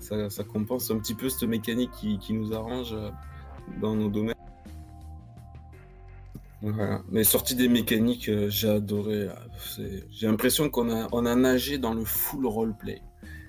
ça, 0.00 0.30
ça 0.30 0.42
compense 0.42 0.90
un 0.90 0.98
petit 0.98 1.14
peu 1.14 1.28
cette 1.28 1.48
mécanique 1.48 1.92
qui, 1.92 2.18
qui 2.18 2.32
nous 2.32 2.52
arrange 2.54 2.92
euh, 2.92 3.10
dans 3.80 3.94
nos 3.94 4.08
domaines. 4.08 4.34
Voilà. 6.62 7.02
Mais 7.10 7.24
sorti 7.24 7.54
des 7.54 7.68
mécaniques, 7.68 8.28
euh, 8.28 8.48
j'ai 8.48 8.68
adoré. 8.70 9.28
C'est- 9.58 10.04
J'ai 10.10 10.26
l'impression 10.28 10.70
qu'on 10.70 10.90
a, 10.90 11.08
on 11.12 11.26
a 11.26 11.34
nagé 11.34 11.78
dans 11.78 11.92
le 11.94 12.04
full 12.04 12.46
roleplay. 12.46 13.02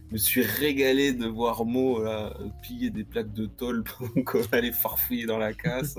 Je 0.09 0.13
me 0.13 0.17
suis 0.19 0.41
régalé 0.43 1.13
de 1.13 1.25
voir 1.25 1.65
Mo 1.65 2.03
là, 2.03 2.37
piller 2.61 2.91
des 2.91 3.03
plaques 3.03 3.33
de 3.33 3.47
tôle 3.47 3.83
pendant 3.97 4.23
qu'on 4.23 4.41
allait 4.51 4.71
farfouiller 4.71 5.25
dans 5.25 5.39
la 5.39 5.53
casse. 5.53 5.95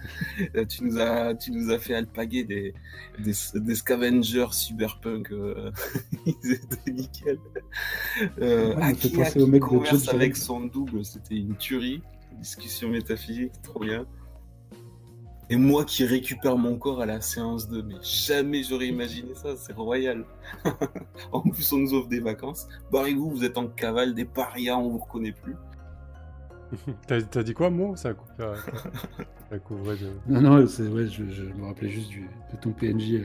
Là, 0.54 0.64
tu, 0.64 0.84
nous 0.84 0.98
as, 0.98 1.34
tu 1.34 1.50
nous 1.50 1.70
as 1.70 1.78
fait 1.78 1.94
alpaguer 1.94 2.44
des, 2.44 2.72
des, 3.18 3.32
des 3.54 3.74
scavengers 3.74 4.46
cyberpunk. 4.52 5.32
euh, 5.32 5.70
Ils 6.26 6.52
étaient 6.52 6.90
nickel. 6.92 7.38
Euh, 8.40 8.74
fait 8.76 8.82
Akia 8.82 9.24
penser 9.24 9.40
au 9.42 9.46
mec 9.46 9.60
converse 9.62 10.08
avec 10.08 10.36
son 10.36 10.60
double, 10.60 11.04
c'était 11.04 11.36
une 11.36 11.56
tuerie. 11.56 12.00
Discussion 12.40 12.88
métaphysique, 12.88 13.52
trop 13.62 13.80
bien. 13.80 14.06
Et 15.50 15.56
moi 15.56 15.84
qui 15.84 16.04
récupère 16.04 16.58
mon 16.58 16.76
corps 16.76 17.00
à 17.00 17.06
la 17.06 17.20
séance 17.22 17.68
2, 17.68 17.82
mais 17.82 17.94
jamais 18.02 18.62
j'aurais 18.62 18.88
imaginé 18.88 19.34
ça, 19.34 19.56
c'est 19.56 19.72
royal. 19.72 20.24
en 21.32 21.40
plus, 21.40 21.72
on 21.72 21.78
nous 21.78 21.94
offre 21.94 22.08
des 22.08 22.20
vacances. 22.20 22.68
Barrez-vous, 22.92 23.30
vous 23.30 23.44
êtes 23.44 23.56
en 23.56 23.66
cavale, 23.66 24.14
des 24.14 24.26
parias, 24.26 24.76
on 24.76 24.90
vous 24.90 24.98
reconnaît 24.98 25.32
plus. 25.32 25.56
T'as 27.06 27.22
t'as 27.22 27.42
dit 27.42 27.54
quoi, 27.54 27.70
mot 27.70 27.96
Ça 27.96 28.10
a 28.10 28.14
coupé. 28.14 28.32
euh, 28.40 28.54
ça 29.48 29.54
a 29.56 29.58
coupé 29.58 29.96
de... 29.96 30.10
Non, 30.26 30.40
non, 30.42 30.66
c'est 30.66 30.86
ouais, 30.86 31.06
je, 31.06 31.24
je 31.30 31.44
me 31.44 31.64
rappelais 31.64 31.88
juste 31.88 32.10
du, 32.10 32.28
de 32.52 32.56
ton 32.60 32.72
PNJ 32.72 33.14
euh, 33.14 33.24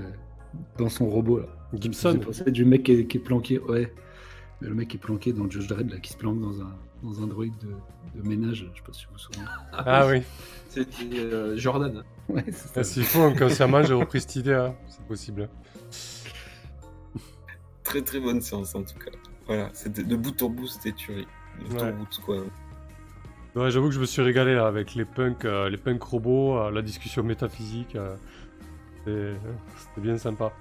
dans 0.78 0.88
son 0.88 1.10
robot 1.10 1.40
là. 1.40 1.48
Gibson. 1.78 2.20
Pensé 2.24 2.50
du 2.52 2.64
mec 2.64 2.84
qui 2.84 2.94
est, 2.94 3.06
qui 3.06 3.18
est 3.18 3.20
planqué, 3.20 3.60
ouais. 3.60 3.94
Mais 4.62 4.70
le 4.70 4.76
mec 4.76 4.88
qui 4.88 4.96
est 4.96 5.00
planqué 5.00 5.34
dans 5.34 5.50
Judge 5.50 5.68
Dredd 5.68 5.92
là, 5.92 5.98
qui 6.00 6.14
se 6.14 6.18
planque 6.18 6.40
dans 6.40 6.62
un, 6.62 6.74
dans 7.04 7.22
un 7.22 7.28
droïde 7.28 7.54
de, 7.58 8.22
de 8.22 8.26
ménage, 8.26 8.66
je 8.72 8.78
sais 8.78 8.86
pas 8.86 8.94
si 8.94 9.06
vous 9.08 9.12
vous 9.12 9.18
souvenez. 9.18 9.46
Ah 9.74 10.08
oui. 10.08 10.22
C'était 10.74 11.20
euh, 11.20 11.56
Jordan. 11.58 12.04
Ouais. 12.30 12.44
Ah, 12.76 12.84
S'il 12.84 13.04
faut, 13.04 13.22
inconsciemment, 13.24 13.84
j'ai 13.84 13.94
repris 13.94 14.22
cette 14.22 14.36
idée. 14.38 14.54
hein. 14.54 14.74
C'est 14.90 15.06
possible. 15.06 15.50
Très 17.84 18.02
très 18.02 18.20
bonne 18.20 18.42
séance 18.42 18.74
en 18.76 18.82
tout 18.84 18.98
cas. 18.98 19.12
Voilà, 19.46 19.70
c'était 19.74 20.04
de 20.04 20.16
bout 20.16 20.42
en 20.42 20.50
bout, 20.50 20.68
c'était 20.68 20.94
tuerie. 20.94 21.28
De 21.60 21.68
bout 21.70 21.76
Ouais. 21.76 21.84
en 21.92 21.94
bout, 21.94 22.08
quoi. 22.26 22.38
Ouais, 23.56 23.70
j'avoue 23.70 23.90
que 23.90 23.94
je 23.94 24.00
me 24.00 24.06
suis 24.06 24.22
régalé 24.22 24.56
là 24.56 24.66
avec 24.66 24.96
les 24.96 25.06
punks, 25.06 25.46
euh, 25.46 25.70
les 25.70 25.78
punks 25.78 26.02
robots, 26.02 26.58
euh, 26.58 26.72
la 26.72 26.82
discussion 26.82 27.22
métaphysique. 27.24 27.96
euh, 27.96 28.16
c'était 29.06 30.02
bien 30.02 30.18
sympa. 30.18 30.54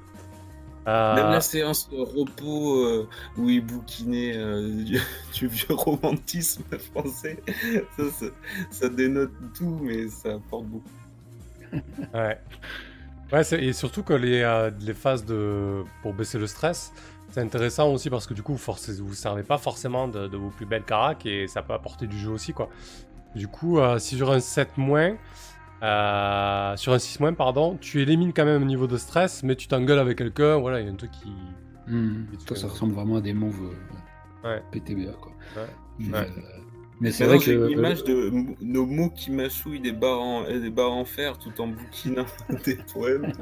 Euh, 0.89 1.15
Même 1.15 1.31
la 1.31 1.41
séance 1.41 1.89
de 1.91 1.99
repos 1.99 2.85
euh, 2.85 3.09
où 3.37 3.49
il 3.49 3.65
bouquinait 3.65 4.37
euh, 4.37 4.83
du, 4.85 5.01
du 5.35 5.47
vieux 5.47 5.75
romantisme 5.75 6.65
français, 6.93 7.41
ça, 7.97 8.11
ça, 8.11 8.27
ça 8.71 8.89
dénote 8.89 9.33
tout, 9.55 9.79
mais 9.83 10.09
ça 10.09 10.35
apporte 10.35 10.67
beaucoup. 10.67 10.91
Ouais. 12.15 12.39
Ouais, 13.33 13.43
et 13.65 13.73
surtout 13.73 14.03
que 14.03 14.13
les, 14.13 14.43
euh, 14.43 14.71
les 14.81 14.93
phases 14.93 15.25
de 15.25 15.85
pour 16.03 16.13
baisser 16.13 16.39
le 16.39 16.47
stress, 16.47 16.93
c'est 17.31 17.41
intéressant 17.41 17.91
aussi 17.91 18.11
parce 18.11 18.27
que 18.27 18.35
du 18.35 18.43
coup, 18.43 18.55
vous 18.55 18.73
vous 19.01 19.15
servez 19.15 19.43
pas 19.43 19.57
forcément 19.57 20.07
de, 20.07 20.29
de 20.29 20.37
vos 20.37 20.51
plus 20.51 20.67
belles 20.67 20.85
caracs 20.85 21.25
et 21.25 21.47
ça 21.49 21.63
peut 21.63 21.73
apporter 21.73 22.07
du 22.07 22.19
jeu 22.19 22.31
aussi, 22.31 22.53
quoi. 22.53 22.69
Du 23.35 23.49
coup, 23.49 23.79
euh, 23.79 23.99
si 23.99 24.17
sur 24.17 24.31
un 24.31 24.41
7 24.41 24.77
moins, 24.77 25.17
euh, 25.83 26.77
sur 26.77 26.93
un 26.93 26.99
6 26.99 27.21
moins, 27.21 27.33
pardon, 27.33 27.77
tu 27.81 28.01
élimines 28.01 28.33
quand 28.33 28.45
même 28.45 28.63
un 28.63 28.67
niveau 28.67 28.87
de 28.87 28.97
stress, 28.97 29.43
mais 29.43 29.57
tu 29.57 29.67
t'engueules 29.69 29.99
avec 29.99 30.19
quelqu'un, 30.19 30.57
voilà, 30.59 30.81
il 30.81 30.87
y 30.87 30.89
a 30.89 30.93
un 30.93 30.97
truc 30.97 31.11
qui... 31.11 31.33
Vite 31.89 32.47
Toi, 32.47 32.57
ça 32.57 32.69
ressemble 32.69 32.95
vraiment 32.95 33.17
à 33.17 33.21
des 33.21 33.35
moves 33.35 33.61
euh, 34.45 34.49
Ouais. 34.49 34.63
PTBA 34.73 35.13
quoi. 35.21 35.33
Ouais. 35.57 35.69
Mais, 35.99 36.13
Ouais. 36.19 36.19
euh, 36.21 36.41
Mais 37.01 37.11
c'est 37.11 37.25
vrai 37.27 37.39
j'ai 37.41 37.55
que. 37.57 37.67
une 37.71 37.79
image 37.79 38.03
de 38.05 38.31
nos 38.61 38.87
mots 38.87 39.11
qui 39.11 39.31
mâchouillent 39.33 39.81
des 39.81 39.93
barres 39.93 40.21
en, 40.21 40.45
euh, 40.45 40.61
des 40.61 40.71
barres 40.71 40.93
en 40.93 41.05
fer 41.05 41.39
tout 41.39 41.61
en 41.61 41.67
bouquinant 41.69 42.27
des 42.65 42.79
poèmes. 42.93 43.33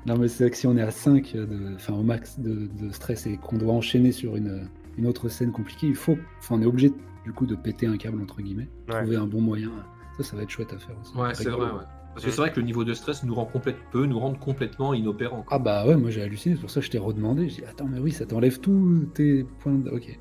Non, 0.07 0.19
mais 0.19 0.29
c'est 0.29 0.45
vrai 0.45 0.51
que 0.51 0.57
si 0.59 0.67
on 0.67 0.77
est 0.77 0.83
à 0.83 0.91
5, 0.91 1.33
de... 1.35 1.75
enfin 1.77 1.95
au 1.95 2.03
max 2.03 2.39
de, 2.39 2.69
de 2.79 2.91
stress 2.93 3.27
et 3.27 3.39
qu'on 3.39 3.57
doit 3.57 3.73
enchaîner 3.73 4.13
sur 4.13 4.37
une, 4.37 4.69
une 4.99 5.07
autre 5.07 5.31
scène 5.31 5.51
compliquée, 5.51 5.87
il 5.87 5.95
faut. 5.95 6.19
Enfin, 6.41 6.57
on 6.57 6.63
est 6.63 6.67
obligé 6.67 6.93
du 7.25 7.33
coup 7.33 7.47
de 7.47 7.55
péter 7.55 7.87
un 7.87 7.97
câble 7.97 8.21
entre 8.23 8.43
guillemets, 8.43 8.69
Ouais. 8.91 8.99
trouver 9.01 9.17
un 9.17 9.27
bon 9.27 9.41
moyen. 9.41 9.71
Ça, 10.17 10.23
ça 10.23 10.37
va 10.37 10.43
être 10.43 10.51
chouette 10.51 10.73
à 10.73 10.79
faire 10.79 10.97
aussi. 11.01 11.17
Ouais, 11.17 11.35
c'est 11.35 11.49
vrai, 11.49 11.67
ouais. 11.71 11.83
Parce 12.15 12.27
que 12.27 12.31
c'est 12.31 12.37
vrai 12.41 12.53
que 12.53 12.61
le 12.61 12.67
niveau 12.67 12.85
de 12.85 12.95
stress 12.95 13.25
nous 13.25 13.35
rend 13.35 13.45
complète, 13.47 13.77
peut 13.91 14.07
nous 14.07 14.21
rendre 14.21 14.39
complètement 14.39 14.95
inopérants. 14.95 15.43
quoi. 15.43 15.57
Ah 15.57 15.59
bah 15.59 15.85
ouais, 15.85 15.97
moi 15.97 16.11
j'ai 16.11 16.23
halluciné, 16.23 16.55
c'est 16.55 16.61
pour 16.61 16.71
ça 16.71 16.79
que 16.79 16.87
je 16.87 16.91
t'ai 16.93 16.99
redemandé. 16.99 17.49
J'ai 17.49 17.63
dit, 17.63 17.65
attends, 17.65 17.87
mais 17.89 17.99
oui, 17.99 18.13
ça 18.13 18.25
t'enlève 18.25 18.61
tous 18.61 19.07
tes 19.15 19.43
points 19.59 19.73
de. 19.75 19.91
Ok. 19.91 20.17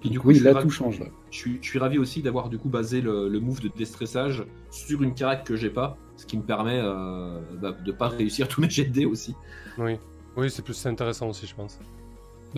Puis 0.00 0.10
du 0.10 0.20
coup, 0.20 0.28
oui, 0.28 0.38
là 0.40 0.52
ravi- 0.52 0.64
tout 0.64 0.68
change 0.70 1.00
là. 1.00 1.06
Je 1.30 1.38
suis, 1.38 1.58
je 1.62 1.66
suis 1.66 1.78
ravi 1.78 1.96
aussi 1.96 2.20
d'avoir 2.20 2.50
du 2.50 2.58
coup 2.58 2.68
basé 2.68 3.00
le, 3.00 3.30
le 3.30 3.40
move 3.40 3.60
de 3.60 3.68
déstressage 3.68 4.44
sur 4.70 5.02
une 5.02 5.14
carac 5.14 5.44
que 5.44 5.56
j'ai 5.56 5.70
pas, 5.70 5.96
ce 6.16 6.26
qui 6.26 6.36
me 6.36 6.42
permet 6.42 6.78
euh, 6.82 7.40
bah, 7.62 7.72
de 7.72 7.92
pas 7.92 8.08
réussir 8.08 8.46
tous 8.46 8.60
mes 8.60 8.68
jets 8.68 8.84
de 8.84 8.92
dés 8.92 9.06
aussi. 9.06 9.34
Oui, 9.78 9.96
oui 10.36 10.50
c'est 10.50 10.60
plus 10.62 10.84
intéressant 10.84 11.30
aussi, 11.30 11.46
je 11.46 11.54
pense. 11.54 11.78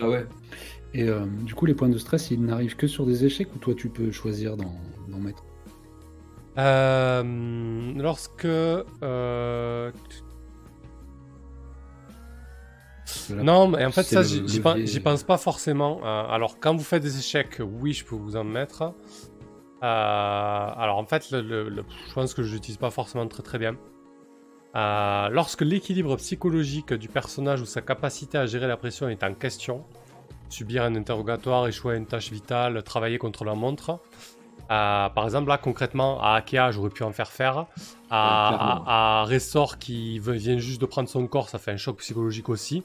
Ah 0.01 0.09
ouais. 0.09 0.27
Et 0.93 1.07
euh, 1.07 1.25
du 1.43 1.55
coup, 1.55 1.65
les 1.65 1.73
points 1.73 1.87
de 1.89 1.97
stress, 1.97 2.31
ils 2.31 2.41
n'arrivent 2.43 2.75
que 2.75 2.87
sur 2.87 3.05
des 3.05 3.23
échecs 3.23 3.47
ou 3.55 3.59
toi 3.59 3.73
tu 3.73 3.87
peux 3.87 4.11
choisir 4.11 4.57
d'en 4.57 4.69
mettre 5.19 5.45
Euh, 6.57 7.93
lorsque. 7.95 8.45
euh, 8.45 9.91
Non, 13.29 13.67
mais 13.67 13.85
en 13.85 13.91
fait, 13.91 14.03
ça, 14.03 14.21
j'y 14.85 14.99
pense 14.99 15.23
pas 15.23 15.37
forcément. 15.37 15.99
Euh, 16.03 16.23
alors, 16.29 16.59
quand 16.59 16.75
vous 16.75 16.83
faites 16.83 17.03
des 17.03 17.17
échecs, 17.19 17.61
oui, 17.61 17.93
je 17.93 18.03
peux 18.05 18.15
vous 18.15 18.35
en 18.35 18.43
mettre. 18.43 18.93
Alors, 19.81 20.97
en 20.97 21.05
fait, 21.05 21.29
le, 21.31 21.41
le- 21.41 21.69
le- 21.69 21.83
je 22.09 22.13
pense 22.13 22.33
que 22.33 22.43
je 22.43 22.53
l'utilise 22.53 22.77
pas 22.77 22.89
forcément 22.89 23.27
très 23.27 23.43
très 23.43 23.59
bien. 23.59 23.75
Lorsque 24.73 25.61
l'équilibre 25.61 26.15
psychologique 26.17 26.93
du 26.93 27.07
personnage 27.07 27.61
ou 27.61 27.65
sa 27.65 27.81
capacité 27.81 28.37
à 28.37 28.45
gérer 28.45 28.67
la 28.67 28.77
pression 28.77 29.09
est 29.09 29.23
en 29.23 29.33
question, 29.33 29.83
subir 30.49 30.83
un 30.83 30.95
interrogatoire, 30.95 31.67
échouer 31.67 31.93
à 31.95 31.97
une 31.97 32.05
tâche 32.05 32.31
vitale, 32.31 32.81
travailler 32.83 33.17
contre 33.17 33.43
la 33.45 33.55
montre. 33.55 33.99
Euh, 34.71 35.09
par 35.09 35.23
exemple, 35.25 35.49
là, 35.49 35.57
concrètement, 35.57 36.21
à 36.21 36.35
Akea, 36.35 36.71
j'aurais 36.71 36.89
pu 36.89 37.03
en 37.03 37.11
faire 37.11 37.31
faire. 37.31 37.65
À, 38.09 38.47
clairement. 38.49 38.83
à, 38.85 39.21
à 39.21 39.23
Ressort, 39.25 39.77
qui 39.77 40.19
vient 40.19 40.57
juste 40.57 40.81
de 40.81 40.85
prendre 40.85 41.09
son 41.09 41.25
corps, 41.27 41.49
ça 41.49 41.59
fait 41.59 41.71
un 41.71 41.77
choc 41.77 41.97
psychologique 41.97 42.49
aussi. 42.49 42.83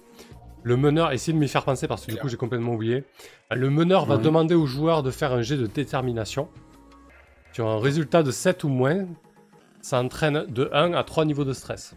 Le 0.64 0.76
meneur, 0.76 1.10
essayez 1.12 1.32
de 1.32 1.38
m'y 1.38 1.48
faire 1.48 1.64
penser 1.64 1.88
parce 1.88 2.06
que 2.06 2.12
du 2.12 2.18
coup 2.18 2.28
j'ai 2.28 2.36
complètement 2.36 2.74
oublié. 2.74 3.02
Le 3.50 3.68
meneur 3.68 4.04
va 4.06 4.16
demander 4.16 4.54
au 4.54 4.64
joueur 4.66 5.02
de 5.02 5.10
faire 5.10 5.32
un 5.32 5.42
jet 5.42 5.56
de 5.56 5.66
détermination. 5.66 6.48
Sur 7.52 7.66
un 7.66 7.80
résultat 7.80 8.22
de 8.22 8.30
7 8.30 8.62
ou 8.62 8.68
moins, 8.68 9.06
ça 9.80 10.00
entraîne 10.00 10.46
de 10.48 10.70
1 10.72 10.92
à 10.94 11.02
3 11.02 11.24
niveaux 11.24 11.44
de 11.44 11.52
stress. 11.52 11.96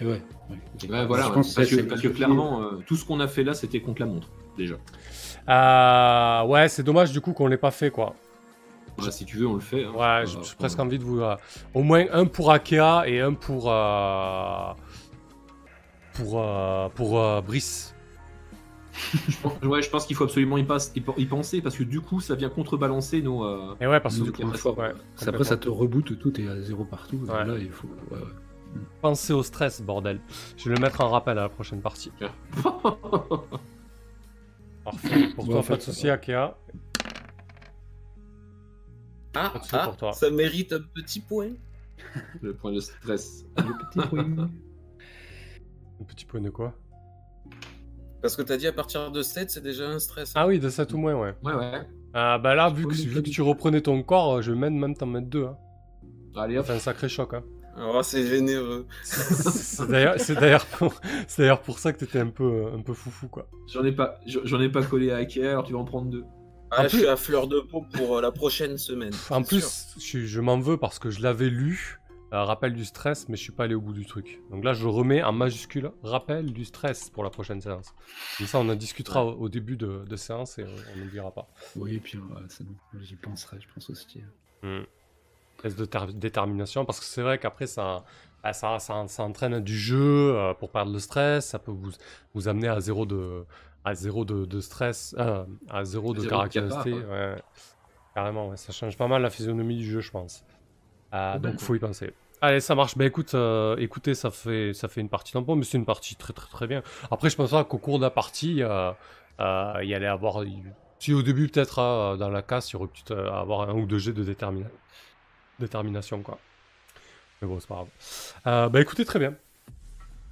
Et 0.00 0.06
ouais. 0.06 0.22
ouais, 0.50 0.58
ok. 0.82 0.90
Ouais, 0.90 1.06
voilà, 1.06 1.24
Je 1.24 1.28
ouais. 1.28 1.34
pense 1.34 1.54
parce, 1.54 1.68
que, 1.68 1.80
parce 1.82 2.00
clairement, 2.00 2.62
euh, 2.62 2.82
tout 2.86 2.96
ce 2.96 3.04
qu'on 3.04 3.20
a 3.20 3.28
fait 3.28 3.44
là, 3.44 3.52
c'était 3.52 3.80
contre 3.80 4.00
la 4.00 4.06
montre, 4.06 4.28
déjà. 4.56 4.76
Euh, 5.48 6.46
ouais, 6.46 6.68
c'est 6.68 6.82
dommage 6.82 7.12
du 7.12 7.20
coup 7.20 7.32
qu'on 7.34 7.46
l'ait 7.46 7.56
pas 7.56 7.70
fait 7.70 7.90
quoi. 7.90 8.14
Bah, 8.98 9.10
si 9.10 9.24
tu 9.24 9.36
veux, 9.38 9.46
on 9.46 9.54
le 9.54 9.60
fait. 9.60 9.84
hein. 9.84 9.92
Ouais, 9.92 10.02
Euh, 10.22 10.26
j'ai 10.26 10.54
presque 10.58 10.78
envie 10.78 10.98
de 10.98 11.04
vous. 11.04 11.20
euh, 11.20 11.36
au 11.74 11.82
moins 11.82 12.04
un 12.12 12.24
pour 12.26 12.50
Akea 12.52 13.02
et 13.06 13.20
un 13.20 13.34
pour. 13.34 13.70
euh, 13.70 14.72
pour. 16.14 16.40
euh, 16.40 16.88
pour 16.90 17.20
euh, 17.20 17.40
Brice. 17.42 17.92
Je 19.28 19.36
pense, 19.42 19.52
ouais, 19.62 19.82
je 19.82 19.90
pense 19.90 20.06
qu'il 20.06 20.16
faut 20.16 20.24
absolument 20.24 20.56
y, 20.56 20.64
passe- 20.64 20.90
y 20.96 21.02
y 21.20 21.26
penser 21.26 21.60
parce 21.60 21.76
que 21.76 21.82
du 21.84 22.00
coup, 22.00 22.20
ça 22.22 22.34
vient 22.34 22.48
contrebalancer 22.48 23.20
nos. 23.20 23.44
euh, 23.44 23.74
Et 23.78 23.86
ouais, 23.86 24.00
parce 24.00 24.16
que 24.18 24.24
du 24.24 24.32
coup, 24.32 24.50
faut- 24.54 24.72
ouais, 24.72 24.92
après, 25.26 25.44
ça 25.44 25.58
te 25.58 25.68
reboot 25.68 26.18
tout, 26.18 26.30
t'es 26.30 26.48
à 26.48 26.58
zéro 26.62 26.84
partout. 26.86 27.18
Ouais. 27.28 27.44
Là, 27.44 27.58
il 27.58 27.68
faut. 27.70 27.86
ouais, 28.10 28.16
ouais. 28.16 28.24
Pensez 29.02 29.34
au 29.34 29.42
stress, 29.42 29.82
bordel. 29.82 30.18
Je 30.56 30.70
vais 30.70 30.74
le 30.76 30.80
mettre 30.80 31.02
en 31.02 31.10
rappel 31.10 31.36
à 31.38 31.42
la 31.42 31.48
prochaine 31.50 31.82
partie. 31.82 32.10
Parfait. 34.84 35.28
Pour 35.34 35.46
toi, 35.46 35.62
pas 35.62 35.76
de 35.76 35.82
va. 36.06 36.12
Akea. 36.12 36.56
Ah, 39.38 39.52
ah, 39.72 39.84
pour 39.86 39.96
toi. 39.96 40.12
ça 40.12 40.30
mérite 40.30 40.72
un 40.72 40.80
petit 40.94 41.20
point. 41.20 41.50
le 42.40 42.54
point 42.54 42.72
de 42.72 42.80
stress. 42.80 43.44
Le 43.58 43.86
petit 43.90 44.08
point. 44.08 44.48
Un 46.00 46.04
petit 46.04 46.24
point 46.24 46.40
de 46.40 46.50
quoi? 46.50 46.74
Parce 48.22 48.36
que 48.36 48.42
t'as 48.42 48.56
dit 48.56 48.66
à 48.66 48.72
partir 48.72 49.10
de 49.10 49.22
7, 49.22 49.50
c'est 49.50 49.62
déjà 49.62 49.88
un 49.88 49.98
stress. 49.98 50.32
Ah 50.34 50.46
oui, 50.46 50.58
de 50.58 50.68
7 50.68 50.92
ou 50.94 50.98
moins, 50.98 51.14
ouais. 51.14 51.34
Ouais, 51.42 51.54
ouais. 51.54 51.86
Ah 52.12 52.38
bah 52.38 52.54
là, 52.54 52.70
vu 52.70 52.86
que, 52.86 52.94
vu 52.94 53.22
tu 53.22 53.42
reprenais 53.42 53.82
ton 53.82 54.02
corps, 54.02 54.40
je 54.42 54.52
vais 54.52 54.58
même, 54.70 54.96
t'en 54.96 55.06
mettre 55.06 55.28
deux. 55.28 55.44
Hein. 55.44 55.56
Allez 56.34 56.54
Ça 56.54 56.60
hop. 56.60 56.66
fait 56.66 56.72
un 56.72 56.78
sacré 56.78 57.08
choc. 57.08 57.34
Hein. 57.34 57.44
Alors, 57.76 58.04
c'est 58.04 58.26
généreux. 58.26 58.86
c'est 59.02 59.86
d'ailleurs, 59.86 60.14
c'est 60.18 60.34
d'ailleurs 60.34 60.64
pour, 60.64 60.94
c'est 61.28 61.42
d'ailleurs 61.42 61.60
pour 61.60 61.78
ça 61.78 61.92
que 61.92 61.98
t'étais 61.98 62.20
un 62.20 62.30
peu, 62.30 62.66
un 62.74 62.80
peu 62.80 62.94
foufou 62.94 63.28
quoi. 63.28 63.48
J'en 63.70 63.84
ai 63.84 63.92
pas, 63.92 64.18
j'en 64.26 64.60
ai 64.60 64.70
pas 64.70 64.82
collé 64.82 65.10
à 65.10 65.18
alors 65.18 65.64
tu 65.64 65.74
vas 65.74 65.78
en 65.78 65.84
prendre 65.84 66.10
deux. 66.10 66.24
Ah, 66.70 66.80
En 66.80 66.82
je 66.84 66.88
plus- 66.88 66.98
suis 66.98 67.06
à 67.08 67.16
fleur 67.16 67.46
de 67.46 67.60
peau 67.60 67.82
pour 67.92 68.18
euh, 68.18 68.20
la 68.20 68.32
prochaine 68.32 68.76
semaine. 68.78 69.12
En 69.30 69.42
plus, 69.42 69.86
sûr. 69.98 70.20
je, 70.26 70.40
m'en 70.40 70.58
veux 70.58 70.76
parce 70.76 70.98
que 70.98 71.10
je 71.10 71.20
l'avais 71.22 71.48
lu, 71.48 71.98
euh, 72.32 72.42
rappel 72.42 72.74
du 72.74 72.84
stress, 72.84 73.28
mais 73.28 73.36
je 73.36 73.42
suis 73.42 73.52
pas 73.52 73.64
allé 73.64 73.74
au 73.76 73.80
bout 73.80 73.92
du 73.92 74.04
truc. 74.04 74.40
Donc 74.50 74.64
là, 74.64 74.72
je 74.72 74.86
remets 74.88 75.22
en 75.22 75.32
majuscule 75.32 75.92
rappel 76.02 76.52
du 76.52 76.64
stress 76.64 77.08
pour 77.10 77.22
la 77.22 77.30
prochaine 77.30 77.60
séance. 77.60 77.94
Comme 78.38 78.46
ça, 78.48 78.58
on 78.58 78.68
en 78.68 78.74
discutera 78.74 79.24
au, 79.24 79.32
au 79.42 79.48
début 79.48 79.76
de, 79.76 80.04
de 80.08 80.16
séance 80.16 80.58
et 80.58 80.64
on- 80.64 80.98
n'oubliera 80.98 81.30
pas. 81.30 81.48
Oui, 81.76 81.94
et 81.96 82.00
puis 82.00 82.18
ouais, 82.18 82.42
c'est 82.48 82.66
bon. 82.66 82.74
J'y 83.00 83.14
penserai, 83.16 83.58
je 83.60 83.66
pense 83.72 83.88
aussi. 83.90 84.22
Hmm. 84.62 84.82
Test 85.62 85.78
de 85.78 85.84
ter- 85.84 86.12
détermination, 86.12 86.84
parce 86.84 86.98
que 86.98 87.06
c'est 87.06 87.22
vrai 87.22 87.38
qu'après, 87.38 87.66
ça, 87.68 88.04
bah, 88.42 88.52
ça, 88.52 88.78
ça, 88.80 89.04
ça 89.06 89.22
entraîne 89.22 89.60
du 89.60 89.78
jeu 89.78 90.34
euh, 90.36 90.52
pour 90.52 90.70
perdre 90.70 90.92
le 90.92 90.98
stress, 90.98 91.46
ça 91.46 91.58
peut 91.60 91.70
vous, 91.70 91.92
vous 92.34 92.48
amener 92.48 92.68
à 92.68 92.80
zéro 92.80 93.06
de, 93.06 93.44
à 93.86 93.94
zéro 93.94 94.24
de, 94.24 94.44
de 94.44 94.60
stress, 94.60 95.14
euh, 95.18 95.44
à 95.70 95.84
zéro 95.84 96.12
de 96.12 96.18
Zéro 96.20 96.24
de 96.24 96.30
caractéristique. 96.30 97.00
capa, 97.00 97.12
ouais. 97.12 97.36
Carrément, 98.14 98.48
ouais, 98.48 98.56
ça 98.56 98.72
change 98.72 98.96
pas 98.96 99.06
mal 99.08 99.22
la 99.22 99.30
physionomie 99.30 99.76
du 99.76 99.88
jeu, 99.88 100.00
je 100.00 100.10
pense. 100.10 100.44
Euh, 101.14 101.34
donc, 101.34 101.42
Complètement. 101.42 101.66
faut 101.66 101.74
y 101.74 101.78
penser. 101.78 102.12
Allez, 102.40 102.60
ça 102.60 102.74
marche. 102.74 102.98
Bah 102.98 103.06
écoute, 103.06 103.34
euh, 103.34 103.76
écoutez, 103.78 104.14
ça 104.14 104.30
fait, 104.30 104.74
ça 104.74 104.88
fait 104.88 105.00
une 105.00 105.08
partie 105.08 105.32
tampon, 105.32 105.56
mais 105.56 105.64
c'est 105.64 105.78
une 105.78 105.86
partie 105.86 106.16
très 106.16 106.32
très 106.34 106.48
très 106.50 106.66
bien. 106.66 106.82
Après, 107.10 107.30
je 107.30 107.36
pense 107.36 107.50
qu'au 107.68 107.78
cours 107.78 107.98
de 107.98 108.04
la 108.04 108.10
partie, 108.10 108.62
euh, 108.62 108.90
euh, 109.40 109.72
il 109.82 109.88
y 109.88 109.94
allait 109.94 110.06
avoir. 110.06 110.42
Si 110.98 111.14
au 111.14 111.22
début, 111.22 111.48
peut-être, 111.48 111.78
euh, 111.78 112.16
dans 112.16 112.28
la 112.28 112.42
casse, 112.42 112.70
il 112.70 112.74
y 112.74 112.76
aurait 112.76 112.88
peut-être 112.88 113.16
avoir 113.16 113.70
un 113.70 113.74
ou 113.74 113.86
deux 113.86 113.98
jets 113.98 114.12
de 114.12 114.24
détermina- 114.24 114.68
détermination, 115.60 116.22
quoi. 116.22 116.38
Mais 117.40 117.48
bon, 117.48 117.60
c'est 117.60 117.68
pas 117.68 117.86
grave. 118.44 118.70
Bah 118.70 118.80
écoutez, 118.80 119.04
très 119.04 119.18
bien. 119.18 119.34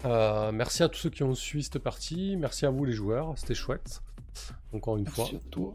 Euh, 0.04 0.52
merci 0.52 0.82
à 0.82 0.88
tous 0.88 0.98
ceux 0.98 1.10
qui 1.10 1.22
ont 1.22 1.34
suivi 1.34 1.64
cette 1.64 1.78
partie. 1.78 2.36
Merci 2.36 2.66
à 2.66 2.70
vous, 2.70 2.84
les 2.84 2.92
joueurs. 2.92 3.34
C'était 3.36 3.54
chouette. 3.54 4.02
Encore 4.72 4.96
une 4.96 5.06
fois. 5.06 5.24
Merci 5.30 5.46
à 5.46 5.50
toi. 5.50 5.74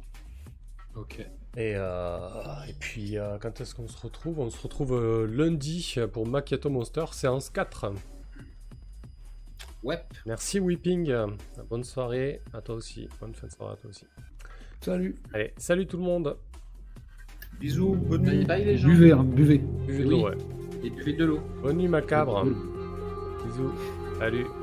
Ok. 0.96 1.20
Et, 1.58 1.74
euh, 1.76 2.30
et 2.68 2.74
puis, 2.74 3.18
euh, 3.18 3.38
quand 3.40 3.60
est-ce 3.60 3.74
qu'on 3.74 3.88
se 3.88 3.98
retrouve? 4.00 4.40
On 4.40 4.50
se 4.50 4.62
retrouve 4.62 4.94
euh, 4.94 5.26
lundi 5.26 5.96
pour 6.14 6.28
Macchiato 6.28 6.70
Monster, 6.70 7.06
séance 7.12 7.50
4. 7.50 7.92
Ouais. 9.84 10.04
Merci 10.26 10.60
Weeping. 10.60 11.12
Bonne 11.70 11.84
soirée 11.84 12.42
à 12.54 12.62
toi 12.62 12.76
aussi. 12.76 13.08
Bonne 13.20 13.34
fin 13.34 13.48
de 13.48 13.52
soirée 13.52 13.74
à 13.74 13.78
toi 13.78 13.90
aussi. 13.90 14.06
Salut. 14.82 15.16
Allez, 15.34 15.54
salut 15.58 15.88
tout 15.88 15.98
le 15.98 16.04
monde. 16.04 16.38
Bisous, 17.60 17.96
bonne 17.96 18.24
Bye 18.24 18.38
nuit. 18.38 18.46
bye 18.46 18.64
les 18.66 18.78
gens. 18.78 18.88
Buvez, 18.88 19.12
hein, 19.12 19.24
buvez. 19.24 19.58
Buvez 19.58 20.04
de 20.04 20.08
Oui. 20.08 20.12
l'eau, 20.12 20.28
ouais. 20.30 20.38
Et 20.84 20.90
buvez 20.90 21.14
de 21.14 21.26
l'eau. 21.26 21.40
Bonne 21.62 21.78
nuit 21.78 21.88
macabre. 21.88 22.46
Bisous. 22.46 23.74
Salut. 24.20 24.59